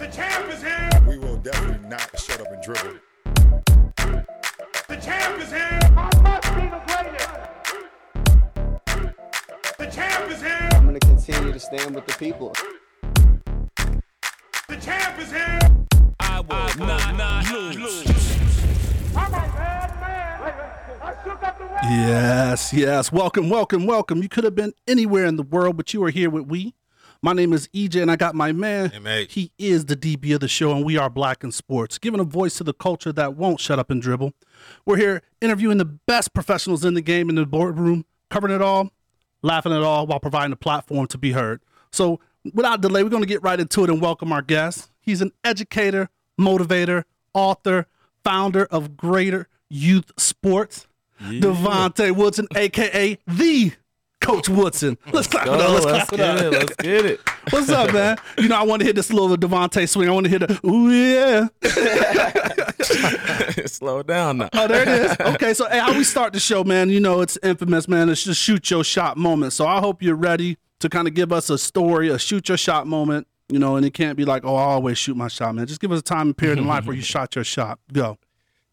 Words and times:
The 0.00 0.06
champ 0.06 0.48
is 0.50 0.62
here. 0.62 0.88
We 1.06 1.18
will 1.18 1.36
definitely 1.36 1.86
not 1.86 2.18
shut 2.18 2.40
up 2.40 2.50
and 2.50 2.62
dribble. 2.62 2.94
The 4.88 4.96
champ 4.96 5.38
is 5.38 5.50
here. 5.50 5.78
I 5.94 6.10
must 6.22 6.54
be 6.54 6.62
the 6.70 6.80
greatest. 6.86 7.28
The 9.76 9.86
champ 9.90 10.30
is 10.30 10.40
here. 10.40 10.68
I'm 10.72 10.86
gonna 10.86 11.00
continue 11.00 11.52
to 11.52 11.60
stand 11.60 11.94
with 11.94 12.06
the 12.06 12.14
people. 12.14 12.54
The 14.68 14.76
champ 14.76 15.18
is 15.18 15.30
here. 15.30 15.58
I 16.18 16.40
will 16.40 16.86
not, 16.86 17.16
not 17.18 17.44
lose. 17.76 18.06
I'm 19.14 19.26
a 19.26 19.36
bad 19.36 20.00
man. 20.00 20.54
I 21.02 21.14
shook 21.22 21.42
up 21.42 21.58
the 21.58 21.66
world. 21.66 21.78
Yes, 21.82 22.72
yes. 22.72 23.12
Welcome, 23.12 23.50
welcome, 23.50 23.84
welcome. 23.84 24.22
You 24.22 24.30
could 24.30 24.44
have 24.44 24.54
been 24.54 24.72
anywhere 24.88 25.26
in 25.26 25.36
the 25.36 25.42
world, 25.42 25.76
but 25.76 25.92
you 25.92 26.02
are 26.04 26.10
here 26.10 26.30
with 26.30 26.46
we. 26.46 26.74
My 27.22 27.34
name 27.34 27.52
is 27.52 27.68
EJ, 27.68 28.00
and 28.00 28.10
I 28.10 28.16
got 28.16 28.34
my 28.34 28.50
man. 28.52 28.90
mate. 29.02 29.30
He 29.30 29.52
is 29.58 29.84
the 29.84 29.96
DB 29.96 30.32
of 30.34 30.40
the 30.40 30.48
show, 30.48 30.72
and 30.72 30.84
we 30.86 30.96
are 30.96 31.10
Black 31.10 31.44
in 31.44 31.52
Sports, 31.52 31.98
giving 31.98 32.18
a 32.18 32.24
voice 32.24 32.54
to 32.56 32.64
the 32.64 32.72
culture 32.72 33.12
that 33.12 33.36
won't 33.36 33.60
shut 33.60 33.78
up 33.78 33.90
and 33.90 34.00
dribble. 34.00 34.32
We're 34.86 34.96
here 34.96 35.22
interviewing 35.42 35.76
the 35.76 35.84
best 35.84 36.32
professionals 36.32 36.82
in 36.82 36.94
the 36.94 37.02
game 37.02 37.28
in 37.28 37.34
the 37.34 37.44
boardroom, 37.44 38.06
covering 38.30 38.54
it 38.54 38.62
all, 38.62 38.90
laughing 39.42 39.72
at 39.72 39.82
all, 39.82 40.06
while 40.06 40.18
providing 40.18 40.52
a 40.52 40.56
platform 40.56 41.06
to 41.08 41.18
be 41.18 41.32
heard. 41.32 41.60
So, 41.92 42.20
without 42.54 42.80
delay, 42.80 43.02
we're 43.02 43.10
going 43.10 43.22
to 43.22 43.28
get 43.28 43.42
right 43.42 43.60
into 43.60 43.84
it 43.84 43.90
and 43.90 44.00
welcome 44.00 44.32
our 44.32 44.42
guest. 44.42 44.90
He's 45.02 45.20
an 45.20 45.32
educator, 45.44 46.08
motivator, 46.40 47.04
author, 47.34 47.86
founder 48.24 48.64
of 48.66 48.96
Greater 48.96 49.46
Youth 49.68 50.10
Sports, 50.16 50.86
Devontae 51.20 52.16
Woodson, 52.16 52.48
aka 52.56 53.18
the 53.26 53.72
Coach 54.20 54.48
Woodson. 54.48 54.98
Let's 55.12 55.26
clap 55.26 55.46
it 55.46 55.52
up. 55.52 55.70
Let's, 55.70 55.84
let's 55.84 56.10
clap 56.10 56.12
it 56.12 56.16
get 56.16 56.36
up. 56.36 56.42
it. 56.42 56.52
Let's 56.52 56.76
get 56.76 57.06
it. 57.06 57.20
What's 57.50 57.68
up, 57.70 57.92
man? 57.92 58.16
You 58.38 58.48
know, 58.48 58.56
I 58.56 58.62
want 58.62 58.80
to 58.80 58.86
hit 58.86 58.94
this 58.96 59.12
little 59.12 59.36
Devontae 59.36 59.88
swing. 59.88 60.08
I 60.08 60.12
want 60.12 60.26
to 60.26 60.30
hit 60.30 60.46
the 60.46 60.60
ooh 60.66 60.90
yeah. 60.90 61.48
Slow 63.66 64.02
down 64.02 64.38
now. 64.38 64.48
Oh, 64.52 64.68
there 64.68 64.82
it 64.82 64.88
is. 64.88 65.16
Okay, 65.34 65.54
so 65.54 65.68
hey, 65.68 65.78
how 65.78 65.96
we 65.96 66.04
start 66.04 66.32
the 66.32 66.40
show, 66.40 66.62
man? 66.64 66.90
You 66.90 67.00
know, 67.00 67.20
it's 67.22 67.38
infamous, 67.42 67.88
man. 67.88 68.08
It's 68.08 68.24
just 68.24 68.40
shoot 68.40 68.70
your 68.70 68.84
shot 68.84 69.16
moment. 69.16 69.52
So 69.52 69.66
I 69.66 69.80
hope 69.80 70.02
you're 70.02 70.14
ready 70.14 70.58
to 70.80 70.88
kind 70.88 71.08
of 71.08 71.14
give 71.14 71.32
us 71.32 71.50
a 71.50 71.58
story, 71.58 72.08
a 72.08 72.18
shoot 72.18 72.48
your 72.48 72.58
shot 72.58 72.86
moment. 72.86 73.26
You 73.48 73.58
know, 73.58 73.76
and 73.76 73.84
it 73.84 73.94
can't 73.94 74.16
be 74.16 74.24
like, 74.24 74.44
oh, 74.44 74.54
I 74.54 74.62
always 74.62 74.96
shoot 74.96 75.16
my 75.16 75.28
shot, 75.28 75.54
man. 75.54 75.66
Just 75.66 75.80
give 75.80 75.90
us 75.90 76.00
a 76.00 76.04
time 76.04 76.28
and 76.28 76.36
period 76.36 76.58
in 76.58 76.66
life 76.66 76.86
where 76.86 76.94
you 76.94 77.02
shot 77.14 77.34
your 77.34 77.44
shot. 77.44 77.80
Go. 77.92 78.18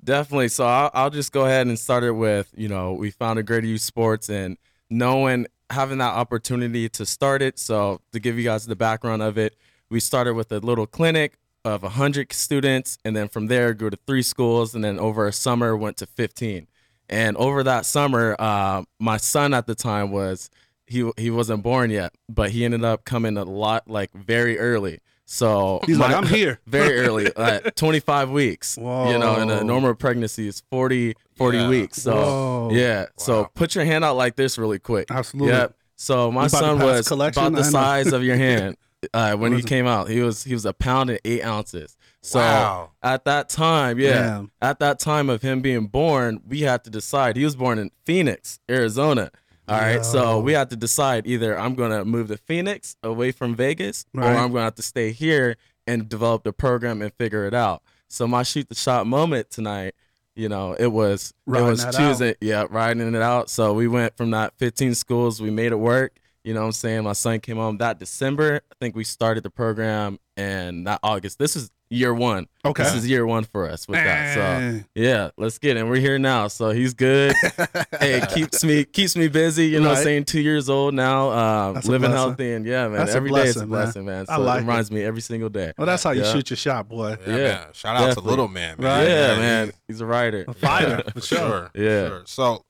Definitely. 0.04 0.50
So 0.50 0.66
I'll, 0.66 0.92
I'll 0.94 1.10
just 1.10 1.32
go 1.32 1.46
ahead 1.46 1.66
and 1.68 1.80
start 1.80 2.04
it 2.04 2.12
with, 2.12 2.54
you 2.56 2.68
know, 2.68 2.94
we 2.94 3.10
founded 3.10 3.48
Greater 3.48 3.66
Youth 3.66 3.82
Sports 3.82 4.30
and 4.30 4.58
knowing, 4.90 5.48
having 5.70 5.98
that 6.00 6.14
opportunity 6.14 6.90
to 6.90 7.06
start 7.06 7.42
it. 7.42 7.60
So 7.60 8.02
to 8.12 8.20
give 8.20 8.38
you 8.38 8.44
guys 8.44 8.66
the 8.66 8.76
background 8.76 9.22
of 9.22 9.38
it, 9.38 9.56
we 9.90 10.00
started 10.00 10.34
with 10.34 10.52
a 10.52 10.60
little 10.60 10.88
clinic 10.88 11.38
of 11.64 11.84
100 11.84 12.32
students 12.34 12.98
and 13.04 13.16
then 13.16 13.28
from 13.28 13.48
there 13.48 13.74
grew 13.74 13.90
to 13.90 13.98
three 14.08 14.22
schools 14.22 14.74
and 14.74 14.84
then 14.84 15.00
over 15.00 15.28
a 15.28 15.34
summer 15.34 15.76
went 15.76 15.98
to 15.98 16.06
15. 16.06 16.68
And 17.10 17.38
over 17.38 17.64
that 17.64 17.86
summer, 17.86 18.36
uh, 18.38 18.84
my 19.00 19.18
son 19.18 19.54
at 19.54 19.68
the 19.68 19.76
time 19.76 20.12
was 20.12 20.50
he 20.86 21.10
he 21.18 21.30
wasn't 21.30 21.64
born 21.64 21.90
yet, 21.90 22.14
but 22.30 22.52
he 22.52 22.66
ended 22.66 22.84
up 22.84 23.06
coming 23.06 23.38
a 23.38 23.44
lot 23.44 23.90
like 23.90 24.12
very 24.14 24.58
early. 24.58 25.00
So 25.30 25.82
He's 25.86 25.98
like, 25.98 26.16
I'm 26.16 26.26
here. 26.26 26.60
very 26.68 27.00
early 27.00 27.28
at 27.36 27.76
25 27.76 28.30
weeks. 28.30 28.78
You 28.78 28.84
know, 28.84 29.36
and 29.38 29.52
a 29.52 29.62
normal 29.64 29.94
pregnancy 29.94 30.48
is 30.48 30.64
40 30.72 31.16
40 31.36 31.58
Yeah. 31.58 31.70
weeks. 31.70 32.02
So 32.02 32.14
Whoa. 32.16 32.70
yeah, 32.72 33.08
so 33.18 33.50
put 33.54 33.76
your 33.76 33.84
hand 33.86 34.04
out 34.06 34.16
like 34.16 34.36
this 34.38 34.58
really 34.58 34.80
quick. 34.80 35.12
Absolutely. 35.12 35.54
Yep. 35.54 35.76
So 35.98 36.32
my 36.32 36.44
You 36.44 36.48
about 36.48 36.60
to 36.60 36.66
son 36.66 36.80
was 36.80 37.12
about 37.12 37.54
the 37.54 37.64
size 37.64 38.14
of 38.14 38.24
your 38.24 38.38
hand 38.48 38.78
uh, 39.14 39.34
when 39.36 39.52
he 39.54 39.62
came 39.62 39.86
out. 39.86 40.10
He 40.10 40.22
was 40.22 40.44
he 40.46 40.54
was 40.54 40.66
a 40.66 40.74
pound 40.74 41.10
and 41.10 41.20
eight 41.26 41.44
ounces. 41.44 41.98
So 42.22 42.40
Wow. 42.40 42.92
at 43.04 43.26
that 43.26 43.50
time, 43.50 44.00
yeah, 44.00 44.12
Damn. 44.24 44.52
at 44.62 44.80
that 44.80 44.98
time 45.00 45.30
of 45.30 45.42
him 45.42 45.62
being 45.62 45.88
born, 45.88 46.42
we 46.48 46.62
had 46.62 46.84
to 46.86 46.90
decide. 46.90 47.36
He 47.36 47.44
was 47.44 47.56
born 47.56 47.80
in 47.80 47.92
Phoenix, 48.06 48.60
Arizona. 48.70 49.32
All 49.68 49.78
right, 49.80 50.04
so 50.06 50.40
we 50.40 50.54
had 50.54 50.70
to 50.70 50.76
decide 50.78 51.28
either 51.28 51.58
I'm 51.60 51.76
going 51.76 51.92
to 51.92 52.06
move 52.06 52.30
to 52.30 52.38
Phoenix 52.38 52.96
away 53.04 53.32
from 53.32 53.54
Vegas, 53.56 54.06
Right. 54.14 54.26
or 54.28 54.38
I'm 54.38 54.52
going 54.52 54.62
to 54.62 54.66
have 54.66 54.76
to 54.76 54.82
stay 54.82 55.12
here 55.12 55.58
and 55.86 56.08
develop 56.08 56.44
the 56.44 56.54
program 56.54 57.02
and 57.02 57.14
figure 57.14 57.46
it 57.46 57.54
out. 57.54 57.82
So 58.08 58.28
my 58.28 58.44
shoot 58.44 58.70
the 58.70 58.76
shot 58.76 59.08
moment 59.08 59.50
tonight, 59.50 59.94
you 60.36 60.48
know, 60.48 60.74
it 60.74 60.88
was 60.88 61.34
Riding 61.46 61.68
it 61.68 61.70
was 61.72 61.96
choosing, 61.96 62.36
yeah, 62.40 62.66
riding 62.70 63.14
it 63.14 63.22
out. 63.22 63.50
So 63.50 63.74
we 63.74 63.88
went 63.88 64.16
from 64.16 64.32
that 64.32 64.54
15 64.58 64.96
schools, 64.96 65.42
we 65.42 65.50
made 65.50 65.72
it 65.74 65.78
work. 65.80 66.18
You 66.44 66.54
know 66.54 66.62
what 66.62 66.68
I'm 66.68 66.72
saying? 66.72 67.04
My 67.04 67.12
son 67.14 67.42
came 67.42 67.58
home 67.58 67.78
that 67.80 68.00
December. 68.00 68.62
I 68.72 68.76
think 68.80 68.96
we 68.96 69.04
started 69.04 69.44
the 69.44 69.50
program 69.50 70.18
and 70.38 70.88
that 70.88 71.02
August. 71.04 71.40
This 71.40 71.58
is 71.58 71.72
year 71.90 72.14
one. 72.14 72.48
Okay. 72.66 72.84
This 72.84 72.96
is 72.96 73.10
year 73.10 73.26
one 73.26 73.46
for 73.46 73.70
us 73.70 73.88
with 73.88 73.98
that. 73.98 74.34
So 74.34 74.84
yeah, 74.94 75.30
let's 75.38 75.58
get 75.58 75.78
it. 75.78 75.80
And 75.82 75.90
we're 75.90 76.02
here 76.02 76.20
now. 76.20 76.48
So 76.50 76.72
he's 76.72 76.94
good. 76.94 77.34
hey, 78.02 78.22
keeps 78.34 78.64
me 78.64 78.84
keeps 78.84 79.16
me 79.16 79.28
busy, 79.30 79.68
you 79.68 79.80
know, 79.80 79.94
Right. 79.94 80.04
saying 80.04 80.26
two 80.26 80.42
years 80.42 80.70
old 80.70 80.94
now, 80.94 81.30
um, 81.32 81.74
That's 81.76 81.88
living 81.88 82.10
blessing. 82.12 82.28
healthy 82.30 82.54
and 82.54 82.66
yeah, 82.66 82.88
man. 82.90 82.98
That's 82.98 83.14
a 83.14 83.16
every 83.16 83.32
day 83.32 83.44
it's 83.48 83.56
a 83.58 83.66
blessing, 83.66 84.06
man. 84.06 84.26
blessing, 84.26 84.36
man. 84.36 84.38
I 84.38 84.38
like 84.38 84.58
it 84.58 84.64
it. 84.64 84.68
reminds 84.68 84.92
me 84.92 85.04
every 85.04 85.22
single 85.22 85.50
day. 85.50 85.72
Well, 85.78 85.88
that's 85.88 86.04
how 86.04 86.12
you 86.12 86.24
Yeah. 86.24 86.34
shoot 86.34 86.50
your 86.50 86.58
shot, 86.58 86.90
boy. 86.90 87.18
Yeah, 87.26 87.36
Yeah, 87.36 87.44
man. 87.48 87.68
Shout 87.74 87.96
out 87.96 88.14
to. 88.16 88.20
Little 88.20 88.48
Man, 88.50 88.76
man. 88.80 88.86
Right. 89.00 89.08
Yeah, 89.10 89.36
man. 89.38 89.72
He's 89.88 90.02
a 90.02 90.06
writer. 90.06 90.44
A 90.48 90.54
fighter, 90.54 91.04
for 91.06 91.12
For 91.22 91.22
sure. 91.22 91.38
sure. 91.40 91.72
Yeah. 91.74 92.08
Sure. 92.10 92.22
So 92.26 92.66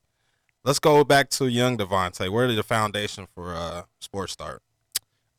let's 0.64 0.78
go 0.80 1.04
back 1.04 1.30
to 1.32 1.48
young 1.48 1.76
Devontae. 1.78 2.30
Where 2.30 2.46
did 2.46 2.58
the 2.58 2.64
foundation 2.64 3.26
for 3.34 3.56
uh, 3.56 3.84
sports 4.00 4.34
start? 4.34 4.62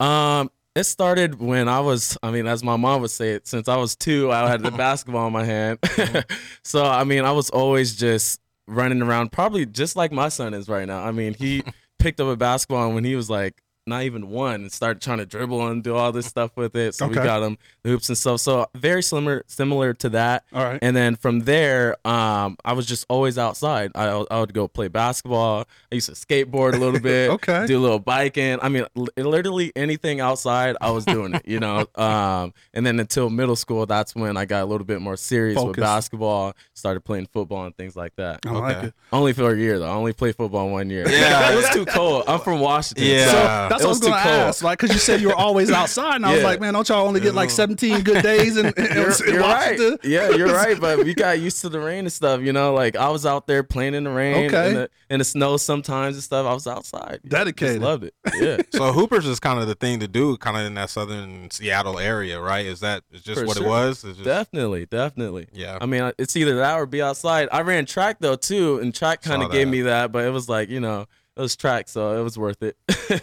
Um, 0.00 0.50
it 0.75 0.84
started 0.84 1.41
when 1.41 1.69
I 1.69 1.81
was, 1.81 2.17
I 2.23 2.31
mean, 2.31 2.47
as 2.47 2.62
my 2.62 2.77
mom 2.77 3.03
would 3.03 3.11
say 3.11 3.33
it, 3.33 3.47
since 3.47 3.69
I 3.69 3.77
was 3.77 3.97
two, 3.97 4.31
I 4.31 4.49
had 4.49 4.62
the 4.62 4.71
basketball 4.87 5.27
in 5.27 5.33
my 5.33 5.45
hand. 5.45 5.79
so, 6.65 6.84
I 6.84 7.05
mean, 7.05 7.25
I 7.25 7.33
was 7.33 7.51
always 7.51 7.97
just 7.97 8.41
running 8.67 9.03
around, 9.03 9.33
probably 9.33 9.67
just 9.67 9.97
like 9.97 10.12
my 10.12 10.28
son 10.28 10.55
is 10.55 10.69
right 10.69 10.87
now. 10.87 11.03
I 11.03 11.11
mean, 11.11 11.34
he 11.34 11.65
picked 11.99 12.21
up 12.21 12.28
a 12.28 12.37
basketball 12.37 12.93
when 12.93 13.05
he 13.05 13.17
was 13.17 13.28
like 13.28 13.61
not 13.88 14.03
even 14.04 14.28
one 14.31 14.54
and 14.56 14.72
started 14.72 15.03
trying 15.03 15.19
to 15.19 15.26
dribble 15.26 15.66
and 15.69 15.82
do 15.82 15.94
all 15.94 16.12
this 16.12 16.26
stuff 16.26 16.50
with 16.56 16.76
it. 16.76 16.94
So 16.94 17.06
we 17.06 17.15
got 17.15 17.43
him 17.43 17.59
the 17.82 17.91
hoops 17.91 18.09
and 18.09 18.19
stuff. 18.19 18.41
So 18.41 18.66
very 18.75 19.03
similar, 19.03 19.44
similar 19.47 19.94
to 19.94 20.09
that. 20.10 20.44
All 20.53 20.65
right. 20.65 20.78
And 20.82 20.94
then 20.97 21.16
from 21.16 21.41
there, 21.41 21.97
um, 22.06 22.56
I 22.65 22.72
was 22.75 22.87
just 22.87 23.06
always 23.09 23.38
outside. 23.38 23.93
I, 23.94 24.06
I 24.31 24.41
would 24.41 24.54
go 24.54 24.69
play 24.69 24.88
basketball. 24.88 25.66
I 25.91 25.94
used 25.94 26.09
to 26.09 26.15
skateboard 26.15 26.75
a 26.75 26.78
little 26.78 27.00
bit. 27.12 27.31
Okay. 27.31 27.66
Do 27.66 27.78
a 27.78 27.81
little 27.81 27.98
biking. 27.98 28.59
I 28.62 28.69
mean, 28.69 28.84
li- 28.94 29.09
literally 29.16 29.72
anything 29.75 30.21
outside, 30.21 30.77
I 30.81 30.91
was 30.91 31.04
doing 31.04 31.34
it. 31.34 31.47
You 31.47 31.60
know. 31.60 31.87
Um, 31.98 32.54
and 32.75 32.87
then 32.87 33.00
until 33.00 33.28
middle 33.28 33.56
school, 33.56 33.84
that's 33.84 34.15
when 34.15 34.37
I 34.37 34.44
got 34.44 34.62
a 34.62 34.66
little 34.66 34.84
bit 34.84 35.00
more 35.00 35.16
serious 35.16 35.60
with 35.60 35.77
basketball. 35.77 36.54
Started 36.75 37.00
playing 37.00 37.27
football 37.27 37.65
and 37.65 37.77
things 37.77 37.97
like 37.97 38.15
that. 38.16 38.41
I 38.47 38.50
like 38.53 38.84
it. 38.84 38.94
Only 39.12 39.32
for 39.32 39.53
a 39.53 39.56
year 39.56 39.78
though. 39.78 39.88
I 39.88 39.94
only 39.94 40.12
played 40.12 40.37
football 40.37 40.71
one 40.71 40.91
year. 40.91 41.09
Yeah. 41.09 41.53
it 41.53 41.56
was 41.56 41.69
too 41.71 41.84
cold. 41.87 42.25
I'm 42.28 42.41
from 42.41 42.60
Washington. 42.60 43.04
Yeah. 43.04 43.69
so 43.71 43.78
So 43.78 43.78
that's 43.78 43.84
what 43.84 43.87
I 43.87 43.89
was 43.89 44.00
was 44.00 44.09
going 44.09 44.22
to 44.22 44.28
ask, 44.47 44.62
like, 44.65 44.78
because 44.78 44.94
you 44.94 45.00
said 45.00 45.21
you 45.21 45.28
were 45.28 45.34
always 45.34 45.71
outside, 45.71 46.16
and 46.16 46.27
I 46.27 46.34
was 46.34 46.43
like, 46.43 46.61
man, 46.61 46.75
don't 46.75 46.89
y'all 46.89 47.06
only 47.06 47.21
get 47.21 47.34
like 47.34 47.50
17 47.50 48.03
good 48.03 48.22
days 48.22 48.56
in, 48.56 48.66
in, 48.66 48.72
You're, 48.77 49.11
in 49.11 49.34
you're 49.34 49.41
right. 49.41 49.78
Yeah, 50.05 50.31
you're 50.31 50.53
right. 50.53 50.78
But 50.81 50.99
we 51.05 51.15
got 51.15 51.41
used 51.41 51.61
to 51.62 51.69
the 51.69 51.81
rain 51.81 52.00
and 52.00 52.12
stuff. 52.12 52.41
You 52.41 52.53
know, 52.53 52.75
like 52.75 52.97
I 52.97 53.09
was 53.11 53.27
out 53.27 53.47
there 53.47 53.62
playing 53.62 53.94
in 53.94 54.05
the 54.05 54.11
rain, 54.11 54.47
Okay. 54.47 54.69
in, 54.69 54.75
the, 54.75 54.91
in 55.11 55.19
the 55.19 55.25
snow 55.25 55.56
sometimes 55.56 56.16
and 56.16 56.22
stuff. 56.22 56.47
I 56.47 56.55
was 56.55 56.66
outside. 56.66 57.21
Dedicated. 57.27 57.77
Just 57.77 57.83
loved 57.84 58.05
it. 58.05 58.15
Yeah. 58.34 58.56
So 58.78 58.93
Hoopers 58.93 59.27
is 59.27 59.41
kind 59.41 59.59
of 59.59 59.66
the 59.66 59.75
thing 59.75 59.99
to 60.00 60.09
do, 60.09 60.37
kind 60.37 60.56
of 60.56 60.65
in 60.65 60.75
that 60.75 60.91
southern 60.91 61.50
Seattle 61.50 61.99
area, 61.99 62.41
right? 62.41 62.65
Is 62.65 62.81
that 62.81 63.03
is 63.10 63.22
just 63.22 63.41
For 63.41 63.47
what 63.47 63.56
sure. 63.56 63.66
it 63.66 63.69
was? 63.69 64.03
Just, 64.03 64.22
Definitely, 64.22 64.87
definitely. 64.87 65.49
Yeah. 65.53 65.78
I 65.81 65.87
mean, 65.87 66.12
it's 66.19 66.37
either 66.37 66.56
that 66.56 66.75
or 66.77 66.87
be 66.87 67.03
outside. 67.03 67.49
I 67.50 67.62
ran 67.62 67.87
track 67.87 68.19
though 68.21 68.37
too, 68.37 68.78
and 68.78 68.95
track 68.95 69.22
kind 69.22 69.43
of 69.43 69.50
gave 69.50 69.66
me 69.69 69.83
that, 69.83 70.12
but 70.12 70.25
it 70.25 70.31
was 70.31 70.49
like 70.49 70.69
you 70.69 70.81
know, 70.81 71.06
it 71.38 71.41
was 71.41 71.56
track, 71.56 71.88
so 71.88 72.19
it 72.19 72.22
was 72.22 72.37
worth 72.37 72.62
it. 72.62 72.76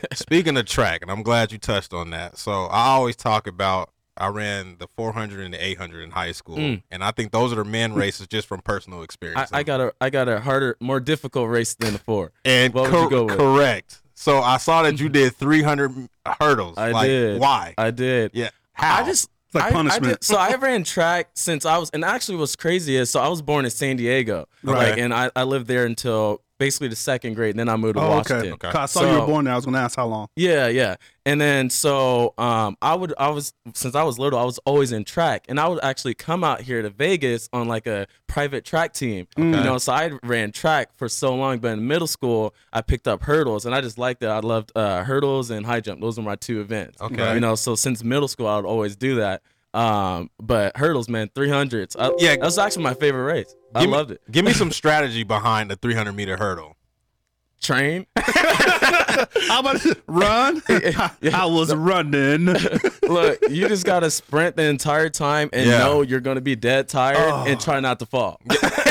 Speaking 0.18 0.56
of 0.58 0.66
track, 0.66 1.02
and 1.02 1.12
I'm 1.12 1.22
glad 1.24 1.52
you 1.52 1.58
touched 1.58 1.94
on 1.94 2.10
that. 2.12 2.38
So 2.38 2.66
I 2.66 2.88
always 2.88 3.16
talk 3.16 3.46
about 3.48 3.92
I 4.18 4.28
ran 4.28 4.78
the 4.80 4.88
400 4.96 5.42
and 5.44 5.54
the 5.54 5.64
800 5.64 6.02
in 6.02 6.12
high 6.12 6.32
school, 6.32 6.56
Mm. 6.58 6.82
and 6.90 7.04
I 7.04 7.12
think 7.12 7.32
those 7.34 7.52
are 7.52 7.58
the 7.58 7.66
men 7.66 7.94
races 7.94 8.28
just 8.28 8.48
from 8.48 8.62
personal 8.62 9.04
experience. 9.04 9.50
I 9.52 9.64
got 9.64 9.82
a, 9.82 9.94
I 10.00 10.10
got 10.10 10.30
a 10.30 10.40
harder, 10.40 10.78
more 10.80 11.02
difficult 11.02 11.50
race 11.50 11.76
than 11.76 11.92
the 11.94 12.00
four. 12.00 12.32
and 12.46 12.74
what 12.74 12.90
would 12.92 13.02
you 13.04 13.10
go 13.10 13.26
with? 13.26 13.38
correct. 13.38 14.02
So 14.14 14.40
I 14.40 14.56
saw 14.58 14.84
that 14.84 15.02
you 15.02 15.10
did 15.10 15.36
300 15.36 16.08
hurdles. 16.40 16.78
I 16.78 16.92
like, 16.92 17.08
did. 17.08 17.42
Why? 17.42 17.74
I 17.78 17.92
did. 17.92 18.32
yeah. 18.34 18.52
How? 18.72 19.02
I 19.04 19.06
just 19.06 19.30
like 19.54 19.66
I- 19.66 19.68
I 19.68 19.72
punishment. 19.72 20.04
did- 20.22 20.24
so 20.24 20.38
I 20.38 20.56
ran 20.56 20.86
track 20.86 21.32
since 21.34 21.66
I 21.66 21.78
was, 21.78 21.90
and 21.90 22.06
actually 22.06 22.38
what's 22.38 22.56
crazy 22.56 22.96
is, 22.96 23.10
so 23.10 23.20
I 23.20 23.28
was 23.28 23.42
born 23.42 23.66
in 23.66 23.72
San 23.72 23.98
Diego, 23.98 24.48
Right. 24.64 24.92
like, 24.92 24.98
and 24.98 25.14
I, 25.14 25.30
I 25.36 25.44
lived 25.44 25.68
there 25.68 25.86
until 25.86 26.42
basically 26.66 26.88
the 26.88 26.96
second 26.96 27.36
grade. 27.36 27.52
And 27.52 27.60
then 27.60 27.70
I 27.70 27.76
moved 27.78 27.96
to 27.96 28.02
Oh, 28.02 28.10
Washington. 28.10 28.54
okay. 28.54 28.68
Okay. 28.68 28.72
'Cause 28.72 28.76
I 28.98 29.00
saw 29.00 29.12
you 29.14 29.20
were 29.20 29.26
born 29.28 29.46
there. 29.46 29.54
I 29.54 29.56
was 29.56 29.66
going 29.66 29.76
to 29.76 29.80
ask 29.82 29.96
how 29.96 30.08
long. 30.08 30.28
Yeah, 30.36 30.68
yeah. 30.68 30.96
And 31.28 31.40
then 31.42 31.70
so 31.72 32.34
um 32.38 32.78
I 32.84 32.94
would 32.94 33.12
I 33.18 33.30
was 33.30 33.52
since 33.74 33.96
I 33.96 34.04
was 34.04 34.20
little, 34.20 34.38
I 34.40 34.44
was 34.44 34.60
always 34.66 34.92
in 34.92 35.04
track. 35.06 35.46
And 35.50 35.60
I 35.60 35.68
would 35.68 35.84
actually 35.84 36.14
come 36.14 36.44
out 36.44 36.62
here 36.62 36.82
to 36.84 36.90
Vegas 36.92 37.50
on 37.54 37.68
like 37.68 37.88
a 37.88 38.06
private 38.28 38.64
track 38.66 38.94
team. 38.94 39.28
You 39.38 39.44
know, 39.46 39.78
so 39.80 39.92
I 39.94 40.12
ran 40.24 40.52
track 40.52 40.90
for 40.98 41.08
so 41.10 41.34
long, 41.36 41.58
but 41.60 41.70
in 41.74 41.88
middle 41.88 42.06
school 42.08 42.54
I 42.74 42.82
picked 42.82 43.08
up 43.08 43.24
hurdles 43.24 43.66
and 43.66 43.74
I 43.74 43.82
just 43.82 43.98
liked 43.98 44.22
it. 44.24 44.28
I 44.28 44.40
loved 44.40 44.72
uh 44.76 45.04
hurdles 45.04 45.50
and 45.50 45.66
high 45.66 45.82
jump. 45.82 46.00
Those 46.02 46.18
were 46.18 46.24
my 46.24 46.36
two 46.36 46.62
events. 46.62 47.02
Okay. 47.02 47.34
You 47.36 47.40
know, 47.40 47.56
so 47.56 47.74
since 47.76 48.04
middle 48.04 48.28
school 48.28 48.48
I 48.48 48.56
would 48.58 48.66
always 48.66 48.96
do 48.96 49.16
that. 49.16 49.42
Um, 49.76 50.30
but 50.40 50.78
hurdles, 50.78 51.10
man, 51.10 51.30
300s. 51.36 51.96
I, 52.00 52.12
Yeah. 52.18 52.38
that's 52.38 52.58
actually 52.58 52.84
my 52.84 52.94
favorite 52.94 53.24
race. 53.24 53.54
I 53.74 53.86
me- 53.86 53.92
loved 53.92 54.12
it. 54.12 54.22
Give 54.32 54.46
me 54.46 54.54
some 54.54 54.72
strategy 54.82 55.24
behind 55.24 55.70
the 55.70 55.76
300 55.76 56.14
meter 56.14 56.38
hurdle. 56.38 56.78
Train. 57.62 58.06
How 59.48 59.60
about 59.60 59.84
run? 60.08 60.62
I 60.70 61.46
was 61.46 61.74
running. 61.74 62.46
Look, 63.04 63.40
you 63.50 63.68
just 63.68 63.86
gotta 63.86 64.12
sprint 64.12 64.56
the 64.56 64.64
entire 64.64 65.10
time 65.10 65.50
and 65.54 65.68
Yeah. 65.70 65.80
know 65.80 66.02
you're 66.02 66.20
gonna 66.20 66.42
be 66.42 66.56
dead 66.56 66.88
tired 66.90 67.18
Oh. 67.18 67.46
and 67.48 67.60
try 67.60 67.80
not 67.80 68.00
to 68.00 68.06
fall. 68.06 68.40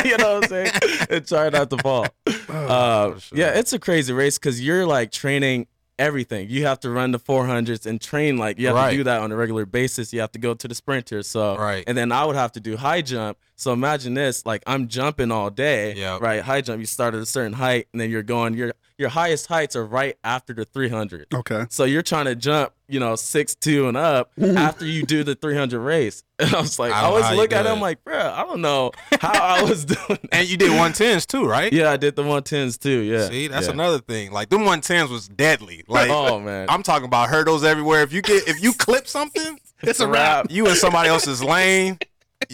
you 0.05 0.17
know 0.17 0.35
what 0.41 0.45
I'm 0.45 0.49
saying? 0.49 0.71
and 1.11 1.27
try 1.27 1.51
not 1.51 1.71
to 1.71 1.79
fall. 1.79 2.07
Oh, 2.49 2.55
Uh, 2.55 3.19
Yeah, 3.33 3.51
it's 3.59 3.73
a 3.73 3.79
crazy 3.79 4.13
race 4.13 4.39
because 4.39 4.61
you're 4.61 4.87
like 4.87 5.13
training 5.13 5.67
everything. 5.99 6.49
You 6.51 6.67
have 6.67 6.81
to 6.81 6.91
run 6.91 7.13
the 7.13 7.19
400s 7.19 7.87
and 7.87 8.01
train 8.01 8.37
like 8.37 8.59
you 8.59 8.67
have 8.69 8.77
Right. 8.77 8.91
to 8.91 8.97
do 8.97 9.05
that 9.05 9.21
on 9.21 9.31
a 9.33 9.37
regular 9.37 9.65
basis. 9.67 10.13
You 10.13 10.21
have 10.21 10.33
to 10.33 10.39
go 10.39 10.55
to 10.55 10.69
the 10.69 10.75
sprinter. 10.75 11.23
So 11.23 11.57
Right. 11.57 11.85
and 11.87 11.97
then 11.97 12.13
I 12.13 12.25
would 12.25 12.37
have 12.37 12.53
to 12.53 12.61
do 12.61 12.77
high 12.77 13.01
jump. 13.03 13.39
So 13.57 13.73
imagine 13.73 14.15
this: 14.15 14.45
like 14.45 14.63
I'm 14.67 14.89
jumping 14.89 15.31
all 15.31 15.51
day. 15.51 15.95
Yep. 15.95 16.21
Right. 16.21 16.43
High 16.43 16.61
jump. 16.61 16.81
You 16.81 16.87
start 16.87 17.15
at 17.15 17.21
a 17.21 17.27
certain 17.27 17.53
height 17.55 17.87
and 17.93 18.01
then 18.01 18.11
you're 18.11 18.23
going. 18.25 18.55
Your 18.55 18.73
your 18.99 19.09
highest 19.09 19.47
heights 19.49 19.75
are 19.75 19.85
right 19.85 20.17
after 20.23 20.53
the 20.55 20.65
300. 20.65 21.27
Okay. 21.35 21.67
So 21.71 21.85
you're 21.85 22.03
trying 22.03 22.27
to 22.27 22.37
jump, 22.37 22.73
you 22.89 23.01
know, 23.01 23.17
six 23.17 23.55
two 23.55 23.89
and 23.89 23.97
up 23.97 24.31
after 24.41 24.87
you 24.87 25.03
do 25.03 25.25
the 25.25 25.35
300 25.35 25.81
race. 25.81 26.23
And 26.37 26.53
I 26.53 26.61
was 26.61 26.81
like, 26.81 26.93
I 26.93 26.99
I, 26.99 27.03
don't 27.03 27.11
always 27.23 27.37
look 27.39 27.53
at 27.53 27.65
it, 27.65 27.71
it. 27.71 27.79
Like, 27.81 28.03
bro, 28.03 28.19
I 28.19 28.43
don't 28.43 28.61
know 28.61 28.91
how 29.21 29.31
I 29.33 29.63
was 29.63 29.85
doing. 29.97 30.01
That. 30.09 30.29
And 30.33 30.49
you 30.49 30.57
did 30.57 30.71
110s 30.73 31.27
too, 31.29 31.47
right? 31.47 31.73
Yeah, 31.73 31.91
I 31.93 31.97
did 31.97 32.17
the 32.17 32.25
110s 32.25 32.77
too. 32.81 33.01
Yeah. 33.03 33.29
See, 33.29 33.47
that's 33.47 33.67
Yeah. 33.69 33.73
another 33.75 34.01
thing. 34.01 34.33
Like 34.33 34.49
them 34.51 34.63
110s 34.63 35.11
was 35.11 35.29
deadly. 35.29 35.85
Oh, 35.89 35.93
like 35.93 36.11
oh 36.11 36.41
man, 36.41 36.67
I'm 36.69 36.83
talking 36.83 37.07
about 37.07 37.29
hurdles 37.31 37.63
everywhere. 37.63 38.03
If 38.03 38.13
you 38.13 38.21
get 38.21 38.49
if 38.49 38.61
you 38.61 38.73
clip 38.73 39.07
something, 39.07 39.61
It's 39.83 40.01
a 40.01 40.09
wrap. 40.09 40.51
you 40.51 40.67
in 40.67 40.75
somebody 40.75 41.09
else's 41.09 41.43
lane, 41.43 41.99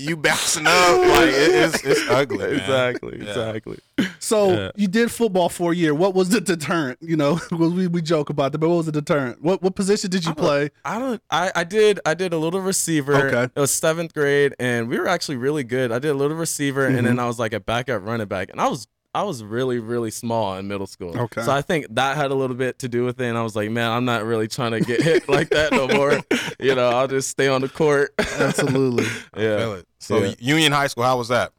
you 0.00 0.16
bouncing 0.16 0.66
up 0.66 0.98
like 0.98 1.28
it, 1.28 1.34
it's 1.74 1.84
it's 1.84 2.08
ugly. 2.08 2.38
man. 2.38 2.52
exactly, 2.56 3.18
Yeah. 3.18 3.28
exactly. 3.28 3.78
So 4.18 4.50
Yeah. 4.52 4.70
you 4.76 4.88
did 4.88 5.10
football 5.10 5.48
for 5.48 5.72
a 5.72 5.76
year. 5.76 5.94
What 5.94 6.14
was 6.14 6.28
the 6.30 6.40
deterrent? 6.40 6.98
You 7.00 7.16
know, 7.16 7.40
we, 7.50 7.86
we 7.86 8.02
joke 8.02 8.30
about 8.30 8.52
that, 8.52 8.58
but 8.58 8.68
what 8.68 8.76
was 8.76 8.86
the 8.86 8.92
deterrent? 8.92 9.42
What 9.42 9.62
what 9.62 9.74
position 9.74 10.10
did 10.10 10.24
you 10.24 10.34
play? 10.34 10.70
I 10.84 10.98
don't. 10.98 11.22
I, 11.30 11.52
I 11.54 11.64
did. 11.64 12.00
I 12.04 12.14
did 12.14 12.32
a 12.32 12.38
little 12.38 12.60
receiver. 12.60 13.14
Okay. 13.14 13.44
It 13.54 13.60
was 13.60 13.70
seventh 13.70 14.14
grade, 14.14 14.54
and 14.58 14.88
we 14.88 14.98
were 14.98 15.06
actually 15.08 15.36
really 15.36 15.64
good. 15.64 15.92
I 15.92 15.98
did 15.98 16.10
a 16.10 16.14
little 16.14 16.36
receiver, 16.36 16.86
and 16.86 16.96
Mm-hmm. 16.96 17.06
then 17.06 17.18
I 17.18 17.26
was 17.26 17.38
like 17.38 17.52
a 17.52 17.60
backup 17.60 18.04
running 18.04 18.26
back, 18.26 18.50
and 18.50 18.60
I 18.60 18.68
was 18.68 18.86
I 19.14 19.22
was 19.24 19.42
really 19.42 19.78
really 19.80 20.10
small 20.10 20.56
in 20.56 20.68
middle 20.68 20.86
school. 20.86 21.16
Okay. 21.18 21.42
So 21.42 21.50
I 21.50 21.62
think 21.62 21.86
that 21.90 22.16
had 22.16 22.30
a 22.30 22.34
little 22.34 22.56
bit 22.56 22.78
to 22.80 22.88
do 22.88 23.04
with 23.04 23.20
it. 23.20 23.26
And 23.26 23.36
I 23.36 23.42
was 23.42 23.56
like, 23.56 23.70
man, 23.70 23.90
I'm 23.90 24.04
not 24.04 24.24
really 24.24 24.46
trying 24.48 24.70
to 24.72 24.80
get 24.80 25.02
hit 25.02 25.28
like 25.28 25.50
that 25.50 25.72
no 25.72 25.88
more. 25.88 26.20
you 26.60 26.74
know, 26.74 26.88
I'll 26.90 27.08
just 27.08 27.28
stay 27.28 27.48
on 27.48 27.60
the 27.60 27.68
court. 27.68 28.14
Absolutely. 28.18 29.04
yeah. 29.36 29.58
Feel 29.58 29.74
it. 29.74 29.86
So 29.98 30.18
Yeah. 30.24 30.34
Union 30.38 30.72
High 30.72 30.86
School, 30.86 31.04
how 31.04 31.18
was 31.18 31.28
that? 31.28 31.52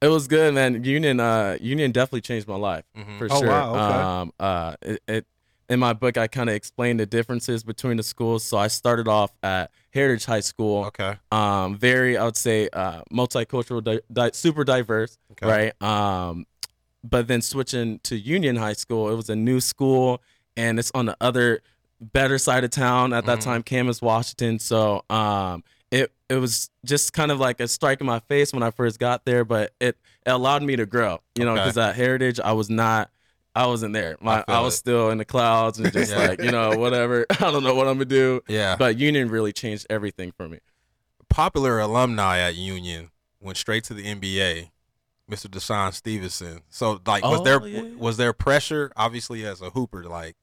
It 0.00 0.08
was 0.08 0.26
good, 0.28 0.54
man. 0.54 0.82
Union, 0.84 1.18
uh, 1.20 1.56
Union 1.60 1.90
definitely 1.92 2.20
changed 2.20 2.46
my 2.48 2.56
life 2.56 2.84
Mhm. 2.96 3.18
for 3.18 3.28
Oh, 3.30 3.38
sure. 3.40 3.48
wow, 3.48 3.70
okay. 3.74 4.00
Um, 4.00 4.32
uh, 4.38 4.76
it, 4.82 5.02
it 5.08 5.26
in 5.68 5.78
my 5.80 5.92
book, 5.92 6.16
I 6.16 6.28
kind 6.28 6.48
of 6.48 6.54
explained 6.56 6.98
the 6.98 7.04
differences 7.06 7.62
between 7.62 7.96
the 7.98 8.02
schools. 8.02 8.42
So 8.44 8.56
I 8.56 8.68
started 8.68 9.06
off 9.06 9.32
at 9.42 9.70
Heritage 9.92 10.24
High 10.24 10.40
School. 10.40 10.84
Okay. 10.86 11.14
Um, 11.30 11.76
very, 11.76 12.16
I 12.16 12.24
would 12.24 12.36
say, 12.38 12.68
uh, 12.72 13.02
multicultural, 13.12 13.84
di- 13.84 14.00
di- 14.12 14.30
super 14.32 14.64
diverse, 14.64 15.18
Okay. 15.32 15.46
right? 15.46 15.82
Um, 15.82 16.46
but 17.04 17.28
then 17.28 17.40
switching 17.42 17.98
to 18.00 18.16
Union 18.18 18.56
High 18.56 18.72
School, 18.74 19.08
it 19.10 19.14
was 19.14 19.28
a 19.30 19.36
new 19.36 19.60
school, 19.60 20.22
and 20.56 20.78
it's 20.78 20.90
on 20.94 21.06
the 21.06 21.16
other 21.20 21.60
better 22.00 22.38
side 22.38 22.64
of 22.64 22.70
town 22.70 23.12
at 23.12 23.26
that 23.26 23.38
Mhm. 23.38 23.44
time, 23.44 23.62
Camas, 23.62 24.00
Washington. 24.00 24.58
So 24.58 25.04
um, 25.10 25.64
it 25.90 26.12
it 26.28 26.36
was 26.36 26.70
just 26.84 27.12
kind 27.12 27.30
of 27.32 27.40
like 27.40 27.58
a 27.60 27.66
strike 27.68 28.00
in 28.00 28.06
my 28.06 28.20
face 28.20 28.52
when 28.52 28.62
I 28.62 28.70
first 28.70 28.98
got 28.98 29.24
there, 29.24 29.44
but 29.44 29.72
it, 29.80 29.96
it 30.26 30.30
allowed 30.30 30.62
me 30.62 30.76
to 30.76 30.84
grow. 30.86 31.20
You 31.34 31.44
know, 31.46 31.52
Okay. 31.52 31.62
because 31.62 31.78
at 31.78 31.96
Heritage, 31.96 32.38
I 32.40 32.52
was 32.52 32.68
not. 32.68 33.10
I 33.54 33.66
wasn't 33.66 33.92
there. 33.94 34.16
My, 34.20 34.42
feel 34.44 34.54
I, 34.54 34.60
was 34.60 34.74
it. 34.74 34.76
still 34.76 35.10
in 35.10 35.18
the 35.18 35.24
clouds 35.24 35.80
and 35.80 35.90
just 35.92 36.12
Yeah. 36.16 36.28
like, 36.28 36.40
you 36.42 36.52
know, 36.52 36.76
whatever. 36.78 37.26
I 37.40 37.50
don't 37.50 37.64
know 37.64 37.74
what 37.74 37.88
I'm 37.88 37.94
gonna 37.94 38.04
do. 38.04 38.40
Yeah. 38.46 38.76
But 38.78 38.98
Union 38.98 39.30
really 39.30 39.52
changed 39.52 39.86
everything 39.90 40.30
for 40.36 40.48
me. 40.48 40.58
Popular 41.28 41.78
alumni 41.80 42.38
at 42.38 42.54
Union 42.56 43.10
went 43.40 43.56
straight 43.58 43.84
to 43.84 43.94
the 43.94 44.04
NBA. 44.04 44.70
Mr. 45.30 45.46
DeShawn 45.48 45.92
Stevenson. 45.92 46.62
So 46.70 47.00
like 47.06 47.22
was 47.22 47.40
Oh, 47.40 47.44
there 47.44 47.66
yeah. 47.66 47.82
was 47.96 48.16
there 48.16 48.32
pressure 48.32 48.90
obviously 48.96 49.44
as 49.46 49.60
a 49.60 49.70
hooper 49.70 50.04
like 50.04 50.36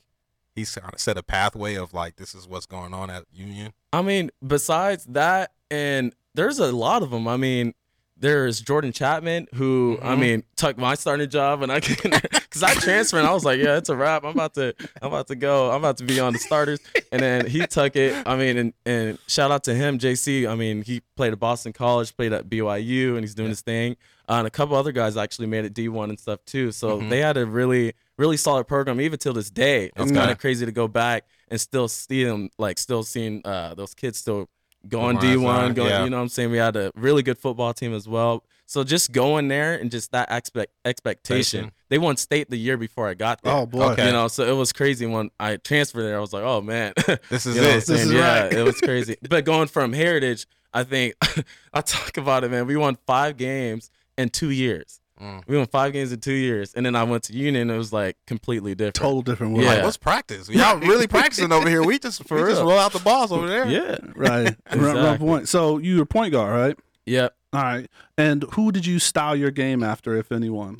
he's 0.55 0.73
kind 0.75 0.93
of 0.93 0.99
set 0.99 1.17
a 1.17 1.23
pathway 1.23 1.75
of 1.75 1.93
like 1.93 2.15
this 2.17 2.33
is 2.35 2.47
what's 2.47 2.65
going 2.65 2.93
on 2.93 3.09
at 3.09 3.23
Union. 3.31 3.73
I 3.91 4.01
mean, 4.01 4.29
besides 4.45 5.05
that, 5.05 5.51
and 5.71 6.13
there's 6.33 6.59
a 6.59 6.71
lot 6.71 7.01
of 7.03 7.09
them. 7.11 7.27
I 7.27 7.37
mean, 7.37 7.73
there's 8.17 8.61
Jordan 8.61 8.91
Chapman, 8.93 9.47
who 9.53 9.99
I 10.01 10.15
Mhm. 10.15 10.19
mean, 10.19 10.43
took 10.55 10.77
my 10.77 10.95
starting 10.95 11.29
job, 11.29 11.61
and 11.61 11.71
I 11.71 11.79
can 11.81 12.11
because 12.31 12.63
I 12.63 12.73
transferred. 12.73 13.19
And 13.19 13.27
I 13.27 13.33
was 13.33 13.43
like, 13.43 13.59
yeah, 13.59 13.77
it's 13.77 13.89
a 13.89 13.95
wrap. 13.95 14.23
I'm 14.23 14.31
about 14.31 14.53
to, 14.55 14.73
I'm 15.01 15.07
about 15.09 15.27
to 15.27 15.35
go. 15.35 15.69
I'm 15.71 15.77
about 15.77 15.97
to 15.97 16.05
be 16.05 16.19
on 16.19 16.33
the 16.33 16.39
starters. 16.39 16.79
And 17.11 17.21
then 17.21 17.45
he 17.45 17.67
took 17.67 17.95
it. 17.95 18.15
I 18.25 18.35
mean, 18.35 18.57
and 18.57 18.73
and 18.85 19.17
shout 19.27 19.51
out 19.51 19.63
to 19.65 19.75
him, 19.75 19.99
JC. 19.99 20.47
I 20.47 20.55
mean, 20.55 20.81
he 20.83 21.01
played 21.17 21.33
at 21.33 21.39
Boston 21.39 21.73
College, 21.73 22.15
played 22.15 22.31
at 22.33 22.49
BYU, 22.49 23.11
and 23.15 23.19
he's 23.21 23.35
doing 23.35 23.49
his 23.49 23.61
thing. 23.61 23.97
Uh, 24.27 24.35
and 24.39 24.47
a 24.47 24.49
couple 24.49 24.75
other 24.75 24.91
guys 24.91 25.17
actually 25.17 25.47
made 25.47 25.65
it 25.65 25.73
D1 25.73 26.09
and 26.09 26.19
stuff 26.19 26.39
too. 26.45 26.71
So 26.71 26.99
Mhm. 26.99 27.09
they 27.09 27.19
had 27.19 27.37
a 27.37 27.45
really, 27.45 27.93
really 28.17 28.37
solid 28.37 28.65
program 28.67 28.99
even 28.99 29.19
till 29.19 29.33
this 29.33 29.51
day. 29.51 29.85
It's 29.95 29.99
Okay. 30.09 30.15
kind 30.15 30.31
of 30.31 30.39
crazy 30.39 30.65
to 30.65 30.71
go 30.71 30.87
back 30.87 31.25
and 31.49 31.61
still 31.61 31.87
see 31.87 32.23
them, 32.23 32.49
like 32.57 32.79
still 32.79 33.03
seeing 33.03 33.41
uh, 33.45 33.75
those 33.75 33.93
kids 33.93 34.17
still 34.17 34.49
going 34.87 35.17
Going 35.17 35.39
D1, 35.39 35.75
going. 35.75 35.89
yeah. 35.89 36.03
You 36.03 36.09
know 36.09 36.17
what 36.17 36.23
I'm 36.23 36.29
saying? 36.29 36.51
We 36.51 36.57
had 36.57 36.75
a 36.75 36.91
really 36.95 37.23
good 37.23 37.37
football 37.37 37.73
team 37.73 37.93
as 37.93 38.07
well. 38.07 38.43
So 38.67 38.83
just 38.83 39.11
going 39.11 39.47
there 39.47 39.75
and 39.75 39.91
just 39.91 40.11
that 40.11 40.31
expect 40.31 40.71
expectation. 40.85 41.59
Expectation. 41.65 41.71
They 41.89 41.97
won 41.99 42.17
state 42.17 42.49
the 42.49 42.57
year 42.57 42.77
before 42.77 43.07
I 43.07 43.13
got 43.13 43.43
there. 43.43 43.53
Oh 43.53 43.65
boy. 43.67 43.91
Okay. 43.91 44.07
You 44.07 44.11
know, 44.11 44.27
so 44.27 44.43
it 44.43 44.57
was 44.57 44.73
crazy 44.73 45.05
when 45.05 45.29
I 45.39 45.57
transferred 45.57 46.01
there. 46.03 46.17
I 46.17 46.19
was 46.19 46.33
like, 46.33 46.43
oh 46.43 46.61
man, 46.61 46.93
This 47.29 47.45
is 47.45 47.55
you 47.55 47.61
know 47.61 47.67
it. 47.67 47.73
This 47.85 47.89
is 47.89 48.11
yeah, 48.11 48.43
right. 48.43 48.53
it 48.53 48.63
was 48.63 48.81
crazy. 48.81 49.17
but 49.29 49.45
going 49.45 49.67
from 49.67 49.93
Heritage, 49.93 50.47
I 50.73 50.83
think 50.83 51.13
I 51.73 51.81
talk 51.81 52.17
about 52.17 52.43
it, 52.43 52.49
man. 52.51 52.65
We 52.65 52.75
won 52.75 52.97
five 53.05 53.37
games 53.37 53.91
in 54.17 54.29
two 54.29 54.49
years. 54.49 54.99
Mm. 55.21 55.43
We 55.47 55.55
won 55.57 55.65
five 55.67 55.93
games 55.93 56.11
in 56.11 56.19
two 56.19 56.33
years, 56.33 56.73
and 56.73 56.85
then 56.85 56.93
I 56.95 57.03
went 57.03 57.23
to 57.25 57.33
Union. 57.33 57.69
It 57.69 57.77
was 57.77 57.93
like 57.93 58.17
completely 58.27 58.75
different. 58.75 58.95
Total 58.95 59.21
different 59.21 59.53
world. 59.53 59.65
Yeah. 59.65 59.75
Like, 59.75 59.83
what's 59.83 59.95
practice? 59.97 60.49
Y'all 60.49 60.77
really 60.79 61.07
practicing 61.07 61.51
over 61.53 61.69
here. 61.69 61.83
We 61.83 61.99
just 61.99 62.27
For 62.27 62.43
we 62.43 62.49
just 62.49 62.61
roll 62.61 62.77
out 62.77 62.91
the 62.91 62.99
balls 62.99 63.31
over 63.31 63.47
there. 63.47 63.67
Yeah. 63.67 63.97
Right. 64.15 64.55
Run, 64.71 64.79
run 64.81 64.97
Exactly. 64.97 65.27
point. 65.27 65.47
So 65.49 65.77
you 65.77 65.99
were 65.99 66.05
point 66.05 66.33
guard, 66.33 66.53
right? 66.53 66.79
Yep. 67.05 67.33
All 67.53 67.61
right. 67.63 67.89
And 68.17 68.43
who 68.53 68.71
did 68.73 68.85
you 68.85 68.99
style 68.99 69.35
your 69.35 69.51
game 69.51 69.83
after, 69.83 70.17
if 70.17 70.31
anyone? 70.31 70.79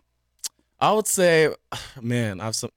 I 0.80 0.92
would 0.92 1.08
say, 1.08 1.54
man, 2.02 2.42
I've 2.42 2.56
some. 2.56 2.72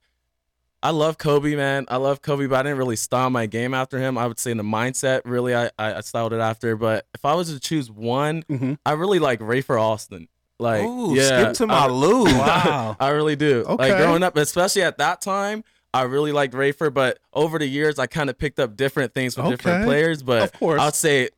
I 0.81 0.91
love 0.91 1.19
Kobe, 1.19 1.57
man. 1.57 1.87
I 1.89 1.97
love 1.97 2.23
Kobe, 2.23 2.47
but 2.47 2.61
I 2.61 2.63
didn't 2.63 2.79
really 2.79 2.95
style 2.95 3.31
my 3.31 3.47
game 3.47 3.75
after 3.75 3.99
him. 3.99 4.17
I 4.17 4.29
would 4.29 4.39
say 4.39 4.53
in 4.53 4.59
the 4.59 4.63
mindset, 4.63 5.23
really, 5.25 5.53
I, 5.53 5.67
I, 5.77 5.95
I 5.95 6.01
styled 6.03 6.33
it 6.33 6.39
after. 6.41 6.77
But 6.77 7.05
if 7.15 7.25
I 7.25 7.35
was 7.35 7.53
to 7.53 7.59
choose 7.59 7.91
one, 7.91 8.45
Mhm. 8.45 8.79
I 8.87 8.93
really 8.93 9.19
like 9.19 9.41
Rafer 9.41 9.81
Alston. 9.81 10.29
Like, 10.59 10.83
Ooh, 10.83 11.15
yeah, 11.15 11.23
skip 11.53 11.53
to 11.55 11.67
my 11.69 11.85
I, 11.85 11.87
Lou. 11.87 12.25
Wow. 12.39 12.97
I 12.99 13.11
really 13.11 13.37
do. 13.37 13.65
Okay. 13.67 13.93
Like 13.93 14.03
growing 14.03 14.23
up, 14.23 14.37
especially 14.37 14.83
at 14.83 14.99
that 14.99 15.21
time, 15.21 15.63
I 15.95 16.03
really 16.03 16.33
liked 16.33 16.53
Rafer. 16.55 16.93
But 16.93 17.19
over 17.33 17.59
the 17.59 17.67
years, 17.67 17.99
I 17.99 18.07
kind 18.07 18.29
of 18.29 18.37
picked 18.39 18.59
up 18.59 18.77
different 18.77 19.15
things 19.15 19.35
from 19.35 19.51
different 19.51 19.85
players. 19.85 20.23
But 20.23 20.43
Of 20.43 20.53
course. 20.55 20.81
I'd 20.81 20.95
say, 20.97 21.29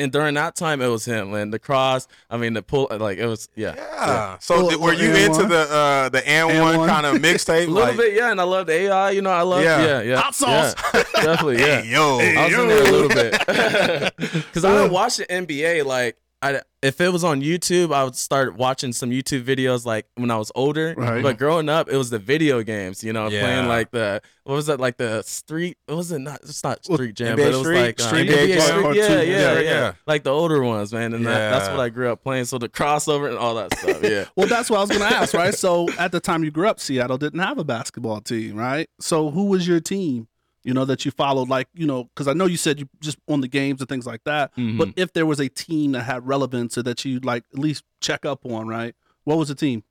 and 0.00 0.12
during 0.12 0.34
that 0.34 0.54
time, 0.54 0.80
it 0.80 0.86
was 0.86 1.04
him. 1.04 1.34
And 1.34 1.52
the 1.52 1.58
cross, 1.58 2.06
I 2.30 2.36
mean, 2.36 2.52
the 2.52 2.62
pull, 2.62 2.86
like 2.88 3.18
it 3.18 3.26
was, 3.26 3.48
yeah. 3.56 3.74
Yeah. 3.76 4.38
So 4.38 4.54
Little- 4.54 4.68
th- 4.70 4.80
were 4.80 4.92
you 4.92 5.10
little 5.12 5.26
into 5.40 5.42
and 5.42 5.50
the 5.50 5.58
uh 5.74 6.08
the 6.10 6.28
and 6.28 6.50
And 6.52 6.60
one 6.62 6.76
one. 6.78 6.88
kind 6.88 7.04
of 7.04 7.16
mixtape? 7.16 7.64
A 7.66 7.70
little 7.70 7.88
like, 7.88 7.96
bit, 7.96 8.14
yeah, 8.14 8.30
and 8.30 8.40
I 8.40 8.44
loved 8.44 8.70
AI. 8.70 9.10
You 9.10 9.22
know, 9.22 9.30
I 9.30 9.42
love, 9.42 9.64
Yeah. 9.64 9.82
yeah, 9.84 10.00
yeah, 10.02 10.16
Hot 10.20 10.36
sauce. 10.36 10.74
yeah, 10.94 11.02
definitely, 11.14 11.58
yeah. 11.66 11.80
Hey, 11.82 11.90
yo. 11.90 12.18
I 12.20 12.44
was 12.44 12.54
in 12.54 12.68
there 12.68 12.80
a 12.80 12.90
little 12.92 13.08
bit 13.08 14.14
because 14.16 14.64
I 14.64 14.72
didn't 14.76 14.92
watch 14.92 15.16
the 15.16 15.26
NBA. 15.26 15.84
Like, 15.84 16.16
I 16.40 16.60
if 16.82 17.00
it 17.00 17.12
was 17.12 17.24
on 17.24 17.42
YouTube, 17.42 17.92
I 17.92 18.04
would 18.04 18.14
start 18.14 18.54
watching 18.56 18.92
some 18.92 19.10
YouTube 19.10 19.42
videos 19.42 19.84
like 19.84 20.06
when 20.14 20.30
I 20.30 20.36
was 20.36 20.52
older. 20.54 20.94
Right. 20.96 21.20
But 21.20 21.36
growing 21.36 21.68
up, 21.68 21.88
it 21.90 21.96
was 21.96 22.10
the 22.10 22.20
video 22.20 22.62
games. 22.62 23.02
You 23.02 23.12
know, 23.12 23.28
Yeah. 23.28 23.40
playing 23.42 23.66
like 23.66 23.90
the 23.90 24.22
what 24.44 24.54
was 24.54 24.66
that 24.66 24.78
like 24.78 24.96
the 24.98 25.22
street? 25.22 25.76
What 25.86 25.96
was 25.96 26.12
it 26.12 26.20
not? 26.20 26.38
It's 26.42 26.62
not 26.62 26.84
Street 26.84 27.16
Jam, 27.16 27.36
NBA 27.36 27.42
but 27.44 27.46
it 27.46 27.56
was 27.56 27.60
Street- 27.66 27.80
like 27.80 28.00
uh, 28.00 28.04
Street 28.06 28.30
NBA 28.30 28.46
Jam? 28.54 28.60
Street. 28.60 28.84
Or 28.84 28.94
Yeah, 28.94 29.08
yeah, 29.08 29.22
yeah, 29.22 29.52
yeah, 29.54 29.60
yeah. 29.60 29.92
Like 30.06 30.22
the 30.22 30.30
older 30.30 30.62
ones, 30.62 30.92
man, 30.92 31.12
and 31.14 31.26
that, 31.26 31.50
that's 31.50 31.68
what 31.70 31.80
I 31.80 31.88
grew 31.88 32.12
up 32.12 32.22
playing. 32.22 32.44
So 32.44 32.58
the 32.58 32.68
crossover 32.68 33.28
and 33.28 33.36
all 33.36 33.56
that 33.56 33.76
stuff. 33.76 34.02
Yeah. 34.02 34.26
Well, 34.36 34.46
that's 34.46 34.70
what 34.70 34.76
I 34.76 34.80
was 34.82 34.90
going 34.90 35.00
to 35.00 35.16
ask, 35.16 35.34
right? 35.34 35.52
So 35.54 35.88
at 35.98 36.12
the 36.12 36.20
time 36.20 36.44
you 36.44 36.52
grew 36.52 36.68
up, 36.68 36.78
Seattle 36.78 37.18
didn't 37.18 37.40
have 37.40 37.58
a 37.58 37.64
basketball 37.64 38.20
team, 38.20 38.54
right? 38.54 38.88
So 39.00 39.30
who 39.32 39.46
was 39.46 39.66
your 39.66 39.80
team? 39.80 40.27
You 40.64 40.74
know 40.74 40.84
that 40.84 41.04
you 41.04 41.10
followed, 41.10 41.48
like 41.48 41.68
you 41.74 41.86
know, 41.86 42.04
because 42.04 42.28
I 42.28 42.32
know 42.32 42.46
you 42.46 42.56
said 42.56 42.78
you 42.80 42.88
just 43.00 43.16
on 43.28 43.40
the 43.40 43.48
games 43.48 43.80
and 43.80 43.88
things 43.88 44.06
like 44.06 44.24
that. 44.24 44.54
Mhm. 44.56 44.76
But 44.78 44.88
if 44.96 45.12
there 45.12 45.24
was 45.24 45.40
a 45.40 45.48
team 45.48 45.92
that 45.92 46.02
had 46.02 46.26
relevance 46.26 46.76
or 46.76 46.82
that 46.82 47.04
you 47.04 47.20
like 47.20 47.44
at 47.52 47.58
least 47.58 47.84
check 48.00 48.26
up 48.26 48.44
on, 48.44 48.66
right? 48.68 48.94
What 49.24 49.38
was 49.38 49.48
the 49.48 49.54
team? 49.54 49.84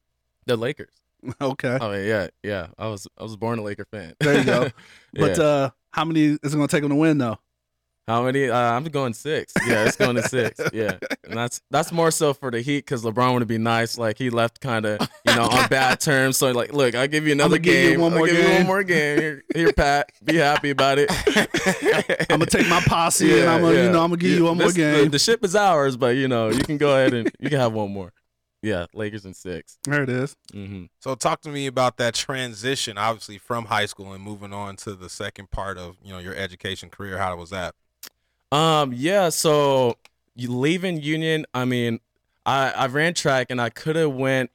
the 0.45 0.55
Lakers. 0.55 0.89
okay, 1.41 1.77
Oh 1.81 1.91
yeah, 1.93 2.27
yeah. 2.43 2.67
I 2.77 2.87
was 2.87 3.07
I 3.17 3.23
was 3.23 3.35
born 3.35 3.59
a 3.59 3.63
Laker 3.63 3.85
fan. 3.85 4.13
There 4.19 4.37
you 4.37 4.43
go. 4.45 4.69
but 5.13 5.37
Yeah. 5.37 5.43
uh 5.43 5.69
how 5.91 6.05
many 6.05 6.25
is 6.25 6.53
it 6.53 6.55
going 6.55 6.67
to 6.67 6.71
take 6.71 6.83
them 6.83 6.91
to 6.91 6.95
win 6.95 7.17
though? 7.17 7.37
How 8.07 8.23
many? 8.23 8.49
Uh, 8.49 8.57
I'm 8.57 8.85
going 8.85 9.13
six. 9.13 9.51
Yeah, 9.67 9.83
it's 9.85 9.97
going 9.97 10.15
to 10.15 10.23
six. 10.23 10.59
Yeah, 10.73 10.97
and 11.25 11.37
that's 11.37 11.59
that's 11.69 11.91
more 11.91 12.09
so 12.09 12.33
for 12.33 12.49
the 12.51 12.61
Heat 12.61 12.85
because 12.85 13.03
LeBron 13.03 13.33
wanted 13.33 13.39
to 13.39 13.45
be 13.47 13.57
nice. 13.57 13.97
Like 13.97 14.17
he 14.17 14.29
left 14.29 14.61
kind 14.61 14.85
of 14.85 15.01
you 15.27 15.35
know 15.35 15.43
on 15.43 15.67
bad 15.67 15.99
terms. 15.99 16.37
So 16.37 16.51
like, 16.51 16.71
look, 16.71 16.95
I'll 16.95 17.07
give 17.09 17.25
you 17.25 17.33
another 17.33 17.55
I'ma 17.55 17.63
give 17.63 17.73
you 17.83 17.89
game. 17.91 18.01
one 18.01 18.13
I'll 18.13 18.17
more 18.19 18.27
give 18.27 18.37
you 18.37 18.53
one 18.55 18.65
more 18.65 18.83
game. 18.83 19.19
Here, 19.19 19.43
here, 19.53 19.73
Pat. 19.73 20.09
Be 20.23 20.37
happy 20.37 20.69
about 20.69 20.99
it. 20.99 21.11
I'm 22.31 22.39
gonna 22.39 22.45
take 22.45 22.67
my 22.69 22.79
posse 22.81 23.39
and 23.41 23.49
I'm 23.49 23.61
gonna, 23.61 23.73
you 23.83 23.91
know, 23.91 24.03
I'm 24.03 24.09
gonna 24.11 24.17
give 24.17 24.31
you 24.37 24.45
one 24.45 24.57
more 24.57 24.67
This- 24.67 24.75
the- 24.75 24.79
game. 24.81 25.09
The, 25.09 25.19
ship 25.19 25.43
is 25.43 25.55
ours, 25.55 25.97
but 25.97 26.15
you 26.15 26.27
know, 26.29 26.47
you 26.49 26.63
can 26.63 26.77
go 26.77 26.91
ahead 26.95 27.13
and 27.13 27.29
you 27.39 27.49
can 27.49 27.59
have 27.59 27.73
one 27.73 27.91
more. 27.91 28.13
Yeah, 28.63 28.85
Lakers 28.93 29.25
in 29.25 29.33
six. 29.33 29.77
There 29.83 30.01
it 30.03 30.09
is. 30.09 30.35
hmm 30.53 30.85
So 31.01 31.13
talk 31.15 31.41
to 31.41 31.49
me 31.49 31.67
about 31.67 31.97
that 31.97 32.15
transition, 32.15 32.97
obviously 32.97 33.37
from 33.37 33.65
high 33.65 33.85
school 33.85 34.13
and 34.13 34.23
moving 34.23 34.53
on 34.53 34.77
to 34.77 34.95
the 34.95 35.09
second 35.09 35.51
part 35.51 35.77
of 35.77 35.97
you 36.01 36.13
know 36.13 36.19
your 36.19 36.35
education 36.35 36.89
career. 36.89 37.17
How 37.17 37.35
was 37.35 37.49
that? 37.49 37.75
Um, 38.51 38.93
yeah. 38.95 39.29
So 39.29 39.97
leaving 40.37 41.01
Union. 41.01 41.45
I 41.53 41.65
mean, 41.65 41.99
I 42.45 42.71
I 42.71 42.87
ran 42.87 43.13
track 43.13 43.47
and 43.49 43.59
I 43.61 43.69
could 43.69 43.95
have 43.95 44.13
went. 44.13 44.51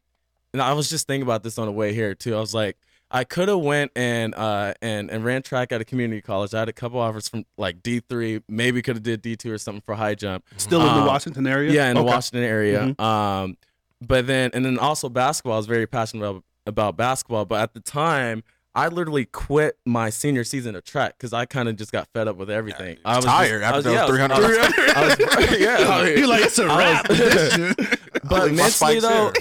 And 0.53 0.61
I 0.61 0.75
was 0.75 0.91
just 0.91 1.07
thinking 1.07 1.23
about 1.23 1.43
this 1.43 1.59
on 1.59 1.67
the 1.67 1.73
way 1.73 1.95
here 1.95 2.15
too. 2.15 2.37
I 2.37 2.41
was 2.41 2.55
like, 2.55 2.77
I 3.11 3.25
could 3.25 3.49
have 3.49 3.61
went 3.61 3.91
and 3.97 4.35
uh 4.35 4.75
and 4.83 5.11
and 5.11 5.25
ran 5.25 5.43
track 5.43 5.73
at 5.73 5.81
a 5.81 5.85
community 5.85 6.21
college. 6.21 6.53
I 6.55 6.59
had 6.61 6.69
a 6.69 6.75
couple 6.75 7.01
offers 7.01 7.29
from 7.29 7.47
like 7.57 7.83
D 7.83 8.01
three, 8.01 8.43
maybe 8.49 8.83
could 8.83 8.97
have 8.97 9.03
did 9.03 9.23
D 9.23 9.37
two 9.37 9.51
or 9.53 9.59
something 9.59 9.83
for 9.83 9.95
high 9.95 10.15
jump. 10.15 10.45
Still 10.59 10.81
in 10.81 10.87
the 10.87 11.01
Um, 11.01 11.07
Washington 11.07 11.47
area. 11.47 11.73
Yeah, 11.73 11.89
in 11.89 11.97
the 11.97 12.03
Washington 12.03 12.45
area. 12.45 12.95
Um, 12.99 13.57
but 14.01 14.27
then 14.27 14.51
and 14.53 14.65
then 14.65 14.79
also 14.79 15.09
basketball. 15.09 15.55
I 15.55 15.57
was 15.57 15.67
very 15.67 15.87
passionate 15.87 16.23
about, 16.23 16.45
about 16.67 16.97
basketball. 16.97 17.45
But 17.45 17.61
at 17.63 17.75
the 17.75 17.81
time, 17.81 18.45
I 18.75 18.89
literally 18.89 19.27
quit 19.27 19.77
my 19.85 20.09
senior 20.09 20.45
season 20.45 20.75
of 20.75 20.85
track 20.85 21.15
because 21.19 21.33
I 21.35 21.45
kind 21.45 21.69
of 21.69 21.77
just 21.77 21.93
got 21.93 22.09
fed 22.15 22.27
up 22.29 22.37
with 22.37 22.49
everything. 22.51 22.97
I 23.05 23.17
was 23.17 23.25
tired 23.27 23.61
just- 23.61 23.65
I 23.65 23.67
after 23.67 23.77
was- 23.77 23.85
those 23.85 23.95
yeah, 23.95 24.01
I 24.01 24.07
was- 24.41 24.57
300 24.57 24.91
I 24.97 25.07
was- 25.49 25.61
yeah, 25.61 26.07
You're 26.19 26.27
like 26.27 26.45
it's 26.45 26.59
a 26.59 26.65
I 26.65 26.79
wrap. 26.79 27.09
was- 27.09 27.19
This 27.19 27.55
shit. 27.55 27.77
but 28.25 28.51
my 28.51 28.57
mentally 28.57 29.01
though, 29.01 29.33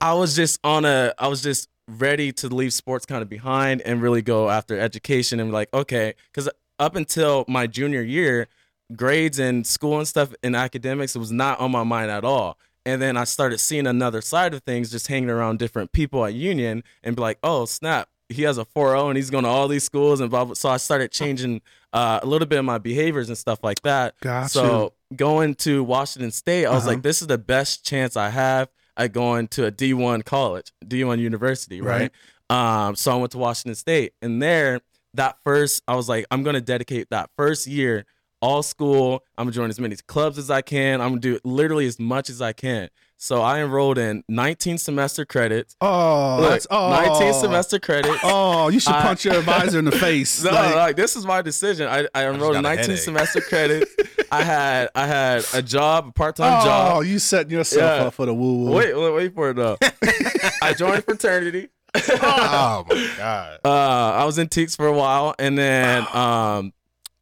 I 0.00 0.14
was 0.14 0.34
just 0.36 0.58
on 0.64 0.84
a, 0.84 1.12
I 1.18 1.28
was 1.28 1.42
just 1.42 1.68
ready 1.88 2.32
to 2.32 2.48
leave 2.48 2.72
sports 2.72 3.04
kind 3.04 3.20
of 3.20 3.28
behind 3.28 3.82
and 3.82 4.00
really 4.00 4.22
go 4.22 4.48
after 4.48 4.78
education 4.78 5.38
and 5.38 5.52
like, 5.52 5.68
okay, 5.74 6.14
because 6.32 6.48
up 6.78 6.96
until 6.96 7.44
my 7.46 7.66
junior 7.66 8.00
year, 8.02 8.48
grades 8.96 9.38
and 9.38 9.66
school 9.66 9.98
and 9.98 10.08
stuff 10.08 10.32
and 10.42 10.56
academics 10.56 11.14
was 11.14 11.30
not 11.30 11.60
on 11.60 11.70
my 11.70 11.82
mind 11.84 12.10
at 12.10 12.24
all. 12.24 12.58
And 12.86 13.00
then 13.00 13.16
I 13.16 13.24
started 13.24 13.58
seeing 13.58 13.86
another 13.86 14.20
side 14.20 14.52
of 14.54 14.62
things, 14.62 14.90
just 14.90 15.08
hanging 15.08 15.30
around 15.30 15.58
different 15.58 15.92
people 15.92 16.24
at 16.24 16.34
Union 16.34 16.84
and 17.02 17.16
be 17.16 17.22
like, 17.22 17.38
oh 17.42 17.64
snap, 17.64 18.08
he 18.28 18.42
has 18.42 18.58
a 18.58 18.64
4.0 18.64 19.08
and 19.08 19.16
he's 19.16 19.30
going 19.30 19.44
to 19.44 19.50
all 19.50 19.68
these 19.68 19.84
schools 19.84 20.20
and 20.20 20.30
blah 20.30 20.44
blah. 20.44 20.54
So 20.54 20.68
I 20.68 20.76
started 20.78 21.10
changing 21.12 21.60
uh, 21.92 22.20
a 22.22 22.26
little 22.26 22.46
bit 22.48 22.58
of 22.58 22.64
my 22.64 22.78
behaviors 22.78 23.28
and 23.28 23.36
stuff 23.38 23.60
like 23.62 23.80
that. 23.82 24.14
Gotcha. 24.20 24.48
So 24.50 24.92
going 25.14 25.54
to 25.56 25.84
Washington 25.84 26.30
State, 26.30 26.66
I 26.66 26.70
was 26.70 26.82
Uh-huh. 26.84 26.94
like, 26.94 27.02
this 27.02 27.20
is 27.20 27.28
the 27.28 27.38
best 27.38 27.84
chance 27.84 28.16
I 28.16 28.30
have 28.30 28.68
at 28.96 29.12
going 29.12 29.48
to 29.48 29.66
a 29.66 29.70
D1 29.72 30.24
college, 30.24 30.72
D1 30.84 31.18
university, 31.18 31.80
right? 31.80 32.10
Um, 32.50 32.94
so 32.96 33.12
I 33.12 33.16
went 33.16 33.32
to 33.32 33.38
Washington 33.38 33.74
State, 33.74 34.12
and 34.22 34.40
there, 34.42 34.80
that 35.14 35.36
first, 35.44 35.82
I 35.88 35.94
was 35.96 36.08
like, 36.08 36.26
I'm 36.30 36.42
gonna 36.42 36.60
dedicate 36.60 37.08
that 37.10 37.30
first 37.36 37.66
year 37.66 38.04
all 38.42 38.62
school. 38.62 39.24
I'm 39.38 39.46
gonna 39.46 39.52
join 39.54 39.70
as 39.70 39.80
many 39.80 39.96
clubs 40.06 40.36
as 40.38 40.50
I 40.50 40.60
can. 40.60 41.00
I'm 41.00 41.10
gonna 41.12 41.20
do 41.20 41.38
literally 41.44 41.86
as 41.86 41.98
much 41.98 42.28
as 42.28 42.42
I 42.42 42.52
can. 42.52 42.90
So 43.24 43.40
I 43.40 43.62
enrolled 43.62 43.96
in 43.96 44.22
19 44.28 44.76
semester 44.76 45.24
credits. 45.24 45.74
Oh, 45.80 46.40
Look, 46.42 46.50
that's 46.50 46.66
oh, 46.70 46.90
19 46.90 47.32
semester 47.32 47.78
credits. 47.78 48.18
Oh, 48.22 48.68
you 48.68 48.78
should 48.78 48.92
I- 48.92 49.00
punch 49.00 49.24
your 49.24 49.36
advisor 49.36 49.78
in 49.78 49.86
the 49.86 49.92
face. 49.92 50.44
No, 50.44 50.50
Like, 50.50 50.74
like, 50.74 50.96
this 50.96 51.16
is 51.16 51.24
my 51.24 51.40
decision. 51.40 51.88
I, 51.88 52.06
I 52.14 52.26
enrolled 52.26 52.56
in 52.56 52.62
19 52.62 52.98
semester 52.98 53.40
credits. 53.40 53.90
I 54.30 54.42
had 54.42 54.90
I 54.94 55.06
had 55.06 55.42
a 55.54 55.62
job, 55.62 56.08
a 56.08 56.12
part 56.12 56.36
time 56.36 56.60
oh, 56.60 56.64
job. 56.66 56.96
Oh, 56.98 57.00
you 57.00 57.18
setting 57.18 57.50
yourself 57.50 57.98
Yeah. 57.98 58.06
up 58.08 58.12
for 58.12 58.26
the 58.26 58.34
woo 58.34 58.66
woo. 58.66 58.72
Wait, 58.72 58.94
wait, 58.94 59.14
wait 59.14 59.34
for 59.34 59.50
it 59.50 59.54
though. 59.56 59.78
I 60.60 60.74
joined 60.74 61.04
fraternity. 61.04 61.68
oh 61.94 62.84
my 62.90 63.10
god! 63.16 63.60
Uh, 63.64 64.20
I 64.20 64.24
was 64.26 64.36
in 64.36 64.48
Teaks 64.48 64.76
for 64.76 64.86
a 64.86 64.92
while, 64.92 65.34
and 65.38 65.56
then 65.56 66.06
um, 66.14 66.74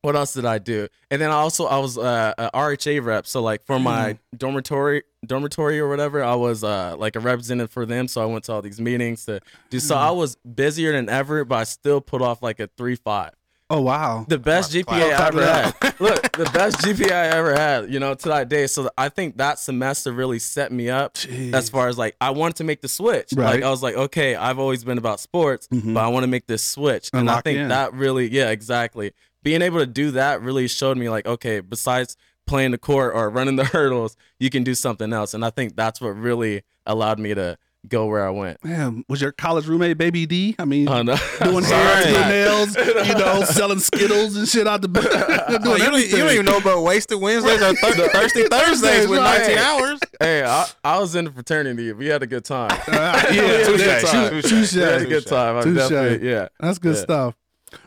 what 0.03 0.15
else 0.17 0.35
did 0.35 0.45
I 0.45 0.59
do? 0.59 0.89
And 1.11 1.23
then 1.23 1.31
I 1.31 1.35
also 1.35 1.67
I 1.67 1.79
was 1.79 1.97
uh, 1.97 2.35
a 2.37 2.51
RHA 2.53 3.05
rep. 3.05 3.27
So 3.27 3.41
like 3.41 3.65
for 3.65 3.79
my 3.79 4.19
dormitory, 4.37 5.05
dormitory 5.25 5.79
or 5.81 5.89
whatever, 5.89 6.23
I 6.23 6.35
was 6.35 6.63
uh 6.63 6.97
like 6.99 7.17
a 7.17 7.21
representative 7.21 7.71
for 7.71 7.87
them. 7.87 8.09
So 8.09 8.21
I 8.23 8.27
went 8.27 8.45
to 8.45 8.53
all 8.53 8.63
these 8.63 8.81
meetings 8.81 9.25
to 9.27 9.41
do. 9.71 9.81
So 9.81 9.95
I 9.97 10.11
was 10.11 10.37
busier 10.37 10.93
than 10.93 11.09
ever, 11.09 11.45
but 11.45 11.55
I 11.57 11.65
still 11.65 12.01
put 12.01 12.21
off 12.21 12.43
like 12.43 12.61
a 12.61 12.69
three 12.77 12.97
five. 12.97 13.33
Oh 13.71 13.81
wow. 13.81 14.27
The 14.29 14.39
best 14.39 14.73
Clap, 14.73 14.87
GPA 15.01 15.13
I 15.15 15.17
clap 15.17 15.29
ever 15.35 15.47
had. 15.47 16.01
Look, 16.01 16.33
the 16.37 16.51
best 16.53 16.77
GPA 16.81 17.11
I 17.11 17.27
ever 17.29 17.55
had, 17.55 17.91
you 17.91 18.01
know, 18.01 18.13
to 18.13 18.29
that 18.29 18.51
day. 18.51 18.67
So 18.67 18.91
I 18.99 19.09
think 19.09 19.39
that 19.39 19.59
semester 19.59 20.13
really 20.13 20.41
set 20.41 20.73
me 20.73 20.91
up 20.91 21.15
Jeez. 21.15 21.55
as 21.55 21.71
far 21.71 21.89
as 21.89 21.97
like 21.97 22.15
I 22.21 22.31
wanted 22.31 22.57
to 22.57 22.65
make 22.65 22.83
the 22.83 22.89
switch. 22.89 23.31
Right. 23.35 23.55
Like 23.55 23.63
I 23.63 23.71
was 23.71 23.83
like, 23.83 23.95
okay, 23.95 24.35
I've 24.35 24.59
always 24.59 24.85
been 24.85 24.99
about 24.99 25.21
sports, 25.21 25.69
Mhm. 25.69 25.95
but 25.95 26.05
I 26.05 26.09
want 26.09 26.25
to 26.25 26.27
make 26.27 26.47
this 26.49 26.63
switch. 26.63 27.09
And 27.15 27.21
And, 27.21 27.31
I 27.31 27.41
think 27.41 27.61
in. 27.61 27.69
that 27.69 27.95
really, 27.95 28.29
yeah, 28.31 28.51
exactly. 28.51 29.13
Being 29.43 29.63
able 29.63 29.79
to 29.79 29.87
do 29.87 30.13
that 30.13 30.41
really 30.43 30.69
showed 30.69 30.97
me 30.97 31.09
like, 31.09 31.27
okay, 31.27 31.61
besides 31.61 32.17
playing 32.47 32.71
the 32.73 32.79
court 32.79 33.15
or 33.15 33.31
running 33.31 33.57
the 33.57 33.65
hurdles, 33.73 34.17
you 34.39 34.51
can 34.51 34.63
do 34.65 34.75
something 34.75 35.13
else. 35.13 35.35
And 35.35 35.45
I 35.45 35.51
think 35.51 35.77
that's 35.77 36.01
what 36.01 36.11
really 36.11 36.63
allowed 36.87 37.19
me 37.19 37.35
to 37.35 37.57
go 37.89 38.07
where 38.07 38.25
I 38.25 38.31
went. 38.31 38.65
Man, 38.65 39.05
was 39.09 39.21
your 39.21 39.33
college 39.33 39.67
roommate 39.67 39.99
Baby 39.99 40.25
D? 40.25 40.55
I 40.57 40.65
mean, 40.65 40.89
Oh, 40.89 41.03
no. 41.03 41.17
doing 41.43 41.65
hair, 41.65 42.03
Sorry. 42.03 42.13
doing 42.13 42.29
nails, 42.29 42.77
you 42.77 43.15
know, 43.15 43.43
selling 43.43 43.81
Skittles 43.81 44.37
and 44.37 44.47
shit 44.49 44.69
out 44.69 44.83
the 44.83 44.89
back. 44.89 45.05
Oh, 45.09 45.75
you, 45.75 45.85
don't, 45.85 46.01
you 46.01 46.17
don't 46.19 46.33
even 46.33 46.47
know 46.47 46.59
about 46.59 46.85
wasted 46.85 47.21
Wednesdays 47.21 47.61
or 47.61 47.75
thir- 47.75 48.09
thirsty 48.11 48.45
Thursdays 48.45 49.09
with 49.09 49.19
right. 49.19 49.39
19 49.41 49.59
hours. 49.59 50.01
hey, 50.21 50.45
I, 50.45 50.67
I 50.85 51.01
was 51.01 51.17
in 51.17 51.25
the 51.25 51.33
fraternity. 51.33 51.93
We 51.93 52.07
had 52.07 52.23
a 52.23 52.27
good 52.29 52.45
time. 52.45 52.71
Uh, 52.87 53.19
had 53.19 53.35
yeah, 53.35 53.43
a 53.43 53.67
good 53.67 53.79
touche, 54.01 54.11
time. 54.13 54.31
touche, 54.31 54.49
touche. 54.49 54.75
Had 54.75 55.03
a 55.03 55.07
good 55.07 55.27
time. 55.27 55.57
I 55.57 55.65
definitely, 55.75 56.29
yeah. 56.31 56.49
That's 56.61 56.79
good 56.79 56.95
Yeah. 56.95 57.03
stuff. 57.03 57.35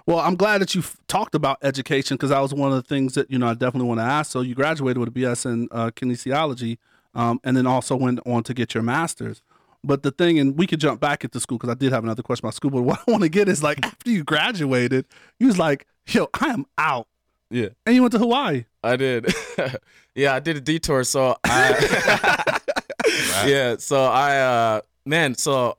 Well, 0.06 0.20
I'm 0.20 0.36
glad 0.36 0.62
that 0.62 0.76
you 0.76 0.84
talked 1.08 1.36
about 1.36 1.58
education 1.62 2.16
because 2.16 2.30
that 2.30 2.40
was 2.40 2.54
one 2.54 2.72
of 2.72 2.76
the 2.76 2.82
things 2.88 3.14
that 3.16 3.30
you 3.32 3.38
know 3.38 3.48
I 3.48 3.54
definitely 3.54 3.88
want 3.88 4.00
to 4.00 4.04
ask. 4.06 4.32
So 4.32 4.42
you 4.42 4.56
graduated 4.56 4.98
with 4.98 5.10
a 5.10 5.12
BS 5.12 5.46
in 5.46 5.68
uh, 5.72 5.92
kinesiology, 5.92 6.78
um, 7.14 7.40
and 7.44 7.56
then 7.56 7.66
also 7.68 7.96
went 7.96 8.20
on 8.26 8.44
to 8.44 8.54
get 8.54 8.74
your 8.74 8.84
master's. 8.84 9.42
But 9.84 10.02
the 10.04 10.12
thing, 10.12 10.40
and 10.40 10.58
we 10.58 10.66
could 10.66 10.80
jump 10.80 11.00
back 11.00 11.24
at 11.24 11.32
the 11.32 11.40
school 11.40 11.58
because 11.60 11.70
I 11.70 11.76
did 11.76 11.92
have 11.92 12.04
another 12.04 12.24
question 12.24 12.46
about 12.46 12.56
school. 12.56 12.72
But 12.72 12.82
what 12.84 13.00
I 13.08 13.12
want 13.12 13.24
to 13.24 13.30
get 13.30 13.48
is 13.48 13.62
like 13.64 13.86
after 13.86 14.10
you 14.12 14.24
graduated, 14.24 15.06
you 15.40 15.48
was 15.48 15.58
like, 15.60 15.86
"Yo, 16.08 16.28
I 16.40 16.48
am 16.48 16.66
out," 16.78 17.08
Yeah. 17.50 17.70
and 17.86 17.96
you 17.96 18.02
went 18.02 18.12
to 18.14 18.20
Hawaii. 18.20 18.66
I 18.84 18.96
did. 18.98 19.34
yeah, 20.16 20.34
I 20.34 20.40
did 20.40 20.58
a 20.58 20.62
detour. 20.62 21.04
So 21.04 21.36
I, 21.44 22.60
yeah, 23.48 23.76
so 23.78 24.04
I, 24.06 24.38
uh, 24.40 24.82
man, 25.06 25.36
so 25.36 25.78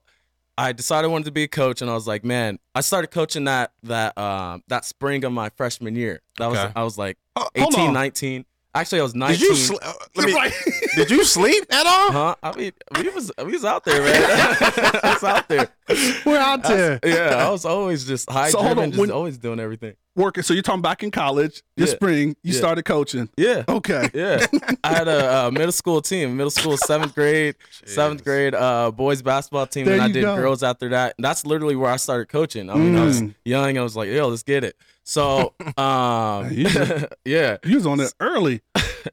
I 0.58 0.72
decided 0.72 1.06
I 1.08 1.10
wanted 1.10 1.26
to 1.26 1.32
be 1.32 1.42
a 1.42 1.48
coach, 1.48 1.82
and 1.82 1.90
I 1.90 1.94
was 1.94 2.06
like, 2.06 2.24
man, 2.24 2.58
I 2.74 2.80
started 2.80 3.08
coaching 3.08 3.44
that 3.44 3.72
that 3.82 4.16
um 4.16 4.62
that 4.68 4.84
spring 4.84 5.24
of 5.24 5.32
my 5.32 5.50
freshman 5.50 5.94
year. 5.96 6.20
That 6.38 6.46
was 6.48 6.58
I 6.74 6.82
was 6.82 6.96
like 6.96 7.18
hold 7.36 7.50
18, 7.54 7.88
on. 7.88 7.92
19. 7.94 8.44
Actually, 8.74 9.00
I 9.00 9.02
was 9.04 9.14
19. 9.14 9.38
Did 9.38 9.48
you 9.48 9.54
sl- 9.56 9.74
uh, 9.82 9.92
me- 10.26 10.34
Right. 10.34 10.52
did 10.96 11.10
you 11.10 11.24
sleep 11.24 11.64
at 11.70 11.86
all? 11.86 12.12
Huh? 12.12 12.34
I 12.42 12.56
mean, 12.56 12.72
we 12.96 13.08
was 13.08 13.32
we 13.38 13.52
was 13.52 13.64
out 13.64 13.84
there, 13.84 14.02
man. 14.02 14.22
I 14.60 15.12
was 15.14 15.24
out 15.24 15.48
there. 15.48 15.68
We're 16.26 16.38
out 16.38 16.62
there 16.64 16.98
Yeah, 17.04 17.46
I 17.46 17.50
was 17.50 17.64
always 17.64 18.04
just 18.04 18.30
high 18.30 18.50
So, 18.50 18.58
hold 18.58 18.68
driven, 18.74 18.84
on, 18.84 18.90
just 18.90 19.00
when- 19.00 19.10
always 19.10 19.38
doing 19.38 19.60
everything. 19.60 19.94
working. 20.16 20.42
So 20.42 20.52
you're 20.54 20.62
talking 20.62 20.82
back 20.82 21.02
in 21.02 21.10
college, 21.10 21.62
this 21.76 21.90
Yeah. 21.90 21.96
spring, 21.96 22.28
you 22.42 22.52
Yeah. 22.52 22.58
started 22.58 22.84
coaching. 22.84 23.28
Yeah. 23.36 23.64
Okay. 23.68 24.08
Yeah, 24.14 24.46
I 24.82 24.88
had 24.94 25.08
a, 25.08 25.46
uh 25.46 25.50
middle 25.50 25.72
school 25.72 26.00
team, 26.02 26.36
middle 26.36 26.50
school 26.50 26.76
seventh 26.76 27.14
grade, 27.14 27.54
seventh 27.84 28.24
grade 28.24 28.54
uh, 28.54 28.90
boys 28.90 29.22
basketball 29.22 29.66
team, 29.66 29.84
There 29.84 29.94
and 29.94 30.02
I 30.02 30.08
did 30.10 30.22
go. 30.22 30.34
girls 30.36 30.62
after 30.62 30.88
that. 30.90 31.14
And 31.18 31.24
that's 31.24 31.44
literally 31.46 31.76
where 31.76 31.90
I 31.90 31.96
started 31.96 32.28
coaching. 32.28 32.70
I 32.70 32.74
mean, 32.74 32.96
I 32.96 33.04
was 33.04 33.20
Mm. 33.22 33.34
young. 33.44 33.78
I 33.78 33.82
was 33.82 33.94
like, 33.96 34.08
yo, 34.08 34.28
let's 34.28 34.42
get 34.42 34.64
it. 34.64 34.76
So, 35.04 35.52
um, 35.76 36.50
You 36.52 36.64
just- 36.68 37.04
yeah, 37.24 37.58
You 37.64 37.76
was 37.76 37.86
on 37.86 38.00
it 38.00 38.12
early. 38.20 38.62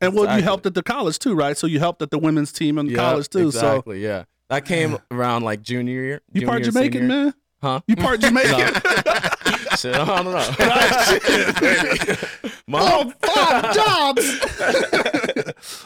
And 0.01 0.15
well, 0.15 0.36
you 0.38 0.42
helped 0.44 0.65
at 0.65 0.74
the 0.74 0.82
college 0.84 1.20
too, 1.20 1.36
right? 1.36 1.56
So 1.58 1.68
you 1.68 1.80
helped 1.80 2.01
at 2.01 2.10
the 2.10 2.18
women's 2.18 2.51
team 2.51 2.77
in 2.80 2.88
yeah, 2.88 2.96
college 2.98 3.30
too. 3.30 3.51
So 3.51 3.60
exactly, 3.68 4.01
yeah. 4.03 4.24
That 4.53 4.65
came 4.65 5.00
around 5.10 5.41
like 5.41 5.63
junior 5.63 6.00
year. 6.00 6.22
you 6.31 6.45
part 6.45 6.62
Jamaican, 6.62 7.01
senior. 7.01 7.07
man? 7.07 7.33
Huh? 7.60 7.81
You 7.88 7.95
part 7.95 8.19
Jamaican? 8.19 8.53
Shit, 9.77 9.95
I 9.95 10.05
don't 10.05 10.25
know. 10.25 10.33
Mom, 12.67 13.15
oh, 13.24 13.33
five 13.33 13.74
jobs. 13.74 14.24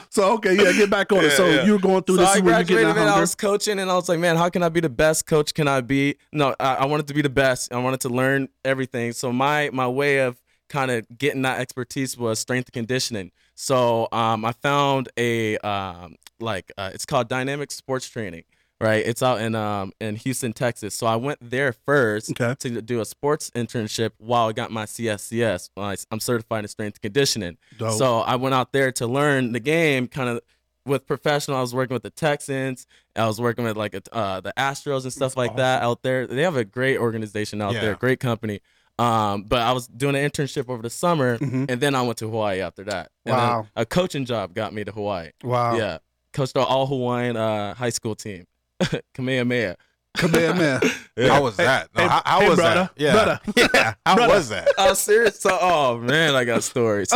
so 0.09 0.33
okay, 0.33 0.57
yeah, 0.57 0.73
get 0.73 0.89
back 0.89 1.13
on 1.13 1.23
it. 1.23 1.31
So 1.31 1.47
yeah. 1.47 1.63
you 1.63 1.71
were 1.71 1.79
going 1.79 2.03
through 2.03 2.17
so 2.17 2.23
this 2.23 2.29
I 2.29 2.35
is 2.35 2.41
where 2.41 2.59
you 2.59 2.65
getting 2.65 2.83
graduated 2.83 3.03
and 3.03 3.09
I 3.09 3.21
was 3.21 3.35
coaching 3.35 3.79
and 3.79 3.89
I 3.89 3.95
was 3.95 4.09
like, 4.09 4.19
man, 4.19 4.35
how 4.35 4.49
can 4.49 4.63
I 4.63 4.67
be 4.67 4.81
the 4.81 4.89
best 4.89 5.27
coach 5.27 5.53
can 5.53 5.69
I 5.69 5.79
be? 5.79 6.17
No, 6.33 6.53
I, 6.59 6.75
I 6.75 6.85
wanted 6.87 7.07
to 7.07 7.13
be 7.13 7.21
the 7.21 7.29
best. 7.29 7.71
I 7.71 7.77
wanted 7.77 8.01
to 8.01 8.09
learn 8.09 8.49
everything. 8.65 9.13
So 9.13 9.31
my 9.31 9.69
my 9.71 9.87
way 9.87 10.17
of 10.17 10.35
kind 10.67 10.91
of 10.91 11.05
getting 11.17 11.43
that 11.43 11.61
expertise 11.61 12.17
was 12.17 12.39
strength 12.39 12.67
and 12.67 12.73
conditioning. 12.73 13.31
So 13.55 14.09
um, 14.11 14.43
I 14.43 14.51
found 14.51 15.07
a 15.15 15.57
um, 15.59 16.17
like 16.41 16.69
uh, 16.77 16.91
it's 16.93 17.05
called 17.05 17.29
dynamic 17.29 17.71
sports 17.71 18.09
training. 18.09 18.43
Right? 18.79 19.03
It's 19.05 19.23
out 19.23 19.41
in 19.41 19.55
um 19.55 19.93
in 19.99 20.15
Houston, 20.17 20.53
Texas. 20.53 20.93
So 20.95 21.07
I 21.07 21.15
went 21.15 21.39
there 21.41 21.73
first 21.73 22.31
Okay. 22.31 22.55
to 22.59 22.81
do 22.81 23.01
a 23.01 23.05
sports 23.05 23.49
internship 23.51 24.11
while 24.17 24.47
I 24.47 24.51
got 24.53 24.71
my 24.71 24.85
CSCS. 24.85 25.69
I'm 26.11 26.19
certified 26.19 26.63
in 26.63 26.67
strength 26.67 26.95
and 26.95 27.01
conditioning. 27.01 27.57
Dope. 27.77 27.97
So 27.97 28.19
I 28.19 28.35
went 28.35 28.55
out 28.55 28.71
there 28.73 28.91
to 28.93 29.07
learn 29.07 29.51
the 29.51 29.59
game, 29.59 30.07
kind 30.07 30.29
of 30.29 30.41
with 30.85 31.05
professional. 31.05 31.57
I 31.57 31.61
was 31.61 31.75
working 31.75 31.93
with 31.95 32.03
the 32.03 32.09
Texans. 32.09 32.87
I 33.15 33.25
was 33.27 33.41
working 33.41 33.65
with 33.65 33.75
like 33.77 33.95
uh, 34.11 34.41
the 34.41 34.53
Astros 34.57 35.03
and 35.03 35.11
stuff 35.11 35.35
like 35.35 35.55
that 35.57 35.81
out 35.81 36.01
there. 36.03 36.27
They 36.27 36.43
have 36.43 36.55
a 36.55 36.63
great 36.63 36.97
organization 36.97 37.61
out 37.61 37.73
Yeah. 37.73 37.81
there, 37.81 37.95
great 37.95 38.19
company. 38.19 38.61
Um, 38.99 39.43
but 39.43 39.59
I 39.61 39.73
was 39.73 39.87
doing 39.87 40.15
an 40.15 40.27
internship 40.27 40.69
over 40.69 40.81
the 40.81 40.89
summer, 40.89 41.37
Mhm. 41.37 41.69
and 41.69 41.79
then 41.79 41.93
I 41.93 42.01
went 42.01 42.17
to 42.19 42.25
Hawaii 42.29 42.61
after 42.61 42.83
that. 42.85 43.11
And 43.27 43.35
Wow. 43.35 43.67
a 43.75 43.85
coaching 43.85 44.25
job 44.25 44.55
got 44.55 44.73
me 44.73 44.83
to 44.85 44.91
Hawaii. 44.91 45.31
Wow. 45.43 45.77
Yeah, 45.77 45.97
coached 46.33 46.57
all 46.57 46.87
Hawaiian 46.87 47.37
uh, 47.37 47.75
high 47.75 47.91
school 47.91 48.15
team, 48.15 48.47
Kamehameha. 49.13 49.75
Kamehameha. 50.17 50.81
How 51.27 51.43
was 51.43 51.57
that? 51.57 51.89
No, 51.95 52.01
Hey- 52.03 52.07
how 52.09 52.21
how 52.25 52.39
hey, 52.41 52.49
was 52.49 52.57
brother. 52.57 52.75
that? 52.75 52.91
Yeah. 52.97 53.13
Brother. 53.13 53.39
Yeah. 53.73 53.93
How 54.05 54.15
Brother. 54.15 54.33
was 54.33 54.49
that? 54.49 54.67
Oh, 54.77 54.93
serious? 54.93 55.39
So, 55.39 55.57
oh 55.61 55.97
man, 55.99 56.33
I 56.35 56.43
got 56.43 56.63
stories. 56.63 57.09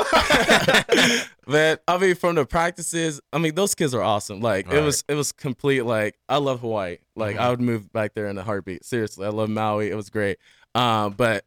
man, 1.48 1.78
I 1.88 1.98
mean, 1.98 2.16
from 2.16 2.36
the 2.36 2.46
practices, 2.46 3.22
I 3.34 3.38
mean, 3.38 3.56
those 3.56 3.76
kids 3.76 3.94
are 3.94 4.02
awesome. 4.02 4.42
Like 4.42 4.72
it 4.72 4.82
was, 4.82 5.04
it 5.08 5.16
was 5.16 5.32
complete. 5.32 5.82
Like 5.84 6.18
I 6.30 6.38
love 6.38 6.62
Hawaii. 6.62 6.98
Like 7.16 7.36
Mhm. 7.38 7.40
I 7.40 7.50
would 7.50 7.62
move 7.62 7.92
back 7.92 8.14
there 8.14 8.28
in 8.28 8.38
a 8.38 8.44
heartbeat. 8.44 8.86
Seriously, 8.86 9.26
I 9.26 9.30
love 9.30 9.50
Maui. 9.50 9.90
It 9.90 9.96
was 9.96 10.10
great. 10.10 10.38
Um, 10.76 11.14
but 11.14 11.44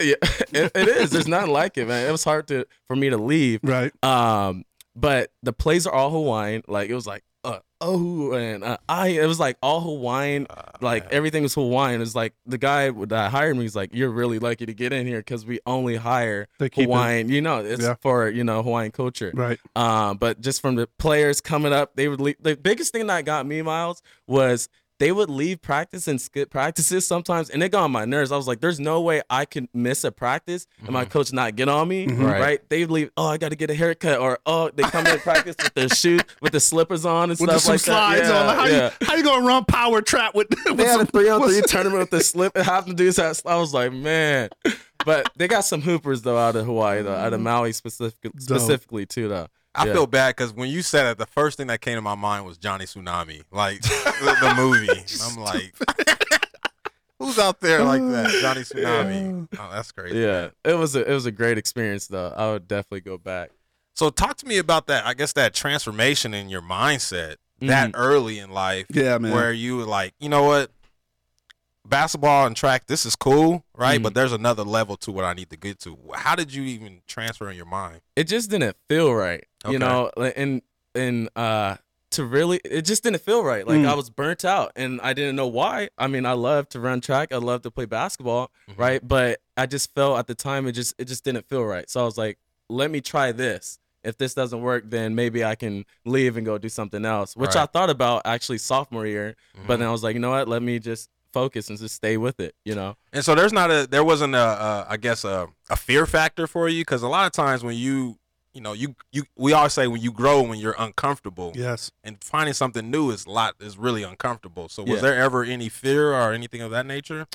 yeah, 0.00 0.14
it, 0.52 0.72
it 0.74 0.88
is. 0.88 1.10
There's 1.10 1.28
nothing 1.28 1.50
like 1.52 1.76
it, 1.76 1.86
man. 1.88 2.08
It 2.08 2.12
was 2.12 2.24
hard 2.24 2.48
to 2.48 2.66
for 2.86 2.96
me 2.96 3.10
to 3.10 3.16
leave. 3.18 3.60
Right. 3.62 3.92
Um, 4.04 4.64
but 4.96 5.30
the 5.42 5.52
plays 5.52 5.86
are 5.86 5.92
all 5.92 6.10
Hawaiian. 6.10 6.62
Like 6.66 6.88
it 6.90 6.94
was 6.94 7.06
like 7.06 7.22
uh 7.48 7.58
oh 7.80 8.32
and 8.32 8.62
uh, 8.64 8.76
I. 8.88 9.08
It 9.08 9.26
was 9.26 9.38
like 9.40 9.56
all 9.62 9.80
Hawaiian. 9.80 10.46
like 10.80 11.10
everything 11.12 11.42
was 11.42 11.54
Hawaiian. 11.54 12.02
It's 12.02 12.14
like 12.14 12.34
the 12.46 12.58
guy 12.58 12.90
that 12.90 13.30
hired 13.30 13.56
me. 13.56 13.62
He's 13.62 13.76
like, 13.76 13.90
"You're 13.92 14.10
really 14.10 14.38
lucky 14.38 14.66
to 14.66 14.74
get 14.74 14.92
in 14.92 15.06
here 15.06 15.18
because 15.20 15.46
we 15.46 15.60
only 15.66 15.96
hire 15.96 16.48
They 16.58 16.68
keep 16.68 16.82
it- 16.82 16.84
Hawaiian. 16.86 17.28
You 17.28 17.40
know, 17.40 17.58
it's 17.64 17.82
Yeah. 17.82 17.94
for 18.00 18.28
you 18.28 18.44
know 18.44 18.62
Hawaiian 18.62 18.90
culture. 18.92 19.30
Right. 19.34 19.58
Um, 19.76 20.16
but 20.18 20.40
just 20.40 20.60
from 20.60 20.74
the 20.76 20.86
players 20.98 21.40
coming 21.40 21.72
up, 21.72 21.96
they 21.96 22.08
would 22.08 22.20
leave. 22.20 22.36
The 22.40 22.56
biggest 22.56 22.92
thing 22.92 23.06
that 23.06 23.24
got 23.24 23.46
me, 23.46 23.62
Miles, 23.62 24.02
was 24.26 24.68
they 24.98 25.12
would 25.12 25.30
leave 25.30 25.62
practice 25.62 26.08
and 26.08 26.20
skip 26.20 26.50
practices 26.50 27.06
sometimes, 27.06 27.50
and 27.50 27.62
it 27.62 27.70
got 27.70 27.84
on 27.84 27.92
my 27.92 28.04
nerves. 28.04 28.32
I 28.32 28.36
was 28.36 28.48
like, 28.48 28.60
"There's 28.60 28.80
no 28.80 29.00
way 29.00 29.22
I 29.30 29.44
can 29.44 29.68
miss 29.72 30.04
a 30.04 30.10
practice 30.12 30.66
and 30.80 30.90
my 30.90 31.04
coach 31.04 31.32
not 31.32 31.56
get 31.56 31.68
on 31.68 31.88
me." 31.88 32.06
Mhm. 32.06 32.24
Right? 32.24 32.40
Right. 32.40 32.68
They 32.68 32.84
leave. 32.86 33.10
Oh, 33.16 33.26
I 33.28 33.38
got 33.38 33.50
to 33.50 33.56
get 33.56 33.70
a 33.70 33.74
haircut, 33.74 34.18
or 34.18 34.38
oh, 34.46 34.70
they 34.70 34.82
come 34.84 35.06
in 35.06 35.18
practice 35.20 35.56
with 35.62 35.74
their 35.74 35.88
shoes, 35.88 36.20
with 36.40 36.52
the 36.52 36.60
slippers 36.60 37.04
on 37.04 37.30
and 37.30 37.38
With 37.38 37.50
stuff 37.50 37.60
some 37.62 37.72
like 37.72 37.80
slides 37.80 38.28
that. 38.28 38.34
on. 38.34 38.46
Like, 38.46 38.56
how, 38.56 38.64
yeah. 38.66 38.90
you, 39.00 39.06
how 39.06 39.14
you 39.16 39.22
gonna 39.24 39.46
run 39.46 39.64
power 39.64 40.02
trap 40.02 40.34
with, 40.34 40.48
with 40.66 40.76
They 40.76 40.84
had 40.84 41.00
a 41.00 41.06
three 41.06 41.28
on 41.28 41.42
three 41.48 41.60
tournament 41.62 42.00
with 42.00 42.10
the 42.10 42.20
slip 42.22 42.52
and 42.56 42.64
half 42.64 42.86
the 42.86 42.94
dudes 42.94 43.16
had. 43.16 43.40
I 43.46 43.56
was 43.56 43.72
like, 43.74 43.92
man. 43.92 44.48
But 45.04 45.30
they 45.36 45.46
got 45.48 45.60
some 45.64 45.80
hoopers 45.80 46.22
though 46.22 46.36
out 46.36 46.56
of 46.56 46.66
Hawaii 46.66 47.02
though, 47.02 47.14
out 47.14 47.32
of 47.32 47.40
Maui 47.40 47.72
specific, 47.72 48.32
specifically 48.38 49.06
too 49.06 49.28
though. 49.28 49.46
I 49.78 49.86
Yeah. 49.86 49.92
feel 49.92 50.06
bad 50.06 50.36
because 50.36 50.52
when 50.52 50.68
you 50.68 50.82
said 50.82 51.06
it, 51.06 51.18
the 51.18 51.26
first 51.26 51.56
thing 51.56 51.68
that 51.68 51.80
came 51.80 51.94
to 51.96 52.02
my 52.02 52.14
mind 52.14 52.44
was 52.44 52.58
Johnny 52.58 52.84
Tsunami, 52.84 53.42
like 53.50 53.80
the, 53.82 54.36
the 54.40 54.54
movie. 54.56 54.88
I'm 55.22 55.36
like, 55.36 55.74
who's 57.18 57.38
out 57.38 57.60
there 57.60 57.84
like 57.84 58.00
that? 58.02 58.30
Johnny 58.40 58.62
Tsunami. 58.62 59.48
Oh, 59.58 59.70
that's 59.72 59.92
crazy. 59.92 60.18
Yeah, 60.18 60.48
it 60.64 60.74
was 60.74 60.94
a 60.96 61.08
it 61.08 61.14
was 61.14 61.26
a 61.26 61.32
great 61.32 61.58
experience 61.58 62.06
though. 62.06 62.32
I 62.36 62.50
would 62.52 62.68
definitely 62.68 63.00
go 63.02 63.18
back. 63.18 63.50
So 63.94 64.10
talk 64.10 64.36
to 64.38 64.46
me 64.46 64.58
about 64.58 64.86
that. 64.86 65.06
I 65.06 65.14
guess 65.14 65.32
that 65.32 65.54
transformation 65.54 66.32
in 66.32 66.48
your 66.48 66.62
mindset 66.62 67.36
that 67.60 67.90
mm-hmm. 67.90 68.00
early 68.00 68.38
in 68.38 68.50
life, 68.50 68.86
Yeah, 68.90 69.18
man. 69.18 69.32
where 69.32 69.52
you 69.52 69.76
were 69.78 69.84
like, 69.84 70.14
you 70.20 70.28
know 70.28 70.44
what, 70.44 70.70
basketball 71.88 72.46
and 72.46 72.56
track, 72.56 72.86
this 72.86 73.04
is 73.06 73.16
cool, 73.16 73.64
right? 73.74 73.98
Mhm. 74.00 74.02
But 74.04 74.14
there's 74.14 74.32
another 74.32 74.62
level 74.64 74.96
to 74.98 75.12
what 75.12 75.24
I 75.24 75.32
need 75.34 75.50
to 75.50 75.56
get 75.56 75.78
to. 75.80 75.96
How 76.14 76.34
did 76.34 76.52
you 76.52 76.62
even 76.62 77.00
transfer 77.06 77.48
in 77.50 77.56
your 77.56 77.66
mind? 77.66 78.00
It 78.16 78.24
just 78.24 78.50
didn't 78.50 78.76
feel 78.88 79.12
right, 79.14 79.44
Okay. 79.64 79.72
you 79.72 79.78
know, 79.78 80.10
and 80.16 80.62
and 80.94 81.28
uh 81.36 81.76
to 82.10 82.24
really 82.24 82.58
it 82.64 82.82
just 82.82 83.02
didn't 83.02 83.20
feel 83.20 83.44
right. 83.44 83.66
Like 83.66 83.80
Mm. 83.80 83.88
I 83.88 83.94
was 83.94 84.08
burnt 84.08 84.42
out 84.44 84.72
and 84.76 84.98
I 85.02 85.12
didn't 85.12 85.36
know 85.36 85.46
why. 85.46 85.90
I 85.98 86.06
mean, 86.06 86.24
I 86.24 86.32
love 86.32 86.68
to 86.70 86.80
run 86.80 87.00
track, 87.02 87.32
I 87.32 87.36
love 87.36 87.62
to 87.62 87.70
play 87.70 87.84
basketball, 87.84 88.50
Mhm. 88.70 88.78
right? 88.78 89.06
But 89.06 89.40
I 89.58 89.66
just 89.66 89.94
felt 89.94 90.18
at 90.18 90.26
the 90.26 90.34
time 90.34 90.66
it 90.66 90.72
just 90.72 90.94
it 90.98 91.04
just 91.04 91.22
didn't 91.24 91.48
feel 91.48 91.64
right. 91.64 91.88
So 91.90 92.00
I 92.00 92.04
was 92.04 92.16
like, 92.16 92.38
let 92.68 92.90
me 92.90 93.00
try 93.00 93.32
this. 93.32 93.78
If 94.04 94.16
this 94.16 94.32
doesn't 94.32 94.62
work, 94.62 94.84
then 94.86 95.14
maybe 95.16 95.44
I 95.44 95.54
can 95.54 95.84
leave 96.06 96.36
and 96.36 96.46
go 96.46 96.56
do 96.56 96.68
something 96.68 97.04
else, 97.04 97.36
which 97.36 97.56
I 97.56 97.66
thought 97.66 97.90
about 97.90 98.22
actually 98.24 98.58
sophomore 98.58 99.06
year. 99.06 99.36
But 99.66 99.76
Mhm. 99.76 99.78
then 99.80 99.88
I 99.88 99.90
was 99.92 100.02
like, 100.02 100.14
you 100.14 100.20
know 100.20 100.30
what? 100.30 100.48
Let 100.48 100.62
me 100.62 100.78
just 100.78 101.10
focus 101.32 101.68
and 101.68 101.78
just 101.78 101.94
stay 101.94 102.16
with 102.16 102.40
it, 102.40 102.54
you 102.64 102.74
know? 102.74 102.96
And 103.12 103.24
so 103.24 103.34
there's 103.34 103.52
not 103.52 103.70
a 103.70 103.86
there 103.90 104.04
wasn't 104.04 104.34
a, 104.34 104.38
a 104.38 104.86
I 104.90 104.96
guess 104.96 105.24
a, 105.24 105.48
a 105.70 105.76
fear 105.76 106.06
factor 106.06 106.46
for 106.46 106.68
you 106.68 106.82
because 106.82 107.02
a 107.02 107.08
lot 107.08 107.26
of 107.26 107.32
times 107.32 107.62
when 107.62 107.76
you 107.76 108.18
you 108.54 108.60
know 108.62 108.72
you 108.72 108.94
you 109.12 109.24
we 109.36 109.52
all 109.52 109.68
say 109.68 109.86
when 109.86 110.00
you 110.00 110.10
grow 110.10 110.42
when 110.42 110.58
you're 110.58 110.74
uncomfortable 110.78 111.52
Yes. 111.54 111.90
and 112.02 112.16
finding 112.24 112.54
something 112.54 112.90
new 112.90 113.10
is 113.10 113.26
a 113.26 113.30
lot 113.30 113.54
is 113.60 113.76
really 113.78 114.02
uncomfortable. 114.02 114.68
So 114.68 114.82
was 114.82 114.96
Yeah. 114.96 115.00
there 115.00 115.18
ever 115.22 115.44
any 115.44 115.68
fear 115.68 116.12
or 116.14 116.32
anything 116.32 116.60
of 116.62 116.70
that 116.72 116.86
nature? 116.86 117.26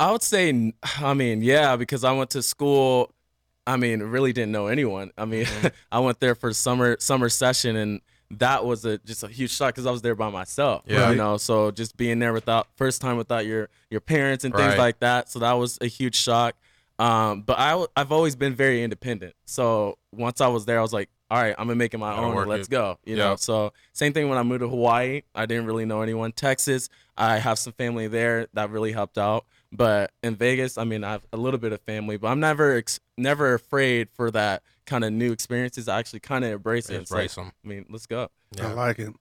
I 0.00 0.12
would 0.12 0.22
say, 0.22 0.72
I 0.98 1.14
mean, 1.14 1.42
yeah, 1.42 1.74
because 1.76 2.04
I 2.04 2.12
went 2.12 2.30
to 2.30 2.42
school. 2.42 3.10
I 3.66 3.76
mean, 3.76 4.00
really 4.00 4.32
didn't 4.32 4.52
know 4.52 4.68
anyone. 4.68 5.10
I 5.18 5.24
mean, 5.24 5.44
Mm-hmm. 5.44 5.66
I 5.92 5.98
went 5.98 6.20
there 6.20 6.34
for 6.34 6.52
summer 6.54 6.96
summer 7.00 7.28
session, 7.28 7.74
and 7.76 8.00
that 8.30 8.64
was 8.64 8.84
a 8.84 8.98
just 8.98 9.22
a 9.22 9.28
huge 9.28 9.50
shock 9.50 9.74
because 9.74 9.86
I 9.86 9.90
was 9.90 10.02
there 10.02 10.14
by 10.14 10.28
myself. 10.30 10.82
Yeah. 10.86 11.10
you 11.10 11.16
know, 11.16 11.36
so 11.38 11.70
just 11.70 11.96
being 11.96 12.18
there 12.18 12.32
without 12.32 12.68
first 12.76 13.00
time 13.00 13.16
without 13.16 13.46
your 13.46 13.68
your 13.90 14.00
parents 14.00 14.44
and 14.44 14.54
things 14.54 14.68
Right. 14.70 14.78
like 14.78 15.00
that. 15.00 15.30
So 15.30 15.38
that 15.38 15.52
was 15.54 15.78
a 15.80 15.86
huge 15.86 16.14
shock. 16.16 16.54
Um, 16.98 17.42
but 17.42 17.58
I 17.58 17.86
I've 17.96 18.12
always 18.12 18.36
been 18.36 18.54
very 18.54 18.82
independent. 18.82 19.34
So 19.46 19.98
once 20.12 20.40
I 20.40 20.48
was 20.48 20.66
there, 20.66 20.78
I 20.78 20.82
was 20.82 20.92
like, 20.92 21.08
all 21.30 21.40
right, 21.40 21.54
I'm 21.58 21.66
gonna 21.66 21.76
make 21.76 21.94
it 21.94 21.98
my 21.98 22.16
own. 22.16 22.46
Let's 22.48 22.68
it. 22.68 22.70
go. 22.70 22.98
You 23.04 23.16
know. 23.16 23.36
So 23.36 23.72
same 23.92 24.12
thing 24.12 24.28
when 24.28 24.36
I 24.38 24.42
moved 24.42 24.60
to 24.60 24.68
Hawaii. 24.68 25.22
I 25.34 25.46
didn't 25.46 25.66
really 25.66 25.84
know 25.84 26.02
anyone. 26.02 26.32
Texas, 26.32 26.88
I 27.16 27.38
have 27.38 27.58
some 27.58 27.72
family 27.74 28.08
there 28.08 28.48
that 28.54 28.70
really 28.70 28.92
helped 28.92 29.16
out. 29.18 29.44
But 29.70 30.12
in 30.22 30.34
Vegas, 30.34 30.78
I 30.78 30.84
mean, 30.84 31.04
I 31.04 31.12
have 31.12 31.22
a 31.32 31.36
little 31.36 31.60
bit 31.60 31.72
of 31.72 31.80
family, 31.82 32.16
but 32.16 32.28
I'm 32.28 32.40
never 32.40 32.76
ex- 32.76 33.00
never 33.18 33.52
afraid 33.54 34.08
for 34.14 34.30
that 34.30 34.62
kind 34.88 35.04
of 35.04 35.12
new 35.12 35.30
experiences. 35.32 35.88
I 35.88 35.98
actually 35.98 36.20
kind 36.20 36.44
of 36.44 36.52
embrace 36.52 36.88
it. 36.90 36.96
It's 37.02 37.10
Embrace 37.10 37.36
like, 37.36 37.46
'em. 37.46 37.52
I 37.64 37.68
mean, 37.68 37.86
let's 37.90 38.06
go. 38.06 38.28
I 38.60 38.72
like 38.72 38.98
it. 38.98 39.12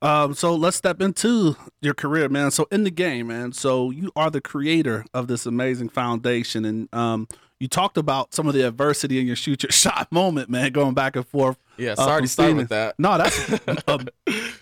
Um, 0.00 0.34
so 0.34 0.54
let's 0.56 0.76
step 0.76 1.00
into 1.00 1.56
your 1.80 1.94
career, 1.94 2.28
man. 2.28 2.50
So 2.50 2.66
in 2.72 2.82
the 2.84 2.90
game, 2.90 3.28
man. 3.28 3.52
So 3.52 3.90
you 3.90 4.10
are 4.16 4.30
the 4.30 4.40
creator 4.40 5.04
of 5.14 5.28
this 5.28 5.46
amazing 5.46 5.90
foundation, 5.90 6.64
and 6.64 6.92
um, 6.92 7.28
you 7.60 7.68
talked 7.68 7.96
about 7.96 8.34
some 8.34 8.48
of 8.48 8.54
the 8.54 8.66
adversity 8.66 9.20
in 9.20 9.26
your 9.28 9.36
shoot 9.36 9.62
your 9.62 9.70
shot 9.72 10.10
moment, 10.10 10.50
man, 10.50 10.72
going 10.72 10.94
back 10.94 11.14
and 11.14 11.26
forth. 11.26 11.56
Yeah, 11.82 11.92
uh, 11.92 11.96
sorry 11.96 12.18
from 12.18 12.24
to 12.26 12.28
start 12.28 12.56
with 12.56 12.68
that. 12.68 12.94
No, 12.98 13.18
that's 13.18 13.50
um, 13.88 14.08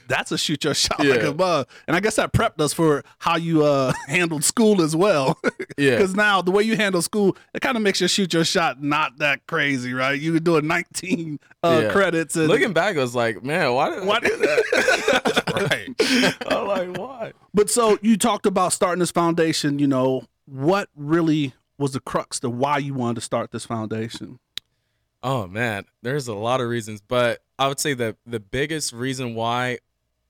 that's 0.08 0.32
a 0.32 0.38
shoot 0.38 0.64
your 0.64 0.74
shot 0.74 0.98
like 0.98 1.22
Yeah. 1.22 1.28
a 1.28 1.34
bug, 1.34 1.68
and 1.86 1.94
I 1.96 2.00
guess 2.00 2.16
that 2.16 2.32
prepped 2.32 2.60
us 2.60 2.72
for 2.72 3.04
how 3.18 3.36
you 3.36 3.64
uh 3.64 3.92
handled 4.08 4.44
school 4.44 4.80
as 4.82 4.94
well. 4.96 5.38
Yeah. 5.76 5.92
Because 5.96 6.14
now 6.14 6.42
the 6.42 6.50
way 6.50 6.62
you 6.62 6.76
handle 6.76 7.00
school, 7.00 7.36
it 7.54 7.60
kind 7.62 7.74
of 7.76 7.82
makes 7.82 8.00
your 8.00 8.08
shoot 8.08 8.34
your 8.34 8.44
shot 8.44 8.82
not 8.82 9.16
that 9.18 9.46
crazy, 9.46 9.94
right? 9.94 10.20
You 10.20 10.34
were 10.34 10.38
doing 10.40 10.66
19 10.66 11.38
uh, 11.62 11.80
Yeah. 11.84 11.90
credits 11.90 12.36
and 12.36 12.48
Looking 12.48 12.74
back, 12.74 12.96
I 12.96 13.00
was 13.00 13.14
like, 13.14 13.42
man, 13.42 13.72
why 13.72 13.88
did 13.90 14.04
Why 14.06 14.16
I 14.16 14.20
do 14.20 14.36
that? 14.36 15.42
right. 15.54 16.42
I'm 16.52 16.66
like, 16.66 16.98
why? 16.98 17.32
But 17.54 17.70
so 17.70 17.98
you 18.02 18.16
talked 18.18 18.44
about 18.46 18.72
starting 18.74 18.98
this 19.00 19.10
foundation. 19.10 19.78
You 19.78 19.86
know, 19.86 20.24
what 20.46 20.88
really 20.94 21.54
was 21.78 21.92
the 21.92 22.00
crux 22.00 22.40
to 22.40 22.50
why 22.50 22.76
you 22.78 22.92
wanted 22.92 23.14
to 23.16 23.20
start 23.22 23.50
this 23.52 23.64
foundation? 23.64 24.38
Oh 25.22 25.46
man, 25.46 25.84
there's 26.02 26.28
a 26.28 26.34
lot 26.34 26.60
of 26.60 26.68
reasons, 26.68 27.00
but 27.00 27.40
I 27.58 27.68
would 27.68 27.80
say 27.80 27.94
that 27.94 28.16
the 28.26 28.40
biggest 28.40 28.92
reason 28.92 29.34
why 29.34 29.78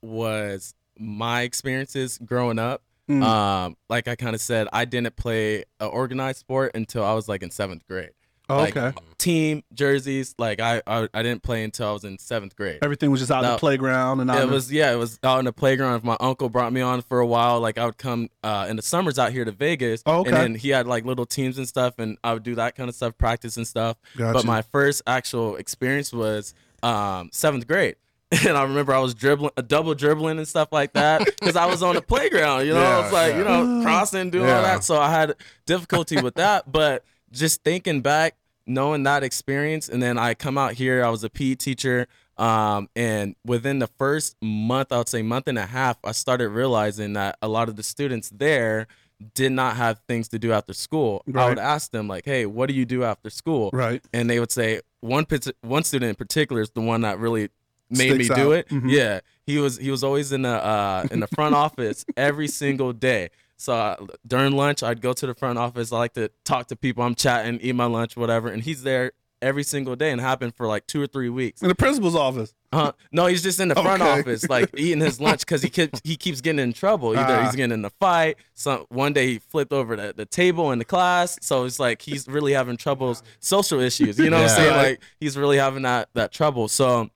was 0.02 0.74
my 0.98 1.42
experiences 1.42 2.18
growing 2.24 2.58
up. 2.58 2.82
Mm. 3.08 3.22
Um, 3.22 3.76
like 3.88 4.06
I 4.08 4.14
kind 4.14 4.34
of 4.34 4.40
said, 4.40 4.68
I 4.72 4.84
didn't 4.84 5.16
play 5.16 5.64
an 5.80 5.88
organized 5.88 6.38
sport 6.38 6.72
until 6.74 7.04
I 7.04 7.14
was 7.14 7.28
like 7.28 7.42
in 7.42 7.50
seventh 7.50 7.86
grade. 7.86 8.10
Oh, 8.50 8.56
like, 8.58 8.76
okay. 8.76 8.96
Team 9.18 9.62
jerseys, 9.74 10.34
like 10.38 10.60
I, 10.60 10.80
I 10.86 11.06
I 11.12 11.22
didn't 11.22 11.42
play 11.42 11.62
until 11.62 11.88
I 11.88 11.92
was 11.92 12.04
in 12.04 12.18
seventh 12.18 12.56
grade. 12.56 12.78
Everything 12.82 13.10
was 13.10 13.20
just 13.20 13.30
out 13.30 13.44
in 13.44 13.50
the 13.50 13.58
playground 13.58 14.20
and 14.20 14.30
out 14.30 14.38
It 14.38 14.42
in 14.44 14.48
the- 14.48 14.54
was 14.54 14.72
yeah, 14.72 14.92
it 14.92 14.96
was 14.96 15.18
out 15.22 15.38
in 15.40 15.44
the 15.44 15.52
playground. 15.52 15.96
If 15.96 16.04
my 16.04 16.16
uncle 16.20 16.48
brought 16.48 16.72
me 16.72 16.80
on 16.80 17.02
for 17.02 17.20
a 17.20 17.26
while, 17.26 17.60
like 17.60 17.76
I 17.76 17.84
would 17.84 17.98
come 17.98 18.30
uh, 18.42 18.66
in 18.70 18.76
the 18.76 18.82
summers 18.82 19.18
out 19.18 19.32
here 19.32 19.44
to 19.44 19.52
Vegas, 19.52 20.02
Oh, 20.06 20.20
okay. 20.20 20.30
and 20.30 20.36
then 20.38 20.54
he 20.54 20.70
had 20.70 20.86
like 20.86 21.04
little 21.04 21.26
teams 21.26 21.58
and 21.58 21.68
stuff, 21.68 21.98
and 21.98 22.16
I 22.24 22.32
would 22.32 22.42
do 22.42 22.54
that 22.54 22.76
kind 22.76 22.88
of 22.88 22.94
stuff, 22.94 23.18
practice 23.18 23.56
and 23.58 23.66
stuff. 23.66 23.98
Gotcha. 24.16 24.32
But 24.32 24.44
my 24.46 24.62
first 24.62 25.02
actual 25.06 25.56
experience 25.56 26.12
was 26.14 26.54
um, 26.82 27.28
seventh 27.32 27.66
grade. 27.66 27.96
And 28.46 28.56
I 28.56 28.62
remember 28.62 28.94
I 28.94 29.00
was 29.00 29.12
dribbling, 29.12 29.50
a 29.56 29.62
double 29.62 29.92
dribbling 29.94 30.38
and 30.38 30.46
stuff 30.46 30.68
like 30.70 30.92
that 30.92 31.24
because 31.40 31.56
I 31.56 31.66
was 31.66 31.82
on 31.82 31.96
the 31.96 32.00
playground. 32.00 32.64
You 32.64 32.74
know, 32.74 32.80
I 32.80 33.00
was 33.00 33.12
Yeah, 33.12 33.18
like, 33.18 33.34
you 33.34 33.42
know, 33.44 33.82
crossing, 33.82 34.30
doing 34.30 34.48
all 34.48 34.62
that. 34.62 34.84
So 34.84 34.98
I 35.00 35.10
had 35.10 35.34
difficulty 35.66 36.20
with 36.22 36.36
that. 36.36 36.70
But 36.70 37.04
just 37.32 37.64
thinking 37.64 38.02
back, 38.02 38.36
knowing 38.70 39.02
that 39.02 39.22
experience, 39.22 39.88
and 39.88 40.02
then 40.02 40.16
I 40.18 40.34
come 40.34 40.56
out 40.56 40.74
here, 40.74 41.04
I 41.04 41.10
was 41.10 41.24
a 41.24 41.30
PE 41.30 41.56
teacher. 41.56 42.06
Um, 42.38 42.88
and 42.96 43.34
within 43.44 43.80
the 43.80 43.86
first 43.86 44.36
month, 44.40 44.92
I 44.92 44.98
would 44.98 45.08
say 45.08 45.20
month 45.22 45.46
and 45.48 45.58
a 45.58 45.66
half, 45.66 45.98
I 46.04 46.12
started 46.12 46.48
realizing 46.48 47.12
that 47.14 47.36
a 47.42 47.48
lot 47.48 47.68
of 47.68 47.76
the 47.76 47.82
students 47.82 48.30
there 48.30 48.86
did 49.34 49.52
not 49.52 49.76
have 49.76 50.00
things 50.08 50.28
to 50.28 50.38
do 50.38 50.50
after 50.52 50.72
school. 50.72 51.22
I 51.34 51.48
would 51.50 51.58
ask 51.58 51.90
them 51.90 52.08
like, 52.08 52.24
"Hey, 52.24 52.46
what 52.46 52.70
do 52.70 52.74
you 52.74 52.86
do 52.86 53.04
after 53.04 53.28
school?" 53.28 53.68
Right. 53.74 54.02
And 54.14 54.30
they 54.30 54.40
would 54.40 54.50
say 54.52 54.80
one 55.00 55.26
one 55.60 55.84
student 55.84 56.08
in 56.08 56.14
particular 56.14 56.62
is 56.62 56.70
the 56.70 56.80
one 56.80 57.02
that 57.02 57.18
really 57.18 57.50
made 57.90 58.14
Sticks 58.14 58.30
me 58.30 58.34
do 58.34 58.52
out. 58.52 58.58
it. 58.58 58.68
Mhm. 58.70 58.90
Yeah, 58.90 59.20
he 59.44 59.58
was 59.58 59.76
he 59.76 59.90
was 59.90 60.02
always 60.02 60.32
in 60.32 60.40
the 60.42 60.48
uh, 60.64 61.06
in 61.10 61.20
the 61.20 61.26
front 61.26 61.54
office 61.66 62.06
every 62.16 62.48
single 62.48 62.94
day. 62.94 63.28
So 63.60 63.74
uh, 63.74 64.06
during 64.26 64.52
lunch, 64.52 64.82
I'd 64.82 65.02
go 65.02 65.12
to 65.12 65.26
the 65.26 65.34
front 65.34 65.58
office. 65.58 65.92
I 65.92 65.98
like 65.98 66.14
to 66.14 66.30
talk 66.44 66.68
to 66.68 66.76
people. 66.76 67.04
I'm 67.04 67.14
chatting, 67.14 67.60
eat 67.60 67.74
my 67.74 67.84
lunch, 67.84 68.16
whatever, 68.16 68.48
and 68.48 68.62
he's 68.62 68.82
there 68.84 69.12
every 69.42 69.64
single 69.64 69.96
day, 69.96 70.10
and 70.10 70.20
happened 70.20 70.54
for 70.56 70.66
like 70.66 70.86
two 70.86 71.02
or 71.02 71.06
three 71.06 71.28
weeks. 71.28 71.60
In 71.60 71.68
the 71.68 71.74
principal's 71.74 72.16
office. 72.16 72.54
Uh, 72.72 72.92
no, 73.10 73.26
he's 73.26 73.42
just 73.42 73.58
in 73.58 73.66
the 73.66 73.74
front 73.74 74.00
Okay. 74.00 74.20
office, 74.20 74.48
like 74.48 74.70
eating 74.76 75.00
his 75.00 75.20
lunch 75.20 75.40
because 75.40 75.60
he 75.60 75.68
keeps 75.68 76.00
he 76.04 76.16
keeps 76.16 76.40
getting 76.40 76.60
in 76.60 76.72
trouble. 76.72 77.18
Either 77.18 77.34
Ah. 77.34 77.44
he's 77.44 77.56
getting 77.56 77.72
in 77.72 77.84
a 77.84 77.90
fight. 77.90 78.36
Some 78.54 78.84
one 78.90 79.12
day 79.12 79.26
he 79.26 79.38
flipped 79.40 79.72
over 79.72 79.96
the, 79.96 80.12
the 80.16 80.24
table 80.24 80.70
in 80.70 80.78
the 80.78 80.84
class, 80.84 81.36
so 81.42 81.64
it's 81.64 81.80
like 81.80 82.00
he's 82.02 82.28
really 82.28 82.52
having 82.52 82.76
troubles, 82.76 83.24
social 83.40 83.80
issues. 83.80 84.18
You 84.18 84.30
know 84.30 84.36
what 84.42 84.50
I'm 84.50 84.56
saying? 84.56 84.76
Like 84.76 85.00
he's 85.18 85.36
really 85.36 85.56
having 85.56 85.82
that 85.82 86.10
that 86.14 86.30
trouble. 86.30 86.68
So 86.68 87.10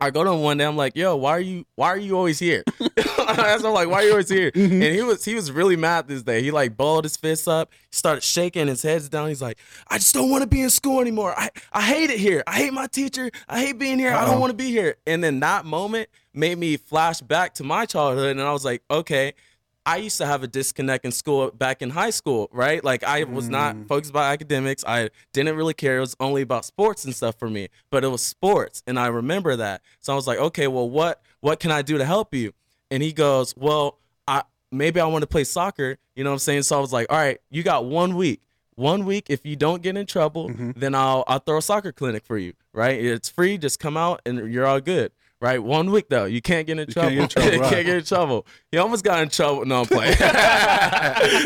I 0.00 0.08
go 0.10 0.24
to 0.24 0.30
him 0.30 0.40
one 0.40 0.56
day. 0.56 0.64
I'm 0.64 0.76
like, 0.76 0.96
"Yo, 0.96 1.16
why 1.16 1.32
are 1.32 1.40
you 1.40 1.66
why 1.74 1.88
are 1.88 1.98
you 1.98 2.16
always 2.16 2.38
here?" 2.38 2.64
I 3.26 3.34
him 3.58 3.74
like, 3.74 3.88
"Why 3.88 3.96
are 3.96 4.04
you 4.04 4.10
always 4.12 4.28
here?" 4.30 4.50
Mm-hmm. 4.52 4.72
And 4.82 4.94
he 4.94 5.02
was 5.02 5.22
he 5.24 5.34
was 5.34 5.52
really 5.52 5.76
mad 5.76 6.08
this 6.08 6.22
day. 6.22 6.42
He 6.42 6.50
like 6.50 6.76
balled 6.78 7.04
his 7.04 7.16
fists 7.18 7.46
up. 7.48 7.70
Started 7.90 8.22
shaking 8.22 8.66
his 8.68 8.82
heads 8.82 9.08
down. 9.08 9.28
He's 9.28 9.42
like, 9.42 9.58
"I 9.88 9.98
just 9.98 10.14
don't 10.14 10.30
want 10.30 10.42
to 10.42 10.48
be 10.48 10.62
in 10.62 10.70
school 10.70 11.00
anymore. 11.00 11.34
I 11.36 11.50
I 11.72 11.82
hate 11.82 12.08
it 12.10 12.18
here. 12.18 12.42
I 12.46 12.56
hate 12.56 12.72
my 12.72 12.86
teacher. 12.86 13.30
I 13.48 13.60
hate 13.60 13.78
being 13.78 13.98
here. 13.98 14.12
I 14.12 14.22
Uh-oh. 14.22 14.30
don't 14.32 14.40
want 14.40 14.50
to 14.50 14.56
be 14.56 14.70
here." 14.70 14.93
And 15.06 15.22
then 15.22 15.40
that 15.40 15.64
moment 15.64 16.08
made 16.32 16.58
me 16.58 16.76
flash 16.76 17.20
back 17.20 17.54
to 17.54 17.64
my 17.64 17.86
childhood, 17.86 18.30
and 18.36 18.40
I 18.40 18.52
was 18.52 18.64
like, 18.64 18.82
"Okay." 18.90 19.34
I 19.86 19.98
used 19.98 20.16
to 20.16 20.24
have 20.24 20.42
a 20.42 20.46
disconnect 20.46 21.04
in 21.04 21.12
school 21.12 21.50
back 21.50 21.82
in 21.82 21.90
high 21.90 22.08
school, 22.08 22.48
right? 22.52 22.82
Like 22.82 23.04
I 23.04 23.24
was 23.24 23.50
not 23.50 23.76
Mm. 23.76 23.86
focused 23.86 24.08
about 24.10 24.32
academics. 24.32 24.82
I 24.86 25.10
didn't 25.34 25.56
really 25.56 25.74
care. 25.74 25.98
It 25.98 26.00
was 26.00 26.16
only 26.20 26.40
about 26.40 26.64
sports 26.64 27.04
and 27.04 27.14
stuff 27.14 27.38
for 27.38 27.50
me. 27.50 27.68
But 27.90 28.02
it 28.02 28.08
was 28.08 28.22
sports, 28.22 28.82
and 28.86 28.98
I 28.98 29.08
remember 29.08 29.56
that. 29.56 29.82
So 30.00 30.14
I 30.14 30.16
was 30.16 30.26
like, 30.26 30.38
okay, 30.38 30.68
well, 30.68 30.88
what 30.88 31.20
what 31.40 31.60
can 31.60 31.70
I 31.70 31.82
do 31.82 31.98
to 31.98 32.04
help 32.06 32.34
you? 32.34 32.54
And 32.90 33.02
he 33.02 33.12
goes, 33.12 33.54
well, 33.58 33.98
I 34.26 34.44
maybe 34.72 35.00
I 35.00 35.04
want 35.06 35.20
to 35.20 35.26
play 35.26 35.44
soccer. 35.44 35.98
You 36.16 36.24
know 36.24 36.30
what 36.30 36.36
I'm 36.36 36.38
saying? 36.38 36.62
So 36.62 36.78
I 36.78 36.80
was 36.80 36.90
like, 36.92 37.08
all 37.12 37.18
right, 37.18 37.38
you 37.50 37.62
got 37.62 37.84
one 37.84 38.16
week. 38.16 38.40
One 38.76 39.04
week, 39.06 39.26
if 39.28 39.46
you 39.46 39.56
don't 39.56 39.82
get 39.82 39.96
in 39.96 40.06
trouble, 40.06 40.48
Mm-hmm. 40.50 40.72
then 40.76 40.94
I'll 40.94 41.24
I'll 41.26 41.38
throw 41.38 41.58
a 41.58 41.62
soccer 41.62 41.92
clinic 41.92 42.24
for 42.24 42.36
you, 42.38 42.54
right? 42.72 42.98
It's 43.02 43.28
free. 43.28 43.56
Just 43.58 43.78
come 43.80 43.96
out 43.96 44.20
and 44.26 44.52
you're 44.52 44.66
all 44.66 44.80
good, 44.80 45.12
right? 45.40 45.62
One 45.62 45.90
week 45.90 46.08
though, 46.08 46.24
you 46.24 46.40
can't 46.42 46.66
get 46.66 46.78
in 46.78 46.88
You 46.88 46.92
trouble. 46.94 47.10
can't 47.10 47.14
get 47.16 47.22
in 47.22 47.28
trouble, 47.28 47.52
You 47.54 47.60
right. 47.62 47.72
can't 47.72 47.86
get 47.86 47.96
in 47.98 48.04
trouble. 48.04 48.46
He 48.72 48.78
almost 48.78 49.04
got 49.04 49.22
in 49.22 49.28
trouble. 49.28 49.64
No, 49.64 49.80
I'm 49.82 49.86
playing. 49.86 50.16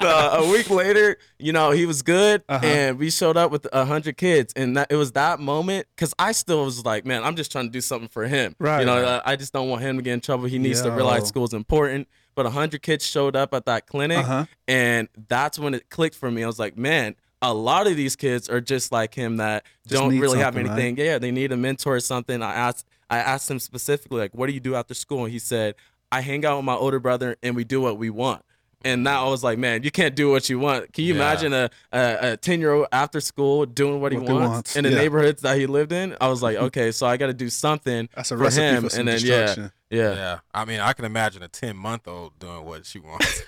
Uh, 0.00 0.38
a 0.42 0.50
week 0.50 0.70
later, 0.70 1.16
you 1.38 1.52
know, 1.52 1.70
he 1.70 1.84
was 1.86 2.02
good, 2.02 2.42
Uh-huh. 2.48 2.64
and 2.64 2.98
we 2.98 3.10
showed 3.10 3.36
up 3.36 3.50
with 3.50 3.66
a 3.72 3.84
hundred 3.84 4.16
kids, 4.16 4.52
and 4.56 4.76
that, 4.76 4.88
it 4.90 4.96
was 4.96 5.12
that 5.12 5.38
moment 5.40 5.86
because 5.94 6.14
I 6.18 6.32
still 6.32 6.64
was 6.64 6.84
like, 6.84 7.04
man, 7.04 7.24
I'm 7.24 7.36
just 7.36 7.50
trying 7.52 7.66
to 7.66 7.70
do 7.70 7.80
something 7.80 8.08
for 8.08 8.24
him. 8.26 8.54
Right. 8.58 8.80
You 8.80 8.86
know, 8.86 8.96
uh, 9.04 9.20
I 9.24 9.36
just 9.36 9.52
don't 9.52 9.68
want 9.68 9.82
him 9.82 9.96
to 9.96 10.02
get 10.02 10.12
in 10.14 10.20
trouble. 10.20 10.46
He 10.46 10.58
needs 10.58 10.80
to 10.82 10.88
Yo. 10.88 10.94
realize 10.94 11.26
school's 11.28 11.52
important. 11.54 12.08
But 12.38 12.46
a 12.46 12.50
hundred 12.50 12.82
kids 12.82 13.04
showed 13.04 13.34
up 13.34 13.52
at 13.52 13.64
that 13.66 13.86
clinic, 13.86 14.18
Uh-huh. 14.18 14.44
and 14.68 15.08
that's 15.28 15.58
when 15.58 15.74
it 15.74 15.90
clicked 15.90 16.14
for 16.14 16.30
me. 16.30 16.42
I 16.44 16.46
was 16.46 16.58
like, 16.58 16.78
man. 16.78 17.16
A 17.40 17.54
lot 17.54 17.86
of 17.86 17.94
these 17.96 18.16
kids 18.16 18.48
are 18.48 18.60
just 18.60 18.90
like 18.90 19.14
him 19.14 19.36
that 19.36 19.64
Just 19.86 19.94
don't 19.94 20.18
really 20.18 20.38
have 20.38 20.54
something, 20.54 20.66
right? 20.72 20.72
anything. 20.82 20.96
Yeah, 21.06 21.18
they 21.18 21.30
need 21.30 21.52
a 21.52 21.56
mentor 21.56 21.94
or 21.94 22.00
something. 22.00 22.42
I 22.42 22.52
asked 22.52 22.84
I 23.08 23.18
asked 23.18 23.48
him 23.48 23.60
specifically, 23.60 24.18
like, 24.18 24.34
what 24.34 24.48
do 24.48 24.52
you 24.52 24.58
do 24.58 24.74
after 24.74 24.92
school? 24.92 25.22
And 25.22 25.32
he 25.32 25.38
said, 25.38 25.76
I 26.10 26.20
hang 26.20 26.44
out 26.44 26.56
with 26.56 26.64
my 26.64 26.74
older 26.74 26.98
brother 26.98 27.36
and 27.44 27.54
we 27.54 27.62
do 27.62 27.80
what 27.80 27.96
we 27.96 28.10
want. 28.10 28.42
And 28.84 29.04
now 29.04 29.26
I 29.26 29.30
was 29.30 29.44
like, 29.44 29.56
man, 29.56 29.84
you 29.84 29.92
can't 29.92 30.16
do 30.16 30.30
what 30.32 30.50
you 30.50 30.58
want. 30.58 30.92
Can 30.92 31.04
you 31.04 31.14
Yeah. 31.14 31.20
imagine 31.20 31.52
a 31.52 31.70
a 31.92 32.36
ten 32.38 32.58
year 32.58 32.72
old 32.72 32.88
after 32.90 33.20
school 33.20 33.66
doing 33.66 34.00
what 34.00 34.10
he 34.10 34.18
What 34.18 34.26
they 34.26 34.32
wants, 34.32 34.48
wants, 34.54 34.76
in 34.76 34.82
the 34.82 34.90
yeah. 34.90 34.96
neighborhoods 35.02 35.42
that 35.42 35.56
he 35.58 35.66
lived 35.66 35.92
in? 35.92 36.16
I 36.20 36.26
was 36.28 36.42
like, 36.42 36.56
okay, 36.56 36.90
so 36.90 37.06
I 37.06 37.16
got 37.18 37.28
to 37.28 37.34
do 37.34 37.50
something 37.50 38.08
That's 38.16 38.32
a 38.32 38.36
for 38.36 38.42
recipe 38.42 38.66
him. 38.66 38.82
for 38.82 38.90
some 38.90 38.98
and 39.00 39.08
then 39.10 39.20
yeah. 39.22 39.68
Yeah, 39.90 40.14
Yeah, 40.14 40.38
I 40.52 40.64
mean, 40.64 40.80
I 40.80 40.92
can 40.92 41.04
imagine 41.04 41.42
a 41.42 41.48
ten 41.48 41.76
month 41.76 42.06
old 42.08 42.38
doing 42.38 42.64
what 42.64 42.84
she 42.86 42.98
wants. 42.98 43.42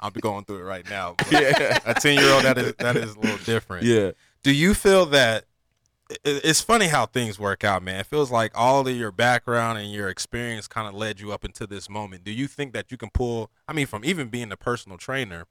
I'll 0.00 0.10
be 0.10 0.20
going 0.22 0.44
through 0.44 0.58
it 0.58 0.64
right 0.64 0.88
now. 0.88 1.14
Yeah. 1.30 1.78
a 1.84 1.94
ten 1.94 2.18
year 2.18 2.32
old 2.32 2.44
that 2.44 2.58
is 2.58 2.74
that 2.78 2.96
is 2.96 3.14
a 3.14 3.20
little 3.20 3.38
different. 3.38 3.84
yeah. 3.84 4.12
Do 4.42 4.52
you 4.52 4.74
feel 4.74 5.06
that? 5.06 5.44
It's 6.24 6.60
funny 6.60 6.86
how 6.86 7.06
things 7.06 7.36
work 7.36 7.64
out, 7.64 7.82
man. 7.82 7.98
It 7.98 8.06
feels 8.06 8.30
like 8.30 8.52
all 8.54 8.86
of 8.86 8.96
your 8.96 9.10
background 9.10 9.78
and 9.80 9.90
your 9.90 10.08
experience 10.08 10.68
kind 10.68 10.86
of 10.86 10.94
led 10.94 11.18
you 11.18 11.32
up 11.32 11.44
into 11.44 11.66
this 11.66 11.90
moment. 11.90 12.22
Do 12.22 12.30
you 12.30 12.46
think 12.46 12.72
that 12.74 12.92
you 12.92 12.96
can 12.96 13.10
pull? 13.10 13.50
I 13.66 13.72
mean, 13.72 13.86
from 13.88 14.04
even 14.04 14.28
being 14.28 14.52
a 14.52 14.56
personal 14.56 14.98
trainer, 14.98 15.46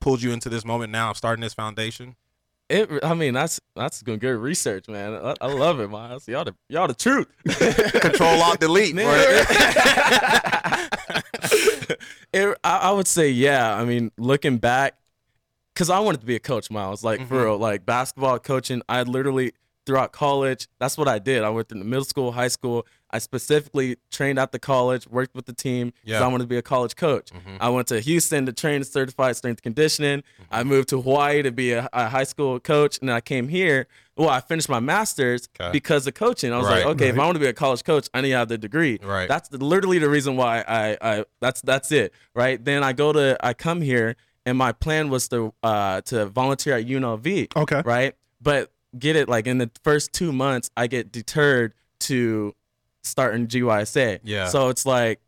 pulled 0.00 0.22
you 0.22 0.32
into 0.32 0.48
this 0.48 0.64
moment 0.64 0.92
now 0.92 1.10
of 1.10 1.16
starting 1.16 1.40
this 1.42 1.54
foundation? 1.54 2.14
It, 2.74 2.90
I 3.04 3.14
mean, 3.14 3.34
that's 3.34 3.60
that's 3.76 4.02
good, 4.02 4.18
good 4.20 4.36
research, 4.38 4.88
man. 4.88 5.14
I, 5.14 5.34
I 5.40 5.46
love 5.46 5.78
it, 5.80 5.88
Miles. 5.88 6.26
Y'all 6.26 6.44
the 6.44 6.54
y'all 6.68 6.88
the 6.88 6.94
truth. 6.94 7.28
Control 8.00 8.42
Alt 8.42 8.58
Delete. 8.60 8.94
It, 12.32 12.58
I, 12.64 12.78
I 12.78 12.90
would 12.90 13.06
say, 13.06 13.30
yeah. 13.30 13.76
I 13.76 13.84
mean, 13.84 14.10
looking 14.18 14.58
back, 14.58 14.96
because 15.72 15.88
I 15.88 16.00
wanted 16.00 16.20
to 16.20 16.26
be 16.26 16.34
a 16.34 16.40
coach, 16.40 16.68
Miles. 16.68 17.04
Like 17.04 17.20
for 17.28 17.36
Mhm. 17.36 17.44
real, 17.44 17.58
like 17.58 17.86
basketball 17.86 18.40
coaching. 18.40 18.82
I 18.88 19.02
literally 19.04 19.52
throughout 19.86 20.10
college, 20.12 20.66
that's 20.80 20.98
what 20.98 21.06
I 21.06 21.20
did. 21.20 21.44
I 21.44 21.50
went 21.50 21.68
through 21.68 21.84
middle 21.84 22.04
school, 22.04 22.32
high 22.32 22.48
school. 22.48 22.86
I 23.14 23.18
specifically 23.18 23.96
trained 24.10 24.40
at 24.40 24.50
the 24.50 24.58
college, 24.58 25.06
worked 25.06 25.36
with 25.36 25.46
the 25.46 25.52
team 25.52 25.92
because 26.04 26.20
Yeah. 26.20 26.24
I 26.24 26.26
wanted 26.26 26.44
to 26.44 26.48
be 26.48 26.56
a 26.56 26.62
college 26.62 26.96
coach. 26.96 27.30
Mhm. 27.30 27.58
I 27.60 27.68
went 27.68 27.86
to 27.88 28.00
Houston 28.00 28.44
to 28.46 28.52
train 28.52 28.82
certified 28.82 29.36
strength 29.36 29.62
conditioning. 29.62 30.24
I 30.50 30.64
moved 30.64 30.88
to 30.88 31.00
Hawaii 31.00 31.40
to 31.42 31.52
be 31.52 31.72
a, 31.72 31.88
a 31.92 32.08
high 32.08 32.24
school 32.24 32.58
coach, 32.58 32.98
and 32.98 33.08
then 33.08 33.14
I 33.16 33.20
came 33.20 33.46
here. 33.48 33.86
Well, 34.16 34.28
I 34.28 34.40
finished 34.40 34.68
my 34.68 34.80
master's 34.80 35.48
Okay. 35.60 35.70
because 35.70 36.08
of 36.08 36.14
coaching. 36.14 36.52
I 36.52 36.58
was 36.58 36.66
Right. 36.66 36.78
like, 36.84 36.96
okay, 36.96 37.08
if 37.10 37.14
I 37.18 37.24
want 37.24 37.36
to 37.36 37.40
be 37.40 37.46
a 37.46 37.52
college 37.52 37.84
coach, 37.84 38.08
I 38.12 38.20
need 38.20 38.30
to 38.30 38.36
have 38.36 38.48
the 38.48 38.58
degree. 38.58 38.98
Right. 39.00 39.28
That's 39.28 39.48
the, 39.48 39.58
literally 39.58 39.98
the 40.00 40.08
reason 40.08 40.34
why 40.36 40.64
I, 40.66 40.96
I 41.00 41.24
that's 41.40 41.60
that's 41.62 41.92
it. 41.92 42.12
Right. 42.34 42.62
Then 42.64 42.82
I 42.82 42.92
go 42.92 43.12
to 43.12 43.36
I 43.40 43.54
come 43.54 43.80
here 43.80 44.16
and 44.44 44.58
my 44.58 44.72
plan 44.72 45.08
was 45.08 45.28
to 45.28 45.54
uh 45.62 46.00
to 46.10 46.26
volunteer 46.26 46.74
at 46.78 46.86
UNLV. 46.86 47.48
Okay. 47.56 47.82
Right. 47.84 48.14
But 48.42 48.72
get 48.98 49.14
it 49.14 49.28
like 49.28 49.46
in 49.46 49.58
the 49.58 49.70
first 49.84 50.12
two 50.12 50.32
months 50.32 50.68
I 50.76 50.88
get 50.88 51.12
deterred 51.12 51.74
to 52.00 52.54
starting 53.04 53.46
GYSA. 53.46 54.20
Yeah. 54.24 54.46
So 54.48 54.68
it's 54.68 54.84
like 54.86 55.20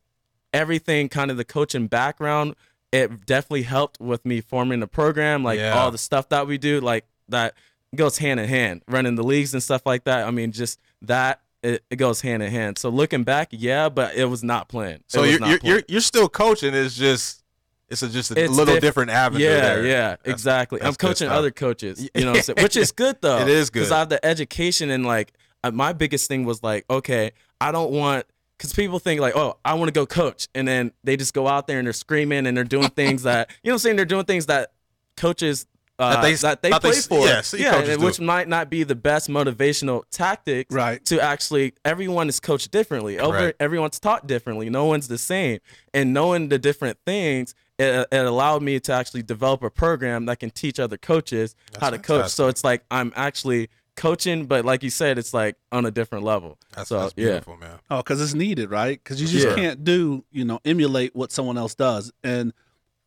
everything 0.52 1.08
kind 1.08 1.30
of 1.30 1.36
the 1.36 1.44
coaching 1.44 1.86
background 1.86 2.54
it 2.92 3.26
definitely 3.26 3.62
helped 3.62 4.00
with 4.00 4.24
me 4.24 4.40
forming 4.40 4.80
the 4.80 4.86
program 4.86 5.42
like 5.42 5.58
Yeah. 5.58 5.76
all 5.78 5.90
the 5.90 5.98
stuff 5.98 6.28
that 6.30 6.46
we 6.46 6.56
do 6.56 6.80
like 6.80 7.04
that 7.28 7.54
goes 7.94 8.18
hand 8.18 8.38
in 8.40 8.48
hand 8.48 8.82
running 8.88 9.16
the 9.16 9.24
leagues 9.24 9.52
and 9.52 9.62
stuff 9.62 9.82
like 9.84 10.04
that 10.04 10.26
i 10.26 10.30
mean 10.30 10.52
just 10.52 10.78
that 11.02 11.40
it, 11.62 11.82
it 11.90 11.96
goes 11.96 12.20
hand 12.20 12.42
in 12.42 12.50
hand 12.50 12.78
so 12.78 12.88
looking 12.88 13.24
back 13.24 13.48
yeah 13.50 13.88
but 13.88 14.14
it 14.14 14.26
was 14.26 14.42
not 14.44 14.68
planned 14.68 15.02
So 15.08 15.24
you're 15.24 15.40
not 15.40 15.48
you're, 15.50 15.58
planned. 15.58 15.74
you're 15.76 15.82
you're 15.88 16.00
still 16.00 16.28
coaching. 16.28 16.72
It's 16.74 16.94
just 16.96 17.42
it's 17.88 18.02
a, 18.02 18.08
just 18.08 18.30
a 18.30 18.42
It's 18.42 18.52
little 18.52 18.74
diff- 18.74 18.82
different 18.82 19.10
avenue. 19.10 19.44
yeah 19.44 19.60
there. 19.60 19.84
yeah 19.86 20.00
That's- 20.10 20.32
exactly 20.32 20.80
i'm 20.80 20.94
coaching 20.94 21.28
other 21.28 21.50
coaches 21.50 22.08
you 22.14 22.24
know 22.24 22.30
what 22.30 22.36
I'm 22.38 22.42
saying? 22.44 22.58
which 22.62 22.76
is 22.76 22.92
good 22.92 23.16
though 23.20 23.38
It 23.40 23.48
is 23.48 23.68
good 23.68 23.80
because 23.80 23.92
i 23.92 23.98
have 23.98 24.08
the 24.08 24.24
education 24.24 24.90
and 24.90 25.04
like 25.04 25.32
my 25.70 25.92
biggest 25.92 26.28
thing 26.28 26.44
was 26.44 26.62
like 26.62 26.84
okay 26.90 27.32
i 27.60 27.70
don't 27.72 27.90
want 27.92 28.24
because 28.56 28.72
people 28.72 28.98
think 28.98 29.20
like 29.20 29.36
oh 29.36 29.56
i 29.64 29.74
want 29.74 29.88
to 29.88 29.92
go 29.92 30.06
coach. 30.06 30.48
And 30.54 30.66
then 30.66 30.92
they 31.04 31.16
just 31.16 31.34
go 31.34 31.46
out 31.46 31.66
there 31.66 31.78
and 31.78 31.86
they're 31.86 31.92
screaming 31.92 32.46
and 32.46 32.56
they're 32.56 32.64
doing 32.64 32.88
things 32.88 33.22
that 33.24 33.50
you 33.62 33.68
know 33.68 33.74
what 33.74 33.74
i'm 33.74 33.78
saying? 33.80 33.96
They're 33.96 34.04
doing 34.04 34.24
things 34.24 34.46
that 34.46 34.72
coaches 35.16 35.66
uh, 35.98 36.14
That 36.16 36.22
they- 36.22 36.34
that 36.34 36.62
they 36.62 36.70
that 36.70 36.80
play 36.82 36.90
s- 36.90 37.06
for. 37.06 37.26
yeah, 37.26 37.40
see 37.40 37.64
coaches 37.64 37.88
and 37.88 38.00
do. 38.00 38.04
which 38.06 38.20
might 38.20 38.48
not 38.48 38.68
be 38.68 38.82
the 38.82 38.94
best 38.94 39.30
motivational 39.30 40.02
tactics 40.10 40.74
Right. 40.74 41.02
to 41.06 41.18
actually 41.22 41.72
everyone 41.86 42.28
is 42.28 42.38
coached 42.38 42.70
differently. 42.70 43.18
Over, 43.18 43.36
Right. 43.46 43.54
everyone's 43.58 43.98
taught 43.98 44.26
differently. 44.26 44.68
No 44.68 44.84
one's 44.84 45.08
the 45.08 45.16
same. 45.16 45.60
And 45.94 46.12
knowing 46.12 46.50
the 46.50 46.58
different 46.58 46.98
things 47.06 47.54
it, 47.78 48.06
it 48.12 48.24
allowed 48.26 48.62
me 48.62 48.78
to 48.80 48.92
actually 48.92 49.22
develop 49.22 49.62
a 49.62 49.70
program 49.70 50.26
that 50.26 50.38
can 50.38 50.50
teach 50.50 50.78
other 50.78 50.96
coaches 50.98 51.54
how 51.80 51.88
to 51.90 51.98
coach. 51.98 52.30
So 52.30 52.48
it's 52.48 52.62
like 52.64 52.84
i'm 52.90 53.12
actually 53.16 53.68
coaching 53.96 54.46
but 54.46 54.64
like 54.64 54.82
you 54.82 54.90
said 54.90 55.18
it's 55.18 55.32
like 55.34 55.56
on 55.72 55.86
a 55.86 55.90
different 55.90 56.24
level 56.24 56.58
That's, 56.74 56.88
so 56.88 57.00
that's 57.00 57.14
yeah 57.16 57.24
beautiful, 57.26 57.56
man. 57.56 57.78
Oh, 57.90 57.98
because 57.98 58.20
it's 58.20 58.34
needed, 58.34 58.70
right? 58.70 59.02
Because 59.02 59.20
you 59.20 59.26
just 59.26 59.46
Yeah. 59.48 59.54
can't 59.54 59.84
do, 59.84 60.24
you 60.30 60.44
know, 60.44 60.60
emulate 60.64 61.16
what 61.16 61.32
someone 61.32 61.56
else 61.58 61.74
does, 61.74 62.12
and 62.22 62.52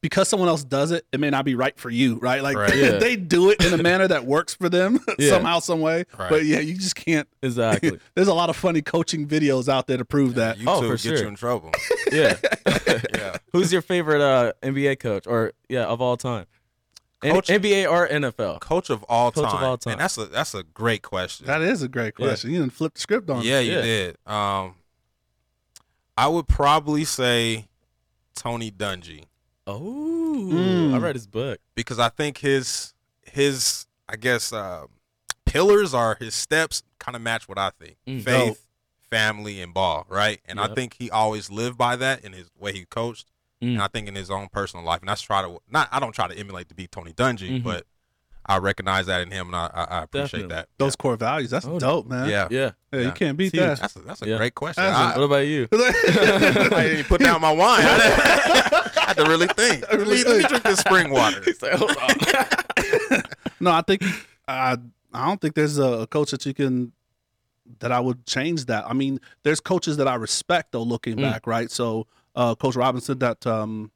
because 0.01 0.29
someone 0.29 0.47
else 0.47 0.63
does 0.63 0.91
it, 0.91 1.05
it 1.11 1.19
may 1.19 1.29
not 1.29 1.43
be 1.43 1.55
right 1.55 1.77
for 1.77 1.89
you, 1.89 2.15
right? 2.19 2.41
Like 2.41 2.55
Right. 2.55 2.73
Yeah. 2.75 2.91
they 2.99 3.17
do 3.17 3.49
it 3.49 3.63
in 3.65 3.77
a 3.77 3.83
manner 3.83 4.07
that 4.07 4.25
works 4.25 4.53
for 4.53 4.69
them 4.69 4.99
Yeah. 5.19 5.29
somehow, 5.31 5.59
some 5.59 5.81
way. 5.81 6.05
Right. 6.17 6.29
But 6.29 6.45
yeah, 6.45 6.59
you 6.59 6.75
just 6.75 6.95
can't. 6.95 7.27
exactly 7.43 7.99
There's 8.15 8.29
a 8.29 8.33
lot 8.33 8.49
of 8.49 8.55
funny 8.55 8.81
coaching 8.81 9.27
videos 9.27 9.67
out 9.67 9.87
there 9.87 9.97
to 9.97 10.05
prove 10.05 10.35
that. 10.35 10.57
YouTube 10.57 10.67
Oh, 10.67 10.81
for 10.81 10.91
get 10.93 10.99
sure. 11.01 11.17
you 11.17 11.27
in 11.27 11.35
trouble. 11.35 11.71
yeah 12.13 12.37
yeah. 13.13 13.37
who's 13.51 13.71
your 13.73 13.81
favorite 13.81 14.21
uh 14.21 14.53
nba 14.63 14.97
coach 14.99 15.27
or 15.27 15.51
yeah 15.67 15.85
of 15.85 16.01
all 16.01 16.15
time 16.17 16.39
Any- 16.39 16.47
Coach- 17.21 17.47
NBA 17.49 17.89
or 17.89 18.07
NFL. 18.07 18.59
Coach 18.61 18.89
of 18.89 19.03
all 19.03 19.31
Coach 19.31 19.43
time. 19.45 19.55
of 19.57 19.63
all 19.63 19.77
time. 19.77 19.91
And 19.93 20.01
that's 20.01 20.17
a 20.17 20.25
that's 20.27 20.53
a 20.53 20.63
great 20.63 21.01
question. 21.01 21.45
That 21.47 21.61
is 21.61 21.81
a 21.81 21.87
great 21.87 22.13
Yeah. 22.17 22.27
question. 22.27 22.51
You 22.51 22.59
didn't 22.59 22.73
flip 22.73 22.93
the 22.93 23.01
script 23.01 23.29
on. 23.29 23.39
it. 23.39 23.45
yeah, 23.45 23.59
you 23.59 23.73
Yeah. 23.73 23.81
did. 23.81 24.17
Um, 24.25 24.75
I 26.17 26.27
would 26.27 26.47
probably 26.47 27.05
say 27.05 27.67
Tony 28.35 28.71
Dungy 28.71 29.25
Oh, 29.67 30.49
Mm. 30.51 30.93
I 30.93 30.97
read 30.97 31.15
his 31.15 31.27
book. 31.27 31.59
because 31.75 31.99
I 31.99 32.09
think 32.09 32.39
his 32.39 32.93
his 33.23 33.85
I 34.07 34.15
guess 34.15 34.51
uh, 34.53 34.85
pillars 35.45 35.93
are 35.93 36.15
his 36.15 36.33
steps 36.33 36.81
kind 36.99 37.15
of 37.15 37.21
match 37.21 37.47
what 37.47 37.57
I 37.59 37.69
think: 37.71 37.97
Mm. 38.07 38.23
faith, 38.23 38.47
Dope. 38.47 38.57
family, 39.09 39.61
and 39.61 39.73
ball. 39.73 40.05
Right, 40.09 40.41
and 40.45 40.59
I 40.59 40.73
think 40.73 40.95
he 40.95 41.11
always 41.11 41.49
lived 41.51 41.77
by 41.77 41.95
that 41.97 42.23
in 42.23 42.33
his 42.33 42.49
way 42.57 42.73
he 42.73 42.85
coached, 42.85 43.27
Mm. 43.61 43.73
and 43.73 43.81
I 43.81 43.87
think 43.87 44.07
in 44.07 44.15
his 44.15 44.29
own 44.31 44.47
personal 44.49 44.85
life. 44.85 45.01
And 45.01 45.09
that's 45.09 45.21
try 45.21 45.41
to 45.41 45.59
not 45.69 45.89
I 45.91 45.99
don't 45.99 46.13
try 46.13 46.27
to 46.27 46.37
emulate 46.37 46.69
to 46.69 46.75
be 46.75 46.87
Tony 46.87 47.11
Dungy, 47.13 47.59
Mhm. 47.59 47.63
but 47.63 47.85
I 48.45 48.57
recognize 48.57 49.05
that 49.07 49.21
in 49.21 49.29
him, 49.31 49.47
and 49.47 49.55
I, 49.55 49.69
I, 49.73 49.83
I 49.99 50.03
appreciate 50.03 50.31
Definitely. 50.47 50.55
that. 50.55 50.69
Those 50.79 50.95
core 50.95 51.15
values. 51.17 51.51
That's 51.51 51.65
Oh, 51.67 51.77
dope, 51.77 52.07
man. 52.07 52.27
yeah, 52.29 52.47
Yeah. 52.49 52.71
Yeah, 52.91 52.99
Yeah. 52.99 53.05
you 53.05 53.11
can't 53.11 53.37
beat 53.37 53.51
See, 53.51 53.59
that. 53.59 53.79
That's 53.79 53.95
a, 53.95 53.99
that's 53.99 54.21
a 54.23 54.27
Yeah. 54.27 54.37
great 54.37 54.55
question. 54.55 54.83
That's 54.83 54.97
I, 54.97 55.19
what 55.19 55.25
about 55.25 55.45
you? 55.45 55.67
I 55.73 56.83
didn't 56.87 57.07
put 57.07 57.21
down 57.21 57.41
my 57.41 57.51
wine. 57.51 57.81
I, 57.83 57.97
didn't- 57.97 58.97
I 58.97 59.01
had 59.07 59.17
to 59.17 59.23
really 59.25 59.47
think. 59.47 59.81
Let 59.91 59.99
me, 60.07 60.23
let 60.23 60.37
me 60.37 60.43
drink 60.47 60.63
this 60.63 60.79
spring 60.79 61.11
water. 61.11 61.41
He's 61.45 61.61
like, 61.61 61.73
hold 61.73 61.91
on. 61.91 63.21
No, 63.59 63.71
I 63.71 63.81
think 63.81 64.03
I 64.47 64.77
I 65.13 65.25
don't 65.27 65.41
think 65.41 65.55
there's 65.55 65.77
a, 65.77 65.83
a 65.83 66.07
coach 66.07 66.31
that 66.31 66.45
you 66.45 66.53
can 66.53 66.91
that 67.79 67.91
I 67.91 67.99
would 67.99 68.25
change 68.25 68.65
that. 68.65 68.85
I 68.87 68.93
mean, 68.93 69.19
there's 69.43 69.59
coaches 69.59 69.97
that 69.97 70.07
I 70.07 70.15
respect 70.15 70.71
though. 70.71 70.81
Looking 70.83 71.17
Mm. 71.17 71.21
back, 71.21 71.45
right? 71.45 71.69
So, 71.69 72.07
uh, 72.39 72.55
Coach 72.55 72.75
Robinson, 72.75 73.19
that 73.19 73.45
um, 73.45 73.91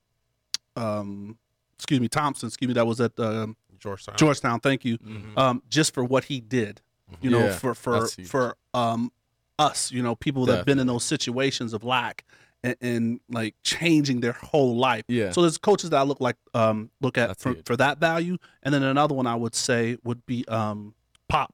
um, 0.76 1.38
excuse 1.76 2.00
me, 2.00 2.08
Thompson, 2.08 2.48
excuse 2.48 2.68
me, 2.68 2.74
that 2.76 2.86
was 2.86 3.00
at 3.02 3.18
um, 3.20 3.56
Georgetown. 3.80 4.16
Georgetown. 4.18 4.60
Thank 4.60 4.86
you. 4.86 4.98
Mhm. 4.98 5.38
Um, 5.38 5.64
just 5.70 5.94
for 5.94 6.04
what 6.04 6.26
he 6.26 6.40
did, 6.40 6.82
you 7.22 7.30
know, 7.30 7.40
Yeah, 7.46 7.54
for 7.58 7.74
for 7.74 8.08
for 8.08 8.58
um 8.74 9.12
us, 9.60 9.92
you 9.92 10.02
know, 10.02 10.16
people 10.16 10.46
that 10.48 10.56
have 10.58 10.66
been 10.66 10.80
in 10.80 10.88
those 10.88 11.04
situations 11.04 11.74
of 11.74 11.84
lack 11.84 12.26
and, 12.64 12.76
and 12.82 13.20
like 13.30 13.56
changing 13.64 14.20
their 14.22 14.32
whole 14.34 14.76
life. 14.78 15.04
Yeah. 15.08 15.32
So 15.32 15.42
there's 15.42 15.58
coaches 15.60 15.90
that 15.92 15.98
I 16.00 16.04
look 16.04 16.20
like 16.22 16.38
um 16.54 16.90
look 17.02 17.18
at 17.18 17.38
for, 17.40 17.56
for 17.66 17.76
that 17.78 18.00
value, 18.00 18.38
and 18.64 18.74
then 18.74 18.84
another 18.84 19.14
one 19.14 19.28
I 19.28 19.36
would 19.36 19.54
say 19.56 19.98
would 20.04 20.26
be 20.26 20.46
um 20.48 20.96
Pop. 21.30 21.54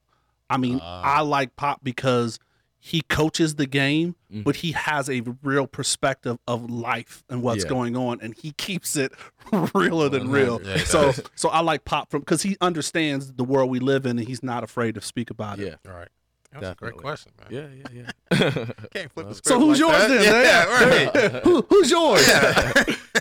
I 0.49 0.57
mean, 0.57 0.79
Ah. 0.81 1.17
I 1.17 1.21
like 1.21 1.55
Pop 1.55 1.83
because 1.83 2.39
he 2.81 3.01
coaches 3.01 3.55
the 3.55 3.65
game, 3.65 4.15
Mhm. 4.33 4.43
but 4.45 4.57
he 4.57 4.71
has 4.71 5.09
a 5.09 5.21
real 5.43 5.67
perspective 5.67 6.37
of 6.47 6.69
life 6.69 7.23
and 7.29 7.41
what's 7.43 7.63
Yeah. 7.65 7.69
going 7.69 7.97
on, 7.97 8.19
and 8.21 8.33
he 8.35 8.53
keeps 8.53 8.95
it 8.95 9.11
realer 9.75 10.07
than 10.09 10.29
real. 10.29 10.61
Yeah, 10.63 10.77
he 10.77 10.85
so, 10.85 11.11
so 11.35 11.49
I 11.49 11.59
like 11.59 11.83
Pop 11.83 12.09
from 12.09 12.21
because 12.21 12.43
he 12.43 12.55
understands 12.61 13.33
the 13.33 13.43
world 13.43 13.69
we 13.69 13.79
live 13.79 14.05
in, 14.05 14.17
and 14.17 14.27
he's 14.27 14.41
not 14.41 14.63
afraid 14.63 14.95
to 14.95 15.01
speak 15.01 15.29
about 15.29 15.59
it. 15.59 15.77
Yeah. 15.85 15.91
All 15.91 15.97
right. 15.97 16.07
That's 16.51 16.69
a 16.71 16.75
great 16.75 16.95
question, 16.97 17.31
man. 17.39 17.47
Yeah, 17.51 17.91
yeah, 17.93 18.11
yeah. 18.31 18.65
Can't 18.93 19.11
flip 19.11 19.27
the 19.27 19.35
script 19.35 19.47
So 19.47 19.59
who's 19.59 19.79
like 19.79 19.91
yours 19.91 20.07
that. 20.07 20.07
then? 20.07 20.45
Yeah, 20.45 21.13
man? 21.13 21.31
right. 21.33 21.43
Who, 21.43 21.61
who's 21.69 21.91
yours? 21.91 22.27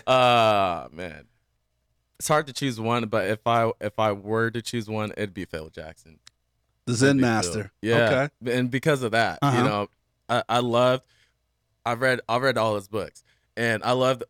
uh 0.07 0.87
man. 0.91 1.25
It's 2.17 2.27
hard 2.27 2.47
to 2.47 2.53
choose 2.53 2.79
one, 2.79 3.05
but 3.07 3.27
if 3.27 3.45
I 3.45 3.71
if 3.79 3.97
I 3.99 4.11
were 4.13 4.51
to 4.51 4.61
choose 4.61 4.89
one, 4.89 5.11
it'd 5.15 5.33
be 5.33 5.45
Phil 5.45 5.69
Jackson. 5.69 6.19
The 6.89 6.97
Zen 6.97 7.19
Master. 7.19 7.71
deal. 7.81 7.97
Yeah. 7.97 8.27
Okay. 8.43 8.57
And 8.57 8.69
because 8.71 9.03
of 9.03 9.11
that, 9.11 9.39
Uh-huh. 9.41 9.57
you 9.57 9.63
know, 9.63 9.87
I, 10.29 10.43
I 10.49 10.59
loved 10.59 11.03
I've 11.85 12.01
read 12.01 12.19
I've 12.29 12.41
read 12.41 12.57
all 12.57 12.75
his 12.75 12.87
books. 12.87 13.23
And 13.57 13.83
I 13.83 13.91
loved 13.93 14.23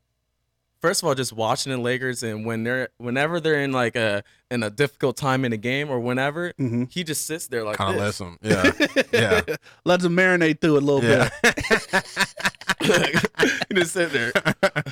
first 0.81 1.01
of 1.03 1.07
all 1.09 1.13
just 1.15 1.33
watching 1.33 1.71
the 1.73 1.77
Lakers 1.77 2.23
and 2.23 2.45
when 2.45 2.63
they're 2.63 2.89
whenever 2.97 3.39
they're 3.39 3.59
in 3.61 3.71
like 3.73 3.95
a 3.95 4.23
in 4.49 4.63
a 4.63 4.69
difficult 4.69 5.17
time 5.17 5.43
in 5.45 5.51
a 5.53 5.57
game 5.57 5.89
or 5.89 5.99
whenever, 5.99 6.53
hmm 6.57 6.85
he 6.89 7.03
just 7.03 7.25
sits 7.27 7.47
there 7.47 7.63
like 7.65 7.77
Kind 7.77 7.99
of 7.99 8.01
this. 8.03 8.19
listen. 8.19 8.37
Yeah. 8.41 9.03
Yeah. 9.47 9.55
Let 9.85 9.99
them 10.01 10.15
marinate 10.15 10.61
through 10.61 10.77
it 10.77 10.83
a 10.83 10.85
little 10.85 11.03
Yeah. 11.03 11.29
bit. 11.43 12.53
he 13.69 13.75
just 13.75 13.93
sit 13.93 14.11
there. 14.11 14.31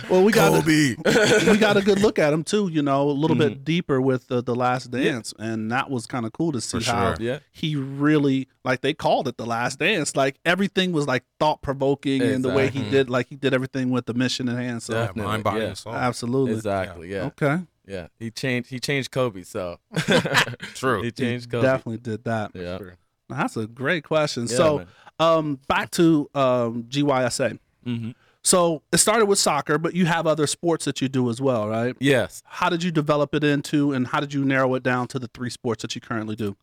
Well, 0.10 0.24
we 0.24 0.32
got 0.32 0.52
Kobe. 0.62 0.96
we 1.52 1.58
got 1.58 1.78
a 1.78 1.82
good 1.82 2.00
look 2.00 2.20
at 2.20 2.34
him 2.34 2.44
too. 2.44 2.68
You 2.70 2.82
know, 2.82 3.10
a 3.10 3.12
little 3.12 3.36
Mm-hmm. 3.38 3.50
bit 3.50 3.66
deeper 3.66 4.02
with 4.02 4.28
the, 4.28 4.42
the 4.42 4.56
Last 4.56 4.92
Dance, 4.92 5.34
and 5.40 5.72
that 5.72 5.90
was 5.90 6.06
kind 6.08 6.26
of 6.26 6.34
cool 6.34 6.52
to 6.52 6.62
see 6.62 6.80
For 6.80 6.92
how 6.92 7.16
sure. 7.16 7.24
Yeah. 7.26 7.40
he 7.52 7.76
really 7.76 8.48
like 8.64 8.82
they 8.82 8.94
called 8.94 9.28
it 9.28 9.38
the 9.38 9.46
Last 9.46 9.80
Dance. 9.80 10.16
Like 10.16 10.38
everything 10.46 10.92
was 10.92 11.08
like 11.08 11.24
thought 11.40 11.62
provoking, 11.62 12.22
and 12.22 12.44
the 12.44 12.50
way 12.50 12.64
he 12.70 12.80
Exactly. 12.80 12.92
did 12.92 13.10
like 13.10 13.28
he 13.30 13.36
did 13.36 13.54
everything 13.54 13.90
with 13.92 14.06
the 14.06 14.14
mission 14.14 14.48
in 14.50 14.56
hand. 14.58 14.84
So 14.84 14.94
Yeah, 14.94 15.08
Definitely, 15.08 15.32
mind, 15.32 15.44
body, 15.44 15.60
yeah. 15.62 15.68
and 15.68 15.78
soul. 15.78 15.94
absolutely, 15.94 16.54
Exactly. 16.56 17.12
Yeah. 17.12 17.24
okay, 17.26 17.60
Yeah. 17.88 18.08
He 18.20 18.32
changed 18.32 18.70
he 18.70 18.80
changed 18.80 19.12
Kobe, 19.12 19.44
so 19.44 19.80
True. 20.74 21.00
he 21.02 21.06
He 21.08 21.12
changed 21.12 21.50
Kobe. 21.52 21.66
definitely 21.66 21.98
did 22.00 22.24
that. 22.26 22.52
Yeah. 22.54 22.80
That's 23.30 23.58
a 23.58 23.68
great 23.68 24.04
question. 24.06 24.44
Yeah, 24.50 24.56
so, 24.58 24.78
man. 24.78 24.88
um, 25.20 25.60
back 25.68 25.92
to 25.92 26.30
um 26.34 26.84
GYSA. 26.84 27.60
Mhm. 27.88 28.16
So 28.44 28.82
it 28.92 28.98
started 28.98 29.26
with 29.26 29.40
soccer, 29.40 29.78
but 29.78 29.94
you 29.94 30.06
have 30.06 30.28
other 30.28 30.48
sports 30.48 30.86
that 30.86 31.02
you 31.02 31.10
do 31.10 31.30
as 31.30 31.42
well, 31.42 31.68
right? 31.68 31.96
Yes. 32.00 32.42
How 32.46 32.70
did 32.70 32.84
you 32.84 32.92
develop 32.92 33.34
it 33.34 33.44
into, 33.44 33.92
and 33.94 34.08
how 34.08 34.20
did 34.20 34.34
you 34.34 34.46
narrow 34.46 34.76
it 34.76 34.84
down 34.84 35.08
to 35.10 35.20
the 35.20 35.28
three 35.34 35.50
sports 35.50 35.82
that 35.82 35.96
you 35.96 36.02
currently 36.02 36.36
do? 36.36 36.56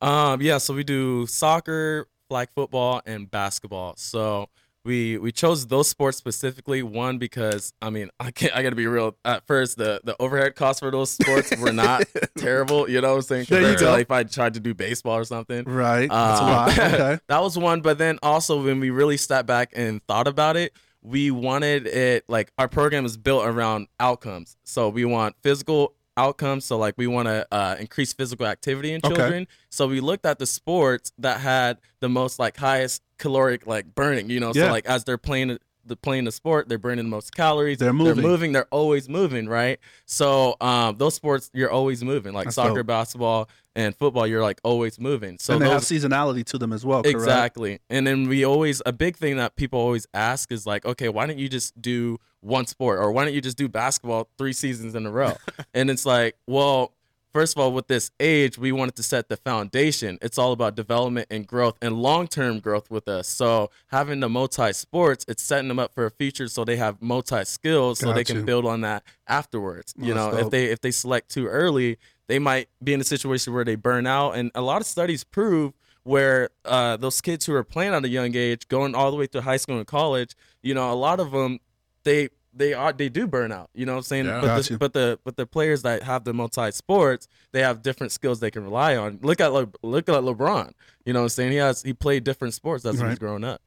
Um, 0.00 0.40
yeah, 0.40 0.58
so 0.58 0.74
we 0.74 0.84
do 0.84 1.26
soccer, 1.26 2.08
flag 2.28 2.48
football, 2.54 3.02
and 3.06 3.30
basketball. 3.30 3.94
So 3.96 4.48
we 4.88 5.18
we 5.18 5.30
chose 5.30 5.66
those 5.66 5.88
sports 5.88 6.16
specifically. 6.18 6.82
One 6.82 7.18
because 7.18 7.72
I 7.80 7.90
mean 7.90 8.08
I 8.20 8.30
can't 8.32 8.56
I 8.56 8.62
gotta 8.62 8.74
be 8.74 8.86
real. 8.86 9.16
At 9.24 9.46
first, 9.46 9.76
the 9.76 10.00
the 10.02 10.16
overhead 10.18 10.56
costs 10.56 10.80
for 10.80 10.90
those 10.90 11.10
sports 11.10 11.54
were 11.58 11.72
not 11.72 12.04
terrible. 12.38 12.88
You 12.90 13.00
know 13.00 13.10
what 13.10 13.16
I'm 13.16 13.22
saying? 13.22 13.46
There 13.48 13.70
you 13.70 13.78
go. 13.78 13.92
Like 13.92 14.02
if 14.02 14.10
I 14.10 14.24
tried 14.24 14.54
to 14.54 14.60
do 14.60 14.74
baseball 14.74 15.16
or 15.18 15.24
something. 15.24 15.64
Right. 15.64 16.08
That's 16.08 16.40
a 16.40 16.44
lot. 16.44 16.78
Okay. 16.88 17.18
that 17.28 17.42
was 17.42 17.58
one. 17.58 17.82
But 17.82 17.98
then 17.98 18.18
also 18.22 18.64
when 18.64 18.80
we 18.80 18.90
really 18.90 19.18
stepped 19.18 19.46
back 19.46 19.72
and 19.76 20.02
thought 20.08 20.26
about 20.26 20.56
it, 20.56 20.72
we 21.02 21.30
wanted 21.30 21.86
it 21.86 22.24
like 22.28 22.50
our 22.58 22.66
program 22.68 23.04
is 23.04 23.16
built 23.16 23.44
around 23.46 23.88
outcomes. 24.00 24.56
So 24.64 24.88
we 24.88 25.04
want 25.04 25.36
physical 25.42 25.94
outcomes. 26.16 26.64
So 26.64 26.78
like 26.78 26.94
we 26.96 27.06
want 27.06 27.28
to 27.28 27.46
uh, 27.52 27.76
increase 27.78 28.12
physical 28.14 28.46
activity 28.46 28.92
in 28.92 29.00
Okay. 29.04 29.14
children. 29.14 29.46
So 29.70 29.86
we 29.86 30.00
looked 30.00 30.24
at 30.24 30.38
the 30.38 30.46
sports 30.46 31.12
that 31.18 31.40
had 31.40 31.78
the 32.00 32.08
most 32.08 32.38
like 32.38 32.56
highest 32.56 33.02
caloric 33.18 33.66
like 33.66 33.94
burning. 33.94 34.30
You 34.30 34.40
know, 34.40 34.52
Yeah. 34.54 34.66
so 34.66 34.70
like 34.72 34.86
as 34.86 35.04
they're 35.04 35.18
playing 35.18 35.58
the 35.84 35.96
playing 35.96 36.24
the 36.24 36.32
sport, 36.32 36.68
they're 36.68 36.76
burning 36.78 37.06
the 37.06 37.10
most 37.10 37.34
calories. 37.34 37.78
They're 37.78 37.92
moving. 37.92 38.14
They're 38.16 38.22
moving. 38.30 38.52
They're 38.52 38.66
always 38.70 39.08
moving, 39.08 39.48
right? 39.48 39.78
So 40.04 40.56
um, 40.60 40.96
those 40.96 41.14
sports 41.14 41.50
you're 41.54 41.70
always 41.70 42.04
moving, 42.04 42.34
like 42.34 42.44
That's 42.44 42.56
soccer, 42.56 42.76
dope. 42.76 42.86
basketball, 42.86 43.48
and 43.74 43.96
football. 43.96 44.26
You're 44.26 44.42
like 44.42 44.60
always 44.64 45.00
moving. 45.00 45.38
So 45.40 45.54
and 45.54 45.62
they 45.62 45.66
those 45.68 45.88
have 45.88 46.02
seasonality 46.02 46.44
to 46.46 46.58
them 46.58 46.72
as 46.74 46.84
well. 46.84 47.02
Correct? 47.02 47.16
Exactly. 47.16 47.78
And 47.88 48.06
then 48.06 48.28
we 48.28 48.44
always 48.44 48.82
a 48.84 48.92
big 48.92 49.16
thing 49.16 49.36
that 49.38 49.56
people 49.56 49.80
always 49.80 50.06
ask 50.12 50.52
is 50.52 50.66
like, 50.66 50.84
okay, 50.84 51.08
why 51.08 51.26
don't 51.26 51.38
you 51.38 51.48
just 51.48 51.80
do 51.80 52.18
one 52.40 52.66
sport 52.66 52.98
or 53.00 53.10
why 53.10 53.24
don't 53.24 53.34
you 53.34 53.40
just 53.40 53.56
do 53.56 53.68
basketball 53.68 54.28
3 54.36 54.52
seasons 54.52 54.94
in 54.94 55.06
a 55.06 55.10
row? 55.10 55.32
and 55.74 55.88
it's 55.90 56.04
like, 56.04 56.36
well, 56.46 56.92
first 57.32 57.56
of 57.56 57.62
all, 57.62 57.72
with 57.72 57.88
this 57.88 58.10
age, 58.20 58.58
we 58.58 58.72
wanted 58.72 58.96
to 58.96 59.02
set 59.02 59.28
the 59.28 59.36
foundation. 59.36 60.18
It's 60.22 60.38
all 60.38 60.52
about 60.52 60.74
development 60.74 61.28
and 61.30 61.46
growth 61.46 61.76
and 61.80 61.96
long-term 62.00 62.60
growth 62.60 62.90
with 62.90 63.08
us. 63.08 63.28
So, 63.28 63.70
having 63.88 64.20
the 64.20 64.28
multi 64.28 64.72
sports, 64.72 65.24
it's 65.28 65.42
setting 65.42 65.68
them 65.68 65.78
up 65.78 65.94
for 65.94 66.06
a 66.06 66.10
future 66.10 66.48
so 66.48 66.64
they 66.64 66.76
have 66.76 67.00
multi 67.00 67.44
skills 67.44 68.00
so 68.00 68.12
they 68.12 68.20
you. 68.20 68.24
can 68.24 68.44
build 68.44 68.66
on 68.66 68.82
that 68.82 69.02
afterwards. 69.26 69.94
You 69.96 70.14
know, 70.14 70.36
if 70.36 70.50
they 70.50 70.66
if 70.66 70.80
they 70.80 70.90
select 70.90 71.30
too 71.30 71.46
early, 71.46 71.98
they 72.26 72.38
might 72.38 72.68
be 72.82 72.92
in 72.92 73.00
a 73.00 73.04
situation 73.04 73.52
where 73.54 73.64
they 73.64 73.74
burn 73.74 74.06
out 74.06 74.32
and 74.32 74.50
a 74.54 74.60
lot 74.60 74.80
of 74.80 74.86
studies 74.86 75.24
prove 75.24 75.72
where 76.04 76.48
uh, 76.64 76.96
those 76.96 77.20
kids 77.20 77.44
who 77.44 77.54
are 77.54 77.64
playing 77.64 77.92
at 77.92 78.02
a 78.02 78.08
young 78.08 78.34
age, 78.34 78.66
going 78.68 78.94
all 78.94 79.10
the 79.10 79.16
way 79.16 79.26
through 79.26 79.42
high 79.42 79.58
school 79.58 79.76
and 79.76 79.86
college, 79.86 80.34
you 80.62 80.72
know, 80.72 80.90
a 80.90 80.94
lot 80.94 81.20
of 81.20 81.32
them, 81.32 81.58
they 82.04 82.30
they 82.58 82.74
are 82.74 82.92
they 82.92 83.08
do 83.08 83.26
burn 83.26 83.52
out. 83.52 83.70
You 83.74 83.86
know 83.86 83.92
what 83.92 83.98
I'm 83.98 84.02
saying? 84.04 84.26
Yeah. 84.26 84.40
But 84.40 84.64
the, 84.66 84.76
but 84.78 84.92
the 84.92 85.18
but 85.24 85.36
the 85.36 85.46
players 85.46 85.82
that 85.82 86.02
have 86.02 86.24
the 86.24 86.34
multi 86.34 86.70
sports, 86.72 87.28
they 87.52 87.62
have 87.62 87.82
different 87.82 88.12
skills 88.12 88.40
they 88.40 88.50
can 88.50 88.64
rely 88.64 88.96
on. 88.96 89.18
Look 89.22 89.40
at 89.40 89.52
Le, 89.52 89.68
look 89.82 90.08
at 90.08 90.14
LeBron. 90.22 90.72
You 91.04 91.12
know 91.12 91.20
what 91.20 91.24
I'm 91.24 91.28
saying? 91.30 91.52
He 91.52 91.58
has 91.58 91.82
he 91.82 91.92
played 91.92 92.24
different 92.24 92.54
sports 92.54 92.84
as 92.84 92.96
he 92.96 93.02
was 93.02 93.10
Right. 93.12 93.18
growing 93.18 93.44
up. 93.44 93.62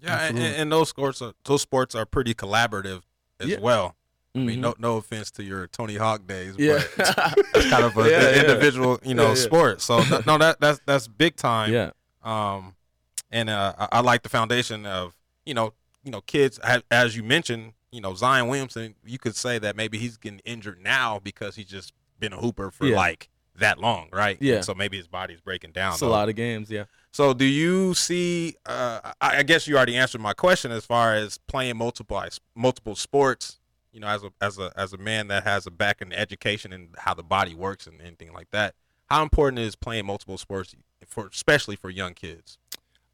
Yeah, 0.00 0.26
and, 0.28 0.38
and 0.38 0.70
those 0.70 0.90
sports 0.90 1.22
are 1.22 1.32
those 1.44 1.62
sports 1.62 1.94
are 1.94 2.04
pretty 2.06 2.34
collaborative 2.34 3.02
as 3.40 3.48
Yeah. 3.48 3.60
well. 3.60 3.96
I 4.36 4.40
mean, 4.40 4.60
no 4.60 4.74
no 4.78 4.96
offense 4.96 5.30
to 5.32 5.44
your 5.44 5.68
Tony 5.68 5.94
Hawk 5.96 6.26
days, 6.26 6.56
yeah, 6.58 6.82
but 6.96 7.38
it's 7.54 7.70
kind 7.70 7.84
of 7.84 7.96
a, 7.96 8.10
Yeah, 8.10 8.16
an 8.20 8.34
yeah. 8.34 8.40
individual, 8.42 8.98
you 9.04 9.14
know, 9.14 9.22
Yeah, 9.22 9.28
yeah. 9.28 9.34
sport. 9.36 9.80
So 9.80 10.02
no, 10.10 10.20
no, 10.26 10.38
that 10.38 10.60
that's 10.60 10.80
that's 10.84 11.06
big 11.08 11.36
time. 11.36 11.72
yeah, 11.72 11.90
Um, 12.24 12.74
and 13.30 13.48
uh, 13.48 13.74
I, 13.78 13.88
I 13.92 14.00
like 14.00 14.22
the 14.24 14.28
foundation 14.28 14.86
of 14.86 15.14
you 15.46 15.54
know 15.54 15.72
you 16.02 16.10
know 16.10 16.20
kids 16.20 16.58
as 16.90 17.16
you 17.16 17.22
mentioned. 17.22 17.72
You 17.94 18.00
know 18.00 18.14
Zion 18.14 18.48
Williamson. 18.48 18.94
You 19.04 19.18
could 19.18 19.36
say 19.36 19.58
that 19.60 19.76
maybe 19.76 19.98
he's 19.98 20.16
getting 20.16 20.40
injured 20.44 20.80
now 20.82 21.20
because 21.22 21.56
he's 21.56 21.66
just 21.66 21.92
been 22.18 22.32
a 22.32 22.38
hooper 22.38 22.70
for 22.70 22.86
Yeah. 22.86 22.96
like 22.96 23.28
that 23.56 23.78
long, 23.78 24.08
right? 24.12 24.36
Yeah. 24.40 24.56
And 24.56 24.64
so 24.64 24.74
maybe 24.74 24.96
his 24.96 25.06
body's 25.06 25.40
breaking 25.40 25.70
down. 25.72 25.92
it's 25.92 26.02
a 26.02 26.06
lot 26.06 26.28
of 26.28 26.34
games. 26.34 26.70
Yeah. 26.70 26.84
So 27.12 27.32
do 27.32 27.44
you 27.44 27.94
see? 27.94 28.56
Uh, 28.66 29.12
I, 29.20 29.38
I 29.38 29.42
guess 29.44 29.68
you 29.68 29.76
already 29.76 29.96
answered 29.96 30.20
my 30.20 30.32
question 30.32 30.72
as 30.72 30.84
far 30.84 31.14
as 31.14 31.38
playing 31.46 31.76
multiple 31.76 32.20
multiple 32.56 32.96
sports. 32.96 33.60
you 33.92 34.00
know, 34.00 34.08
as 34.08 34.24
a 34.24 34.32
as 34.40 34.58
a 34.58 34.72
as 34.76 34.92
a 34.92 34.98
man 34.98 35.28
that 35.28 35.44
has 35.44 35.66
a 35.66 35.70
back 35.70 36.02
in 36.02 36.12
education 36.12 36.72
and 36.72 36.88
how 36.98 37.14
the 37.14 37.22
body 37.22 37.54
works 37.54 37.86
and 37.86 38.00
anything 38.02 38.32
like 38.32 38.50
that, 38.50 38.74
how 39.06 39.22
important 39.22 39.60
is 39.60 39.76
playing 39.76 40.04
multiple 40.06 40.36
sports 40.36 40.74
for 41.06 41.28
especially 41.28 41.76
for 41.76 41.90
young 41.90 42.12
kids? 42.14 42.58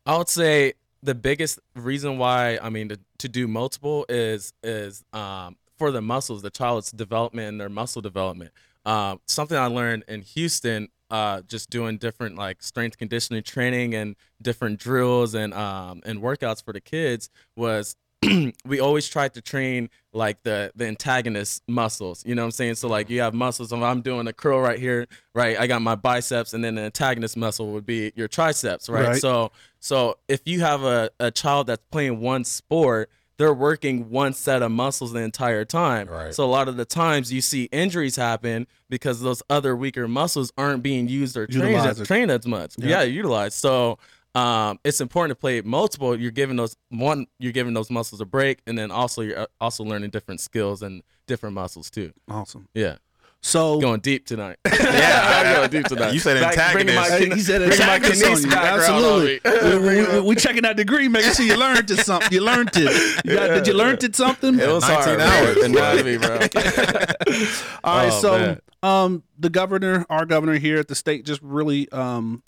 I 0.06 0.16
would 0.16 0.30
say 0.30 0.72
the 1.02 1.14
biggest 1.14 1.58
reason 1.74 2.18
why 2.18 2.58
I 2.62 2.70
mean 2.70 2.88
to, 2.90 3.00
to 3.18 3.28
do 3.28 3.48
multiple 3.48 4.06
is 4.08 4.52
is 4.62 5.04
um, 5.12 5.56
for 5.78 5.90
the 5.90 6.02
muscles, 6.02 6.42
the 6.42 6.50
child's 6.50 6.90
development 6.90 7.48
and 7.48 7.60
their 7.60 7.68
muscle 7.68 8.02
development. 8.02 8.52
Um, 8.84 9.20
something 9.26 9.56
I 9.56 9.66
learned 9.66 10.04
in 10.08 10.22
Houston, 10.22 10.88
uh, 11.10 11.42
just 11.42 11.70
doing 11.70 11.98
different 11.98 12.36
like 12.36 12.62
strength 12.62 12.98
conditioning 12.98 13.42
training 13.42 13.94
and 13.94 14.16
different 14.42 14.78
drills 14.78 15.34
and 15.34 15.54
um, 15.54 16.02
and 16.04 16.20
workouts 16.20 16.62
for 16.62 16.72
the 16.72 16.80
kids 16.80 17.30
was 17.56 17.96
we 18.64 18.80
always 18.80 19.08
tried 19.08 19.34
to 19.34 19.40
train 19.40 19.88
like 20.12 20.42
the 20.42 20.72
the 20.74 20.86
antagonist 20.86 21.62
muscles. 21.68 22.24
You 22.26 22.34
know 22.34 22.42
what 22.42 22.46
I'm 22.46 22.52
saying? 22.52 22.74
So 22.76 22.88
like 22.88 23.10
you 23.10 23.20
have 23.20 23.34
muscles. 23.34 23.72
If 23.72 23.80
I'm 23.80 24.02
doing 24.02 24.26
a 24.26 24.32
curl 24.32 24.60
right 24.60 24.78
here, 24.78 25.06
right? 25.34 25.58
I 25.58 25.66
got 25.66 25.82
my 25.82 25.94
biceps, 25.94 26.52
and 26.54 26.64
then 26.64 26.74
the 26.74 26.82
antagonist 26.82 27.36
muscle 27.36 27.72
would 27.72 27.86
be 27.86 28.12
your 28.16 28.28
triceps, 28.28 28.88
right? 28.88 29.08
Right. 29.08 29.20
So 29.20 29.52
so 29.78 30.18
if 30.28 30.40
you 30.44 30.60
have 30.60 30.82
a, 30.82 31.10
a 31.20 31.30
child 31.30 31.68
that's 31.68 31.82
playing 31.90 32.20
one 32.20 32.44
sport, 32.44 33.10
they're 33.40 33.54
working 33.54 34.10
one 34.10 34.34
set 34.34 34.62
of 34.62 34.70
muscles 34.70 35.12
the 35.12 35.20
entire 35.20 35.64
time. 35.64 36.08
Right. 36.08 36.34
So 36.34 36.44
a 36.44 36.50
lot 36.50 36.68
of 36.68 36.76
the 36.76 36.84
times 36.84 37.32
you 37.32 37.40
see 37.40 37.64
injuries 37.72 38.16
happen 38.16 38.66
because 38.90 39.22
those 39.22 39.42
other 39.48 39.74
weaker 39.74 40.06
muscles 40.06 40.52
aren't 40.58 40.82
being 40.82 41.08
used 41.08 41.36
or 41.36 41.46
trained 41.46 41.76
as, 41.76 42.06
trained 42.06 42.30
as 42.30 42.46
much. 42.46 42.74
Yeah. 42.76 42.98
Yeah, 42.98 43.02
utilized. 43.04 43.54
So 43.54 43.98
um, 44.34 44.78
it's 44.84 45.00
important 45.00 45.30
to 45.36 45.40
play 45.40 45.60
multiple. 45.62 46.18
You're 46.18 46.30
giving 46.30 46.56
those 46.56 46.76
one, 46.90 47.26
you're 47.38 47.52
giving 47.52 47.74
those 47.74 47.90
muscles 47.90 48.20
a 48.20 48.24
break, 48.26 48.60
and 48.66 48.78
then 48.78 48.90
also 48.90 49.22
you're 49.22 49.38
uh, 49.40 49.46
also 49.60 49.82
learning 49.84 50.10
different 50.10 50.40
skills 50.40 50.82
and 50.82 51.02
different 51.26 51.54
muscles 51.54 51.90
too. 51.90 52.12
Awesome. 52.28 52.68
Yeah, 52.74 52.96
So 53.42 53.80
going 53.80 54.00
deep 54.00 54.26
tonight. 54.26 54.56
yeah, 54.66 55.32
I'm 55.44 55.54
going 55.56 55.70
deep 55.70 55.86
tonight. 55.86 56.12
You 56.14 56.20
said 56.20 56.40
Back- 56.40 56.72
bringing 56.72 56.94
my 56.94 57.04
antagonist. 57.06 57.36
he 57.36 57.42
said 57.42 57.62
antagonist 57.62 58.24
on 58.24 58.40
you. 58.42 58.48
background 58.50 59.04
on 59.04 59.24
me. 59.24 59.40
Absolutely. 59.44 59.88
we, 59.88 60.20
we, 60.20 60.20
we 60.28 60.34
checking 60.36 60.62
that 60.62 60.76
degree, 60.76 61.08
making 61.08 61.32
sure 61.32 61.44
you 61.46 61.56
learned 61.56 61.90
it 61.90 61.98
something. 61.98 62.32
You 62.32 62.42
learned 62.42 62.70
it. 62.74 63.24
You 63.24 63.34
got, 63.34 63.46
did 63.48 63.66
you 63.66 63.74
learn 63.74 63.98
it 64.02 64.14
something? 64.14 64.58
It 64.60 64.68
was 64.68 64.82
19 64.82 65.18
hard. 65.18 65.20
hours. 65.20 65.56
It 65.60 65.64
annoyed 65.64 66.20
bro. 66.20 66.38
All 67.84 67.96
right, 67.96 68.12
Oh, 68.12 68.20
so 68.20 68.38
man. 68.38 68.60
um, 68.82 69.22
the 69.38 69.50
governor, 69.50 70.06
our 70.10 70.26
governor 70.26 70.54
here 70.58 70.78
at 70.78 70.88
the 70.88 70.94
state, 70.94 71.24
just 71.24 71.40
really 71.42 71.88
um 71.90 72.42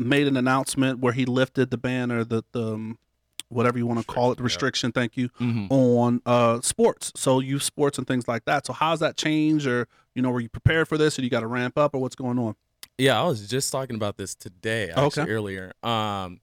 made 0.00 0.26
an 0.26 0.36
announcement 0.36 0.98
where 1.00 1.12
he 1.12 1.24
lifted 1.24 1.70
the 1.70 1.78
ban 1.78 2.10
or 2.10 2.24
the 2.24 2.42
the 2.52 2.74
um, 2.74 2.98
whatever 3.48 3.78
you 3.78 3.86
want 3.86 3.98
to 4.00 4.06
call 4.06 4.30
it, 4.32 4.36
the 4.38 4.44
restriction. 4.44 4.92
Thank 4.92 5.16
you 5.16 5.28
Mhm. 5.40 5.66
on 5.70 6.22
uh 6.26 6.60
sports, 6.60 7.12
so 7.16 7.40
youth 7.40 7.62
sports 7.62 7.98
and 7.98 8.06
things 8.06 8.26
like 8.28 8.44
that. 8.44 8.66
So 8.66 8.72
how's 8.72 9.00
that 9.00 9.16
change, 9.16 9.66
or 9.66 9.86
you 10.14 10.22
know, 10.22 10.30
were 10.30 10.40
you 10.40 10.48
prepared 10.48 10.88
for 10.88 10.96
this, 10.98 11.18
or 11.18 11.22
you 11.22 11.30
got 11.30 11.40
to 11.40 11.46
ramp 11.46 11.76
up, 11.78 11.94
or 11.94 11.98
what's 12.00 12.16
going 12.16 12.38
on? 12.38 12.54
Yeah, 12.98 13.20
I 13.20 13.26
was 13.26 13.48
just 13.48 13.72
talking 13.72 13.96
about 13.96 14.16
this 14.18 14.34
today, 14.34 14.90
actually 14.90 15.22
okay. 15.22 15.30
earlier. 15.32 15.72
Um, 15.82 16.40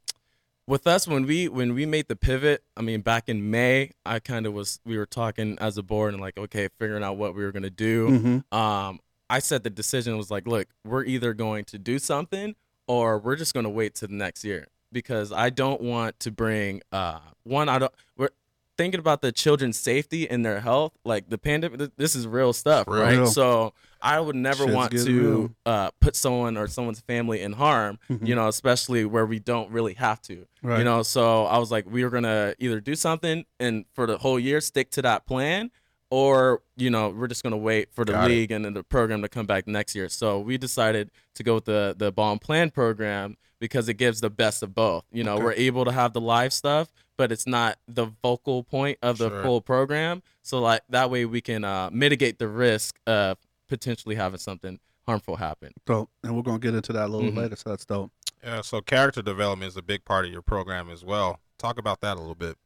with 0.66 0.86
us 0.86 1.08
when 1.08 1.26
we 1.26 1.48
when 1.48 1.74
we 1.74 1.86
made 1.86 2.08
the 2.08 2.16
pivot, 2.16 2.64
I 2.76 2.82
mean, 2.82 3.02
back 3.02 3.30
in 3.30 3.50
May, 3.50 3.92
I 4.06 4.20
kind 4.20 4.46
of 4.46 4.54
was 4.54 4.80
we 4.86 4.98
were 4.98 5.06
talking 5.06 5.58
as 5.62 5.78
a 5.78 5.84
board 5.84 6.14
and 6.14 6.22
like, 6.22 6.38
okay, 6.38 6.68
figuring 6.80 7.04
out 7.04 7.16
what 7.18 7.36
we 7.36 7.44
were 7.44 7.52
gonna 7.54 7.70
do. 7.70 8.10
Mm-hmm. 8.10 8.58
Um, 8.58 9.00
I 9.30 9.40
said 9.40 9.64
the 9.64 9.70
decision 9.70 10.18
was 10.18 10.30
like, 10.32 10.48
look, 10.48 10.68
we're 10.86 11.04
either 11.06 11.34
going 11.34 11.64
to 11.66 11.78
do 11.78 12.00
something 12.00 12.56
or 12.88 13.20
we're 13.20 13.36
just 13.36 13.54
gonna 13.54 13.70
wait 13.70 13.96
to 13.96 14.08
the 14.08 14.14
next 14.16 14.44
year 14.44 14.68
because 14.92 15.32
I 15.32 15.50
don't 15.50 15.82
want 15.82 16.20
to 16.22 16.32
bring 16.32 16.82
uh 16.92 17.20
one. 17.44 17.70
I 17.70 17.80
don't. 17.80 17.94
We're 18.18 18.30
thinking 18.78 19.00
about 19.00 19.22
the 19.22 19.32
children's 19.32 19.80
safety 19.80 20.30
and 20.30 20.46
their 20.46 20.60
health. 20.60 20.94
Like 21.04 21.30
the 21.30 21.38
pandemic, 21.38 21.80
th- 21.80 21.92
this 21.98 22.16
is 22.16 22.28
real 22.28 22.54
stuff, 22.54 22.88
Real. 22.88 23.02
right? 23.02 23.28
So 23.28 23.74
I 24.02 24.20
would 24.20 24.36
never 24.36 24.64
Shit's 24.66 24.76
want 24.76 24.92
to 24.92 25.56
uh, 25.66 25.90
put 26.00 26.16
someone 26.16 26.58
or 26.58 26.68
someone's 26.68 27.00
family 27.02 27.42
in 27.42 27.54
harm. 27.54 27.98
You 28.22 28.36
know, 28.36 28.48
especially 28.48 29.04
where 29.06 29.26
we 29.26 29.40
don't 29.40 29.72
really 29.72 29.96
have 29.96 30.22
to. 30.24 30.46
Right. 30.62 30.80
You 30.80 30.84
know, 30.86 31.02
so 31.04 31.46
I 31.46 31.58
was 31.58 31.72
like, 31.72 31.86
we 31.90 32.04
were 32.04 32.10
gonna 32.12 32.54
either 32.60 32.80
do 32.80 32.96
something 32.96 33.46
and 33.60 33.86
for 33.94 34.06
the 34.06 34.18
whole 34.20 34.40
year 34.40 34.62
stick 34.62 34.92
to 34.92 35.02
that 35.02 35.26
plan, 35.26 35.72
or 36.10 36.62
you 36.76 36.90
know, 36.90 37.10
we're 37.10 37.28
just 37.28 37.44
gonna 37.44 37.58
wait 37.58 37.90
for 37.94 38.06
the 38.06 38.14
Got 38.14 38.26
it. 38.26 38.34
league 38.34 38.52
and 38.52 38.66
then 38.66 38.74
the 38.74 38.84
program 38.84 39.22
to 39.22 39.30
come 39.30 39.46
back 39.46 39.68
next 39.68 39.96
year. 39.96 40.10
So 40.10 40.40
we 40.40 40.58
decided 40.58 41.12
to 41.36 41.44
go 41.44 41.56
with 41.56 41.66
the 41.66 41.96
the 41.98 42.12
ball 42.12 42.32
and 42.34 42.42
plan 42.42 42.70
program 42.72 43.38
because 43.60 43.90
it 43.90 43.96
gives 43.96 44.22
the 44.22 44.30
best 44.30 44.62
of 44.64 44.76
both. 44.76 45.04
You 45.12 45.24
know, 45.24 45.36
Okay. 45.36 45.44
we're 45.44 45.54
able 45.54 45.86
to 45.86 45.92
have 45.92 46.14
the 46.14 46.22
live 46.22 46.54
stuff, 46.54 46.92
but 47.18 47.32
it's 47.32 47.48
not 47.48 47.78
the 47.88 48.06
vocal 48.24 48.64
point 48.64 49.00
of 49.02 49.18
the 49.18 49.30
Sure. 49.30 49.42
full 49.44 49.62
program. 49.62 50.22
So 50.44 50.60
like 50.60 50.82
that 50.90 51.10
way 51.10 51.26
we 51.26 51.42
can 51.42 51.64
uh, 51.64 51.90
mitigate 51.92 52.38
the 52.40 52.48
risk 52.48 53.00
of 53.08 53.38
potentially 53.68 54.16
having 54.16 54.40
something 54.40 54.80
harmful 55.06 55.38
happen. 55.38 55.72
so 55.88 56.10
And 56.24 56.36
we're 56.36 56.42
gonna 56.44 56.60
get 56.60 56.76
into 56.76 56.94
that 56.94 57.06
a 57.06 57.12
little 57.12 57.32
Mhm. 57.32 57.38
later. 57.38 57.56
So 57.56 57.70
that's 57.72 57.86
dope. 57.86 58.12
Yeah, 58.44 58.62
so 58.62 58.80
character 58.82 59.22
development 59.22 59.70
is 59.70 59.78
a 59.78 59.82
big 59.82 60.06
part 60.06 60.26
of 60.26 60.32
your 60.32 60.42
program 60.44 60.90
as 60.92 61.04
well. 61.04 61.40
Talk 61.58 61.80
about 61.80 62.02
that 62.02 62.18
a 62.18 62.20
little 62.20 62.36
bit. 62.36 62.58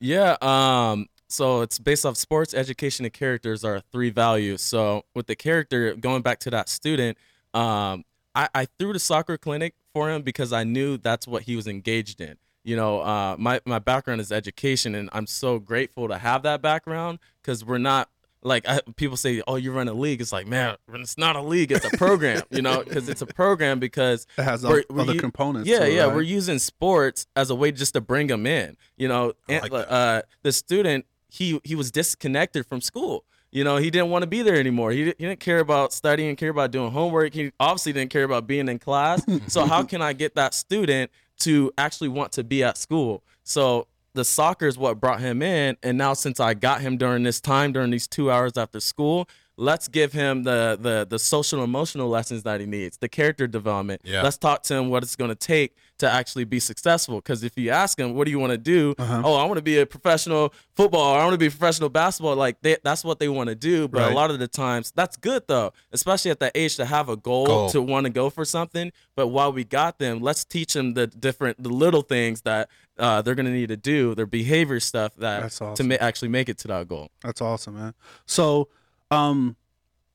Yeah. 0.00 0.36
Um. 0.40 1.08
So 1.28 1.62
it's 1.62 1.78
based 1.78 2.06
off 2.06 2.16
sports, 2.16 2.54
education, 2.54 3.04
and 3.04 3.12
characters 3.12 3.64
are 3.64 3.80
three 3.92 4.10
values. 4.10 4.62
So 4.62 5.04
with 5.14 5.26
the 5.26 5.34
character, 5.34 5.94
going 5.94 6.22
back 6.22 6.38
to 6.40 6.50
that 6.50 6.68
student, 6.68 7.18
um, 7.54 8.04
I, 8.34 8.48
I 8.54 8.66
threw 8.78 8.92
the 8.92 8.98
soccer 8.98 9.36
clinic 9.36 9.74
for 9.92 10.10
him 10.10 10.22
because 10.22 10.52
I 10.52 10.64
knew 10.64 10.98
that's 10.98 11.26
what 11.26 11.42
he 11.42 11.56
was 11.56 11.66
engaged 11.66 12.20
in. 12.20 12.36
You 12.64 12.76
know, 12.76 13.00
uh, 13.00 13.36
my 13.38 13.60
my 13.64 13.78
background 13.78 14.20
is 14.20 14.32
education, 14.32 14.94
and 14.94 15.08
I'm 15.12 15.26
so 15.26 15.58
grateful 15.60 16.08
to 16.08 16.18
have 16.18 16.42
that 16.42 16.62
background 16.62 17.20
because 17.40 17.64
we're 17.64 17.78
not 17.78 18.08
like 18.42 18.68
I, 18.68 18.80
people 18.96 19.16
say, 19.16 19.40
"Oh, 19.46 19.54
you 19.54 19.70
run 19.72 19.86
a 19.88 19.92
league." 19.94 20.20
It's 20.20 20.32
like, 20.32 20.46
man, 20.48 20.76
it's 20.94 21.16
not 21.16 21.36
a 21.36 21.42
league; 21.42 21.70
it's 21.70 21.84
a 21.84 21.96
program. 21.96 22.42
you 22.50 22.62
know, 22.62 22.82
because 22.82 23.08
it's 23.08 23.22
a 23.22 23.26
program 23.26 23.78
because 23.78 24.26
It 24.36 24.42
has 24.42 24.64
We're- 24.64 24.82
other 24.90 25.12
we- 25.12 25.18
components. 25.18 25.68
yeah, 25.68 25.78
to 25.78 25.86
it, 25.86 25.94
yeah, 25.94 26.04
right? 26.06 26.14
we're 26.14 26.22
using 26.22 26.58
sports 26.58 27.26
as 27.36 27.50
a 27.50 27.54
way 27.54 27.70
just 27.72 27.94
to 27.94 28.00
bring 28.00 28.26
them 28.26 28.46
in. 28.48 28.76
You 28.96 29.08
know, 29.08 29.32
and, 29.48 29.62
like 29.70 29.86
uh, 29.88 30.22
the 30.42 30.50
student 30.52 31.06
he 31.28 31.60
he 31.64 31.74
was 31.74 31.90
disconnected 31.90 32.66
from 32.66 32.80
school. 32.80 33.24
You 33.50 33.64
know, 33.64 33.76
he 33.76 33.90
didn't 33.90 34.10
want 34.10 34.22
to 34.22 34.26
be 34.26 34.42
there 34.42 34.56
anymore. 34.56 34.90
He, 34.90 35.04
he 35.04 35.12
didn't 35.12 35.40
care 35.40 35.60
about 35.60 35.92
studying, 35.92 36.36
care 36.36 36.50
about 36.50 36.72
doing 36.72 36.90
homework. 36.90 37.32
He 37.32 37.52
obviously 37.58 37.92
didn't 37.92 38.10
care 38.10 38.24
about 38.24 38.46
being 38.46 38.68
in 38.68 38.78
class. 38.78 39.24
so 39.46 39.64
how 39.64 39.82
can 39.82 40.02
I 40.02 40.12
get 40.12 40.34
that 40.34 40.52
student 40.52 41.10
to 41.40 41.72
actually 41.78 42.08
want 42.08 42.32
to 42.32 42.44
be 42.44 42.62
at 42.62 42.76
school? 42.76 43.22
So 43.44 43.86
the 44.14 44.24
soccer 44.24 44.66
is 44.66 44.76
what 44.76 45.00
brought 45.00 45.20
him 45.20 45.42
in, 45.42 45.76
and 45.82 45.96
now 45.96 46.14
since 46.14 46.40
I 46.40 46.54
got 46.54 46.80
him 46.80 46.96
during 46.96 47.22
this 47.22 47.40
time, 47.40 47.72
during 47.72 47.90
these 47.90 48.06
two 48.06 48.30
hours 48.30 48.56
after 48.56 48.80
school, 48.80 49.28
let's 49.58 49.88
give 49.88 50.12
him 50.12 50.42
the 50.42 50.76
the 50.80 51.06
the 51.08 51.18
social 51.18 51.62
emotional 51.64 52.08
lessons 52.08 52.42
that 52.42 52.60
he 52.60 52.66
needs, 52.66 52.98
the 52.98 53.08
character 53.08 53.46
development. 53.46 54.02
Yeah. 54.04 54.22
Let's 54.22 54.36
talk 54.36 54.62
to 54.64 54.74
him 54.74 54.90
what 54.90 55.02
it's 55.02 55.16
going 55.16 55.30
to 55.30 55.34
take 55.34 55.74
to 55.98 56.10
actually 56.10 56.44
be 56.44 56.60
successful. 56.60 57.16
Because 57.16 57.42
if 57.42 57.56
you 57.56 57.70
ask 57.70 57.98
him, 57.98 58.14
what 58.14 58.26
do 58.26 58.30
you 58.30 58.38
want 58.38 58.50
to 58.52 58.58
do? 58.58 58.94
Uh-huh. 58.98 59.22
Oh, 59.24 59.34
I 59.34 59.44
want 59.44 59.56
to 59.56 59.62
be 59.62 59.78
a 59.78 59.86
professional 59.86 60.52
football. 60.74 61.14
Or 61.14 61.18
I 61.18 61.22
want 61.24 61.32
to 61.34 61.38
be 61.38 61.48
professional 61.48 61.88
basketball. 61.88 62.36
Like 62.36 62.60
they, 62.60 62.76
that's 62.84 63.02
what 63.02 63.18
they 63.18 63.28
want 63.30 63.48
to 63.48 63.54
do. 63.54 63.88
But 63.88 64.00
Right. 64.00 64.12
a 64.12 64.14
lot 64.14 64.30
of 64.30 64.38
the 64.38 64.48
times, 64.48 64.92
that's 64.94 65.16
good 65.16 65.44
though, 65.48 65.72
especially 65.92 66.30
at 66.30 66.40
that 66.40 66.52
age 66.54 66.76
to 66.76 66.84
have 66.84 67.08
a 67.08 67.16
goal, 67.16 67.46
Goal. 67.46 67.70
to 67.70 67.80
want 67.80 68.04
to 68.04 68.10
go 68.10 68.28
for 68.28 68.44
something. 68.44 68.92
But 69.14 69.28
while 69.28 69.52
we 69.52 69.64
got 69.64 69.98
them, 69.98 70.20
let's 70.20 70.44
teach 70.44 70.74
them 70.74 70.92
the 70.92 71.06
different, 71.06 71.62
the 71.62 71.70
little 71.70 72.02
things 72.02 72.42
that 72.42 72.68
uh, 72.98 73.22
they're 73.22 73.34
going 73.34 73.46
to 73.46 73.52
need 73.52 73.68
to 73.68 73.76
do, 73.76 74.14
their 74.14 74.26
behavior 74.26 74.80
stuff 74.80 75.14
that 75.16 75.42
That's 75.42 75.58
to 75.78 75.84
ma- 75.84 75.96
actually 76.00 76.28
make 76.28 76.50
it 76.50 76.58
to 76.58 76.68
that 76.68 76.88
goal. 76.88 77.08
That's 77.22 77.40
awesome, 77.40 77.74
man. 77.74 77.94
So, 78.26 78.68
um, 79.10 79.56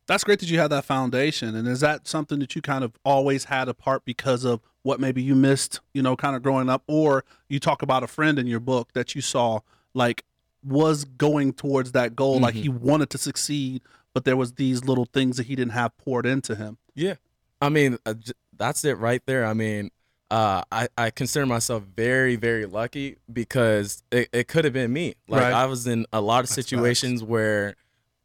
that's 0.08 0.23
great 0.23 0.39
that 0.39 0.49
you 0.49 0.60
have 0.60 0.69
that 0.71 0.86
foundation. 0.86 1.56
And 1.56 1.67
is 1.67 1.80
that 1.82 2.08
something 2.08 2.39
that 2.39 2.56
you 2.56 2.62
kind 2.62 2.84
of 2.84 2.93
always 3.06 3.45
had 3.45 3.69
a 3.69 3.73
part 3.73 4.04
because 4.06 4.43
of 4.43 4.60
what 4.84 4.99
maybe 4.99 5.21
you 5.21 5.36
missed, 5.36 5.80
you 5.93 6.01
know, 6.01 6.15
kind 6.15 6.36
of 6.36 6.41
growing 6.43 6.69
up, 6.69 6.84
or 6.88 7.23
you 7.47 7.60
talk 7.60 7.82
about 7.82 8.04
a 8.04 8.08
friend 8.08 8.39
in 8.39 8.47
your 8.47 8.60
book 8.60 8.93
that 8.93 9.15
you 9.15 9.21
saw 9.21 9.60
like 9.93 10.23
was 10.63 11.06
going 11.06 11.54
towards 11.54 11.91
that 11.93 12.15
goal, 12.15 12.39
like 12.39 12.56
Mhm. 12.56 12.62
he 12.63 12.69
wanted 12.69 13.10
to 13.12 13.17
succeed, 13.17 13.82
but 14.13 14.25
there 14.25 14.36
was 14.38 14.54
these 14.54 14.84
little 14.84 15.06
things 15.06 15.38
that 15.38 15.45
he 15.47 15.56
didn't 15.56 15.73
have 15.73 15.95
poured 15.97 16.25
into 16.25 16.56
him. 16.56 16.77
Yeah, 16.95 17.15
I 17.62 17.69
mean 17.69 17.97
uh, 18.06 18.15
that's 18.58 18.84
it 18.84 18.97
right 18.97 19.21
there. 19.25 19.45
I 19.45 19.54
mean, 19.54 19.91
uh, 20.30 20.63
I 20.71 20.88
I 20.97 21.10
consider 21.12 21.45
myself 21.45 21.84
very 21.95 22.36
very 22.36 22.65
lucky 22.65 23.17
because 23.32 24.04
it, 24.12 24.30
it 24.34 24.47
could 24.47 24.65
have 24.65 24.73
been 24.73 24.91
me. 24.93 25.15
Like 25.27 25.41
Right. 25.43 25.54
I 25.54 25.65
was 25.65 25.88
in 25.88 26.06
a 26.12 26.21
lot 26.21 26.43
of 26.43 26.49
situations 26.49 27.23
where. 27.23 27.75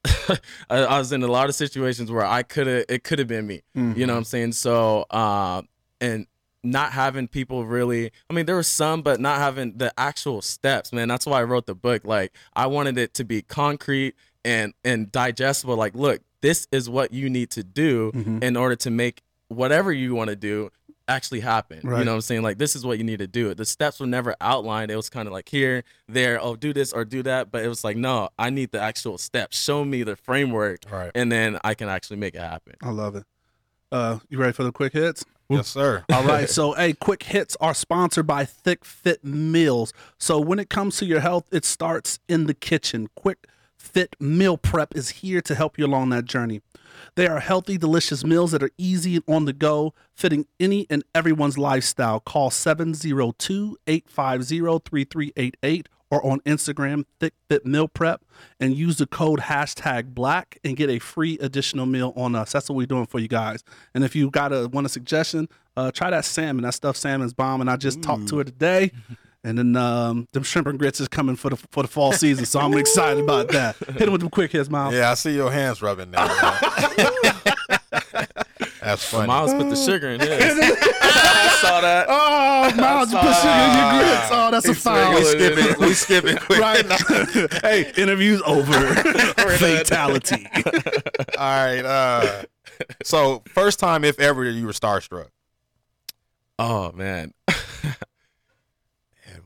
I, 0.71 0.79
I 0.85 0.99
was 0.99 1.13
in 1.13 1.23
a 1.23 1.27
lot 1.29 1.49
of 1.49 1.55
situations 1.55 2.11
where 2.11 2.25
I 2.25 2.43
could 2.43 2.67
have 2.67 2.85
it 2.89 3.05
could 3.05 3.19
have 3.19 3.29
been 3.29 3.47
me. 3.47 3.63
You 3.75 4.07
know 4.07 4.13
what 4.15 4.19
I'm 4.19 4.25
saying? 4.25 4.53
So 4.53 5.07
uh, 5.11 5.63
and 6.01 6.27
not 6.63 6.93
having 6.93 7.29
people 7.29 7.65
really 7.65 8.11
I 8.29 8.35
mean 8.35 8.47
there 8.47 8.57
were 8.57 8.63
some 8.63 9.03
but 9.03 9.21
not 9.21 9.39
having 9.39 9.77
the 9.79 9.93
actual 9.99 10.43
steps, 10.43 10.93
man. 10.93 11.09
That's 11.09 11.27
why 11.27 11.41
I 11.41 11.45
wrote 11.45 11.67
the 11.67 11.75
book. 11.75 12.05
Like 12.05 12.33
I 12.55 12.67
wanted 12.67 12.99
it 12.99 13.15
to 13.15 13.25
be 13.25 13.43
concrete 13.43 14.15
and 14.45 14.75
and 14.85 15.11
digestible 15.13 15.77
like 15.77 15.95
look, 15.95 16.21
this 16.41 16.67
is 16.73 16.89
what 16.91 17.13
you 17.13 17.29
need 17.31 17.51
to 17.51 17.63
do 17.63 18.13
Mhm. 18.13 18.43
in 18.43 18.57
order 18.57 18.77
to 18.77 18.91
make 18.91 19.23
whatever 19.49 19.93
you 19.93 20.15
want 20.15 20.29
to 20.31 20.37
do 20.37 20.71
actually 21.09 21.41
happen. 21.41 21.81
Right. 21.83 21.99
You 22.01 22.05
know 22.05 22.13
what 22.13 22.17
I'm 22.17 22.21
saying? 22.23 22.43
Like 22.43 22.59
this 22.59 22.75
is 22.77 22.85
what 22.85 22.99
you 22.99 23.05
need 23.05 23.19
to 23.21 23.27
do. 23.27 23.55
The 23.55 23.65
steps 23.65 24.01
were 24.01 24.07
never 24.07 24.35
outlined. 24.41 24.91
It 24.91 24.97
was 24.97 25.09
kind 25.09 25.27
of 25.27 25.33
like 25.33 25.49
here, 25.49 25.85
there, 26.09 26.41
oh 26.43 26.57
do 26.57 26.73
this 26.73 26.93
or 26.93 27.05
do 27.05 27.23
that. 27.25 27.51
But 27.51 27.65
it 27.65 27.69
was 27.69 27.85
like, 27.85 27.97
no, 27.97 28.29
I 28.39 28.51
need 28.51 28.73
the 28.73 28.81
actual 28.81 29.19
steps. 29.19 29.61
Show 29.61 29.85
me 29.85 30.03
the 30.03 30.17
framework, 30.17 30.81
Right. 30.91 31.11
and 31.15 31.31
then 31.31 31.59
I 31.65 31.75
can 31.75 31.89
actually 31.89 32.17
make 32.17 32.35
it 32.35 32.41
happen. 32.41 32.75
I 32.83 32.91
love 32.91 33.17
it. 33.17 33.25
Uh, 33.93 34.19
you 34.29 34.39
ready 34.39 34.53
for 34.53 34.65
the 34.65 34.73
quick 34.73 34.93
hits? 34.93 35.25
Yes, 35.49 35.69
sir. 35.69 36.05
All 36.13 36.25
right. 36.25 36.51
So, 36.57 36.73
hey, 36.73 36.93
quick 36.93 37.23
hits 37.23 37.57
are 37.61 37.73
sponsored 37.73 38.27
by 38.27 38.45
Thick 38.45 38.85
Fit 38.85 39.25
Meals. 39.25 39.93
So, 40.19 40.41
when 40.41 40.59
it 40.59 40.69
comes 40.69 40.97
to 40.97 41.07
your 41.07 41.21
health, 41.21 41.45
it 41.53 41.65
starts 41.65 42.19
in 42.29 42.47
the 42.47 42.55
kitchen. 42.55 43.09
Quick 43.15 43.47
Fit 43.87 44.17
Meal 44.21 44.57
Prep 44.59 44.97
is 44.97 45.09
here 45.11 45.41
to 45.41 45.55
help 45.55 45.79
you 45.79 45.87
along 45.87 46.11
that 46.11 46.25
journey. 46.25 46.61
They 47.15 47.27
are 47.27 47.41
healthy, 47.41 47.79
delicious 47.79 48.25
meals 48.25 48.53
that 48.53 48.63
are 48.63 48.71
easy 48.77 49.17
and 49.17 49.25
on 49.29 49.45
the 49.45 49.53
go, 49.53 49.95
fitting 50.15 50.47
any 50.59 50.87
and 50.91 51.05
everyone's 51.15 51.57
lifestyle. 51.57 52.21
Call 52.21 52.51
702 52.51 53.77
850 53.87 54.59
3388 54.59 55.89
or 56.11 56.25
on 56.25 56.41
Instagram, 56.41 57.05
Thick 57.19 57.35
Fit 57.49 57.67
Meal 57.67 57.89
Prep, 57.89 58.23
and 58.61 58.77
use 58.77 58.99
the 58.99 59.07
code 59.07 59.41
hashtag 59.41 60.15
black 60.15 60.59
and 60.65 60.77
get 60.77 60.89
a 60.89 60.99
free 60.99 61.39
additional 61.41 61.87
meal 61.87 62.13
on 62.17 62.35
us. 62.35 62.53
That's 62.53 62.69
what 62.69 62.77
we're 62.77 62.87
doing 62.87 63.07
for 63.07 63.19
you 63.19 63.29
guys. 63.29 63.65
And 63.95 64.05
if 64.05 64.15
you 64.15 64.31
got 64.31 64.53
a 64.53 64.69
want 64.69 64.87
a 64.87 64.91
suggestion, 64.91 65.49
uh, 65.77 65.91
try 65.91 66.11
that 66.11 66.25
salmon. 66.25 66.63
That 66.63 66.75
stuffed 66.75 66.99
salmon's 66.99 67.35
bomb, 67.35 67.61
and 67.61 67.69
I 67.69 67.77
just 67.77 68.03
talked 68.03 68.29
to 68.29 68.39
her 68.39 68.45
today. 68.45 68.93
And 69.47 69.57
then 69.57 69.77
um, 69.77 70.27
them 70.33 70.43
shrimp 70.43 70.67
and 70.67 70.77
grits 70.77 71.01
is 71.01 71.07
coming 71.07 71.37
for 71.37 71.51
the 71.51 71.57
for 71.71 71.85
the 71.85 71.89
fall 71.89 72.11
season, 72.13 72.47
so 72.47 72.59
I'm 72.59 72.75
excited 72.79 73.23
about 73.23 73.47
that. 73.51 73.77
Hit 73.77 74.03
him 74.03 74.11
with 74.11 74.21
them 74.21 74.29
quick 74.29 74.51
hits, 74.51 74.69
Miles. 74.69 74.93
Yeah, 74.93 75.13
I 75.13 75.15
see 75.15 75.37
your 75.37 75.53
hands 75.53 75.81
rubbing 75.81 76.11
now. 76.11 76.27
man. 76.27 77.13
That's 78.83 79.05
funny. 79.05 79.29
Miles 79.29 79.53
put 79.55 79.71
the 79.71 79.77
sugar 79.77 80.09
in 80.09 80.19
his. 80.21 80.31
I 80.33 81.59
saw 81.61 81.81
that. 81.81 82.07
Oh, 82.09 82.75
Miles, 82.77 83.13
you 83.13 83.19
put 83.19 83.37
sugar 83.37 83.49
in 83.49 83.79
your 83.79 83.93
grits. 83.93 84.29
Oh, 84.33 84.51
that's 84.51 84.65
a 84.65 84.69
He's 84.69 84.83
foul. 84.83 85.11
we 85.11 85.25
regular. 85.25 85.57
skip 85.57 85.71
it. 85.71 85.79
We 85.79 85.95
skip 85.95 86.25
it 86.25 86.41
quick. 86.41 86.59
Right. 86.59 87.63
hey, 87.63 87.93
interview's 87.97 88.43
over. 88.43 88.73
Fatality. 89.59 90.47
All 91.39 91.67
right. 91.67 91.85
Uh, 91.85 92.43
so 93.05 93.43
first 93.49 93.79
time, 93.79 94.03
if 94.05 94.19
ever, 94.21 94.45
you 94.45 94.67
were 94.67 94.73
starstruck. 94.73 95.29
Oh 96.59 96.91
man. 96.93 97.33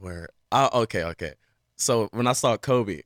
Where? 0.00 0.30
Oh, 0.52 0.82
okay, 0.82 1.04
okay. 1.04 1.34
So 1.76 2.08
when 2.12 2.26
I 2.26 2.32
saw 2.32 2.56
Kobe, 2.56 3.02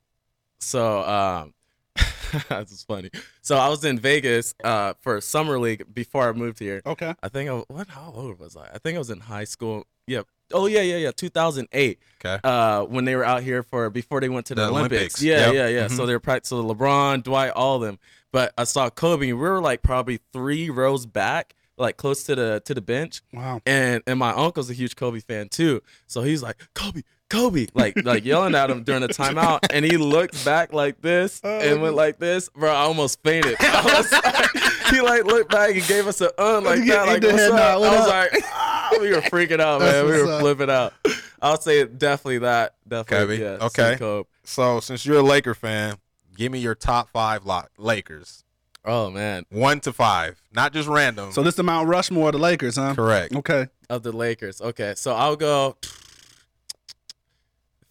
so 0.59 1.01
um, 1.03 1.53
that's 2.49 2.83
funny. 2.83 3.09
So 3.41 3.57
I 3.57 3.69
was 3.69 3.85
in 3.85 3.99
Vegas 3.99 4.53
uh 4.63 4.93
for 5.01 5.21
summer 5.21 5.59
league 5.59 5.83
before 5.93 6.27
I 6.27 6.31
moved 6.33 6.59
here. 6.59 6.81
Okay. 6.85 7.13
I 7.21 7.29
think 7.29 7.49
I 7.49 7.53
what? 7.67 7.87
How 7.89 8.11
old 8.15 8.39
was 8.39 8.57
I? 8.57 8.69
I 8.73 8.77
think 8.79 8.95
I 8.95 8.99
was 8.99 9.09
in 9.09 9.19
high 9.21 9.43
school. 9.45 9.85
Yeah. 10.07 10.21
Oh 10.53 10.67
yeah, 10.67 10.81
yeah, 10.81 10.97
yeah. 10.97 11.11
2008. 11.15 11.99
Okay. 12.23 12.39
Uh, 12.43 12.83
when 12.83 13.05
they 13.05 13.15
were 13.15 13.23
out 13.25 13.41
here 13.43 13.63
for 13.63 13.89
before 13.89 14.21
they 14.21 14.29
went 14.29 14.45
to 14.47 14.55
the, 14.55 14.65
The 14.65 14.69
Olympics. 14.69 14.91
Olympics. 14.93 15.21
Yeah, 15.23 15.45
Yep. 15.47 15.53
yeah, 15.55 15.67
yeah. 15.67 15.87
So 15.87 16.05
they 16.05 16.13
were 16.13 16.19
practicing 16.19 16.57
LeBron, 16.59 17.23
Dwight, 17.23 17.51
all 17.51 17.77
of 17.77 17.81
them. 17.81 17.97
But 18.31 18.53
I 18.57 18.65
saw 18.65 18.89
Kobe. 18.89 19.25
We 19.27 19.33
were 19.33 19.61
like 19.61 19.81
probably 19.81 20.19
three 20.33 20.69
rows 20.69 21.05
back, 21.05 21.54
like 21.77 21.97
close 21.97 22.23
to 22.25 22.35
the 22.35 22.61
to 22.65 22.73
the 22.73 22.81
bench. 22.81 23.21
Wow. 23.33 23.61
And 23.65 24.01
and 24.07 24.17
my 24.19 24.31
uncle's 24.31 24.69
a 24.69 24.73
huge 24.73 24.95
Kobe 24.95 25.19
fan 25.19 25.49
too. 25.49 25.81
So 26.07 26.21
he's 26.21 26.41
like, 26.43 26.57
Kobe, 26.73 27.01
Kobe, 27.29 27.67
like 27.73 28.03
like 28.05 28.23
yelling 28.23 28.55
at 28.55 28.69
him 28.69 28.83
during 28.83 29.01
the 29.01 29.07
timeout. 29.09 29.59
And 29.71 29.83
he 29.83 29.97
looked 29.97 30.43
back 30.45 30.71
like 30.73 31.01
this 31.01 31.41
and 31.43 31.81
went 31.81 31.95
like 31.95 32.17
this. 32.19 32.49
Bro, 32.49 32.71
I 32.71 32.75
almost 32.81 33.21
fainted. 33.23 33.55
I 33.59 33.83
was 33.97 34.11
like, 34.11 34.73
he 34.93 35.01
like 35.01 35.25
looked 35.25 35.51
back 35.51 35.75
and 35.75 35.85
gave 35.87 36.07
us 36.07 36.21
an 36.21 36.29
un 36.37 36.63
like 36.63 36.85
that. 36.85 37.07
Like, 37.07 37.21
did 37.21 37.33
what's 37.33 37.43
up? 37.45 37.53
nod, 37.55 37.79
what 37.81 37.89
I 37.89 37.95
was 37.97 38.07
up? 38.07 38.31
like, 38.33 38.43
ah, 38.53 38.89
we 39.01 39.09
were 39.09 39.21
freaking 39.21 39.59
out, 39.59 39.79
That's 39.81 39.93
man. 39.93 40.05
We 40.05 40.21
were 40.23 40.31
up. 40.31 40.39
flipping 40.41 40.69
out. 40.69 40.93
I'll 41.41 41.59
say 41.59 41.83
definitely 41.85 42.39
that. 42.39 42.75
Definitely. 42.87 43.39
Kobe. 43.39 43.57
Yeah, 43.59 43.65
Okay. 43.65 44.25
So 44.45 44.79
since 44.79 45.05
you're 45.05 45.17
a 45.17 45.23
Laker 45.23 45.53
fan, 45.55 45.97
give 46.37 46.51
me 46.51 46.59
your 46.59 46.75
top 46.75 47.09
five 47.09 47.45
lo- 47.45 47.63
Lakers. 47.77 48.44
Oh 48.85 49.09
man. 49.09 49.45
One 49.49 49.79
to 49.81 49.91
five, 49.91 50.41
not 50.53 50.73
just 50.73 50.87
random. 50.87 51.31
So 51.31 51.41
this 51.41 51.53
is 51.53 51.57
the 51.57 51.63
Mount 51.63 51.87
Rushmore 51.87 52.29
of 52.29 52.33
the 52.33 52.39
Lakers, 52.39 52.75
huh? 52.75 52.93
correct. 52.95 53.35
Okay. 53.35 53.67
Of 53.89 54.03
the 54.03 54.11
Lakers. 54.11 54.61
Okay. 54.61 54.93
So 54.95 55.13
I'll 55.13 55.35
go 55.35 55.77
if 55.81 55.91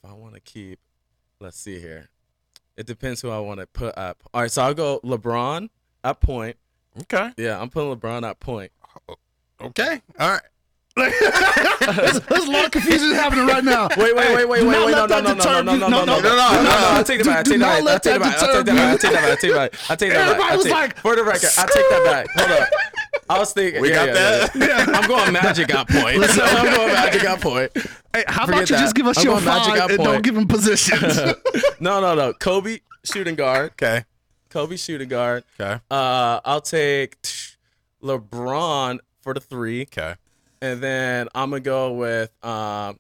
I 0.04 0.12
want 0.12 0.34
to 0.34 0.40
keep 0.40 0.78
let's 1.40 1.58
see 1.58 1.80
here. 1.80 2.08
It 2.76 2.86
depends 2.86 3.20
who 3.20 3.30
I 3.30 3.38
want 3.38 3.60
to 3.60 3.66
put 3.66 3.96
up. 3.96 4.22
All 4.32 4.42
right, 4.42 4.50
so 4.50 4.62
I'll 4.62 4.74
go 4.74 5.00
LeBron 5.04 5.68
at 6.02 6.20
point. 6.20 6.56
Okay. 7.02 7.30
Yeah, 7.36 7.60
I'm 7.60 7.70
putting 7.70 7.94
LeBron 7.94 8.28
at 8.28 8.40
point. 8.40 8.72
Oh, 9.08 9.14
okay. 9.60 10.00
All 10.18 10.30
right. 10.30 10.42
There's, 10.96 12.20
there's 12.20 12.44
a 12.44 12.50
lot 12.50 12.66
of 12.66 12.70
confusion 12.70 13.10
happening 13.12 13.46
right 13.46 13.64
now. 13.64 13.88
Wait, 13.96 14.14
wait, 14.14 14.34
wait, 14.34 14.48
wait, 14.48 14.60
do 14.60 14.68
wait, 14.68 14.72
not 14.76 14.86
wait, 14.86 14.92
no, 14.92 15.04
let 15.06 15.08
no, 15.08 15.20
that 15.20 15.24
no, 15.24 15.28
no, 15.30 15.34
deter 15.34 15.62
no, 15.64 15.72
you. 15.72 15.78
no, 15.80 15.88
no, 15.88 16.04
no, 16.04 16.04
no, 16.04 16.20
no, 16.20 16.20
no, 16.22 16.52
no, 16.56 16.62
no. 16.62 16.90
I 16.98 17.02
take 17.04 17.20
it 17.20 17.26
back. 17.26 17.38
I 17.38 17.42
Do 17.42 17.50
take 17.50 17.56
it 17.56 17.58
not 17.60 17.66
back. 17.66 17.80
I 17.80 17.84
let 17.84 18.02
take 18.02 18.14
it 18.16 18.18
that 18.20 18.22
back. 18.22 18.42
I 18.42 18.46
take 18.46 18.66
that 18.66 18.66
back. 18.66 18.78
I 18.78 18.96
deter 18.96 19.00
take 19.00 19.12
that 19.12 19.22
back. 19.22 19.30
I 19.30 19.34
take 19.36 19.50
that 19.50 19.72
back. 19.72 19.90
I 19.90 19.96
take 19.96 20.12
that 20.12 20.14
back. 20.14 20.28
Everybody 20.28 20.52
I 20.52 20.56
was 20.56 20.64
take- 20.64 20.72
like, 20.72 20.96
for 20.98 21.16
the 21.16 21.24
record, 21.24 21.50
I 21.58 21.66
take 21.66 21.88
that 21.90 22.04
back. 22.04 22.26
Hold 22.36 22.60
up. 22.62 22.68
I 23.28 23.38
was 23.38 23.52
thinking. 23.52 23.80
We 23.82 23.88
yeah, 23.90 23.94
got 23.94 24.06
yeah, 24.08 24.12
that? 24.14 24.50
Yeah, 24.54 24.66
yeah. 24.92 24.98
I'm 24.98 25.08
going 25.08 25.32
Magic 25.32 25.74
at 25.74 25.88
point. 25.88 26.06
I'm 26.06 26.74
going 26.76 26.92
Magic 26.92 27.24
at 27.24 27.40
point. 27.40 27.72
Hey, 28.12 28.24
how 28.28 28.44
Forget 28.46 28.48
about 28.48 28.70
you 28.70 28.76
that. 28.76 28.82
just 28.82 28.94
give 28.94 29.06
us 29.06 29.18
I'm 29.18 29.24
your 29.24 29.34
going 29.34 29.44
Magic 29.46 29.72
five 29.74 29.78
at 29.80 29.90
and 29.90 29.98
don't 29.98 30.06
point. 30.12 30.24
give 30.24 30.34
them 30.36 30.46
positions? 30.46 31.16
No, 31.80 32.00
no, 32.00 32.14
no. 32.14 32.32
Kobe 32.34 32.78
shooting 33.02 33.34
guard. 33.34 33.72
Okay. 33.72 34.04
Kobe 34.50 34.76
shooting 34.76 35.08
guard. 35.08 35.42
Okay. 35.60 35.80
Uh, 35.90 36.40
I'll 36.44 36.60
take 36.60 37.16
LeBron 38.02 38.98
for 39.22 39.34
the 39.34 39.40
three, 39.40 39.82
Okay. 39.82 40.14
And 40.60 40.80
then 40.80 41.28
I'm 41.34 41.50
gonna 41.50 41.60
go 41.60 41.92
with 41.92 42.30
um, 42.44 42.98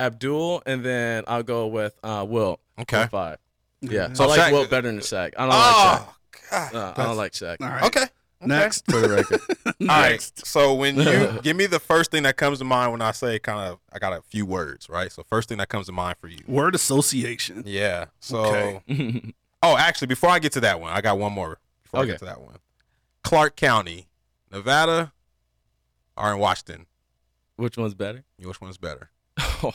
Abdul, 0.00 0.62
and 0.66 0.84
then 0.84 1.24
I'll 1.26 1.42
go 1.42 1.66
with 1.68 1.94
uh, 2.02 2.24
Wilt. 2.28 2.60
Okay. 2.78 3.06
five. 3.10 3.38
Yeah, 3.80 4.12
So 4.12 4.24
I 4.24 4.26
like 4.26 4.40
Shaq- 4.40 4.52
Wilt 4.52 4.70
better 4.70 4.88
than 4.88 4.98
Shaq. 4.98 5.32
I 5.38 5.42
don't 5.46 5.52
Oh, 5.52 5.56
like 5.56 6.36
Shaq. 6.70 6.72
No, 6.72 6.92
I 6.96 7.06
don't 7.06 7.16
like 7.16 7.32
Shaq. 7.32 7.56
All 7.60 7.68
right. 7.68 7.82
okay. 7.84 8.02
okay. 8.02 8.10
Next. 8.42 8.84
For 8.90 9.00
the 9.00 9.08
record. 9.08 9.40
All 9.80 9.86
right. 9.86 10.20
So 10.44 10.74
when 10.74 10.96
you 10.96 11.38
give 11.42 11.56
me 11.56 11.66
the 11.66 11.78
first 11.80 12.10
thing 12.10 12.24
that 12.24 12.36
comes 12.36 12.58
to 12.58 12.64
mind 12.64 12.92
when 12.92 13.00
I 13.02 13.12
say 13.12 13.38
kind 13.38 13.60
of, 13.70 13.78
I 13.92 13.98
got 13.98 14.12
a 14.12 14.20
few 14.22 14.44
words, 14.44 14.88
right? 14.90 15.10
So 15.10 15.22
first 15.22 15.48
thing 15.48 15.56
that 15.58 15.68
comes 15.70 15.86
to 15.86 15.92
mind 15.92 16.16
for 16.20 16.28
you. 16.28 16.38
Word 16.46 16.74
association. 16.74 17.62
Yeah. 17.66 18.06
So, 18.20 18.44
Okay. 18.90 19.34
oh, 19.62 19.76
actually, 19.78 20.08
before 20.08 20.30
I 20.30 20.38
get 20.38 20.52
to 20.52 20.60
that 20.60 20.80
one, 20.80 20.92
I 20.92 21.00
got 21.00 21.18
one 21.18 21.32
more. 21.32 21.58
Before 21.84 22.00
I 22.00 22.02
Okay. 22.02 22.12
get 22.12 22.18
to 22.20 22.24
that 22.26 22.40
one, 22.42 22.56
Clark 23.24 23.56
County, 23.56 24.08
Nevada, 24.52 25.12
or 26.16 26.32
in 26.32 26.38
Washington. 26.38 26.86
Which 27.56 27.76
one's 27.78 27.94
better? 27.94 28.24
Which 28.42 28.60
one's 28.60 28.78
better? 28.78 29.10
Oh, 29.62 29.72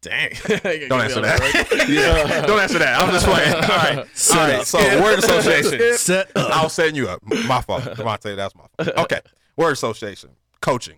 dang. 0.00 0.30
Don't 0.48 1.00
answer 1.02 1.20
that. 1.20 1.86
yeah. 1.88 2.46
Don't 2.46 2.58
answer 2.60 2.78
that. 2.78 3.02
I'm 3.02 3.10
just 3.10 3.26
playing. 3.26 3.54
All 3.54 3.60
right. 3.60 3.98
All 3.98 4.04
Set 4.14 4.36
right. 4.38 4.60
up. 4.60 4.64
So 4.66 4.78
word 5.02 5.18
association. 5.18 5.96
Set 5.98 6.34
up. 6.34 6.50
I 6.50 6.62
was 6.62 6.72
setting 6.72 6.94
you 6.94 7.08
up. 7.10 7.22
My 7.22 7.60
fault. 7.60 7.82
Devontae, 7.82 8.34
that's 8.36 8.54
my 8.54 8.64
fault. 8.76 8.98
Okay. 8.98 9.20
Word 9.56 9.72
association. 9.72 10.30
Coaching. 10.62 10.96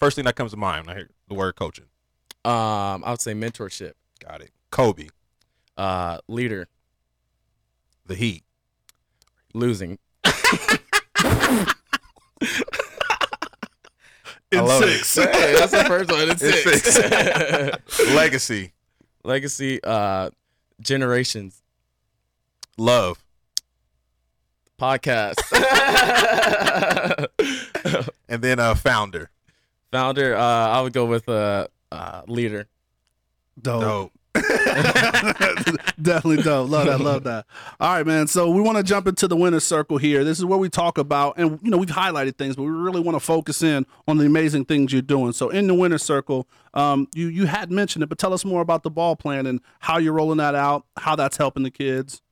First 0.00 0.16
thing 0.16 0.24
that 0.24 0.34
comes 0.34 0.50
to 0.50 0.56
mind 0.56 0.86
when 0.86 0.96
I 0.96 0.98
hear 0.98 1.10
the 1.28 1.34
word 1.34 1.54
coaching. 1.54 1.84
Um, 2.44 3.04
I 3.04 3.10
would 3.10 3.20
say 3.20 3.32
mentorship. 3.32 3.92
Got 4.24 4.40
it. 4.42 4.50
Kobe. 4.72 5.08
Uh, 5.76 6.18
leader. 6.26 6.66
The 8.06 8.16
Heat. 8.16 8.42
Losing. 9.54 9.98
I 14.52 14.60
love 14.60 14.82
it. 14.84 15.04
six. 15.04 15.14
Hey, 15.36 15.54
that's 15.54 15.72
the 15.72 15.84
first 15.84 16.10
one. 16.10 16.30
It's 16.30 16.42
It's 16.42 16.94
six. 16.94 18.08
Legacy. 18.14 18.72
Legacy. 19.24 19.80
Uh, 19.84 20.30
generations. 20.80 21.62
Love. 22.78 23.22
Podcast. 24.80 25.36
And 28.30 28.42
then 28.42 28.58
uh 28.60 28.74
founder. 28.74 29.30
Founder. 29.90 30.36
Uh, 30.36 30.40
I 30.42 30.80
would 30.82 30.92
go 30.92 31.06
with 31.06 31.28
uh, 31.28 31.66
uh 31.90 32.22
leader. 32.26 32.68
Dope. 33.60 33.80
Dope. 33.80 34.12
Definitely 36.00 36.42
dope. 36.42 36.70
Love 36.70 36.86
that. 36.86 37.00
Love 37.00 37.24
that. 37.24 37.46
All 37.80 37.94
right, 37.94 38.06
man. 38.06 38.26
So 38.26 38.50
we 38.50 38.60
want 38.60 38.78
to 38.78 38.84
jump 38.84 39.06
into 39.06 39.26
the 39.26 39.36
winner's 39.36 39.64
circle 39.64 39.98
here. 39.98 40.24
This 40.24 40.38
is 40.38 40.44
where 40.44 40.58
we 40.58 40.68
talk 40.68 40.98
about, 40.98 41.34
and 41.38 41.58
you 41.62 41.70
know, 41.70 41.76
we've 41.76 41.88
highlighted 41.88 42.36
things, 42.36 42.56
but 42.56 42.62
we 42.62 42.70
really 42.70 43.00
want 43.00 43.16
to 43.16 43.20
focus 43.20 43.62
in 43.62 43.86
on 44.06 44.18
the 44.18 44.26
amazing 44.26 44.64
things 44.64 44.92
you're 44.92 45.02
doing. 45.02 45.32
So 45.32 45.48
in 45.50 45.66
the 45.66 45.74
winner's 45.74 46.02
circle, 46.02 46.48
um, 46.74 47.08
you 47.14 47.28
you 47.28 47.46
had 47.46 47.70
mentioned 47.70 48.02
it, 48.02 48.08
but 48.08 48.18
tell 48.18 48.32
us 48.32 48.44
more 48.44 48.60
about 48.60 48.82
the 48.82 48.90
ball 48.90 49.16
plan 49.16 49.46
and 49.46 49.60
how 49.80 49.98
you're 49.98 50.12
rolling 50.12 50.38
that 50.38 50.54
out, 50.54 50.84
how 50.96 51.16
that's 51.16 51.36
helping 51.36 51.62
the 51.62 51.70
kids. 51.70 52.22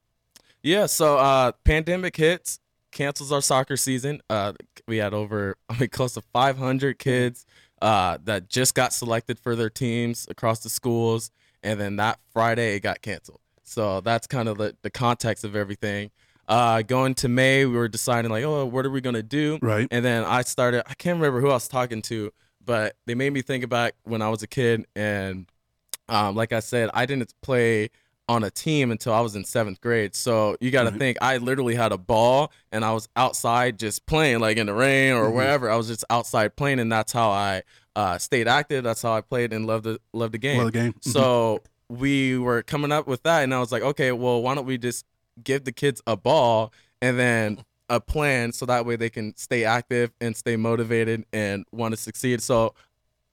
Yeah, 0.63 0.87
so 0.87 1.19
uh 1.19 1.53
pandemic 1.65 2.17
hits, 2.17 2.59
cancels 2.93 3.33
our 3.33 3.41
soccer 3.43 3.77
season. 3.77 4.21
Uh 4.31 4.53
we 4.87 4.99
had 4.99 5.15
over 5.15 5.57
I 5.69 5.79
mean 5.79 5.89
close 5.91 6.15
to 6.15 6.23
500 6.33 6.99
kids 6.99 7.47
uh 7.83 8.19
that 8.25 8.49
just 8.49 8.75
got 8.75 8.93
selected 8.93 9.39
for 9.39 9.55
their 9.55 9.71
teams 9.71 10.27
across 10.31 10.61
the 10.61 10.71
schools 10.71 11.31
and 11.67 11.79
then 11.79 11.97
that 11.97 12.19
Friday 12.33 12.77
it 12.77 12.81
got 12.81 13.03
canceled. 13.03 13.41
So 13.63 14.01
that's 14.01 14.27
kind 14.27 14.49
of 14.49 14.57
the, 14.59 14.77
the 14.83 14.91
context 14.91 15.45
of 15.45 15.55
everything. 15.57 16.11
uh, 16.49 16.83
going 16.83 17.15
to 17.17 17.29
May, 17.29 17.67
we 17.67 17.77
were 17.77 17.89
deciding 17.89 18.31
like, 18.31 18.45
oh, 18.45 18.65
what 18.65 18.87
are 18.87 18.91
we 18.91 19.01
gonna 19.01 19.23
do? 19.23 19.59
Right. 19.61 19.89
And 19.91 20.05
then 20.05 20.25
I 20.25 20.43
started. 20.43 20.89
I 20.89 20.95
can't 20.95 21.17
remember 21.19 21.41
who 21.41 21.51
I 21.51 21.55
was 21.55 21.67
talking 21.69 22.01
to, 22.03 22.33
but 22.65 22.95
they 23.07 23.15
made 23.17 23.33
me 23.33 23.43
think 23.43 23.69
back 23.69 23.95
when 24.05 24.23
I 24.23 24.29
was 24.29 24.43
a 24.43 24.47
kid, 24.47 24.87
and 24.95 25.47
um, 26.09 26.37
like 26.37 26.53
I 26.53 26.61
said, 26.61 26.89
I 26.95 27.05
didn't 27.05 27.35
play 27.43 27.91
on 28.29 28.43
a 28.45 28.51
team 28.51 28.91
until 28.93 29.13
I 29.13 29.21
was 29.21 29.35
in 29.37 29.45
seventh 29.45 29.81
grade. 29.81 30.15
So 30.15 30.57
you 30.61 30.71
got 30.73 30.85
to 30.85 30.91
think, 30.91 31.17
I 31.21 31.37
literally 31.39 31.77
had 31.77 31.93
a 31.93 31.99
ball 31.99 32.51
and 32.73 32.85
I 32.85 32.93
was 32.93 33.09
outside 33.15 33.79
just 33.79 34.05
playing, 34.07 34.41
like 34.41 34.57
in 34.57 34.67
the 34.67 34.75
rain 34.75 35.15
or 35.15 35.27
Mm-hmm. 35.27 35.37
wherever. 35.37 35.71
I 35.71 35.77
was 35.77 35.87
just 35.87 36.05
outside 36.11 36.57
playing, 36.57 36.81
and 36.81 36.91
that's 36.91 37.13
how 37.13 37.31
I 37.31 37.63
uh, 37.97 38.19
stayed 38.19 38.47
active. 38.47 38.85
That's 38.85 39.03
how 39.03 39.15
I 39.15 39.23
played 39.23 39.53
and 39.53 39.67
loved 39.67 39.85
the 39.85 39.99
loved 40.13 40.35
the 40.35 40.39
game. 40.39 40.59
Love 40.59 40.67
the 40.67 40.79
game. 40.79 40.93
Mhm. 40.93 41.13
So 41.13 41.63
we 41.89 42.39
were 42.39 42.63
coming 42.63 42.93
up 42.93 43.07
with 43.09 43.23
that, 43.25 43.43
and 43.43 43.53
I 43.53 43.59
was 43.59 43.73
like, 43.73 43.83
okay, 43.83 44.13
well, 44.13 44.43
why 44.43 44.55
don't 44.55 44.67
we 44.67 44.79
just 44.79 45.05
give 45.43 45.65
the 45.65 45.73
kids 45.73 46.01
a 46.07 46.17
ball 46.17 46.73
and 47.03 47.19
then 47.19 47.65
a 47.89 48.01
plan 48.01 48.53
so 48.53 48.67
that 48.67 48.85
way 48.85 48.97
they 48.97 49.09
can 49.11 49.35
stay 49.37 49.65
active 49.65 50.11
and 50.21 50.37
stay 50.37 50.57
motivated 50.57 51.25
and 51.33 51.65
want 51.73 51.93
to 51.95 51.97
succeed. 51.97 52.43
So 52.43 52.75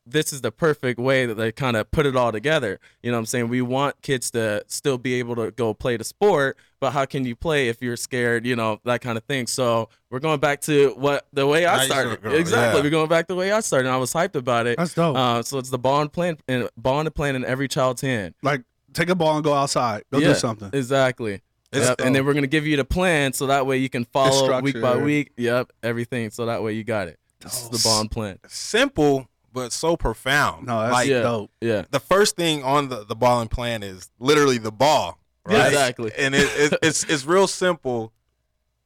this 0.06 0.34
is 0.34 0.42
the 0.42 0.52
perfect 0.52 1.00
way 1.00 1.26
that 1.26 1.36
they 1.36 1.52
kind 1.52 1.78
of 1.78 1.90
put 1.92 2.06
it 2.06 2.16
all 2.16 2.32
together. 2.32 2.80
You 3.02 3.12
know 3.12 3.18
what 3.18 3.20
I'm 3.22 3.26
saying? 3.26 3.48
We 3.50 3.62
want 3.62 4.02
kids 4.02 4.32
to 4.32 4.64
still 4.68 4.98
be 4.98 5.14
able 5.16 5.36
to 5.38 5.52
go 5.52 5.74
play 5.74 5.96
the 5.98 6.04
sport, 6.04 6.58
but 6.82 6.92
how 6.92 7.06
can 7.06 7.26
you 7.26 7.36
play 7.36 7.70
if 7.70 7.82
you're 7.82 7.96
scared, 7.96 8.46
you 8.46 8.56
know, 8.56 8.80
that 8.84 9.02
kind 9.02 9.18
of 9.18 9.24
thing. 9.24 9.48
So 9.48 9.88
we're 10.10 10.20
going 10.20 10.40
back 10.40 10.62
to 10.62 10.90
what 10.98 11.26
the 11.32 11.48
way 11.48 11.66
I 11.66 11.86
started. 11.86 12.22
go, 12.22 12.32
Exactly. 12.32 12.80
yeah. 12.80 12.84
We're 12.84 12.90
going 12.90 13.08
back 13.08 13.28
the 13.28 13.36
way 13.36 13.52
I 13.52 13.62
started. 13.62 13.88
And 13.88 13.96
I 13.96 13.98
was 13.98 14.12
hyped 14.14 14.36
about 14.36 14.68
it. 14.68 14.78
That's 14.78 14.94
dope. 14.94 15.16
Uh, 15.16 15.42
so 15.42 15.58
it's 15.58 15.70
the 15.70 15.80
ball 15.80 16.02
and 16.02 16.12
plan 16.12 16.38
and 16.48 16.70
and 16.84 17.16
plan 17.16 17.36
in 17.36 17.46
every 17.46 17.68
child's 17.68 18.02
hand. 18.02 18.36
like 18.44 18.64
take 18.94 19.10
a 19.10 19.16
ball 19.16 19.36
and 19.36 19.44
go 19.44 19.54
outside. 19.54 20.04
Go 20.12 20.20
do 20.20 20.34
something. 20.36 20.70
Exactly. 20.74 21.42
Yep, 21.72 22.02
And 22.02 22.14
then 22.16 22.24
we're 22.26 22.36
gonna 22.36 22.46
give 22.46 22.68
you 22.68 22.78
the 22.78 22.86
plan 22.86 23.34
so 23.34 23.48
that 23.48 23.66
way 23.66 23.78
you 23.78 23.90
can 23.90 24.06
follow 24.06 24.62
week 24.62 24.80
by 24.80 24.98
week. 24.98 25.32
Yep, 25.38 25.72
everything. 25.82 26.30
So 26.30 26.46
that 26.46 26.62
way 26.62 26.74
you 26.74 26.84
got 26.84 27.08
it. 27.08 27.18
This 27.40 27.64
is 27.64 27.70
the 27.70 27.82
bond 27.90 28.12
plan. 28.12 28.38
Simple, 28.48 29.28
but 29.54 29.72
so 29.72 29.96
profound. 29.96 30.66
No, 30.66 30.82
that's 30.82 30.92
like 30.94 31.08
Yeah. 31.08 31.22
dope. 31.22 31.52
Yeah. 31.62 31.84
the 31.92 32.00
first 32.00 32.36
thing 32.36 32.64
on 32.64 32.90
the, 32.90 33.06
the 33.06 33.16
ball 33.16 33.40
and 33.42 33.50
plan 33.52 33.84
is 33.84 34.10
literally 34.20 34.58
the 34.58 34.72
ball. 34.72 35.20
Yeah, 35.50 35.58
Right? 35.60 35.68
exactly. 35.68 36.12
And 36.18 36.34
it, 36.36 36.48
it, 36.74 36.80
it's 36.82 37.04
it's 37.04 37.26
real 37.26 37.48
simple, 37.48 38.14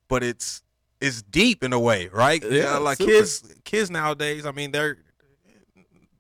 but 0.07 0.23
it's 0.23 0.61
it's 0.99 1.21
deep 1.21 1.63
in 1.63 1.71
a 1.73 1.79
way, 1.79 2.07
right? 2.07 2.43
Yeah, 2.43 2.75
Uh, 2.75 2.79
like 2.81 2.97
super. 2.97 3.11
kids 3.11 3.53
kids 3.63 3.89
nowadays, 3.91 4.45
I 4.45 4.51
mean, 4.51 4.71
they're 4.71 4.97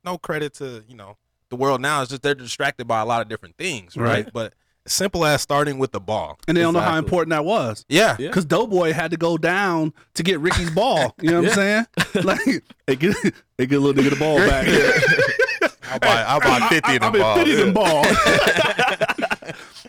no 0.03 0.17
credit 0.17 0.53
to, 0.55 0.83
you 0.87 0.95
know, 0.95 1.17
the 1.49 1.55
world 1.55 1.81
now. 1.81 2.01
It's 2.01 2.09
just 2.11 2.21
they're 2.21 2.35
distracted 2.35 2.87
by 2.87 3.01
a 3.01 3.05
lot 3.05 3.21
of 3.21 3.27
different 3.29 3.57
things, 3.57 3.97
right? 3.97 4.25
Right. 4.25 4.33
But 4.33 4.47
as 4.47 4.53
simple 4.87 5.25
as 5.25 5.41
starting 5.41 5.77
with 5.79 5.91
the 5.91 5.99
ball. 5.99 6.39
And 6.47 6.55
they 6.57 6.61
don't 6.61 6.73
know 6.73 6.79
how 6.79 6.97
important 6.97 7.31
that 7.31 7.45
was. 7.45 7.85
Yeah. 7.89 8.15
Yeah. 8.19 8.27
Because 8.27 8.45
Doughboy 8.45 8.93
had 8.93 9.11
to 9.11 9.17
go 9.17 9.37
down 9.37 9.93
to 10.15 10.23
get 10.23 10.39
Ricky's 10.39 10.69
ball. 10.71 11.15
You 11.21 11.31
know 11.31 11.41
what 11.41 11.49
I'm 11.49 11.55
saying? 11.55 11.85
Like, 12.23 12.39
hey, 12.87 12.95
get, 12.95 13.15
hey, 13.57 13.65
get 13.65 13.75
a 13.75 13.79
little 13.79 13.93
nigga 14.01 14.09
the 14.11 14.15
ball 14.15 14.37
back. 14.37 14.67
I'll 15.89 15.99
buy 15.99 16.21
I'll 16.23 16.39
buy 16.41 16.67
fifty 16.67 16.95
of 16.97 17.03
I, 17.03 17.09
them 17.09 17.13
mean, 17.13 17.21
balls. 17.21 17.37
50 17.43 17.55
them 17.55 17.73
ball. 17.73 18.03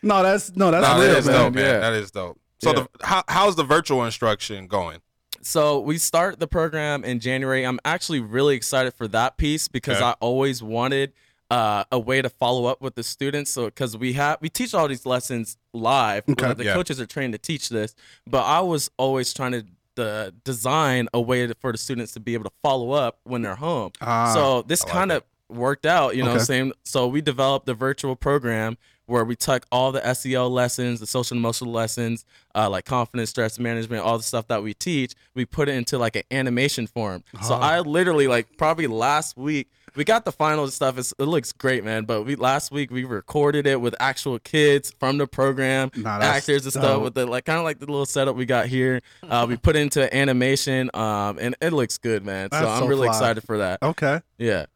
no, 0.03 0.23
that's 0.23 0.55
no, 0.57 0.71
that's 0.71 0.87
No, 0.87 1.01
real, 1.01 1.09
that 1.13 1.19
is 1.19 1.27
man. 1.27 1.35
dope, 1.35 1.55
man. 1.55 1.65
Yeah. 1.65 1.79
That 1.81 1.93
is 1.95 2.11
dope. 2.11 2.39
So 2.63 2.71
Yeah. 2.71 2.81
the 3.01 3.07
how, 3.07 3.23
how's 3.29 3.57
the 3.57 3.65
virtual 3.65 4.05
instruction 4.05 4.67
going? 4.67 5.01
So 5.43 5.81
we 5.81 5.99
start 5.99 6.41
the 6.41 6.47
program 6.49 7.05
in 7.05 7.21
January. 7.21 7.65
I'm 7.65 7.81
actually 7.85 8.21
really 8.21 8.55
excited 8.57 8.95
for 8.95 9.09
that 9.09 9.37
piece 9.37 9.69
because 9.69 9.97
Okay. 9.97 10.05
I 10.07 10.13
always 10.21 10.63
wanted 10.63 11.13
uh, 11.51 11.85
a 11.91 11.99
way 11.99 12.21
to 12.21 12.29
follow 12.29 12.67
up 12.67 12.81
with 12.83 12.95
the 12.95 13.03
students. 13.03 13.51
So 13.51 13.67
because 13.67 13.97
we 13.97 14.13
have 14.15 14.39
we 14.41 14.49
teach 14.49 14.75
all 14.75 14.87
these 14.89 15.07
lessons 15.07 15.57
live, 15.73 16.25
Okay. 16.29 16.53
the 16.55 16.65
Yeah. 16.65 16.75
coaches 16.75 17.01
are 17.01 17.07
trained 17.07 17.33
to 17.33 17.39
teach 17.39 17.69
this, 17.71 17.95
but 18.27 18.45
I 18.45 18.61
was 18.61 18.91
always 18.99 19.33
trying 19.33 19.53
to 19.53 19.65
uh, 20.03 20.31
design 20.45 21.09
a 21.13 21.21
way 21.21 21.47
to, 21.47 21.55
for 21.57 21.73
the 21.73 21.79
students 21.79 22.13
to 22.13 22.21
be 22.21 22.35
able 22.35 22.45
to 22.45 22.53
follow 22.63 22.93
up 22.93 23.19
when 23.25 23.43
they're 23.43 23.57
home. 23.57 23.91
Ah, 24.01 24.33
so 24.33 24.63
this 24.63 24.85
like 24.85 24.93
kind 24.93 25.11
of 25.13 25.25
worked 25.49 25.87
out, 25.87 26.15
you 26.15 26.23
know 26.23 26.33
Okay. 26.37 26.61
I'm? 26.61 26.73
So 26.85 27.09
we 27.09 27.21
developed 27.21 27.67
the 27.67 27.75
virtual 27.75 28.15
program 28.15 28.77
where 29.07 29.25
we 29.25 29.35
took 29.35 29.65
all 29.73 29.91
the 29.91 30.15
SEL 30.15 30.51
lessons, 30.51 31.01
the 31.01 31.07
social 31.07 31.37
emotional 31.37 31.73
lessons, 31.73 32.27
uh, 32.55 32.69
like 32.69 32.85
confidence, 32.85 33.31
stress 33.31 33.59
management, 33.59 34.05
all 34.05 34.19
the 34.19 34.23
stuff 34.23 34.47
that 34.49 34.63
we 34.63 34.75
teach, 34.75 35.15
we 35.35 35.47
put 35.47 35.69
it 35.69 35.73
into 35.75 35.97
like 35.99 36.15
an 36.15 36.23
animation 36.31 36.87
form. 36.87 37.25
So 37.43 37.55
Ah. 37.55 37.61
I 37.77 37.81
literally 37.81 38.29
like 38.29 38.57
probably 38.59 38.87
last 38.87 39.37
week 39.39 39.69
we 39.97 40.05
got 40.05 40.25
the 40.25 40.33
final 40.33 40.69
stuff. 40.69 40.99
It's, 40.99 41.13
it 41.19 41.25
looks 41.25 41.53
great, 41.53 41.85
man. 41.85 42.05
But 42.05 42.25
we 42.25 42.37
last 42.37 42.71
week 42.71 42.91
we 42.91 43.05
recorded 43.05 43.67
it 43.67 43.81
with 43.81 43.95
actual 44.01 44.39
kids 44.39 44.93
from 44.99 45.19
the 45.19 45.27
program, 45.27 45.91
Nah, 45.97 46.19
actors 46.21 46.65
and 46.65 46.73
stuff 46.73 46.83
dope. 46.85 47.03
with 47.05 47.15
the 47.15 47.27
like 47.27 47.45
kind 47.45 47.59
of 47.59 47.65
like 47.65 47.79
the 47.79 47.87
little 47.87 48.07
setup 48.07 48.37
we 48.37 48.47
got 48.47 48.67
here. 48.67 49.01
Uh, 49.23 49.47
we 49.49 49.57
put 49.57 49.77
into 49.77 50.15
animation, 50.15 50.91
um, 50.95 51.39
and 51.41 51.55
it 51.61 51.73
looks 51.73 51.99
good, 51.99 52.25
man. 52.25 52.51
So 52.53 52.59
That's 52.61 52.71
I'm 52.71 52.83
so 52.83 52.89
really 52.89 53.07
fly. 53.07 53.15
excited 53.17 53.45
for 53.45 53.59
that. 53.59 53.83
Okay. 53.83 54.21
Yeah. 54.39 54.67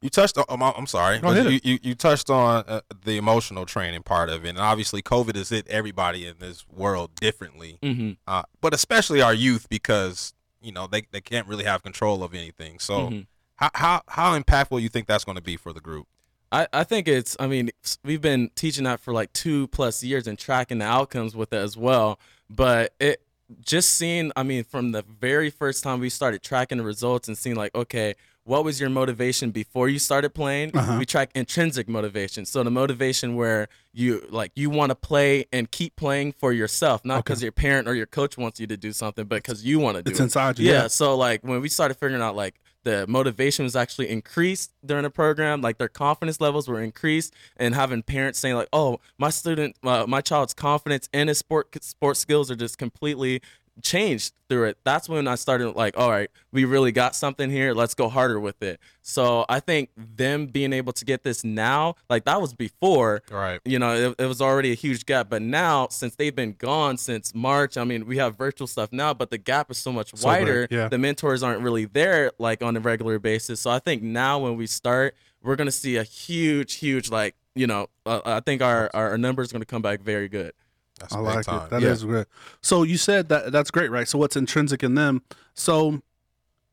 You 0.00 0.10
touched 0.10 0.38
on. 0.38 0.44
I'm, 0.48 0.62
I'm 0.62 0.86
sorry. 0.86 1.18
Go. 1.18 1.32
You, 1.32 1.58
you 1.64 1.78
you 1.82 1.94
touched 1.96 2.30
on 2.30 2.64
uh, 2.68 2.80
the 3.04 3.16
emotional 3.16 3.66
training 3.66 4.02
part 4.04 4.28
of 4.28 4.44
it, 4.44 4.50
and 4.50 4.58
obviously, 4.58 5.02
COVID 5.02 5.34
has 5.34 5.48
hit 5.48 5.66
everybody 5.68 6.24
in 6.26 6.34
this 6.38 6.64
world 6.68 7.14
differently, 7.16 7.78
hmm 7.82 8.12
uh, 8.28 8.42
but 8.60 8.72
especially 8.74 9.20
our 9.22 9.34
youth 9.34 9.68
because 9.68 10.34
you 10.62 10.70
know 10.70 10.86
they, 10.86 11.02
they 11.10 11.20
can't 11.20 11.48
really 11.48 11.64
have 11.64 11.82
control 11.82 12.22
of 12.22 12.32
anything. 12.32 12.78
So, 12.78 13.10
Mhm. 13.10 13.26
How 13.58 13.70
how 13.74 14.02
how 14.08 14.38
impactful 14.38 14.80
you 14.82 14.88
think 14.88 15.06
that's 15.06 15.24
going 15.24 15.36
to 15.36 15.42
be 15.42 15.56
for 15.56 15.72
the 15.72 15.80
group? 15.80 16.06
I, 16.50 16.66
I 16.72 16.84
think 16.84 17.06
it's 17.08 17.36
I 17.38 17.46
mean 17.46 17.70
we've 18.04 18.22
been 18.22 18.50
teaching 18.54 18.84
that 18.84 19.00
for 19.00 19.12
like 19.12 19.32
two 19.32 19.66
plus 19.68 20.02
years 20.02 20.26
and 20.26 20.38
tracking 20.38 20.78
the 20.78 20.86
outcomes 20.86 21.36
with 21.36 21.52
it 21.52 21.58
as 21.58 21.76
well. 21.76 22.18
But 22.48 22.94
it 22.98 23.22
just 23.60 23.92
seeing 23.92 24.32
I 24.36 24.42
mean 24.42 24.64
from 24.64 24.92
the 24.92 25.02
very 25.02 25.50
first 25.50 25.82
time 25.84 26.00
we 26.00 26.08
started 26.08 26.42
tracking 26.42 26.78
the 26.78 26.84
results 26.84 27.28
and 27.28 27.36
seeing 27.36 27.56
like 27.56 27.74
okay 27.74 28.14
what 28.44 28.64
was 28.64 28.80
your 28.80 28.88
motivation 28.88 29.50
before 29.50 29.90
you 29.90 29.98
started 29.98 30.30
playing? 30.30 30.74
Uh-huh. 30.74 30.96
We 30.98 31.04
track 31.04 31.30
intrinsic 31.34 31.86
motivation. 31.86 32.46
So 32.46 32.62
the 32.62 32.70
motivation 32.70 33.36
where 33.36 33.68
you 33.92 34.26
like 34.30 34.52
you 34.54 34.70
want 34.70 34.88
to 34.88 34.94
play 34.94 35.44
and 35.52 35.70
keep 35.70 35.96
playing 35.96 36.32
for 36.32 36.54
yourself, 36.54 37.04
not 37.04 37.24
because 37.26 37.42
your 37.42 37.52
parent 37.52 37.86
or 37.88 37.94
your 37.94 38.06
coach 38.06 38.38
wants 38.38 38.58
you 38.58 38.66
to 38.68 38.76
do 38.78 38.92
something, 38.94 39.26
but 39.26 39.42
because 39.42 39.66
you 39.66 39.78
want 39.80 39.98
to 39.98 40.02
do 40.02 40.10
It's 40.12 40.20
it. 40.20 40.22
inside 40.22 40.58
you. 40.58 40.66
Yeah, 40.66 40.72
Yeah. 40.82 40.86
so 40.86 41.14
like 41.14 41.42
when 41.42 41.60
we 41.60 41.68
started 41.68 41.98
figuring 41.98 42.22
out 42.22 42.36
like 42.36 42.54
the 42.88 43.06
motivation 43.06 43.64
was 43.64 43.76
actually 43.76 44.08
increased 44.08 44.72
during 44.84 45.02
the 45.02 45.10
program, 45.10 45.60
like 45.60 45.78
their 45.78 45.88
confidence 45.88 46.40
levels 46.40 46.68
were 46.68 46.80
increased, 46.80 47.34
and 47.56 47.74
having 47.74 48.02
parents 48.02 48.38
saying 48.38 48.56
like, 48.56 48.68
"Oh, 48.72 49.00
my 49.18 49.30
student, 49.30 49.76
uh, 49.82 50.06
my 50.08 50.20
child's 50.20 50.54
confidence 50.54 51.08
and 51.12 51.28
his 51.28 51.38
sport 51.38 51.76
sports 51.82 52.20
skills 52.20 52.50
are 52.50 52.56
just 52.56 52.78
completely 52.78 53.42
changed 53.82 54.34
through 54.48 54.64
it." 54.64 54.78
That's 54.84 55.08
when 55.08 55.26
I 55.28 55.34
started 55.34 55.70
like, 55.72 55.96
"All 55.96 56.10
right, 56.10 56.30
we 56.52 56.64
really 56.64 56.92
got 56.92 57.14
something 57.16 57.50
here. 57.50 57.74
Let's 57.74 57.94
go 57.94 58.08
harder 58.08 58.38
with 58.40 58.62
it." 58.62 58.80
So 59.02 59.44
I 59.48 59.60
think 59.60 59.90
them 59.96 60.46
being 60.46 60.72
able 60.72 60.92
to 60.94 61.04
get 61.04 61.22
this 61.22 61.44
now, 61.44 61.94
like 62.10 62.24
that 62.24 62.40
was 62.40 62.52
before, 62.54 63.22
Right. 63.30 63.60
you 63.64 63.78
know, 63.78 63.94
it, 64.10 64.14
it 64.18 64.26
was 64.26 64.40
already 64.42 64.70
a 64.72 64.74
huge 64.74 65.06
gap. 65.06 65.28
But 65.30 65.42
now, 65.42 65.88
since 65.88 66.14
they've 66.16 66.34
been 66.34 66.52
gone 66.58 66.96
since 66.98 67.34
March, 67.34 67.76
I 67.76 67.84
mean, 67.84 68.06
we 68.06 68.18
have 68.18 68.36
virtual 68.36 68.66
stuff 68.66 68.90
now, 68.92 69.14
but 69.14 69.30
the 69.30 69.38
gap 69.38 69.70
is 69.70 69.78
so 69.78 69.92
much 69.92 70.10
So 70.14 70.16
big, 70.16 70.24
wider. 70.26 70.68
yeah. 70.70 70.88
The 70.88 70.98
mentors 70.98 71.42
aren't 71.42 71.62
really 71.62 71.84
there 71.86 72.32
like 72.38 72.62
on 72.62 72.76
a 72.76 72.80
regular 72.80 73.18
basis. 73.18 73.60
So 73.60 73.70
I 73.70 73.78
think 73.78 74.02
now 74.02 74.38
when 74.38 74.56
we 74.56 74.66
start, 74.66 75.14
we're 75.42 75.56
gonna 75.56 75.70
see 75.70 75.96
a 75.96 76.02
huge, 76.02 76.74
huge 76.74 77.10
like, 77.10 77.34
you 77.54 77.66
know, 77.66 77.88
uh, 78.06 78.20
I 78.24 78.40
think 78.40 78.62
our 78.62 78.90
our 78.94 79.16
numbers 79.18 79.50
going 79.52 79.62
to 79.62 79.66
come 79.66 79.82
back 79.82 80.00
very 80.00 80.28
good. 80.28 80.52
That's 80.98 81.14
I 81.14 81.18
like 81.20 81.44
time. 81.46 81.64
it. 81.66 81.70
That 81.70 81.82
is 81.82 82.02
Yeah. 82.02 82.08
great. 82.08 82.26
So 82.60 82.82
you 82.82 82.96
said 82.96 83.28
that 83.28 83.52
that's 83.52 83.70
great, 83.70 83.90
right? 83.90 84.06
So 84.08 84.18
what's 84.18 84.36
intrinsic 84.36 84.82
in 84.82 84.94
them? 84.94 85.22
So 85.54 86.02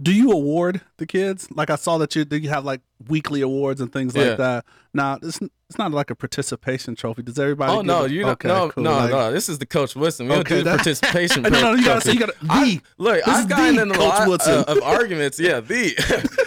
do 0.02 0.12
you 0.14 0.32
award 0.32 0.82
the 0.98 1.06
kids? 1.06 1.48
Like 1.52 1.70
I 1.70 1.76
saw 1.76 1.98
that 2.00 2.16
you 2.16 2.26
that 2.26 2.40
you 2.42 2.50
have 2.50 2.66
like 2.66 2.82
weekly 3.08 3.42
awards 3.42 3.80
and 3.82 3.92
things 3.94 4.16
Yeah. 4.16 4.24
like 4.30 4.38
that. 4.38 4.66
Now 4.94 5.18
it's 5.22 5.40
it's 5.70 5.78
not 5.80 5.92
like 5.92 6.10
a 6.12 6.16
participation 6.16 6.96
trophy. 6.96 7.24
Does 7.24 7.40
everybody? 7.40 7.72
Oh 7.72 7.82
no, 7.82 8.04
it- 8.06 8.12
you 8.12 8.22
don't. 8.22 8.32
okay, 8.32 8.48
no, 8.50 8.70
cool. 8.70 8.84
no, 8.84 8.92
Like- 8.92 9.10
no. 9.12 9.32
This 9.32 9.50
is 9.50 9.58
the 9.58 9.66
Coach 9.66 9.96
Woodson. 9.96 10.28
We 10.28 10.36
Okay, 10.36 10.56
don't 10.56 10.58
do 10.60 10.64
that- 10.66 10.76
participation. 10.78 11.44
no, 11.44 11.50
no, 11.50 11.74
you 11.74 11.86
gotta 11.86 12.02
say 12.02 12.12
you 12.14 12.20
gotta 12.20 12.36
I- 12.50 12.82
Look, 12.98 13.28
I've 13.28 13.40
is 13.42 13.46
gotten 13.48 13.80
in 13.80 13.92
a 13.92 14.00
lot 14.00 14.28
uh, 14.48 14.64
of, 14.68 14.78
of 14.78 14.84
arguments. 14.84 15.40
Yeah, 15.40 15.62
the 15.62 15.96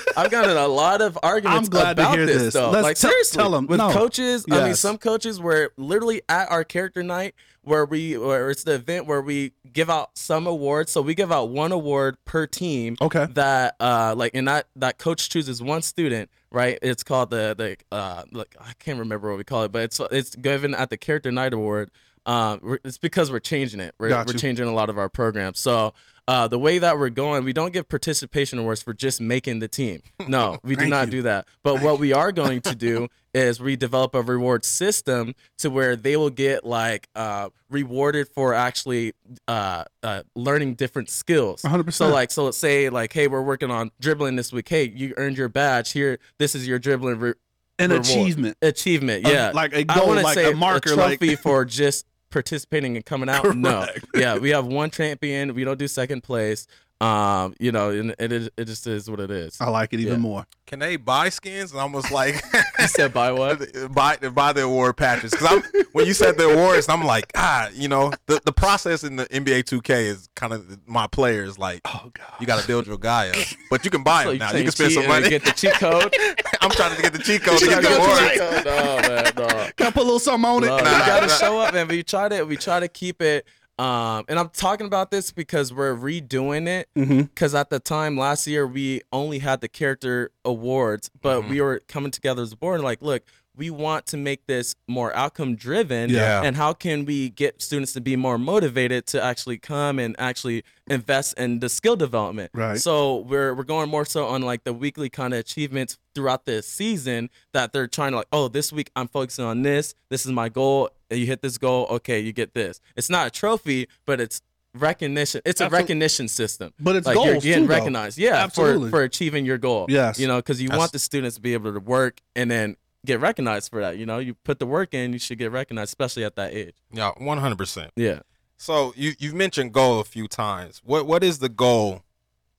I've 0.19 0.31
gotten 0.31 0.57
a 0.57 0.69
lot 0.69 1.01
of 1.01 1.19
arguments 1.23 1.69
I'm 1.69 1.71
glad 1.71 1.97
to 1.97 2.03
about 2.03 2.17
hear 2.17 2.27
this, 2.27 2.43
this. 2.43 2.55
though. 2.55 2.71
Let's 2.71 2.83
like 2.85 2.97
tell- 2.97 3.11
seriously, 3.11 3.39
tell 3.43 3.55
'em. 3.55 3.67
with 3.67 3.79
No. 3.79 3.91
coaches. 3.91 4.45
I 4.51 4.65
mean, 4.65 4.75
some 4.75 4.99
coaches 4.99 5.41
were 5.41 5.73
literally 5.77 6.23
at 6.29 6.51
our 6.51 6.65
character 6.65 7.03
night 7.03 7.35
where 7.63 7.85
we, 7.85 8.17
where 8.17 8.51
it's 8.51 8.65
the 8.65 8.75
event 8.75 9.07
where 9.07 9.21
we 9.21 9.53
give 9.73 9.91
out 9.91 10.11
some 10.17 10.47
awards. 10.47 10.91
So 10.93 11.03
we 11.03 11.15
give 11.15 11.31
out 11.31 11.51
one 11.51 11.71
award 11.73 12.17
per 12.25 12.47
team. 12.47 12.97
Okay. 13.01 13.27
That 13.35 13.77
uh, 13.81 14.15
like, 14.17 14.33
and 14.35 14.49
that 14.49 14.67
that 14.77 14.99
coach 14.99 15.29
chooses 15.31 15.63
one 15.63 15.83
student. 15.83 16.31
Right, 16.51 16.79
it's 16.81 17.03
called 17.03 17.29
the 17.29 17.55
the 17.59 17.77
uh, 17.95 18.23
like 18.33 18.57
I 18.59 18.73
can't 18.79 18.99
remember 18.99 19.29
what 19.29 19.37
we 19.37 19.45
call 19.45 19.65
it, 19.65 19.73
but 19.73 19.83
it's 19.83 20.01
it's 20.11 20.35
given 20.35 20.75
at 20.75 20.89
the 20.89 20.97
Character 20.97 21.31
Night 21.31 21.53
Award. 21.53 21.91
Um, 22.25 22.61
we're- 22.63 22.79
it's 22.85 22.97
because 22.99 23.31
we're 23.31 23.39
changing 23.39 23.81
it. 23.81 23.95
We're, 23.99 24.11
we're 24.27 24.33
changing 24.33 24.67
a 24.67 24.73
lot 24.75 24.89
of 24.91 24.97
our 24.99 25.09
programs. 25.11 25.59
So 25.61 25.93
uh, 26.29 26.47
the 26.47 26.59
way 26.59 26.79
that 26.79 26.99
we're 26.99 27.09
going, 27.09 27.43
we 27.43 27.55
don't 27.55 27.73
give 27.73 27.89
participation 27.89 28.59
awards 28.59 28.83
for 28.83 28.93
just 28.93 29.19
making 29.21 29.59
the 29.61 29.67
team. 29.67 30.03
No, 30.29 30.59
we 30.63 30.77
do 30.77 30.87
not 30.87 31.07
you. 31.07 31.11
do 31.13 31.23
that. 31.23 31.49
But 31.63 31.81
what 31.83 31.99
we 31.99 32.13
are 32.13 32.31
going 32.33 32.61
to 32.61 32.75
do 32.77 33.09
is 33.35 33.61
we 33.61 33.77
develop 33.77 34.15
a 34.15 34.21
reward 34.21 34.65
system 34.65 35.35
to 35.57 35.71
where 35.71 35.97
they 35.97 36.17
will 36.19 36.29
get 36.31 36.65
like 36.67 37.09
uh, 37.17 37.49
rewarded 37.71 38.29
for 38.29 38.53
actually 38.53 39.15
uh, 39.49 39.85
uh, 40.03 40.23
learning 40.37 40.75
different 40.75 41.09
skills. 41.09 41.63
100%. 41.63 41.93
So 41.95 42.09
like, 42.09 42.31
so 42.31 42.45
let's 42.45 42.59
say 42.59 42.91
like, 42.91 43.13
hey, 43.13 43.27
we're 43.27 43.41
working 43.43 43.71
on 43.71 43.91
dribbling 43.99 44.37
this 44.37 44.53
week. 44.53 44.69
Hey, 44.69 44.85
you 44.95 45.15
earned 45.17 45.39
your 45.39 45.49
badge. 45.49 45.93
Here, 45.93 46.19
this 46.39 46.55
is 46.55 46.69
your 46.69 46.79
dribbling. 46.79 47.19
Re- 47.21 47.35
An 47.79 47.89
reward. 47.91 48.07
achievement. 48.07 48.57
achievement. 48.61 49.27
Yeah, 49.27 49.53
like 49.55 49.73
a 49.73 49.85
goal, 49.85 50.15
like 50.15 50.35
say 50.35 50.53
a 50.53 50.55
marker, 50.55 50.93
a 50.93 50.97
like- 50.97 51.19
trophy 51.19 51.37
for 51.37 51.65
just 51.65 52.05
participating 52.31 52.97
and 52.97 53.05
coming 53.05 53.29
out. 53.29 53.45
No, 53.57 53.87
yeah, 54.15 54.39
we 54.39 54.51
have 54.51 54.67
one 54.67 54.91
champion. 54.91 55.55
We 55.55 55.65
don't 55.65 55.79
do 55.79 55.89
second 55.89 56.23
place. 56.23 56.67
Um, 57.01 57.55
you 57.61 57.71
know, 57.71 57.91
and 57.91 58.13
it 58.19 58.33
is 58.33 58.51
it 58.57 58.65
just 58.65 58.85
is 58.89 59.09
what 59.09 59.21
it 59.21 59.31
is. 59.31 59.61
I 59.61 59.71
like 59.71 59.93
it 59.93 60.01
even 60.01 60.15
Yeah. 60.15 60.19
more. 60.19 60.47
Can 60.67 60.81
they 60.81 60.97
buy 60.97 61.29
skins? 61.29 61.71
And 61.71 61.81
almost 61.81 62.11
like 62.11 62.43
You 62.81 62.89
said 62.89 63.15
buy 63.15 63.31
what? 63.31 63.61
buy 63.95 64.17
the 64.17 64.33
buy 64.33 64.53
the 64.53 64.65
award 64.65 64.97
patches 64.97 65.31
because 65.31 65.47
I'm 65.47 65.83
when 65.93 66.07
you 66.07 66.13
said 66.13 66.37
the 66.37 66.49
awards, 66.49 66.89
I'm 66.89 67.05
like 67.05 67.31
ah, 67.37 67.69
you 67.73 67.87
know 67.87 68.11
the 68.27 68.41
the 68.45 68.53
process 68.53 69.05
in 69.05 69.15
the 69.15 69.27
NBA 69.27 69.63
2K 69.63 69.91
is 70.07 70.29
kind 70.35 70.53
of 70.53 70.81
my 70.89 71.07
players 71.07 71.57
like 71.57 71.83
Oh 71.85 72.11
god. 72.13 72.27
you 72.41 72.47
got 72.49 72.61
to 72.61 72.67
build 72.67 72.89
your 72.89 72.99
guy 72.99 73.29
up, 73.31 73.37
but 73.71 73.85
you 73.85 73.93
can 73.93 74.03
buy 74.03 74.25
So 74.25 74.31
them 74.31 74.39
now. 74.39 74.53
You 74.57 74.65
can 74.65 74.73
spend 74.73 74.91
cheat 74.91 74.99
some 74.99 75.07
money. 75.09 75.29
Get 75.29 75.45
the 75.45 75.53
cheat 75.53 75.75
code. 75.75 76.13
I'm 76.61 76.71
trying 76.71 76.97
to 76.97 77.01
get 77.03 77.13
the 77.13 77.21
cheat 77.21 77.43
code 77.45 77.59
to 77.61 77.65
get 77.67 77.81
the 77.81 77.97
award. 77.97 78.65
no, 78.65 79.09
man, 79.09 79.33
no. 79.37 79.71
Can 79.77 79.87
I 79.87 79.91
put 79.93 80.01
a 80.03 80.03
little 80.03 80.19
something 80.19 80.51
on 80.51 80.65
it? 80.65 80.67
Nah, 80.67 80.79
you 80.79 80.83
gotta 81.07 81.27
nah. 81.29 81.33
show 81.35 81.61
up, 81.61 81.75
and 81.75 81.89
we 81.89 82.03
try 82.03 82.29
to 82.29 82.43
we 82.43 82.57
try 82.57 82.81
to 82.81 82.89
keep 82.89 83.23
it. 83.23 83.47
Um, 83.79 84.25
and 84.29 84.39
I'm 84.39 84.49
talking 84.49 84.87
about 84.87 85.11
this 85.11 85.31
because 85.31 85.73
we're 85.73 85.95
redoing 85.95 86.67
it. 86.67 86.89
Mm-hmm. 86.97 87.23
Because 87.23 87.55
at 87.55 87.71
the 87.71 87.79
time 87.79 88.17
last 88.17 88.47
year, 88.47 88.67
we 88.67 89.03
only 89.13 89.39
had 89.39 89.61
the 89.61 89.69
character 89.69 90.31
awards, 90.45 91.11
but 91.21 91.41
Mm-hmm. 91.43 91.51
we 91.51 91.61
were 91.61 91.81
coming 91.89 92.11
together 92.11 92.43
as 92.43 92.53
a 92.53 92.57
board 92.57 92.77
and 92.77 92.85
like, 92.85 93.03
look, 93.03 93.23
we 93.55 93.71
want 93.71 94.07
to 94.07 94.17
make 94.17 94.47
this 94.47 94.77
more 94.87 95.15
outcome 95.17 95.57
driven. 95.57 96.11
Yeah. 96.11 96.43
And 96.45 96.57
how 96.57 96.73
can 96.73 97.05
we 97.05 97.31
get 97.31 97.61
students 97.61 97.93
to 97.95 98.01
be 98.01 98.15
more 98.15 98.39
motivated 98.39 99.07
to 99.09 99.23
actually 99.23 99.59
come 99.59 99.99
and 99.99 100.15
actually 100.19 100.63
invest 100.89 101.37
in 101.39 101.59
the 101.59 101.69
skill 101.69 101.97
development? 101.97 102.53
Right. 102.55 102.79
So 102.79 103.17
we're 103.17 103.53
we're 103.55 103.65
going 103.65 103.89
more 103.89 104.05
so 104.05 104.27
on 104.29 104.43
like 104.43 104.63
the 104.63 104.73
weekly 104.73 105.09
kind 105.11 105.35
of 105.35 105.41
achievements 105.41 105.99
throughout 106.15 106.45
the 106.47 106.63
season 106.63 107.31
that 107.53 107.73
they're 107.73 107.89
trying 107.89 108.13
to 108.13 108.19
like, 108.19 108.29
oh, 108.33 108.47
this 108.47 108.73
week 108.73 108.91
I'm 108.95 109.09
focusing 109.09 109.45
on 109.45 109.63
this. 109.63 109.95
This 110.09 110.25
is 110.25 110.31
my 110.31 110.49
goal. 110.49 110.91
You 111.11 111.27
hit 111.27 111.41
this 111.43 111.57
goal, 111.59 111.87
okay, 111.91 112.21
you 112.21 112.33
get 112.33 112.55
this. 112.55 112.81
It's 112.97 113.09
not 113.09 113.27
a 113.27 113.31
trophy, 113.31 113.89
but 114.05 114.21
it's 114.21 114.43
recognition. 114.75 115.41
It's 115.45 115.61
a 115.61 115.69
recognition 115.69 116.29
system. 116.29 116.73
But 116.79 116.97
it's 116.97 117.07
like 117.07 117.17
you're 117.17 117.35
getting 117.41 117.63
too, 117.63 117.67
though. 117.69 117.75
recognized. 117.75 118.19
Yeah, 118.19 118.37
Absolutely. 118.37 118.91
for 118.91 118.99
for 118.99 119.03
achieving 119.03 119.45
your 119.47 119.59
goal. 119.59 119.87
Yes. 119.89 120.19
you 120.19 120.27
know, 120.29 120.37
because 120.37 120.61
you 120.61 120.69
That's- 120.69 120.79
want 120.79 120.93
the 120.93 120.99
students 120.99 121.37
to 121.37 121.43
be 121.43 121.55
able 121.55 121.73
to 121.73 121.81
work 121.81 122.21
and 122.37 122.51
then 122.51 122.77
get 123.07 123.21
recognized 123.21 123.71
for 123.71 123.81
that. 123.81 123.97
You 123.97 124.07
know, 124.07 124.19
you 124.19 124.35
put 124.35 124.59
the 124.59 124.67
work 124.67 124.93
in, 124.93 125.13
you 125.13 125.19
should 125.19 125.39
get 125.39 125.51
recognized, 125.53 125.89
especially 125.89 126.25
at 126.25 126.37
that 126.37 126.53
age. 126.53 126.75
Yeah, 126.93 127.13
100. 127.17 127.57
percent 127.57 127.91
Yeah. 127.97 128.21
So 128.57 128.93
you 128.97 129.13
you've 129.19 129.35
mentioned 129.35 129.73
goal 129.73 130.01
a 130.01 130.05
few 130.05 130.29
times. 130.29 130.83
What 130.85 131.07
what 131.07 131.23
is 131.25 131.39
the 131.39 131.49
goal, 131.49 132.03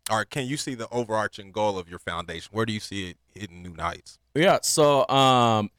or 0.09 0.25
can 0.25 0.45
you 0.47 0.57
see 0.57 0.73
the 0.73 0.87
overarching 0.89 1.51
goal 1.51 1.77
of 1.77 1.89
your 1.89 1.99
foundation? 1.99 2.49
Where 2.51 2.65
do 2.65 2.73
you 2.73 2.79
see 2.79 3.09
it 3.11 3.17
hitting 3.35 3.61
new 3.61 3.75
heights? 3.77 4.17
Yeah. 4.33 4.59
So, 4.61 5.07
um, 5.09 5.69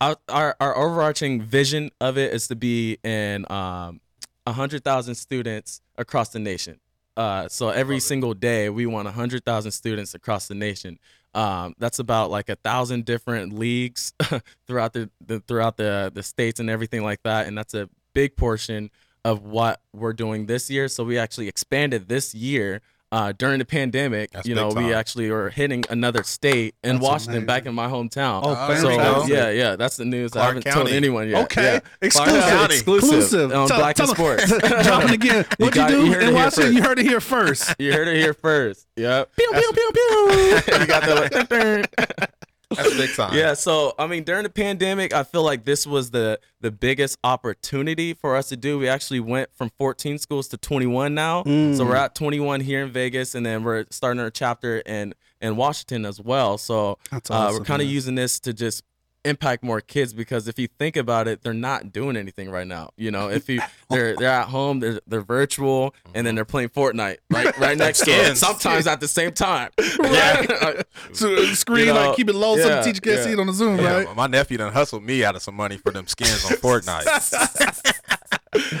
our, 0.00 0.16
our 0.28 0.56
our 0.60 0.76
overarching 0.76 1.42
vision 1.42 1.90
of 2.00 2.16
it 2.16 2.32
is 2.32 2.48
to 2.48 2.56
be 2.56 2.98
in 3.04 3.50
um, 3.50 4.00
a 4.46 4.52
hundred 4.52 4.84
thousand 4.84 5.14
students 5.14 5.80
across 5.96 6.30
the 6.30 6.38
nation. 6.38 6.80
Uh, 7.16 7.48
so 7.48 7.68
every 7.68 8.00
single 8.00 8.34
day, 8.34 8.70
we 8.70 8.86
want 8.86 9.06
a 9.06 9.10
hundred 9.10 9.44
thousand 9.44 9.72
students 9.72 10.14
across 10.14 10.48
the 10.48 10.54
nation. 10.54 10.98
Um, 11.34 11.74
that's 11.78 11.98
about 11.98 12.30
like 12.30 12.48
a 12.48 12.56
thousand 12.56 13.04
different 13.04 13.52
leagues 13.52 14.12
throughout 14.66 14.94
the, 14.94 15.10
the 15.24 15.40
throughout 15.40 15.76
the 15.76 16.10
the 16.14 16.22
states 16.22 16.60
and 16.60 16.70
everything 16.70 17.02
like 17.02 17.22
that, 17.24 17.46
and 17.46 17.56
that's 17.56 17.74
a 17.74 17.88
big 18.14 18.36
portion 18.36 18.90
of 19.24 19.44
what 19.44 19.80
we're 19.92 20.14
doing 20.14 20.46
this 20.46 20.70
year. 20.70 20.88
So 20.88 21.04
we 21.04 21.18
actually 21.18 21.48
expanded 21.48 22.08
this 22.08 22.34
year. 22.34 22.80
Uh, 23.12 23.32
during 23.36 23.58
the 23.58 23.64
pandemic, 23.64 24.30
That's 24.30 24.46
you 24.46 24.54
big 24.54 24.62
know, 24.62 24.68
we 24.82 24.94
actually 24.94 25.30
were 25.32 25.50
hitting 25.50 25.82
another 25.90 26.22
state 26.22 26.76
in 26.84 26.96
That's 26.96 27.02
Washington, 27.04 27.44
back 27.44 27.66
in 27.66 27.74
my 27.74 27.88
hometown. 27.88 28.42
Oh, 28.44 28.50
Uh, 28.50 28.76
so 28.76 28.88
fantastic. 28.88 29.30
yeah, 29.34 29.50
yeah, 29.50 29.74
that's 29.74 29.96
the 29.96 30.04
news. 30.04 30.30
Clark 30.30 30.44
I 30.44 30.46
haven't 30.46 30.62
County. 30.64 30.76
told 30.76 30.88
anyone 30.90 31.28
yet. 31.28 31.42
Okay. 31.46 31.62
Yeah. 31.74 31.80
Exclusive. 32.02 32.42
County. 32.44 32.74
exclusive, 32.74 33.08
Exclusive. 33.18 33.52
on 33.52 33.66
Tell- 33.68 33.78
Black 33.78 33.96
tell 33.96 34.08
and 34.10 34.16
them- 34.16 34.38
Sports. 34.48 34.84
Dropping 34.86 35.10
again. 35.10 35.44
What 35.58 35.66
you, 35.66 35.70
got- 35.72 35.88
do 35.90 36.06
you 36.06 36.12
heard 36.12 36.22
in 36.22 36.34
Washington? 36.34 36.62
first. 36.62 36.74
You 36.76 36.82
heard 36.84 36.98
it 37.00 37.06
here 37.06 37.20
first. 37.20 37.74
You 37.80 37.92
heard 37.92 38.06
it 38.08 38.16
here 38.16 38.34
first. 38.34 38.86
Yep. 38.96 39.30
pew 39.34 39.50
pew 39.54 39.72
pew 39.72 39.90
pew. 39.92 40.78
you 40.78 40.86
got 40.86 41.02
the 41.02 42.28
That's 42.70 42.96
big 42.96 43.10
time. 43.16 43.34
Yeah, 43.36 43.54
so 43.54 43.94
I 43.98 44.06
mean, 44.06 44.24
during 44.24 44.44
the 44.44 44.50
pandemic, 44.50 45.12
I 45.12 45.22
feel 45.24 45.42
like 45.42 45.64
this 45.64 45.86
was 45.86 46.10
the 46.10 46.38
the 46.60 46.70
biggest 46.70 47.18
opportunity 47.24 48.14
for 48.14 48.36
us 48.36 48.48
to 48.50 48.56
do. 48.56 48.78
We 48.78 48.88
actually 48.88 49.20
went 49.20 49.50
from 49.54 49.70
14 49.78 50.18
schools 50.18 50.48
to 50.48 50.56
21 50.56 51.14
now, 51.14 51.42
Mm. 51.44 51.76
so 51.76 51.84
we're 51.84 51.96
at 51.96 52.14
21 52.14 52.60
here 52.60 52.82
in 52.82 52.90
Vegas, 52.90 53.34
and 53.34 53.44
then 53.44 53.64
we're 53.64 53.86
starting 53.90 54.20
our 54.20 54.30
chapter 54.30 54.78
in 54.78 55.14
in 55.40 55.56
Washington 55.56 56.04
as 56.04 56.20
well. 56.20 56.58
So 56.58 56.98
That's 57.10 57.30
uh, 57.30 57.48
we're 57.52 57.64
kind 57.64 57.80
of 57.82 57.88
using 57.88 58.14
this 58.14 58.38
to 58.40 58.52
just 58.52 58.84
impact 59.24 59.62
more 59.62 59.80
kids 59.80 60.12
because 60.12 60.48
if 60.48 60.58
you 60.58 60.66
think 60.66 60.96
about 60.96 61.28
it, 61.28 61.42
they're 61.42 61.52
not 61.52 61.92
doing 61.92 62.16
anything 62.16 62.50
right 62.50 62.66
now. 62.66 62.90
You 62.96 63.10
know, 63.10 63.28
if 63.28 63.48
you 63.48 63.60
they're 63.90 64.16
they're 64.16 64.28
at 64.28 64.48
home, 64.48 64.80
they're 64.80 65.00
they're 65.06 65.20
virtual, 65.20 65.94
and 66.06 66.26
then 66.26 66.32
mm-hmm. 66.32 66.36
they're 66.36 66.44
playing 66.44 66.68
Fortnite 66.70 67.18
right 67.30 67.56
right 67.58 67.76
next 67.76 68.04
to 68.04 68.10
it. 68.10 68.36
Sometimes 68.36 68.86
at 68.86 69.00
the 69.00 69.08
same 69.08 69.32
time. 69.32 69.70
Yeah. 70.00 70.82
So 71.12 71.44
screen 71.54 71.86
You 71.86 71.94
know, 71.94 72.08
like 72.08 72.16
keep 72.16 72.28
it 72.28 72.34
low 72.34 72.56
so 72.56 72.68
the 72.68 72.82
teacher 72.82 73.00
can't 73.00 73.16
yeah. 73.18 73.24
see 73.24 73.32
it 73.32 73.38
on 73.38 73.46
the 73.46 73.52
Zoom, 73.52 73.78
Yeah, 73.78 74.02
right? 74.04 74.16
my 74.16 74.26
nephew 74.26 74.58
done 74.58 74.72
hustled 74.72 75.02
me 75.02 75.24
out 75.24 75.36
of 75.36 75.42
some 75.42 75.54
money 75.54 75.76
for 75.76 75.92
them 75.92 76.06
skins 76.06 76.44
on 76.44 76.52
Fortnite. 76.52 77.06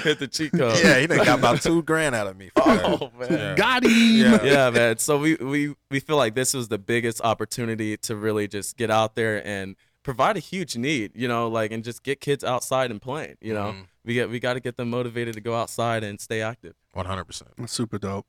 Hit 0.02 0.18
the 0.18 0.26
cheat 0.28 0.52
code. 0.52 0.78
yeah, 0.82 0.98
he 0.98 1.06
done 1.06 1.24
got 1.24 1.38
about 1.38 1.62
two 1.62 1.82
grand 1.82 2.14
out 2.14 2.26
of 2.26 2.36
me. 2.36 2.50
For. 2.54 2.62
Oh 2.66 3.10
man. 3.18 3.30
Yeah. 3.30 3.54
Got 3.54 3.84
him. 3.84 3.92
Yeah. 3.92 4.42
yeah, 4.42 4.70
man. 4.70 4.98
So 4.98 5.18
we, 5.18 5.36
we 5.36 5.74
we 5.90 6.00
feel 6.00 6.16
like 6.16 6.34
this 6.34 6.54
was 6.54 6.68
the 6.68 6.78
biggest 6.78 7.20
opportunity 7.22 7.96
to 7.98 8.16
really 8.16 8.48
just 8.48 8.76
get 8.76 8.90
out 8.90 9.14
there 9.14 9.46
and 9.46 9.76
provide 10.02 10.36
a 10.36 10.40
huge 10.40 10.76
need, 10.76 11.12
you 11.14 11.28
know, 11.28 11.48
like 11.48 11.72
and 11.72 11.84
just 11.84 12.02
get 12.02 12.20
kids 12.20 12.42
outside 12.44 12.90
and 12.90 13.00
playing. 13.02 13.36
You 13.40 13.54
know, 13.54 13.72
Mhm. 13.72 13.86
we 14.04 14.14
get 14.14 14.30
we 14.30 14.40
got 14.40 14.54
to 14.54 14.60
get 14.60 14.76
them 14.76 14.90
motivated 14.90 15.34
to 15.34 15.40
go 15.40 15.54
outside 15.54 16.02
and 16.04 16.20
stay 16.20 16.40
active. 16.40 16.74
100%. 16.94 17.50
That's 17.58 17.72
super 17.72 17.98
dope. 17.98 18.26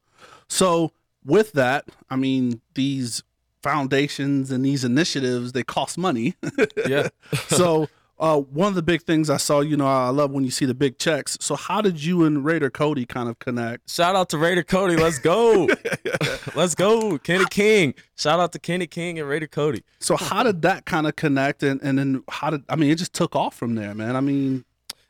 So 0.47 0.91
with 1.23 1.53
that, 1.53 1.85
I 2.09 2.15
mean, 2.15 2.61
these 2.75 3.23
foundations 3.63 4.51
and 4.51 4.65
these 4.65 4.83
initiatives, 4.83 5.51
they 5.53 5.63
cost 5.63 5.97
money. 5.97 6.35
Yeah. 6.87 7.09
so 7.47 7.87
uh, 8.21 8.37
one 8.37 8.67
of 8.67 8.75
the 8.75 8.83
big 8.83 9.01
things 9.01 9.31
I 9.31 9.37
saw, 9.37 9.61
you 9.61 9.75
know, 9.75 9.87
I 9.87 10.09
love 10.09 10.29
when 10.29 10.43
you 10.43 10.51
see 10.51 10.65
the 10.65 10.75
big 10.75 10.99
checks. 10.99 11.39
So 11.41 11.55
how 11.55 11.81
did 11.81 12.03
you 12.03 12.23
and 12.23 12.45
Raider 12.45 12.69
Cody 12.69 13.03
kind 13.03 13.27
of 13.27 13.39
connect? 13.39 13.89
Shout 13.89 14.15
out 14.15 14.29
to 14.29 14.37
Raider 14.37 14.61
Cody. 14.61 14.95
Let's 14.95 15.17
go. 15.17 15.67
Let's 16.55 16.75
go. 16.75 17.17
Kenny 17.17 17.45
King. 17.49 17.95
Shout 18.15 18.39
out 18.39 18.51
to 18.51 18.59
Kenny 18.59 18.85
King 18.85 19.17
and 19.17 19.27
Raider 19.27 19.47
Cody. 19.47 19.83
So 19.99 20.15
how 20.15 20.43
did 20.43 20.61
that 20.61 20.85
kind 20.85 21.07
of 21.07 21.15
connect, 21.15 21.63
and 21.63 21.81
and 21.81 21.97
then 21.97 22.23
how 22.29 22.51
did 22.51 22.63
I 22.69 22.75
mean 22.75 22.91
it 22.91 22.99
just 22.99 23.13
took 23.13 23.35
off 23.35 23.55
from 23.55 23.73
there, 23.73 23.95
man? 23.95 24.15
I 24.15 24.21
mean, 24.21 24.65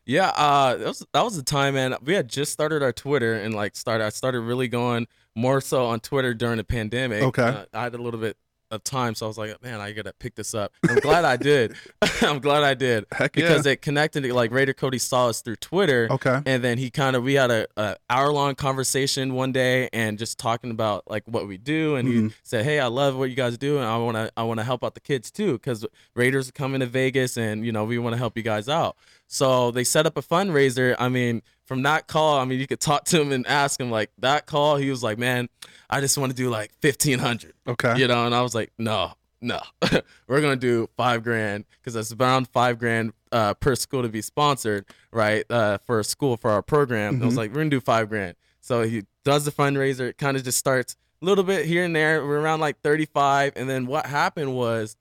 Yeah, 0.06 0.30
uh, 0.30 0.78
that 0.78 0.88
was 0.88 1.06
that 1.12 1.24
was 1.24 1.36
the 1.36 1.44
time, 1.44 1.74
man. 1.74 1.96
We 2.02 2.14
had 2.14 2.30
just 2.30 2.54
started 2.54 2.82
our 2.82 2.94
Twitter 2.94 3.34
and 3.34 3.54
like 3.54 3.76
started. 3.76 4.06
I 4.06 4.10
started 4.10 4.40
really 4.40 4.70
going 4.70 5.08
more 5.36 5.60
so 5.60 5.86
on 5.86 6.00
Twitter 6.00 6.34
during 6.34 6.58
the 6.58 6.64
pandemic. 6.64 7.24
Okay. 7.24 7.44
Uh, 7.44 7.66
I 7.74 7.84
had 7.84 7.94
a 7.94 8.02
little 8.02 8.20
bit 8.22 8.38
of 8.72 8.84
time, 8.84 9.14
so 9.16 9.26
I 9.26 9.28
was 9.28 9.38
like, 9.38 9.62
man, 9.62 9.80
I 9.82 9.92
gotta 9.92 10.14
pick 10.14 10.36
this 10.36 10.54
up. 10.56 10.72
I'm 10.90 10.96
glad 10.98 11.26
I 11.26 11.38
did. 11.38 11.76
I'm 12.22 12.40
glad 12.40 12.64
I 12.64 12.74
did 12.74 13.06
Heck 13.12 13.36
yeah. 13.36 13.48
because 13.48 13.66
it 13.66 13.82
connected. 13.82 14.24
Like 14.32 14.52
Raider 14.52 14.74
Cody 14.74 14.98
saw 14.98 15.28
us 15.28 15.42
through 15.42 15.58
Twitter. 15.58 16.08
okay, 16.12 16.42
And 16.46 16.64
then 16.64 16.78
he 16.78 16.90
kind 16.90 17.16
of 17.16 17.24
we 17.24 17.34
had 17.34 17.52
a, 17.52 17.68
a 17.78 17.96
hour 18.10 18.32
long 18.32 18.56
conversation 18.56 19.34
one 19.34 19.52
day 19.52 19.90
and 19.94 20.18
just 20.18 20.38
talking 20.40 20.72
about 20.72 21.10
like 21.10 21.24
what 21.26 21.48
we 21.48 21.58
do 21.58 21.96
and 21.96 22.08
Mhm. 22.08 22.30
he 22.30 22.36
said, 22.44 22.64
"Hey, 22.66 22.80
I 22.80 22.88
love 22.88 23.16
what 23.18 23.30
you 23.30 23.36
guys 23.36 23.58
do 23.58 23.78
and 23.78 23.86
I 23.86 23.98
want 23.98 24.16
to 24.18 24.32
I 24.38 24.44
want 24.44 24.60
to 24.60 24.64
help 24.64 24.84
out 24.84 24.94
the 24.94 25.00
kids 25.02 25.30
too 25.32 25.60
cuz 25.60 25.86
Raiders 26.16 26.50
are 26.50 26.54
coming 26.54 26.80
to 26.80 26.86
Vegas 26.86 27.38
and 27.38 27.66
you 27.66 27.72
know, 27.72 27.84
we 27.84 27.98
want 27.98 28.14
to 28.14 28.18
help 28.18 28.38
you 28.38 28.44
guys 28.44 28.70
out." 28.70 28.96
So 29.34 29.72
they 29.72 29.86
set 29.86 30.06
up 30.06 30.18
a 30.18 30.22
fundraiser. 30.22 30.94
I 31.00 31.08
mean, 31.08 31.42
from 31.64 31.84
that 31.84 32.08
call, 32.08 32.38
I 32.38 32.44
mean, 32.44 32.60
you 32.60 32.68
could 32.68 32.82
talk 32.82 33.06
to 33.06 33.22
him 33.22 33.32
and 33.32 33.48
ask 33.48 33.80
him 33.80 33.90
like 33.90 34.12
that 34.18 34.46
call, 34.46 34.76
he 34.76 34.90
was 34.90 35.02
like, 35.02 35.18
"Man, 35.18 35.48
I 35.90 36.02
just 36.02 36.18
want 36.18 36.32
to 36.32 36.36
do 36.36 36.50
like 36.50 36.72
1500." 36.82 37.54
okay, 37.66 37.98
You 37.98 38.10
know, 38.10 38.26
and 38.26 38.36
I 38.36 38.42
was 38.42 38.54
like, 38.54 38.74
"No, 38.78 39.14
no. 39.40 39.62
We're 40.28 40.42
to 40.42 40.56
do 40.58 40.90
5 40.98 41.24
grand 41.24 41.64
cuz 41.82 41.94
that's 41.94 42.12
around 42.12 42.50
5 42.50 42.78
grand 42.78 43.14
uh, 43.32 43.54
per 43.54 43.76
school 43.76 44.02
to 44.02 44.10
be 44.10 44.22
sponsored, 44.22 44.84
right? 45.14 45.46
Uh, 45.50 45.78
for 45.86 46.00
a 46.00 46.04
school 46.04 46.36
for 46.36 46.52
our 46.52 46.62
program." 46.62 47.14
And 47.16 47.24
I 47.24 47.26
was 47.28 47.36
Mhm. 47.36 47.38
like, 47.38 47.54
"We're 47.56 47.64
to 47.64 47.70
do 47.70 47.80
5 47.80 48.10
grand." 48.10 48.36
So 48.60 48.82
he 48.84 49.06
does 49.24 49.46
the 49.46 49.52
fundraiser. 49.52 50.10
It 50.10 50.18
kind 50.18 50.36
of 50.36 50.44
just 50.44 50.58
starts 50.58 50.98
a 51.22 51.26
little 51.26 51.46
bit 51.46 51.66
here 51.66 51.86
and 51.86 51.96
there. 51.96 52.26
We're 52.26 52.42
around 52.42 52.60
like 52.60 52.82
35 52.82 53.54
and 53.56 53.70
then 53.70 53.86
what 53.86 54.08
happened 54.08 54.54
was 54.56 54.98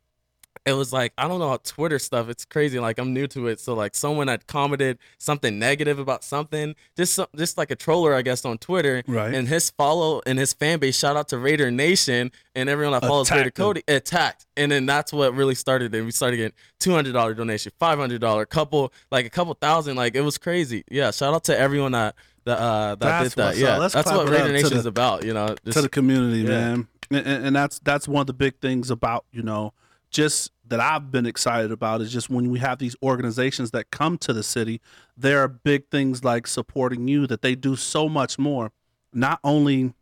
it 0.71 0.75
was 0.75 0.93
like 0.93 1.13
I 1.19 1.29
don't 1.29 1.39
know 1.39 1.49
how 1.49 1.59
Twitter 1.59 1.99
stuff. 1.99 2.29
It's 2.29 2.45
crazy. 2.45 2.79
Like 2.79 2.99
I'm 2.99 3.13
new 3.13 3.27
to 3.29 3.49
it, 3.49 3.61
so 3.61 3.75
like 3.75 3.95
someone 3.95 4.29
had 4.29 4.47
commented 4.47 4.99
something 5.19 5.59
negative 5.59 5.99
about 5.99 6.25
something, 6.25 6.75
just 6.97 7.15
some, 7.15 7.27
just 7.37 7.59
like 7.59 7.71
a 7.71 7.77
troller, 7.77 8.15
I 8.15 8.23
guess, 8.23 8.45
on 8.45 8.59
Twitter. 8.59 9.03
Right. 9.07 9.35
And 9.35 9.49
his 9.49 9.71
follow 9.71 10.23
and 10.25 10.39
his 10.39 10.53
fan 10.53 10.79
base, 10.79 10.97
shout 10.97 11.17
out 11.17 11.29
to 11.29 11.39
Raider 11.39 11.71
Nation 11.71 12.31
and 12.55 12.69
everyone 12.69 12.93
that 12.93 13.03
follows 13.03 13.31
Raider. 13.31 13.51
Cody, 13.51 13.83
attacked. 13.89 14.47
And 14.57 14.73
then 14.73 14.87
that's 14.87 15.13
what 15.13 15.35
really 15.35 15.55
started 15.55 15.95
it. 15.95 16.03
We 16.03 16.11
started 16.13 16.37
getting 16.37 16.57
two 16.79 16.93
hundred 16.93 17.13
dollar 17.13 17.35
donation, 17.35 17.73
five 17.79 17.99
hundred 17.99 18.21
dollar, 18.21 18.47
couple 18.47 18.93
like 19.11 19.27
a 19.27 19.31
couple 19.31 19.55
thousand. 19.55 19.97
Like 19.97 20.15
it 20.15 20.23
was 20.23 20.39
crazy. 20.39 20.85
Yeah. 20.91 21.11
Shout 21.11 21.35
out 21.35 21.45
to 21.45 21.59
everyone 21.59 21.93
that 21.93 22.15
that 22.45 22.59
uh, 22.59 22.95
that 22.95 22.99
That's 23.01 23.35
did 23.35 23.37
that. 23.37 23.55
up. 23.55 23.57
Yeah. 23.57 23.77
Let's 23.79 23.95
That's 23.95 24.11
what 24.11 24.29
Raider 24.29 24.53
Nation 24.53 24.77
is 24.77 24.87
about. 24.87 25.25
You 25.25 25.35
know. 25.35 25.57
Just, 25.65 25.77
to 25.77 25.83
the 25.83 25.89
community, 25.89 26.43
yeah. 26.43 26.49
man. 26.49 26.89
And 27.11 27.47
and 27.47 27.57
that's 27.57 27.81
that's 27.81 28.07
one 28.07 28.21
of 28.21 28.29
the 28.29 28.33
big 28.33 28.61
things 28.61 28.91
about 28.91 29.25
you 29.33 29.43
know 29.43 29.73
just 30.11 30.53
that 30.71 30.81
I've 30.81 31.11
been 31.11 31.27
excited 31.27 31.73
about 31.73 32.01
is 32.01 32.13
just 32.13 32.31
when 32.31 32.49
we 32.49 32.61
have 32.61 32.79
these 32.79 32.97
organizations 33.03 33.73
that 33.73 33.91
come 33.91 34.17
to 34.19 34.33
the 34.33 34.43
city, 34.43 34.81
there 35.17 35.41
are 35.41 35.49
big 35.49 35.89
things 35.91 36.25
like 36.25 36.47
supporting 36.47 37.09
you 37.09 37.27
that 37.27 37.43
they 37.43 37.55
do 37.55 37.77
so 37.77 38.09
much 38.09 38.39
more, 38.39 38.73
not 39.13 39.41
only 39.45 39.93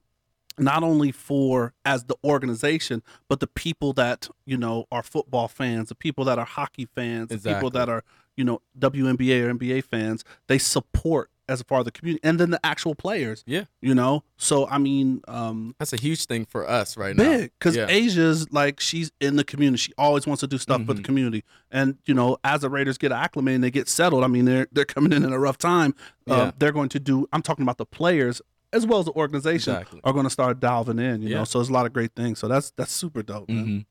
not 0.61 0.83
only 0.83 1.13
for 1.13 1.73
as 1.85 2.05
the 2.05 2.17
organization, 2.25 3.03
but 3.29 3.41
the 3.41 3.47
people 3.47 3.93
that 3.95 4.29
you 4.45 4.57
know 4.57 4.87
are 4.93 5.03
football 5.03 5.49
fans, 5.49 5.89
the 5.89 5.95
people 5.95 6.25
that 6.25 6.39
are 6.39 6.45
hockey 6.45 6.87
fans, 6.95 7.29
the 7.29 7.39
people 7.55 7.71
that 7.71 7.89
are 7.89 8.05
you 8.37 8.45
know 8.45 8.61
WNBA 8.79 9.43
or 9.43 9.55
NBA 9.55 9.85
fans. 9.85 10.25
They 10.49 10.59
support 10.59 11.31
as 11.49 11.63
far 11.63 11.81
as 11.81 11.85
the 11.87 11.91
community, 11.93 12.21
and 12.23 12.39
then 12.39 12.51
the 12.51 12.61
actual 12.65 12.95
players. 12.95 13.43
Yeah. 13.47 13.65
you 13.81 13.95
know. 13.95 14.23
So 14.37 14.67
I 14.69 14.79
mean, 14.79 15.23
um, 15.29 15.75
That's 15.79 15.93
a 15.93 15.97
huge 15.97 16.27
thing 16.27 16.45
for 16.45 16.69
us 16.69 16.97
right 16.97 17.17
now. 17.17 17.25
big 17.25 17.53
because 17.59 17.77
Yeah. 17.77 17.87
Asia's 17.89 18.53
like 18.53 18.81
she's 18.81 19.11
in 19.21 19.37
the 19.37 19.45
community. 19.45 19.79
She 19.79 19.93
always 19.99 20.27
wants 20.27 20.41
to 20.41 20.47
do 20.47 20.59
stuff 20.59 20.85
for 20.85 20.95
the 20.95 21.03
community. 21.03 21.45
And 21.71 21.99
you 22.07 22.15
know, 22.15 22.39
as 22.45 22.61
the 22.61 22.71
Raiders 22.71 22.99
get 22.99 23.13
acclimated 23.13 23.57
and 23.57 23.65
they 23.65 23.71
get 23.71 23.89
settled, 23.89 24.25
I 24.25 24.27
mean, 24.29 24.45
they're 24.45 24.67
they're 24.73 24.85
coming 24.85 25.13
in 25.13 25.25
in 25.25 25.33
a 25.33 25.39
rough 25.39 25.59
time. 25.59 25.95
Uh, 26.29 26.35
Yeah. 26.35 26.51
they're 26.59 26.73
going 26.73 26.89
to 26.91 27.01
do. 27.01 27.27
I'm 27.33 27.43
talking 27.43 27.63
about 27.63 27.79
the 27.79 27.87
players 27.87 28.41
as 28.73 28.87
well 28.87 28.99
as 28.99 29.07
the 29.07 29.13
organization 29.13 29.73
Exactly. 29.75 30.01
are 30.05 30.13
going 30.13 30.25
to 30.27 30.31
start 30.31 30.61
delving 30.61 30.99
in. 30.99 31.23
You 31.23 31.31
Yeah. 31.31 31.39
know, 31.39 31.45
so 31.45 31.59
there's 31.59 31.71
a 31.71 31.73
lot 31.73 31.87
of 31.87 31.93
great 31.95 32.13
things. 32.15 32.39
So 32.39 32.49
that's 32.49 32.71
that's 32.77 32.93
super 32.93 33.23
dope. 33.23 33.49
Man. 33.49 33.65
Mhm. 33.67 33.87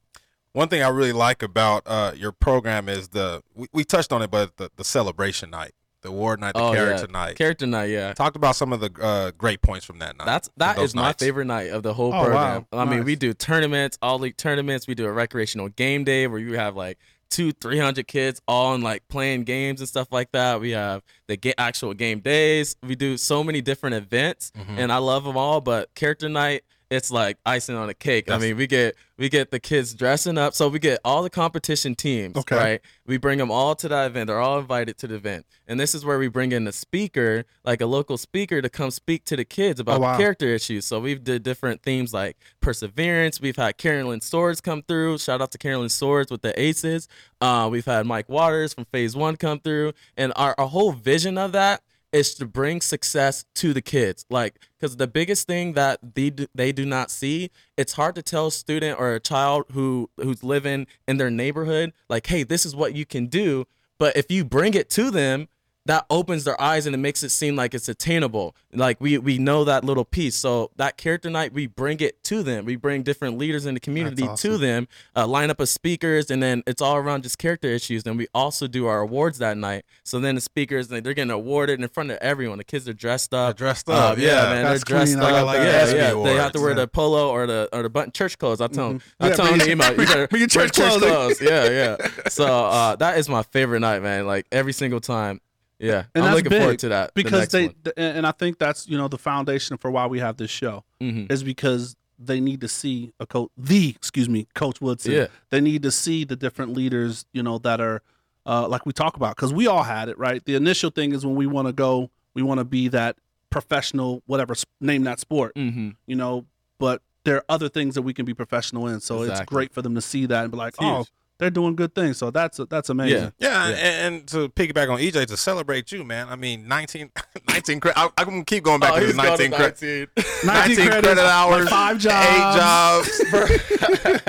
One 0.54 0.70
thing 0.70 0.82
I 0.82 0.88
really 0.90 1.14
like 1.14 1.44
about 1.44 1.84
uh, 1.86 2.14
your 2.16 2.32
program 2.32 2.90
is 2.90 3.10
the 3.10 3.44
we, 3.56 3.68
we 3.74 3.84
touched 3.84 4.12
on 4.12 4.22
it, 4.22 4.32
but 4.32 4.58
the, 4.58 4.72
the 4.76 4.84
celebration 4.84 5.50
night, 5.52 5.74
the 6.02 6.10
award 6.10 6.40
night, 6.40 6.54
the 6.54 6.62
Oh, 6.62 6.74
character 6.74 7.06
yeah. 7.10 7.12
night. 7.12 7.36
Character 7.38 7.66
night, 7.68 7.86
yeah. 7.90 8.14
Talked 8.14 8.36
about 8.36 8.56
some 8.56 8.72
of 8.74 8.80
the 8.80 8.92
uh, 9.02 9.32
great 9.38 9.62
points 9.62 9.86
from 9.86 10.00
that 10.00 10.18
night. 10.18 10.26
That's 10.26 10.48
from 10.48 10.54
that 10.58 10.76
those 10.78 10.90
is 10.90 10.96
my 10.96 11.14
favorite 11.14 11.46
night 11.46 11.72
of 11.72 11.84
the 11.84 11.94
whole 11.94 12.14
Oh, 12.14 12.24
program. 12.24 12.66
wow. 12.72 12.80
I 12.80 12.86
mean, 12.86 13.04
we 13.04 13.16
do 13.16 13.34
tournaments, 13.34 13.98
all 14.02 14.20
league 14.20 14.38
tournaments. 14.38 14.88
We 14.88 14.96
do 14.96 15.06
a 15.06 15.12
recreational 15.12 15.70
game 15.70 16.04
day 16.04 16.28
where 16.28 16.40
you 16.40 16.54
have 16.54 16.76
like 16.76 16.98
two, 17.30 17.52
three 17.52 17.78
hundred 17.80 18.08
kids 18.08 18.42
all 18.48 18.74
in 18.76 18.82
like 18.82 19.08
playing 19.10 19.44
games 19.44 19.82
and 19.82 19.90
stuff 19.90 20.08
like 20.12 20.32
that. 20.32 20.62
We 20.62 20.72
have 20.72 21.04
the 21.28 21.36
ga- 21.36 21.56
actual 21.58 21.94
game 21.94 22.20
days. 22.20 22.76
We 22.84 22.96
do 22.96 23.18
so 23.18 23.44
many 23.44 23.62
different 23.62 23.96
events, 23.96 24.52
Mhm. 24.58 24.78
and 24.78 24.92
I 24.94 24.98
love 24.98 25.24
them 25.26 25.36
all. 25.36 25.60
But 25.62 25.94
character 25.96 26.30
night, 26.30 26.64
it's 26.90 27.12
like 27.12 27.38
icing 27.46 27.76
on 27.76 27.90
a 27.90 27.94
cake. 27.94 28.32
I 28.32 28.38
mean, 28.38 28.56
we 28.58 28.66
get 28.68 28.96
we 29.18 29.30
get 29.30 29.52
the 29.52 29.60
kids 29.60 29.94
dressing 29.94 30.38
up, 30.38 30.54
so 30.54 30.70
we 30.70 30.80
get 30.80 31.00
all 31.04 31.24
the 31.24 31.30
competition 31.30 31.96
teams. 31.96 32.38
Okay. 32.38 32.56
right? 32.56 32.82
We 33.06 33.18
bring 33.18 33.40
them 33.40 33.50
all 33.52 33.74
to 33.76 33.88
that 33.90 34.06
event. 34.12 34.28
They're 34.28 34.40
all 34.40 34.60
invited 34.60 34.98
to 35.00 35.08
the 35.08 35.16
event, 35.16 35.46
and 35.68 35.80
this 35.80 35.94
is 35.96 36.06
where 36.06 36.18
we 36.20 36.28
bring 36.28 36.52
in 36.52 36.68
a 36.68 36.72
speaker, 36.72 37.44
like 37.66 37.82
a 37.82 37.86
local 37.88 38.18
speaker, 38.18 38.62
to 38.62 38.70
come 38.70 38.92
speak 38.92 39.26
to 39.26 39.36
the 39.36 39.44
kids 39.46 39.80
about 39.80 39.98
Oh, 39.98 40.02
wow. 40.02 40.18
character 40.18 40.46
issues. 40.48 40.86
So 40.86 41.00
we've 41.00 41.24
did 41.24 41.44
different 41.44 41.82
themes 41.84 42.14
like 42.14 42.38
perseverance. 42.62 43.42
We've 43.42 43.56
had 43.56 43.78
Carolyn 43.78 44.22
Swords 44.22 44.62
come 44.62 44.82
through. 44.84 45.18
Shout 45.18 45.42
out 45.42 45.52
to 45.52 45.58
Carolyn 45.58 45.90
Swords 45.90 46.32
with 46.32 46.42
the 46.42 46.58
Aces. 46.60 47.08
Uh, 47.42 47.68
we've 47.72 47.86
had 47.86 48.06
Mike 48.06 48.30
Waters 48.30 48.74
from 48.74 48.86
Phase 48.86 49.16
One 49.16 49.36
come 49.36 49.60
through, 49.60 49.94
and 50.16 50.32
our, 50.36 50.54
our 50.58 50.68
whole 50.68 50.92
vision 50.92 51.38
of 51.38 51.52
that 51.54 51.82
is 52.12 52.34
to 52.36 52.46
bring 52.46 52.82
success 52.82 53.46
to 53.56 53.74
the 53.74 53.82
kids. 53.82 54.26
Like, 54.30 54.60
because 54.80 54.98
the 54.98 55.08
biggest 55.08 55.48
thing 55.48 55.74
that 55.74 56.16
they 56.16 56.30
do, 56.30 56.48
they 56.56 56.72
do 56.72 56.86
not 56.86 57.12
see, 57.12 57.52
it's 57.78 57.94
hard 57.94 58.16
to 58.16 58.22
tell 58.22 58.48
a 58.48 58.52
student 58.52 59.00
or 59.00 59.14
a 59.14 59.20
child 59.20 59.66
who 59.72 60.10
who's 60.18 60.44
living 60.44 60.88
in 61.08 61.18
their 61.18 61.32
neighborhood, 61.32 61.94
like, 62.10 62.28
hey, 62.28 62.44
this 62.44 62.66
is 62.66 62.76
what 62.76 62.96
you 62.96 63.06
can 63.06 63.28
do. 63.28 63.66
But 63.98 64.16
if 64.16 64.32
you 64.32 64.46
bring 64.46 64.74
it 64.74 64.90
to 64.92 65.12
them, 65.12 65.48
that 65.88 66.06
opens 66.10 66.44
their 66.44 66.60
eyes 66.62 66.86
and 66.86 66.94
it 66.94 67.00
makes 67.00 67.24
it 67.24 67.30
seem 67.30 67.56
like 67.56 67.74
it's 67.74 67.90
attainable. 67.90 68.56
Like 68.74 69.02
we 69.02 69.18
we 69.18 69.38
know 69.38 69.64
that 69.64 69.84
little 69.84 70.06
piece. 70.06 70.36
So 70.36 70.72
that 70.76 70.98
character 70.98 71.30
night, 71.30 71.52
we 71.54 71.68
bring 71.68 72.00
it 72.00 72.24
to 72.26 72.44
them. 72.44 72.66
We 72.66 72.76
bring 72.76 73.04
different 73.04 73.38
leaders 73.38 73.66
in 73.66 73.74
the 73.74 73.80
community 73.80 74.26
That's 74.28 74.42
to 74.44 74.58
them, 74.58 74.88
uh, 75.16 75.26
line 75.28 75.50
up 75.50 75.60
of 75.60 75.70
speakers, 75.70 76.30
and 76.30 76.42
then 76.44 76.62
it's 76.68 76.82
all 76.82 76.96
around 76.98 77.24
just 77.24 77.38
character 77.38 77.68
issues. 77.70 78.06
And 78.06 78.18
we 78.18 78.28
also 78.34 78.68
do 78.68 78.86
our 78.86 79.00
awards 79.02 79.40
that 79.40 79.58
night. 79.58 79.86
So 80.04 80.20
then 80.20 80.36
the 80.36 80.42
speakers 80.42 80.88
they're 80.90 81.02
getting 81.02 81.32
awarded 81.32 81.80
in 81.82 81.88
front 81.88 82.12
of 82.12 82.18
everyone. 82.18 82.58
The 82.60 82.64
kids 82.64 82.88
are 82.88 82.94
dressed 82.94 83.34
up. 83.34 83.58
They're 83.58 83.66
dressed 83.68 83.90
Uh, 83.90 83.94
up, 83.94 84.18
yeah, 84.18 84.26
yeah. 84.28 84.50
man, 84.54 84.64
That's 84.66 84.84
they're 84.84 84.98
dressed 84.98 85.14
clean. 85.18 85.24
up. 85.36 85.46
Like 85.46 85.58
yeah, 85.60 85.86
the 85.86 85.96
yeah. 85.96 86.24
They 86.24 86.36
have 86.36 86.52
to 86.54 86.60
wear 86.60 86.70
yeah. 86.72 86.76
the 86.76 86.88
polo 86.88 87.30
or 87.32 87.48
the 87.48 87.70
or 87.74 87.84
the 87.84 87.90
button 87.90 88.12
church 88.12 88.38
clothes. 88.38 88.62
I 88.62 88.68
tell 88.68 88.90
them. 88.90 89.02
I 89.20 89.30
Yeah, 89.30 89.36
tell 89.36 89.46
them, 89.48 89.60
your- 89.60 89.70
email, 89.70 89.92
you 89.92 89.98
better 90.06 90.28
your 90.32 90.48
wear 90.56 90.68
church 90.68 90.74
clothes. 91.00 91.42
Yeah, 91.42 91.70
yeah. 91.70 91.98
So 92.30 92.46
uh, 92.46 92.96
that 92.98 93.18
is 93.18 93.30
my 93.30 93.42
favorite 93.44 93.80
night, 93.80 94.02
man. 94.04 94.28
Like 94.28 94.46
every 94.52 94.74
single 94.74 95.00
time. 95.00 95.40
Yeah, 95.80 96.06
And 96.16 96.24
I'm 96.26 96.32
that's 96.32 96.36
looking 96.38 96.50
big 96.50 96.60
forward 96.62 96.80
to 96.80 96.90
that 96.90 97.14
because 97.14 97.40
next 97.42 97.52
they 97.52 97.68
th- 97.70 97.94
and 97.98 98.26
I 98.26 98.32
think 98.32 98.58
that's 98.58 98.88
you 98.88 98.98
know 98.98 99.08
the 99.08 99.18
foundation 99.18 99.78
for 99.78 99.92
why 99.92 100.08
we 100.08 100.20
have 100.20 100.38
this 100.38 100.50
show 100.50 100.84
Mhm. 101.02 101.32
is 101.32 101.44
because 101.44 101.96
they 102.20 102.40
need 102.40 102.62
to 102.62 102.68
see 102.68 103.14
a 103.20 103.28
coach 103.28 103.50
the 103.58 103.90
excuse 103.90 104.28
me 104.28 104.48
coach 104.56 104.82
Woodson 104.82 105.12
Yeah. 105.12 105.28
they 105.52 105.62
need 105.62 105.84
to 105.84 105.92
see 105.92 106.24
the 106.24 106.36
different 106.36 106.74
leaders 106.74 107.26
you 107.32 107.44
know 107.44 107.60
that 107.60 107.80
are 107.80 108.02
uh, 108.48 108.68
like 108.68 108.86
we 108.88 108.94
talk 108.94 109.16
about 109.18 109.36
because 109.36 109.54
we 109.54 109.68
all 109.68 109.84
had 109.84 110.10
it 110.10 110.18
right 110.18 110.44
the 110.46 110.56
initial 110.56 110.90
thing 110.90 111.14
is 111.14 111.24
when 111.26 111.36
we 111.36 111.46
want 111.46 111.68
to 111.68 111.74
go 111.74 112.10
we 112.34 112.42
want 112.42 112.60
to 112.60 112.64
be 112.66 112.88
that 112.88 113.18
professional 113.52 114.22
whatever 114.26 114.56
name 114.82 115.04
that 115.04 115.20
sport 115.20 115.54
Mhm. 115.56 115.96
you 116.08 116.16
know 116.16 116.46
but 116.80 117.02
there 117.24 117.36
are 117.38 117.46
other 117.50 117.70
things 117.70 117.96
that 117.96 118.02
we 118.04 118.14
can 118.14 118.26
be 118.26 118.34
professional 118.34 118.88
in 118.88 119.00
so 119.00 119.22
it's 119.24 119.42
great 119.42 119.74
for 119.74 119.82
them 119.82 119.94
to 119.96 120.02
see 120.02 120.26
that 120.26 120.44
and 120.44 120.52
be 120.52 120.58
like 120.58 120.74
It's 120.80 120.84
huge. 120.84 121.08
Oh 121.40 121.40
they're 121.40 121.50
doing 121.52 121.76
good 121.76 121.94
things 121.94 122.18
so 122.18 122.32
that's 122.32 122.60
that's 122.70 122.90
amazing 122.90 123.32
Yeah, 123.40 123.70
Yeah. 123.70 123.76
And, 123.78 124.16
and 124.16 124.28
to 124.30 124.50
piggyback 124.50 124.90
on 124.92 125.00
EJ 125.00 125.28
to 125.28 125.38
celebrate 125.38 125.92
you, 125.92 126.04
man. 126.04 126.28
I 126.30 126.36
mean, 126.36 126.68
19, 126.68 127.12
19 127.50 127.80
cre- 127.80 127.90
I, 127.96 128.10
I'm 128.18 128.26
gonna 128.28 128.44
keep 128.46 128.64
going 128.64 128.80
back 128.80 128.94
Oh, 128.94 129.00
to 129.00 129.06
he's 129.06 129.16
the 129.16 129.22
going 129.22 129.38
to 129.38 129.50
19, 129.50 129.52
cre- 129.52 129.64
19. 129.64 130.08
19 130.46 130.76
credit, 130.76 130.90
credits, 131.04 131.22
like 131.22 131.32
hours, 131.32 131.70
five 131.70 131.96
eight 131.98 132.02
jobs, 132.02 133.22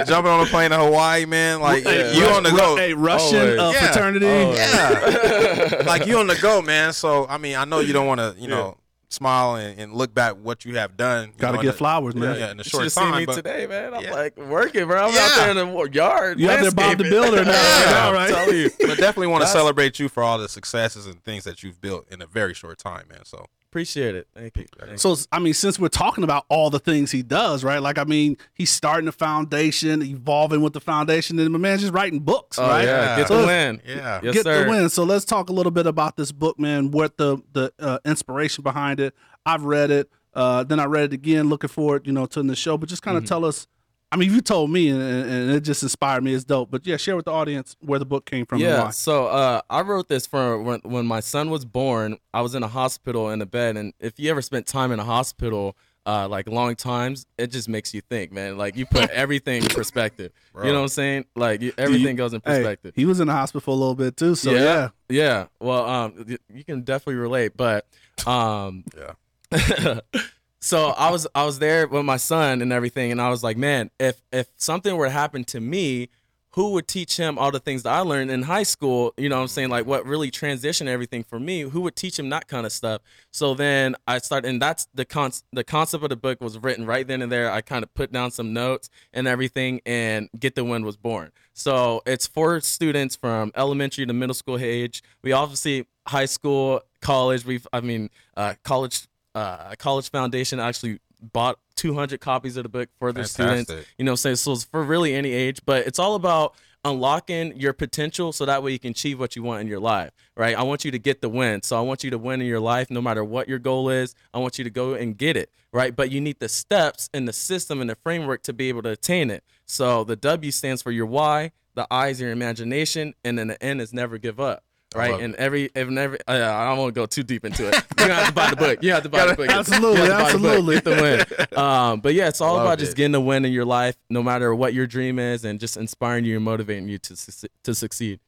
jumping 0.09 0.33
on 0.33 0.47
a 0.47 0.51
plane 0.51 0.71
to 0.71 0.79
Hawaii, 0.79 1.25
man. 1.25 1.61
Like 1.61 1.85
Hey, 1.85 2.15
you 2.17 2.25
Rus- 2.27 2.37
on 2.37 2.43
the 2.43 2.51
Ru- 2.51 2.57
go. 2.57 2.77
Hey, 2.77 2.95
Russian 2.95 3.39
Always. 3.39 3.59
uh, 3.59 3.71
Yeah. 3.75 3.87
fraternity. 3.93 4.29
Always. 4.29 4.59
Yeah, 4.59 5.83
like 5.87 6.07
you 6.07 6.19
on 6.19 6.27
the 6.27 6.37
go, 6.41 6.61
man. 6.63 6.93
So 6.93 7.27
I 7.29 7.39
mean, 7.39 7.57
I 7.57 7.65
know 7.65 7.81
you 7.81 7.93
don't 7.93 8.07
want 8.07 8.21
to, 8.21 8.35
you 8.39 8.49
know, 8.49 8.77
smile 9.11 9.57
and, 9.57 9.79
and 9.81 9.95
look 9.95 10.13
back 10.15 10.35
what 10.35 10.65
you 10.65 10.77
have 10.77 10.97
done. 10.97 11.29
you 11.29 11.33
Got 11.39 11.53
to 11.53 11.57
know, 11.57 11.63
get 11.63 11.73
the- 11.73 11.77
flowers, 11.79 12.15
man. 12.15 12.39
Yeah, 12.39 12.51
in 12.51 12.61
a 12.61 12.65
short 12.65 12.83
should 12.83 12.83
have 12.85 12.93
seen 12.93 13.05
time. 13.13 13.19
me 13.21 13.27
but- 13.27 13.35
today, 13.37 13.67
man. 13.67 13.95
I'm 13.95 14.03
Yeah. 14.03 14.13
like 14.15 14.37
working, 14.37 14.87
bro. 14.87 15.07
I'm 15.07 15.15
out 15.17 15.37
there 15.37 15.51
in 15.51 15.57
the 15.57 15.89
yard. 15.93 16.39
You 16.39 16.51
out 16.51 16.61
there 16.61 16.71
Bob 16.71 16.99
the 16.99 17.05
landscaping. 17.05 17.11
Builder 17.11 17.45
now, 17.45 17.53
Yeah. 17.53 18.11
right? 18.13 18.31
right? 18.31 18.49
I'm 18.49 18.55
you. 18.55 18.71
but 18.79 18.99
definitely 18.99 19.29
want 19.29 19.43
to 19.45 19.49
celebrate 19.49 19.99
you 19.99 20.09
for 20.09 20.23
all 20.23 20.39
the 20.39 20.49
successes 20.49 21.07
and 21.07 21.23
things 21.25 21.45
that 21.45 21.63
you've 21.63 21.81
built 21.81 22.07
in 22.11 22.21
a 22.23 22.27
very 22.27 22.53
short 22.55 22.79
time, 22.79 23.05
man. 23.11 23.25
So 23.25 23.47
Appreciate 23.71 24.15
it. 24.15 24.27
Thank 24.35 24.57
you. 24.57 24.65
Thank 24.79 24.93
you. 24.93 24.97
So 24.99 25.15
I 25.31 25.39
mean, 25.39 25.53
since 25.53 25.79
we're 25.79 25.89
talking 25.89 26.25
about 26.25 26.47
all 26.49 26.71
the 26.71 26.79
things 26.79 27.11
he 27.11 27.23
does, 27.23 27.63
right? 27.63 27.81
Like 27.83 27.99
I 27.99 28.05
mean, 28.05 28.39
he's 28.55 28.71
starting 28.71 29.05
the 29.05 29.13
foundation, 29.13 30.03
evolving 30.03 30.63
with 30.63 30.73
the 30.73 30.81
foundation, 30.81 31.39
and 31.39 31.51
my 31.53 31.59
man's 31.59 31.83
just 31.83 31.93
writing 31.93 32.21
books, 32.21 32.59
Oh 32.59 32.67
right? 32.67 32.85
yeah, 32.85 33.17
get 33.19 33.29
So 33.29 33.43
the 33.43 33.47
win. 33.47 33.83
yeah. 33.87 34.21
Yes, 34.23 34.35
Get 34.35 34.45
sir. 34.45 34.65
the 34.65 34.71
win. 34.71 34.89
So 34.89 35.05
let's 35.05 35.27
talk 35.27 35.51
a 35.51 35.53
little 35.53 35.71
bit 35.73 35.87
about 35.87 36.17
this 36.17 36.33
book, 36.33 36.59
man. 36.59 36.91
What 36.91 37.19
the 37.19 37.39
the 37.53 37.73
uh, 37.79 37.99
inspiration 38.07 38.63
behind 38.63 39.01
it? 39.01 39.15
I've 39.45 39.65
read 39.65 39.91
it. 39.91 40.11
Uh, 40.33 40.65
then 40.65 40.81
I 40.81 40.85
read 40.85 41.05
it 41.05 41.13
again, 41.13 41.49
looking 41.49 41.69
forward, 41.69 42.07
you 42.07 42.13
know, 42.13 42.25
to 42.27 42.43
the 42.43 42.57
show. 42.57 42.79
But 42.79 42.89
just 42.89 43.03
kind 43.03 43.17
of 43.19 43.25
Mm-hmm. 43.25 43.29
tell 43.29 43.45
us. 43.45 43.67
I 44.11 44.17
mean, 44.17 44.33
you 44.33 44.41
told 44.41 44.71
me, 44.71 44.89
and, 44.89 45.03
and 45.03 45.51
it 45.51 45.61
just 45.61 45.83
inspired 45.83 46.25
me. 46.25 46.33
It's 46.33 46.45
dope. 46.45 46.71
But 46.71 46.87
yeah, 46.87 46.97
share 46.97 47.15
with 47.15 47.27
the 47.27 47.31
audience 47.33 47.77
where 47.81 47.99
the 47.99 48.07
book 48.07 48.25
came 48.25 48.47
from 48.47 48.63
and 48.63 48.71
Yeah. 48.71 48.85
why. 48.85 48.91
So 48.91 49.27
uh, 49.27 49.61
I 49.69 49.83
wrote 49.83 50.09
this 50.09 50.27
for 50.27 50.63
when 50.63 50.81
when 50.85 51.07
my 51.07 51.21
son 51.21 51.51
was 51.51 51.65
born. 51.67 52.17
I 52.33 52.41
was 52.41 52.55
in 52.55 52.63
a 52.63 52.69
hospital 52.69 53.29
in 53.31 53.43
a 53.43 53.47
bed, 53.47 53.77
and 53.77 53.93
if 54.01 54.19
you 54.19 54.31
ever 54.31 54.41
spent 54.43 54.67
time 54.67 54.93
in 54.93 54.99
a 55.01 55.05
hospital. 55.05 55.77
Uh, 56.07 56.27
like 56.27 56.49
long 56.49 56.75
times, 56.75 57.27
it 57.37 57.49
just 57.49 57.69
makes 57.69 57.93
you 57.93 58.01
think, 58.01 58.33
man. 58.33 58.57
Like 58.57 58.79
you 58.79 58.87
put 58.87 59.11
everything 59.11 59.65
in 59.65 59.69
perspective. 59.69 60.33
You 60.57 60.73
know 60.73 60.77
what 60.77 60.83
I'm 60.85 60.89
saying? 60.89 61.27
Like 61.37 61.61
you, 61.61 61.75
everything 61.77 62.17
goes 62.17 62.33
in 62.33 62.41
Hey, 62.43 62.63
perspective. 62.63 62.95
he 62.97 63.05
was 63.05 63.21
in 63.21 63.27
the 63.27 63.35
hospital 63.35 63.61
for 63.61 63.73
a 63.73 63.75
little 63.75 63.95
bit 63.95 64.17
too. 64.17 64.35
So 64.35 64.53
yeah, 64.53 64.89
Yeah. 65.11 65.49
Well, 65.61 65.85
um, 65.85 66.25
you 66.49 66.65
can 66.65 66.81
definitely 66.81 67.17
relate, 67.17 67.59
but 67.59 67.87
um, 68.27 68.85
Yeah. 68.97 70.01
so 70.61 70.89
I 70.89 71.11
was 71.11 71.27
I 71.35 71.45
was 71.45 71.59
there 71.59 71.87
with 71.87 72.05
my 72.05 72.17
son 72.17 72.63
and 72.63 72.73
everything, 72.73 73.13
and 73.13 73.21
I 73.21 73.31
was 73.31 73.43
like, 73.43 73.57
man, 73.57 73.91
if 73.99 74.23
if 74.33 74.49
something 74.57 74.97
were 74.97 75.07
to 75.07 75.11
happen 75.11 75.45
to 75.45 75.61
me, 75.61 76.09
who 76.53 76.73
would 76.73 76.89
teach 76.89 77.17
him 77.17 77.39
all 77.39 77.51
the 77.51 77.61
things 77.61 77.83
that 77.83 77.93
I 77.93 78.01
learned 78.01 78.31
in 78.31 78.43
high 78.43 78.63
school? 78.63 79.13
You 79.17 79.29
know 79.29 79.37
what 79.37 79.43
I'm 79.43 79.49
saying? 79.49 79.69
Like 79.69 79.87
what 79.87 80.07
really 80.07 80.31
transitioned 80.31 80.89
everything 80.89 81.23
for 81.23 81.39
me? 81.39 81.61
Who 81.61 81.83
would 81.83 81.95
teach 81.97 82.19
him 82.19 82.31
that 82.31 82.49
kind 82.49 82.67
of 82.67 82.73
stuff? 82.73 83.03
So 83.31 83.55
then 83.55 83.97
I 84.07 84.19
started, 84.19 84.49
and 84.49 84.61
that's 84.61 84.89
the 84.95 85.05
con- 85.05 85.33
the 85.53 85.65
concept 85.65 86.03
of 86.03 86.11
the 86.11 86.17
book 86.17 86.41
was 86.41 86.59
written 86.59 86.87
right 86.87 87.07
then 87.07 87.23
and 87.23 87.31
there. 87.31 87.51
I 87.51 87.61
kind 87.61 87.83
of 87.83 87.93
put 87.95 88.13
down 88.13 88.31
some 88.31 88.53
notes 88.53 88.89
and 89.13 89.29
everything, 89.29 89.81
and 89.85 90.29
Get 90.39 90.55
the 90.55 90.65
Win 90.65 90.85
was 90.85 90.97
born. 90.97 91.33
So 91.53 92.03
it's 92.07 92.27
for 92.27 92.61
students 92.61 93.17
from 93.17 93.53
elementary 93.57 94.07
to 94.07 94.13
middle 94.13 94.35
school 94.35 94.59
age. 94.59 95.03
We 95.23 95.33
obviously 95.33 95.87
high 96.07 96.27
school, 96.27 96.83
college. 97.01 97.45
We've, 97.45 97.67
I 97.73 97.81
mean, 97.81 98.11
uh, 98.37 98.55
college, 98.63 99.08
uh, 99.39 99.75
college 99.79 100.11
foundation 100.11 100.59
actually 100.61 101.01
bought 101.21 101.59
200 101.77 102.21
copies 102.21 102.57
of 102.57 102.65
the 102.65 102.69
book 102.69 102.89
for 102.99 103.13
their 103.13 103.25
students. 103.25 103.71
You 103.99 104.05
know, 104.05 104.15
so, 104.15 104.35
so 104.35 104.53
it's 104.53 104.65
for 104.65 104.83
really 104.83 105.15
any 105.15 105.33
age, 105.33 105.61
but 105.65 105.87
it's 105.87 105.99
all 105.99 106.15
about 106.15 106.55
unlocking 106.85 107.57
your 107.57 107.73
potential 107.73 108.33
so 108.33 108.47
that 108.47 108.63
way 108.63 108.73
you 108.73 108.79
can 108.79 108.93
achieve 108.93 109.19
what 109.19 109.35
you 109.37 109.43
want 109.43 109.61
in 109.61 109.67
your 109.67 109.81
life, 109.81 110.11
right? 110.37 110.57
I 110.57 110.63
want 110.63 110.85
you 110.85 110.91
to 110.93 110.99
get 110.99 111.21
the 111.21 111.29
win. 111.29 111.63
So 111.63 111.77
I 111.77 111.81
want 111.81 112.05
you 112.05 112.11
to 112.11 112.19
win 112.19 112.41
in 112.41 112.47
your 112.47 112.61
life 112.61 112.91
no 112.91 113.03
matter 113.03 113.25
what 113.25 113.49
your 113.49 113.59
goal 113.59 113.89
is. 113.91 114.15
I 114.33 114.39
want 114.39 114.59
you 114.59 114.65
to 114.65 114.71
go 114.71 114.95
and 114.95 115.17
get 115.17 115.37
it, 115.37 115.51
right? 115.73 115.95
But 115.95 116.11
you 116.11 116.21
need 116.21 116.39
the 116.39 116.49
steps 116.49 117.11
and 117.13 117.27
the 117.27 117.33
system 117.33 117.81
and 117.81 117.91
the 117.91 117.97
framework 117.97 118.43
to 118.45 118.53
be 118.53 118.69
able 118.69 118.83
to 118.83 118.91
attain 118.91 119.31
it. 119.31 119.43
So 119.67 120.05
the 120.05 120.17
W 120.17 120.51
stands 120.51 120.83
for 120.83 120.93
your 120.93 121.07
why, 121.07 121.53
the 121.75 121.87
I 121.91 122.09
is 122.09 122.21
your 122.21 122.31
imagination, 122.31 123.15
and 123.25 123.39
then 123.39 123.49
the 123.49 123.63
N 123.63 123.81
is 123.81 123.93
never 123.93 124.19
give 124.19 124.41
up. 124.41 124.65
Right, 124.95 125.21
and 125.21 125.35
every, 125.35 125.71
and 125.75 125.99
every, 125.99 126.19
uh, 126.27 126.33
I 126.33 126.69
don't 126.71 126.79
want 126.79 126.95
to 126.95 126.99
go 127.01 127.05
too 127.07 127.23
deep 127.23 127.45
into 127.45 127.69
it. 127.69 127.75
You 127.99 128.15
have 128.15 128.29
to 128.29 128.33
buy 128.33 128.51
the 128.51 128.57
book. 128.57 128.79
You 128.83 128.93
have 128.93 129.03
to 129.03 129.09
buy 129.11 129.27
the 129.27 129.35
book. 129.35 129.49
Absolutely, 129.51 130.01
You 130.03 130.11
have 130.13 130.33
to 130.33 130.39
buy 130.39 130.53
the 130.55 130.63
book. 130.63 130.75
absolutely. 130.75 130.75
Get 130.77 130.85
the 130.85 131.47
win. 131.53 131.59
Um, 131.63 132.01
but 132.01 132.15
yeah, 132.15 132.29
it's 132.29 132.41
all 132.41 132.55
Love 132.55 132.65
about 132.67 132.79
just 132.79 132.97
getting 132.97 133.13
the 133.13 133.21
win 133.21 133.45
in 133.45 133.53
your 133.53 133.67
life, 133.67 133.97
no 134.09 134.23
matter 134.23 134.55
what 134.55 134.73
your 134.73 134.87
dream 134.87 135.19
is, 135.19 135.45
and 135.45 135.61
just 135.61 135.77
inspiring 135.77 136.25
you 136.25 136.37
and 136.37 136.45
motivating 136.45 136.89
you 136.89 136.99
to 137.01 137.17
suc- 137.17 137.51
to 137.65 137.75
succeed. 137.75 138.21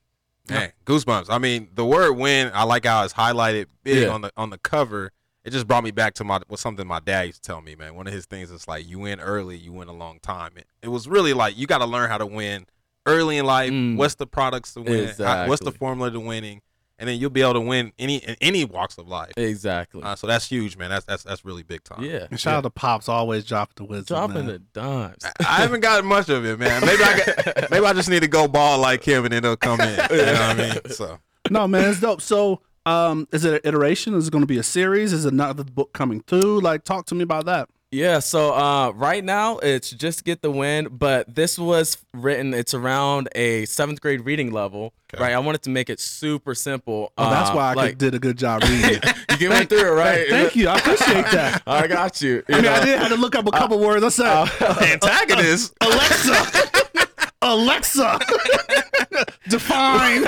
Man, 0.50 0.72
goosebumps. 0.84 1.26
I 1.30 1.38
mean, 1.38 1.68
the 1.74 1.84
word 1.84 2.12
"win" 2.14 2.50
I 2.52 2.64
like 2.64 2.84
how 2.84 3.04
it's 3.04 3.14
highlighted 3.14 3.66
big 3.84 4.02
Yeah. 4.04 4.08
on 4.08 4.20
the 4.22 4.32
on 4.36 4.50
the 4.50 4.58
cover. 4.58 5.12
It 5.44 5.50
just 5.50 5.66
brought 5.66 5.84
me 5.84 5.92
back 5.92 6.12
to 6.14 6.24
my 6.24 6.40
was 6.50 6.60
something 6.60 6.86
my 6.86 7.00
dad 7.00 7.22
used 7.28 7.42
to 7.42 7.46
tell 7.46 7.62
me. 7.62 7.74
Man, 7.76 7.94
one 7.94 8.06
of 8.06 8.12
his 8.12 8.26
things 8.26 8.50
is 8.50 8.68
like, 8.68 8.86
you 8.86 8.98
win 8.98 9.20
early, 9.20 9.56
you 9.56 9.72
win 9.72 9.88
a 9.88 9.92
long 9.94 10.18
time. 10.20 10.52
It, 10.56 10.66
it 10.82 10.88
was 10.88 11.08
really 11.08 11.32
like 11.32 11.56
you 11.56 11.66
got 11.66 11.78
to 11.78 11.86
learn 11.86 12.10
how 12.10 12.18
to 12.18 12.26
win 12.26 12.66
early 13.06 13.38
in 13.38 13.46
life. 13.46 13.70
Mm. 13.70 13.96
What's 13.96 14.14
the 14.16 14.26
products 14.26 14.74
to 14.74 14.82
win? 14.82 15.08
How- 15.18 15.48
what's 15.48 15.64
the 15.64 15.72
formula 15.72 16.10
to 16.10 16.20
winning? 16.20 16.62
And 16.98 17.08
then 17.08 17.18
you'll 17.18 17.30
be 17.30 17.40
able 17.40 17.54
to 17.54 17.60
win 17.62 17.92
any 17.98 18.16
in 18.16 18.36
any 18.42 18.62
walks 18.66 18.98
of 18.98 19.08
life. 19.08 19.32
Exactly. 19.38 20.02
Uh, 20.02 20.16
so 20.16 20.26
that's 20.26 20.46
huge, 20.46 20.76
man. 20.76 20.90
That's 20.90 21.06
that's 21.06 21.22
that's 21.22 21.46
really 21.46 21.62
big 21.62 21.82
time. 21.82 22.04
yeah. 22.04 22.26
And 22.30 22.38
shout 22.38 22.56
out 22.56 22.60
to 22.64 22.68
Pops, 22.68 23.08
always 23.08 23.46
dropping 23.46 23.72
the 23.76 23.84
wisdom. 23.84 24.16
Dropping 24.18 24.34
man. 24.34 24.46
the 24.46 24.58
dimes. 24.58 25.24
I 25.40 25.62
haven't 25.62 25.80
gotten 25.80 26.04
much 26.04 26.28
of 26.28 26.44
it, 26.44 26.58
man. 26.58 26.82
Maybe 26.84 27.02
I 27.02 27.18
got, 27.24 27.70
maybe 27.70 27.86
I 27.86 27.94
just 27.94 28.10
need 28.10 28.20
to 28.20 28.28
go 28.28 28.46
ball 28.48 28.78
like 28.78 29.02
him 29.02 29.24
and 29.24 29.32
then 29.32 29.42
it'll 29.46 29.56
come 29.56 29.80
in. 29.80 29.88
You 30.10 30.16
know 30.26 30.32
what 30.32 30.40
I 30.42 30.54
mean? 30.56 30.90
So 30.90 31.18
no, 31.50 31.66
man, 31.66 31.88
it's 31.88 32.00
dope. 32.00 32.20
So, 32.20 32.60
um, 32.84 33.26
is 33.32 33.46
it 33.46 33.54
an 33.54 33.60
iteration? 33.64 34.12
Is 34.12 34.28
it 34.28 34.30
going 34.30 34.42
to 34.42 34.46
be 34.46 34.58
a 34.58 34.62
series? 34.62 35.14
Is 35.14 35.24
another 35.24 35.64
book 35.64 35.94
coming 35.94 36.20
through? 36.26 36.60
Like, 36.60 36.84
talk 36.84 37.06
to 37.06 37.14
me 37.14 37.22
about 37.22 37.46
that. 37.46 37.70
Yeah, 37.92 38.20
so 38.20 38.54
uh, 38.54 38.92
right 38.92 39.24
now 39.24 39.58
it's 39.58 39.90
just 39.90 40.24
get 40.24 40.42
the 40.42 40.50
win, 40.50 40.88
but 40.92 41.34
this 41.34 41.58
was 41.58 41.98
written. 42.14 42.54
It's 42.54 42.72
around 42.72 43.28
a 43.34 43.64
seventh 43.64 44.00
grade 44.00 44.20
reading 44.24 44.52
level, 44.52 44.92
Okay. 45.12 45.20
right? 45.20 45.32
I 45.32 45.40
wanted 45.40 45.62
to 45.62 45.70
make 45.70 45.90
it 45.90 45.98
super 45.98 46.54
simple. 46.54 47.12
Oh, 47.18 47.30
that's 47.30 47.50
uh, 47.50 47.54
why 47.54 47.70
I 47.70 47.74
like, 47.74 47.98
did 47.98 48.14
a 48.14 48.20
good 48.20 48.38
job 48.38 48.62
reading. 48.62 49.00
you 49.30 49.36
get 49.38 49.50
went 49.50 49.68
through 49.68 49.88
it, 49.88 49.96
right? 49.96 50.28
Thank 50.28 50.54
you. 50.54 50.68
I 50.68 50.78
appreciate 50.78 51.24
that. 51.32 51.62
I 51.66 51.88
got 51.88 52.22
you. 52.22 52.44
I 52.48 52.56
mean, 52.60 52.66
I 52.66 52.84
did 52.84 52.96
have 52.96 53.08
to 53.08 53.16
look 53.16 53.34
up 53.34 53.48
a 53.48 53.50
couple 53.50 53.80
words. 53.80 54.04
I 54.04 54.08
said, 54.08 54.92
antagonist. 54.92 55.74
Alexa, 55.80 56.70
Alexa, 57.42 58.18
define. 59.48 60.24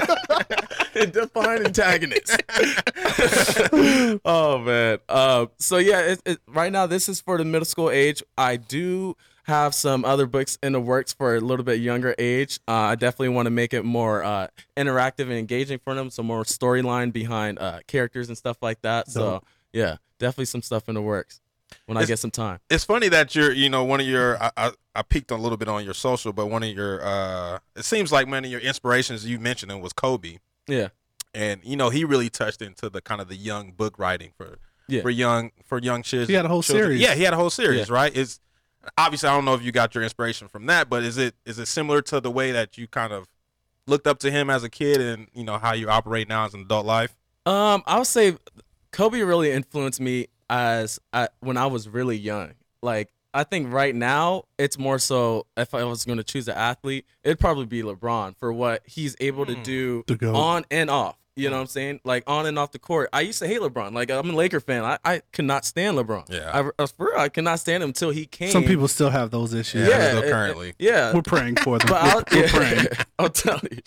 define 1.10 1.66
antagonist. 1.66 2.42
oh 4.24 4.58
man. 4.64 4.98
Uh, 5.08 5.46
so 5.58 5.76
yeah, 5.76 6.00
it, 6.00 6.22
it, 6.24 6.38
right 6.46 6.72
now 6.72 6.86
this 6.86 7.10
is 7.10 7.20
for 7.20 7.36
the 7.36 7.44
middle 7.44 7.66
school 7.66 7.90
age. 7.90 8.22
I 8.38 8.56
do 8.56 9.14
have 9.44 9.74
some 9.74 10.06
other 10.06 10.24
books 10.24 10.56
in 10.62 10.72
the 10.72 10.80
works 10.80 11.12
for 11.12 11.36
a 11.36 11.40
little 11.40 11.64
bit 11.64 11.80
younger 11.80 12.14
age. 12.18 12.60
Uh, 12.66 12.72
I 12.72 12.94
definitely 12.94 13.30
want 13.30 13.44
to 13.46 13.50
make 13.50 13.74
it 13.74 13.84
more 13.84 14.24
uh, 14.24 14.46
interactive 14.76 15.24
and 15.24 15.32
engaging 15.32 15.80
for 15.80 15.94
them. 15.94 16.08
Some 16.08 16.24
more 16.26 16.44
storyline 16.44 17.12
behind 17.12 17.58
uh, 17.58 17.80
characters 17.86 18.28
and 18.28 18.38
stuff 18.38 18.56
like 18.62 18.80
that. 18.82 19.10
So 19.10 19.42
yeah, 19.74 19.96
definitely 20.18 20.46
some 20.46 20.62
stuff 20.62 20.88
in 20.88 20.94
the 20.94 21.02
works 21.02 21.41
when 21.86 21.96
I 21.98 22.04
get 22.04 22.18
some 22.18 22.30
time. 22.30 22.58
it's 22.70 22.84
funny 22.84 23.08
that 23.08 23.34
you're 23.34 23.52
you 23.52 23.68
know 23.68 23.84
one 23.84 24.00
of 24.00 24.06
your 24.06 24.42
I, 24.42 24.50
I 24.56 24.70
I 24.94 25.02
peeked 25.02 25.30
a 25.30 25.36
little 25.36 25.56
bit 25.58 25.68
on 25.68 25.84
your 25.84 25.94
social, 25.94 26.32
but 26.32 26.46
one 26.46 26.62
of 26.62 26.70
your 26.70 27.02
uh 27.04 27.58
it 27.76 27.84
seems 27.84 28.12
like 28.12 28.28
many 28.28 28.48
of 28.48 28.52
your 28.52 28.60
inspirations 28.60 29.26
you 29.26 29.38
mentioned 29.38 29.80
was 29.82 29.92
Kobe, 29.92 30.38
Yeah. 30.68 30.88
and 31.34 31.60
you 31.64 31.76
know 31.76 31.90
he 31.90 32.04
really 32.04 32.28
touched 32.30 32.62
into 32.62 32.88
the 32.90 33.00
kind 33.00 33.20
of 33.20 33.28
the 33.28 33.36
young 33.36 33.72
book 33.72 33.98
writing 33.98 34.32
for 34.36 34.58
Yeah. 34.88 35.02
for 35.02 35.10
young 35.10 35.50
for 35.64 35.78
young 35.78 36.02
children. 36.02 36.28
He 36.28 36.34
had 36.34 36.44
a 36.44 36.48
whole 36.48 36.62
children. 36.62 36.86
series. 36.88 37.00
Yeah, 37.00 37.14
he 37.14 37.22
had 37.22 37.32
a 37.32 37.36
whole 37.36 37.50
series, 37.50 37.88
Yeah. 37.88 37.94
right? 37.94 38.16
It's 38.16 38.38
obviously 38.98 39.28
I 39.28 39.34
don't 39.34 39.44
know 39.44 39.54
if 39.54 39.62
you 39.62 39.72
got 39.72 39.94
your 39.94 40.04
inspiration 40.04 40.48
from 40.48 40.66
that, 40.66 40.90
but 40.90 41.02
is 41.04 41.16
it 41.16 41.34
is 41.46 41.58
it 41.58 41.66
similar 41.66 42.02
to 42.02 42.20
the 42.20 42.30
way 42.30 42.52
that 42.52 42.76
you 42.76 42.86
kind 42.88 43.12
of 43.12 43.28
looked 43.86 44.06
up 44.06 44.18
to 44.20 44.30
him 44.30 44.48
as 44.50 44.62
a 44.62 44.68
kid 44.68 45.00
and 45.00 45.28
you 45.32 45.42
know 45.44 45.58
how 45.58 45.72
you 45.72 45.88
operate 45.88 46.28
now 46.28 46.44
as 46.44 46.54
an 46.54 46.60
adult 46.60 46.84
life? 46.86 47.16
Um, 47.46 47.82
I 47.86 47.98
would 47.98 48.06
say 48.06 48.36
Kobe 48.92 49.20
really 49.22 49.50
influenced 49.50 50.00
me 50.00 50.28
as 50.52 51.00
I, 51.14 51.28
when 51.40 51.56
I 51.56 51.66
was 51.66 51.88
really 51.88 52.16
young. 52.16 52.52
Like 52.82 53.10
I 53.34 53.44
think 53.44 53.72
right 53.72 53.94
now 53.94 54.44
it's 54.58 54.78
more 54.78 54.98
so 54.98 55.46
if 55.56 55.74
I 55.74 55.84
was 55.84 56.04
going 56.04 56.18
to 56.18 56.24
choose 56.24 56.46
an 56.46 56.56
athlete, 56.56 57.06
it'd 57.24 57.40
probably 57.40 57.64
be 57.66 57.82
LeBron 57.82 58.36
for 58.36 58.52
what 58.52 58.82
he's 58.84 59.16
able 59.20 59.46
to 59.46 59.54
hmm. 59.54 59.62
do 59.62 60.02
To 60.06 60.16
go. 60.16 60.34
on 60.34 60.64
and 60.70 60.90
off. 60.90 61.16
You 61.34 61.48
know 61.48 61.56
what 61.56 61.62
I'm 61.62 61.66
saying? 61.68 62.00
Like 62.04 62.24
on 62.26 62.44
and 62.44 62.58
off 62.58 62.72
the 62.72 62.78
court. 62.78 63.08
I 63.12 63.22
used 63.22 63.38
to 63.38 63.46
hate 63.48 63.60
LeBron. 63.60 63.92
Like 63.94 64.10
I'm 64.10 64.28
a 64.28 64.32
Laker 64.34 64.60
fan. 64.60 64.84
I, 64.84 64.98
I 65.04 65.22
could 65.32 65.46
not 65.46 65.64
stand 65.64 65.96
LeBron. 65.96 66.30
Yeah. 66.30 66.50
I, 66.52 66.82
I, 66.82 66.86
for 66.86 67.06
real, 67.06 67.18
I 67.18 67.30
could 67.30 67.44
not 67.44 67.58
stand 67.58 67.82
him 67.82 67.88
until 67.90 68.10
he 68.10 68.26
came. 68.26 68.50
Some 68.50 68.64
people 68.64 68.86
still 68.86 69.08
have 69.08 69.30
those 69.30 69.54
issues. 69.54 69.88
Yeah, 69.88 70.14
yeah, 70.16 70.20
currently. 70.30 70.74
yeah. 70.78 71.14
We're 71.14 71.22
praying 71.22 71.56
for 71.56 71.78
them. 71.78 71.88
But 71.92 72.02
I'll, 72.02 72.22
we're 72.30 72.44
yeah, 72.44 72.48
praying. 72.52 72.86
I'll 73.18 73.30
tell 73.30 73.60
you. 73.70 73.78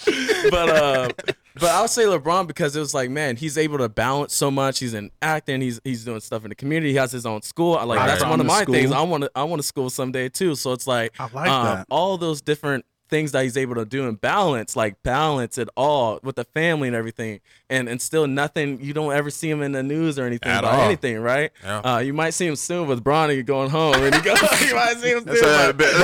But 0.50 0.70
uh, 0.70 1.10
but 1.54 1.70
I'll 1.70 1.88
say 1.88 2.04
LeBron 2.06 2.48
because 2.48 2.76
it 2.76 2.80
was 2.80 2.93
like, 2.96 3.10
man, 3.12 3.36
he's 3.36 3.58
able 3.60 3.78
to 3.78 3.89
balance 3.89 4.34
so 4.34 4.50
much. 4.50 4.80
He's 4.80 4.96
in 4.96 5.12
acting. 5.22 5.62
He's 5.62 5.80
he's 5.84 6.04
doing 6.04 6.22
stuff 6.22 6.43
in 6.46 6.50
the 6.50 6.56
community. 6.56 6.91
He 6.93 6.98
has 6.98 7.12
his 7.12 7.26
own 7.28 7.43
school. 7.43 7.76
I 7.78 7.84
Like 7.84 8.00
Right. 8.00 8.08
that's 8.08 8.22
Found 8.22 8.32
one 8.32 8.39
of 8.41 8.48
my 8.48 8.64
school. 8.64 8.74
things. 8.74 8.91
I 8.91 9.02
want 9.04 9.24
to 9.24 9.32
I 9.36 9.43
want 9.43 9.62
to 9.62 9.68
school 9.68 9.89
someday 9.91 10.30
too. 10.30 10.56
So 10.56 10.72
it's 10.74 10.88
like 10.88 11.14
I 11.20 11.30
like 11.32 11.50
um, 11.50 11.66
that. 11.66 11.88
all 11.91 12.18
those 12.18 12.41
different 12.41 12.86
things 13.08 13.32
that 13.34 13.43
he's 13.43 13.56
able 13.58 13.76
to 13.76 13.86
do 13.86 14.08
and 14.08 14.20
balance, 14.20 14.76
like 14.76 15.01
balance 15.03 15.58
it 15.58 15.70
all 15.78 16.20
with 16.24 16.36
the 16.36 16.43
family 16.43 16.88
and 16.88 16.95
everything, 16.95 17.39
and 17.70 17.88
and 17.88 18.01
still 18.01 18.26
nothing. 18.28 18.82
You 18.82 18.93
don't 18.93 19.14
ever 19.14 19.30
see 19.30 19.49
him 19.49 19.62
in 19.62 19.72
the 19.74 19.84
news 19.84 20.18
or 20.18 20.26
anything 20.26 20.51
At 20.51 20.60
about 20.64 20.80
all. 20.80 20.86
anything, 20.86 21.20
right? 21.20 21.51
Yeah. 21.64 21.80
Uh, 21.80 21.99
you 21.99 22.14
might 22.14 22.32
see 22.32 22.47
him 22.47 22.56
soon 22.56 22.88
with 22.88 23.03
Bronny 23.03 23.45
going 23.45 23.70
home, 23.70 23.95
and 23.95 24.14
he 24.16 24.22
goes. 24.22 24.39
you 24.62 24.76
might 24.76 24.97
see 24.97 25.12
him 25.12 25.20
soon. 25.20 25.26
That's 25.28 25.41
a 25.41 25.68
like- 25.68 25.78
bit- 25.78 25.95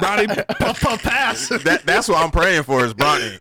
Ronnie, 0.00 0.26
Ronnie, 0.26 0.42
puff, 0.58 0.80
puff, 0.80 1.02
pass. 1.02 1.48
that, 1.48 1.82
that's 1.84 2.08
what 2.08 2.22
I'm 2.22 2.30
praying 2.30 2.62
for 2.64 2.84
is 2.84 2.94
Bronny. 2.94 3.38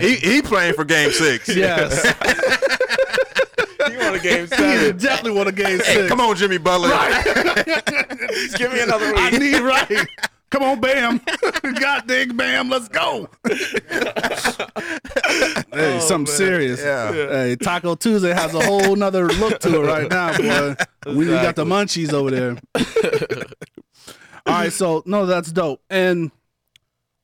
he 0.00 0.16
he 0.16 0.42
playing 0.42 0.74
for 0.74 0.84
Game 0.84 1.10
Six. 1.10 1.48
Yes. 1.48 2.04
you 3.90 3.98
want 3.98 4.16
a 4.16 4.20
game 4.20 4.42
he 4.42 4.46
seven? 4.46 4.96
definitely 4.98 5.32
want 5.32 5.48
a 5.48 5.52
game 5.52 5.78
Hey, 5.80 5.94
six. 5.94 6.08
come 6.08 6.20
on, 6.20 6.36
Jimmy 6.36 6.58
Butler. 6.58 6.90
Right. 6.90 7.24
Give 8.56 8.72
me 8.72 8.80
another 8.80 9.12
I 9.16 9.30
week. 9.30 9.40
need 9.40 9.60
right. 9.60 10.06
Come 10.50 10.62
on, 10.64 10.80
Bam. 10.80 11.20
God 11.80 12.06
dang, 12.08 12.36
Bam. 12.36 12.68
Let's 12.68 12.88
go. 12.88 13.28
hey, 13.48 13.56
oh, 15.72 15.98
something 16.00 16.32
serious. 16.34 16.80
Yeah. 16.82 17.12
Hey, 17.12 17.56
Taco 17.56 17.94
Tuesday 17.94 18.32
has 18.32 18.52
a 18.54 18.64
whole 18.64 18.96
nother 18.96 19.28
look 19.28 19.60
to 19.60 19.82
it 19.82 19.86
right 19.86 20.10
now, 20.10 20.36
boy. 20.36 20.74
We, 21.06 21.18
we 21.18 21.26
got 21.26 21.54
the 21.54 21.64
munchies 21.64 22.12
over 22.12 22.30
there. 22.30 22.56
All 24.46 24.54
right, 24.54 24.72
so 24.72 25.04
no, 25.06 25.26
that's 25.26 25.52
dope. 25.52 25.82
And 25.88 26.32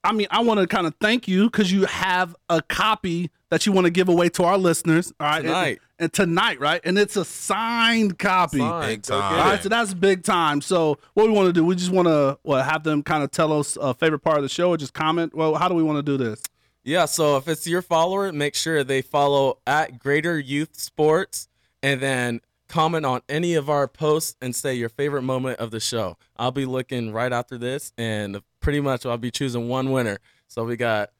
I 0.04 0.12
mean, 0.12 0.28
I 0.30 0.42
want 0.42 0.60
to 0.60 0.68
kind 0.68 0.86
of 0.86 0.94
thank 1.00 1.26
you 1.26 1.50
because 1.50 1.72
you 1.72 1.86
have 1.86 2.36
a 2.48 2.62
copy 2.62 3.30
that 3.50 3.66
you 3.66 3.72
want 3.72 3.86
to 3.86 3.90
give 3.90 4.08
away 4.08 4.28
to 4.30 4.44
our 4.44 4.56
listeners. 4.58 5.12
All 5.18 5.26
right, 5.26 5.42
Tonight. 5.42 5.80
And, 5.98 6.04
and 6.04 6.12
tonight, 6.12 6.60
right? 6.60 6.80
And 6.84 6.98
it's 6.98 7.16
a 7.16 7.24
signed 7.24 8.18
copy. 8.18 8.58
Fine, 8.58 8.88
Big 8.88 9.02
time. 9.02 9.36
get 9.36 9.44
right, 9.44 9.62
so 9.62 9.68
that's 9.68 9.94
big 9.94 10.22
time. 10.22 10.60
So 10.60 10.98
what 11.14 11.26
we 11.26 11.32
want 11.32 11.46
to 11.48 11.52
do, 11.52 11.64
we 11.64 11.74
just 11.74 11.90
want 11.90 12.08
to 12.08 12.38
what, 12.42 12.64
have 12.64 12.84
them 12.84 13.02
kind 13.02 13.22
of 13.22 13.30
tell 13.30 13.58
us 13.58 13.76
a 13.80 13.94
favorite 13.94 14.20
part 14.20 14.36
of 14.36 14.42
the 14.42 14.48
show 14.48 14.70
or 14.70 14.76
just 14.76 14.94
comment. 14.94 15.34
Well, 15.34 15.54
how 15.54 15.68
do 15.68 15.74
we 15.74 15.82
want 15.82 15.98
to 15.98 16.02
do 16.02 16.16
this? 16.22 16.42
Yeah, 16.84 17.06
so 17.06 17.36
if 17.36 17.48
it's 17.48 17.66
your 17.66 17.82
follower, 17.82 18.32
make 18.32 18.54
sure 18.54 18.84
they 18.84 19.02
follow 19.02 19.58
at 19.66 19.98
Greater 19.98 20.38
Youth 20.38 20.78
Sports 20.78 21.48
and 21.82 22.00
then 22.00 22.40
comment 22.68 23.04
on 23.06 23.22
any 23.28 23.54
of 23.54 23.68
our 23.70 23.88
posts 23.88 24.36
and 24.40 24.54
say 24.54 24.74
your 24.74 24.88
favorite 24.88 25.22
moment 25.22 25.58
of 25.58 25.70
the 25.70 25.80
show. 25.80 26.16
I'll 26.36 26.52
be 26.52 26.64
looking 26.64 27.12
right 27.12 27.32
after 27.32 27.58
this 27.58 27.92
and 27.98 28.40
pretty 28.60 28.80
much 28.80 29.04
I'll 29.06 29.18
be 29.18 29.30
choosing 29.30 29.68
one 29.68 29.90
winner. 29.92 30.18
So 30.48 30.64
we 30.64 30.76
got 30.76 31.10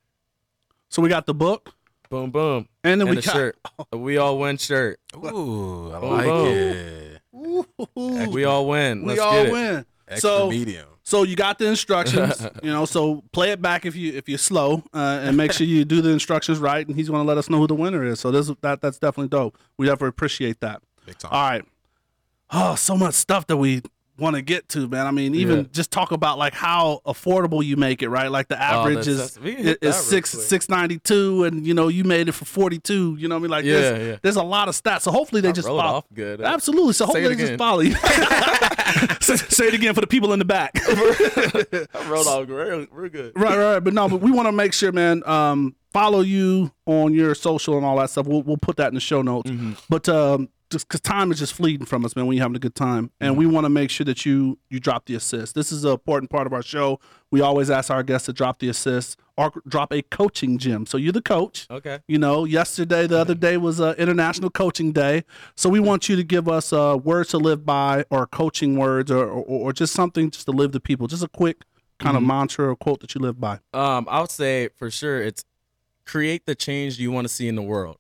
So 0.89 1.03
we 1.03 1.09
got 1.09 1.27
the 1.27 1.35
book, 1.35 1.75
boom 2.09 2.31
boom 2.31 2.69
and 2.85 3.01
then 3.01 3.09
and 3.09 3.17
we 3.17 3.19
a 3.19 3.23
got 3.23 3.33
shirt. 3.33 3.59
A 3.93 3.97
We 3.97 4.17
all 4.19 4.39
win 4.39 4.57
shirt. 4.59 4.99
Ooh, 5.17 5.93
I 5.95 6.01
Boom, 6.01 6.11
like 6.13 6.27
boom. 6.27 6.47
it. 6.55 7.21
Ooh, 7.35 8.31
We 8.31 8.45
all 8.45 8.67
win. 8.69 9.03
we 9.03 9.09
Let's 9.09 9.21
all 9.21 9.33
get 9.33 9.47
it. 9.47 9.53
win. 9.53 9.87
Extra 10.09 10.31
So 10.31 10.51
medium. 10.51 10.87
So 11.03 11.23
you 11.23 11.37
got 11.37 11.59
the 11.59 11.67
instructions, 11.67 12.45
you 12.63 12.71
know. 12.73 12.85
So 12.85 13.23
play 13.33 13.51
it 13.53 13.63
back 13.63 13.87
if 13.87 13.95
you 13.95 14.13
if 14.15 14.29
you're 14.29 14.39
slow, 14.39 14.83
uh, 14.93 15.21
and 15.23 15.37
make 15.37 15.53
sure 15.53 15.65
you 15.67 15.85
do 15.85 16.01
the 16.01 16.11
instructions 16.11 16.59
right. 16.59 16.85
And 16.87 16.97
he's 16.97 17.09
going 17.09 17.23
to 17.23 17.27
let 17.27 17.39
us 17.39 17.49
know 17.49 17.59
who 17.59 17.67
the 17.69 17.75
winner 17.77 18.03
is. 18.05 18.19
So 18.21 18.31
this 18.33 18.51
that 18.63 18.81
that's 18.81 18.99
definitely 18.99 19.29
dope. 19.29 19.57
We 19.79 19.87
definitely 19.87 20.09
appreciate 20.09 20.61
that. 20.61 20.83
Big 21.05 21.19
time. 21.19 21.31
All 21.33 21.49
right. 21.51 21.65
Oh, 22.51 22.75
so 22.77 22.97
much 22.97 23.15
stuff 23.15 23.47
that 23.49 23.57
we 23.57 23.83
want 24.19 24.37
to 24.37 24.43
get 24.43 24.69
to, 24.71 24.89
man. 24.89 25.07
I 25.07 25.11
mean, 25.11 25.35
even 25.35 25.57
Yeah. 25.59 25.65
just 25.73 25.91
talk 25.91 26.11
about 26.13 26.39
like 26.39 26.55
how 26.55 27.01
affordable 27.07 27.65
you 27.65 27.77
make 27.77 28.03
it, 28.03 28.09
right? 28.09 28.31
Like 28.31 28.49
the 28.49 28.61
average 28.61 29.07
that's- 29.07 29.07
is 29.09 29.35
that's- 29.35 29.59
is 29.59 29.65
hit 29.67 29.81
that 29.81 29.87
real 29.87 29.93
six 29.95 30.31
six 30.31 30.69
ninety 30.69 30.99
two, 30.99 31.45
and 31.45 31.67
you 31.67 31.75
know 31.75 31.89
you 31.89 32.05
made 32.05 32.29
it 32.29 32.33
for 32.33 32.45
forty 32.45 32.79
two. 32.79 33.17
You 33.19 33.29
know 33.29 33.35
what 33.37 33.41
I 33.41 33.43
mean? 33.43 33.51
Like 33.51 33.65
Yeah, 33.65 33.81
there's, 33.81 34.09
yeah. 34.09 34.17
there's 34.23 34.37
a 34.37 34.43
lot 34.43 34.69
of 34.69 34.75
stats. 34.75 35.03
So 35.03 35.11
hopefully 35.11 35.41
they 35.41 35.51
I 35.51 35.53
just 35.53 35.69
follow. 35.69 35.81
off 35.81 36.05
good. 36.15 36.41
Absolutely. 36.41 36.93
So 36.95 37.07
hopefully 37.07 37.35
they 37.35 37.47
just 37.47 37.59
follow 37.59 37.81
you. 37.81 37.95
say, 39.21 39.67
it 39.67 39.75
again 39.75 39.95
for 39.95 40.01
the 40.01 40.07
people 40.07 40.33
in 40.33 40.39
the 40.39 40.45
back. 40.45 40.73
I 40.87 42.09
wrote 42.09 42.27
off. 42.27 42.47
We're, 42.49 42.87
we're 42.93 43.09
good. 43.09 43.33
right, 43.37 43.57
right, 43.59 43.75
right. 43.75 43.81
But 43.81 43.95
no, 43.95 44.09
but 44.09 44.21
we 44.21 44.31
want 44.31 44.47
to 44.49 44.53
make 44.53 44.73
sure, 44.73 44.93
man. 44.93 45.23
Um, 45.27 45.75
follow 45.93 46.21
you 46.21 46.71
on 46.87 47.15
your 47.15 47.35
social 47.35 47.77
and 47.77 47.85
all 47.85 47.97
that 47.99 48.11
stuff. 48.11 48.27
We'll 48.27 48.43
we'll 48.43 48.57
put 48.59 48.77
that 48.77 48.89
in 48.89 48.95
the 48.95 49.01
show 49.01 49.23
notes. 49.23 49.51
Mm-hmm. 49.51 49.73
But 49.89 50.09
um, 50.09 50.49
just 50.71 50.89
because 50.89 51.01
time 51.01 51.31
is 51.31 51.39
just 51.39 51.53
fleeting 51.55 51.87
from 51.87 52.05
us, 52.05 52.17
man. 52.17 52.27
When 52.27 52.37
you're 52.37 52.43
having 52.45 52.57
a 52.57 52.61
good 52.61 52.75
time, 52.75 53.11
and 53.21 53.33
Mm-hmm. 53.33 53.39
we 53.39 53.47
want 53.47 53.65
to 53.67 53.69
make 53.71 53.91
sure 53.91 54.05
that 54.05 54.27
you 54.27 54.59
you 54.71 54.81
drop 54.81 55.07
the 55.07 55.15
assist. 55.15 55.55
This 55.55 55.71
is 55.73 55.85
an 55.85 55.93
important 55.93 56.31
part 56.31 56.47
of 56.47 56.53
our 56.53 56.63
show. 56.63 56.99
We 57.31 57.41
always 57.41 57.71
ask 57.71 57.91
our 57.91 58.03
guests 58.03 58.27
to 58.27 58.33
drop 58.33 58.59
the 58.59 58.69
assist 58.69 59.19
or 59.37 59.53
drop 59.69 59.93
a 59.93 60.03
coaching 60.03 60.59
gym. 60.59 60.87
So 60.87 60.97
you're 60.97 61.13
the 61.13 61.21
coach. 61.23 61.67
Okay. 61.71 61.99
You 62.09 62.19
know, 62.19 62.45
yesterday, 62.45 63.07
the 63.07 63.19
other 63.19 63.35
day 63.35 63.57
was 63.59 63.81
uh, 63.81 63.95
International 63.99 64.49
Coaching 64.51 64.93
Day. 64.93 65.25
So 65.57 65.69
we 65.69 65.79
want 65.81 66.09
you 66.09 66.17
to 66.17 66.25
give 66.25 66.49
us 66.49 66.73
uh, 66.73 66.99
words 67.03 67.31
to 67.31 67.39
live 67.39 67.65
by, 67.67 68.05
or 68.11 68.27
coaching 68.27 68.77
words, 68.77 69.11
or, 69.11 69.25
or 69.27 69.45
or 69.69 69.73
just 69.73 69.93
something 69.93 70.31
just 70.31 70.47
to 70.47 70.53
live 70.53 70.73
to 70.73 70.81
people. 70.81 71.07
Just 71.07 71.23
a 71.23 71.29
quick 71.29 71.63
kind 71.99 72.17
of 72.17 72.23
mantra 72.23 72.69
or 72.69 72.77
quote 72.77 73.01
that 73.01 73.15
you 73.15 73.21
live 73.21 73.41
by. 73.41 73.59
Um, 73.73 74.07
I 74.11 74.21
would 74.21 74.31
say 74.31 74.69
for 74.77 74.91
sure 74.91 75.23
it's 75.23 75.45
create 76.05 76.45
the 76.47 76.55
change 76.55 76.99
you 76.99 77.11
want 77.11 77.27
to 77.27 77.33
see 77.33 77.49
in 77.49 77.55
the 77.57 77.63
world. 77.63 77.97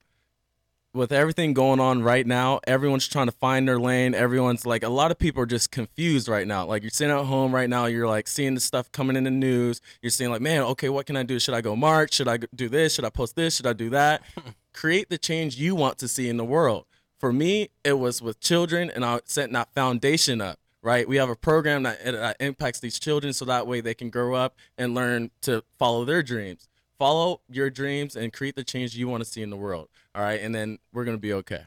With 0.97 1.13
everything 1.13 1.53
going 1.53 1.79
on 1.79 2.03
right 2.03 2.27
now, 2.27 2.61
everyone's 2.67 3.07
trying 3.07 3.27
to 3.27 3.33
find 3.33 3.69
their 3.69 3.79
lane. 3.79 4.15
Everyone's 4.15 4.65
like, 4.65 4.83
a 4.83 4.89
lot 4.89 5.11
of 5.11 5.19
people 5.19 5.43
are 5.43 5.47
just 5.47 5.71
confused 5.71 6.27
right 6.27 6.47
now. 6.47 6.65
Like, 6.65 6.83
you're 6.83 6.91
sitting 6.91 7.15
at 7.15 7.27
home 7.27 7.55
right 7.55 7.69
now, 7.69 7.85
you're 7.85 8.09
like 8.09 8.27
seeing 8.27 8.55
the 8.55 8.61
stuff 8.61 8.91
coming 8.93 9.15
in 9.15 9.25
the 9.25 9.31
news. 9.31 9.83
You're 10.01 10.09
seeing, 10.09 10.31
like, 10.31 10.41
man, 10.41 10.63
okay, 10.63 10.89
what 10.89 11.05
can 11.05 11.15
I 11.15 11.23
do? 11.23 11.39
Should 11.39 11.53
I 11.53 11.61
go 11.61 11.77
march? 11.77 12.15
Should 12.15 12.29
I 12.29 12.39
do 12.39 12.71
this? 12.71 12.95
Should 12.95 13.05
I 13.05 13.11
post 13.11 13.37
this? 13.37 13.57
Should 13.57 13.67
I 13.67 13.75
do 13.75 13.91
that? 13.91 14.23
create 14.73 15.11
the 15.11 15.19
change 15.19 15.57
you 15.57 15.75
want 15.75 15.99
to 15.99 16.09
see 16.09 16.31
in 16.31 16.39
the 16.39 16.47
world. 16.47 16.87
For 17.21 17.31
me, 17.31 17.69
it 17.85 17.99
was 17.99 18.23
with 18.23 18.41
children, 18.41 18.91
and 18.91 19.05
I 19.05 19.21
set 19.27 19.53
that 19.53 19.75
foundation 19.75 20.41
up. 20.41 20.59
Right, 20.83 21.07
we 21.07 21.17
have 21.17 21.29
a 21.29 21.37
program 21.37 21.83
that, 21.83 22.05
that 22.05 22.37
impacts 22.41 22.81
these 22.81 22.99
children, 22.99 23.35
so 23.35 23.45
that 23.45 23.67
way 23.67 23.83
they 23.83 23.95
can 23.95 24.09
grow 24.09 24.35
up 24.35 24.55
and 24.79 24.95
learn 24.95 25.31
to 25.43 25.63
follow 25.79 26.07
their 26.07 26.23
dreams. 26.23 26.69
Follow 26.99 27.41
your 27.51 27.71
dreams 27.71 28.17
and 28.17 28.33
create 28.33 28.57
the 28.57 28.65
change 28.65 28.97
you 28.97 29.09
want 29.09 29.23
to 29.23 29.29
see 29.29 29.43
in 29.43 29.51
the 29.51 29.57
world. 29.57 29.89
All 30.15 30.23
right, 30.23 30.41
and 30.41 30.55
then 30.55 30.79
we're 30.93 31.05
gonna 31.05 31.19
be 31.19 31.33
okay. 31.35 31.63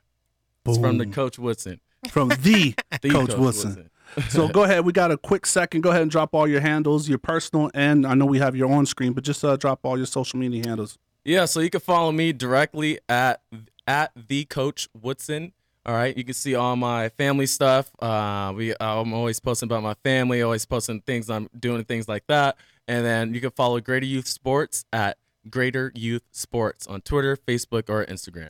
It's 0.65 0.77
from 0.77 0.97
the 0.97 1.05
Coach 1.07 1.39
Woodson. 1.39 1.79
from 2.09 2.29
the, 2.29 2.75
The 3.01 3.09
Coach, 3.09 3.33
Woodson. 3.35 3.89
so 4.29 4.47
go 4.49 4.63
ahead. 4.63 4.85
We 4.85 4.91
got 4.93 5.11
a 5.11 5.17
quick 5.17 5.45
second. 5.45 5.81
Go 5.81 5.89
ahead 5.89 6.01
and 6.03 6.11
drop 6.11 6.33
all 6.33 6.47
your 6.47 6.61
handles, 6.61 7.07
your 7.09 7.17
personal, 7.17 7.69
and 7.73 8.05
I 8.05 8.13
know 8.13 8.25
we 8.25 8.39
have 8.39 8.55
your 8.55 8.71
on 8.71 8.85
screen, 8.85 9.13
but 9.13 9.23
just 9.23 9.43
uh, 9.45 9.55
drop 9.55 9.79
all 9.83 9.97
your 9.97 10.05
social 10.05 10.39
media 10.39 10.63
handles. 10.67 10.97
Yeah, 11.25 11.45
so 11.45 11.59
you 11.59 11.69
can 11.69 11.81
follow 11.81 12.11
me 12.11 12.33
directly 12.33 12.99
at 13.07 13.41
at 13.87 14.11
the 14.27 14.45
Coach 14.45 14.87
Woodson. 14.99 15.53
All 15.85 15.95
right, 15.95 16.15
you 16.15 16.23
can 16.23 16.33
see 16.33 16.55
all 16.55 16.75
my 16.75 17.09
family 17.09 17.45
stuff. 17.45 17.89
Uh, 17.99 18.53
we 18.55 18.73
I'm 18.79 19.13
always 19.13 19.39
posting 19.39 19.67
about 19.67 19.81
my 19.81 19.95
family, 20.03 20.41
always 20.41 20.65
posting 20.65 21.01
things 21.01 21.29
I'm 21.29 21.49
doing 21.57 21.83
things 21.83 22.07
like 22.07 22.25
that. 22.27 22.57
And 22.89 23.05
then 23.05 23.35
you 23.35 23.39
can 23.39 23.51
follow 23.51 23.79
Greater 23.79 24.07
Youth 24.07 24.25
Sports 24.27 24.83
at 24.91 25.17
Greater 25.47 25.91
Youth 25.93 26.23
Sports 26.31 26.87
on 26.87 27.01
Twitter, 27.01 27.37
Facebook, 27.37 27.87
or 27.87 28.03
Instagram. 28.03 28.49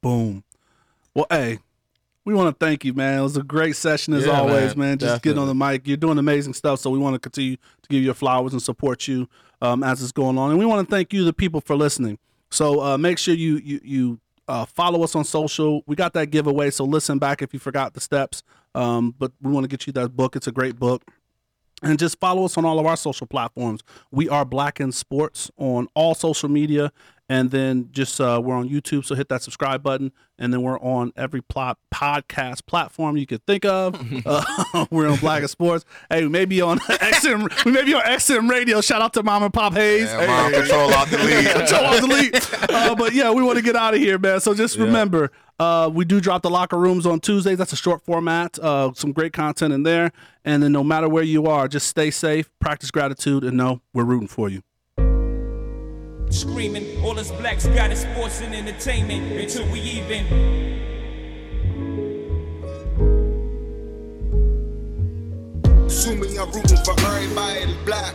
Boom. 0.00 0.42
Well, 1.14 1.26
hey, 1.30 1.60
we 2.24 2.34
want 2.34 2.58
to 2.58 2.64
thank 2.64 2.84
you, 2.84 2.92
man. 2.92 3.20
It 3.20 3.22
was 3.22 3.36
a 3.36 3.42
great 3.44 3.76
session 3.76 4.14
as 4.14 4.26
Yeah, 4.26 4.40
always, 4.40 4.74
man. 4.74 4.88
man. 4.88 4.98
Just 4.98 5.22
getting 5.22 5.38
on 5.38 5.46
the 5.46 5.54
mic. 5.54 5.86
You're 5.86 5.96
doing 5.96 6.18
amazing 6.18 6.54
stuff. 6.54 6.80
So 6.80 6.90
we 6.90 6.98
want 6.98 7.14
to 7.14 7.20
continue 7.20 7.56
to 7.56 7.88
give 7.88 8.02
you 8.02 8.12
flowers 8.14 8.52
and 8.52 8.60
support 8.60 9.06
you 9.06 9.28
um, 9.60 9.84
as 9.84 10.02
it's 10.02 10.10
going 10.10 10.38
on. 10.38 10.50
And 10.50 10.58
we 10.58 10.66
want 10.66 10.88
to 10.88 10.92
thank 10.92 11.12
you, 11.12 11.24
the 11.24 11.32
people, 11.32 11.60
for 11.60 11.76
listening. 11.76 12.18
So 12.50 12.82
uh, 12.82 12.98
make 12.98 13.16
sure 13.16 13.32
you 13.32 13.58
you 13.58 13.80
you 13.84 14.20
uh, 14.48 14.64
follow 14.66 15.04
us 15.04 15.14
on 15.14 15.24
social. 15.24 15.84
We 15.86 15.94
got 15.94 16.14
that 16.14 16.26
giveaway, 16.32 16.70
so 16.70 16.84
listen 16.84 17.20
back 17.20 17.42
if 17.42 17.54
you 17.54 17.60
forgot 17.60 17.94
the 17.94 18.00
steps. 18.00 18.42
Um, 18.74 19.14
but 19.16 19.30
we 19.40 19.52
want 19.52 19.62
to 19.62 19.68
get 19.68 19.86
you 19.86 19.92
that 19.92 20.16
book. 20.16 20.34
It's 20.34 20.48
a 20.48 20.52
great 20.52 20.80
book. 20.80 21.04
And 21.82 21.98
just 21.98 22.20
follow 22.20 22.44
us 22.44 22.56
on 22.56 22.64
all 22.64 22.78
of 22.78 22.86
our 22.86 22.96
social 22.96 23.26
platforms. 23.26 23.80
We 24.12 24.28
are 24.28 24.44
Black 24.44 24.80
in 24.80 24.92
Sports 24.92 25.50
on 25.56 25.88
all 25.94 26.14
social 26.14 26.48
media. 26.48 26.92
And 27.28 27.50
then 27.50 27.88
just 27.92 28.20
uh, 28.20 28.40
we're 28.44 28.56
on 28.56 28.68
YouTube, 28.68 29.04
so 29.04 29.14
hit 29.14 29.28
that 29.30 29.42
subscribe 29.42 29.82
button. 29.82 30.12
And 30.38 30.52
then 30.52 30.62
we're 30.62 30.80
on 30.80 31.12
every 31.16 31.40
plot 31.40 31.78
podcast 31.94 32.66
platform 32.66 33.16
you 33.16 33.26
could 33.26 33.46
think 33.46 33.64
of. 33.64 33.94
uh, 34.26 34.86
we're 34.90 35.08
on 35.08 35.18
Black 35.18 35.42
in 35.42 35.48
Sports. 35.48 35.84
Hey, 36.10 36.24
we 36.24 36.28
may 36.28 36.44
be 36.44 36.60
on 36.60 36.78
XM. 36.80 37.64
We 37.64 37.72
may 37.72 37.84
be 37.84 37.94
on 37.94 38.02
XM 38.02 38.50
Radio. 38.50 38.80
Shout 38.80 39.00
out 39.00 39.14
to 39.14 39.22
Mom 39.22 39.44
and 39.44 39.54
Pop 39.54 39.72
Hayes. 39.74 40.06
Yeah, 40.06 40.26
Mom, 40.26 40.52
control 40.52 40.92
out 40.92 41.08
the 41.08 41.18
lead. 41.18 41.46
Control 41.54 41.84
off 41.86 42.00
the 42.00 42.06
lead. 42.06 42.70
Uh, 42.70 42.94
but 42.96 43.14
yeah, 43.14 43.30
we 43.30 43.42
want 43.42 43.56
to 43.56 43.62
get 43.62 43.76
out 43.76 43.94
of 43.94 44.00
here, 44.00 44.18
man. 44.18 44.40
So 44.40 44.52
just 44.52 44.76
remember, 44.76 45.30
uh, 45.58 45.88
we 45.92 46.04
do 46.04 46.20
drop 46.20 46.42
the 46.42 46.50
locker 46.50 46.76
rooms 46.76 47.06
on 47.06 47.20
Tuesdays. 47.20 47.56
That's 47.56 47.72
a 47.72 47.76
short 47.76 48.02
format. 48.02 48.58
Uh, 48.58 48.92
some 48.94 49.12
great 49.12 49.32
content 49.32 49.72
in 49.72 49.84
there. 49.84 50.12
And 50.44 50.62
then 50.62 50.72
no 50.72 50.82
matter 50.82 51.08
where 51.08 51.22
you 51.22 51.46
are, 51.46 51.68
just 51.68 51.86
stay 51.86 52.10
safe, 52.10 52.50
practice 52.58 52.90
gratitude, 52.90 53.44
and 53.44 53.56
know 53.56 53.80
we're 53.94 54.04
rooting 54.04 54.28
for 54.28 54.48
you. 54.48 54.62
Screaming, 56.32 57.04
all 57.04 57.18
us 57.18 57.30
blacks 57.30 57.66
got 57.66 57.92
is 57.92 58.00
sports 58.00 58.40
and 58.40 58.54
entertainment 58.54 59.32
until 59.32 59.70
we 59.70 59.80
even. 59.80 60.24
Assuming 65.84 66.38
I'm 66.40 66.50
rooting 66.50 66.78
for 66.78 66.94
everybody 67.00 67.66
that's 67.66 67.84
black. 67.84 68.14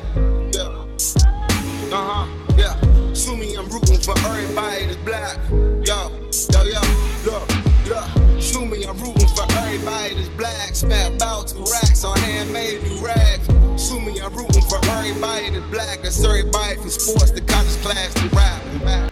Yeah. 0.51 1.95
Uh 1.95 2.25
huh. 2.25 2.55
Yeah. 2.57 3.11
Assuming 3.11 3.55
I'm 3.55 3.69
rooting 3.69 3.99
for 3.99 4.17
everybody 4.17 4.87
that's 4.87 4.97
black. 5.05 5.37
Yo, 5.85 6.09
yo, 6.51 6.63
yo, 6.63 6.81
look, 7.23 7.47
look. 7.85 8.37
Assuming 8.39 8.89
I'm 8.89 8.97
rooting 8.97 9.27
for 9.27 9.45
everybody 9.59 10.15
that's 10.15 10.29
black. 10.29 10.73
Spent 10.73 11.17
about 11.17 11.49
two 11.49 11.63
racks 11.71 12.03
on 12.03 12.17
handmade 12.17 12.81
new 12.81 13.05
rags 13.05 13.56
me, 14.07 14.21
I'm 14.21 14.33
rooting 14.33 14.61
for 14.63 14.79
everybody 14.85 15.51
that's 15.51 15.71
black. 15.71 16.01
That's 16.01 16.23
everybody 16.23 16.75
from 16.75 16.89
sports 16.89 17.31
to 17.31 17.41
college 17.41 17.77
class 17.81 18.13
to 18.13 18.35
rap. 18.35 19.06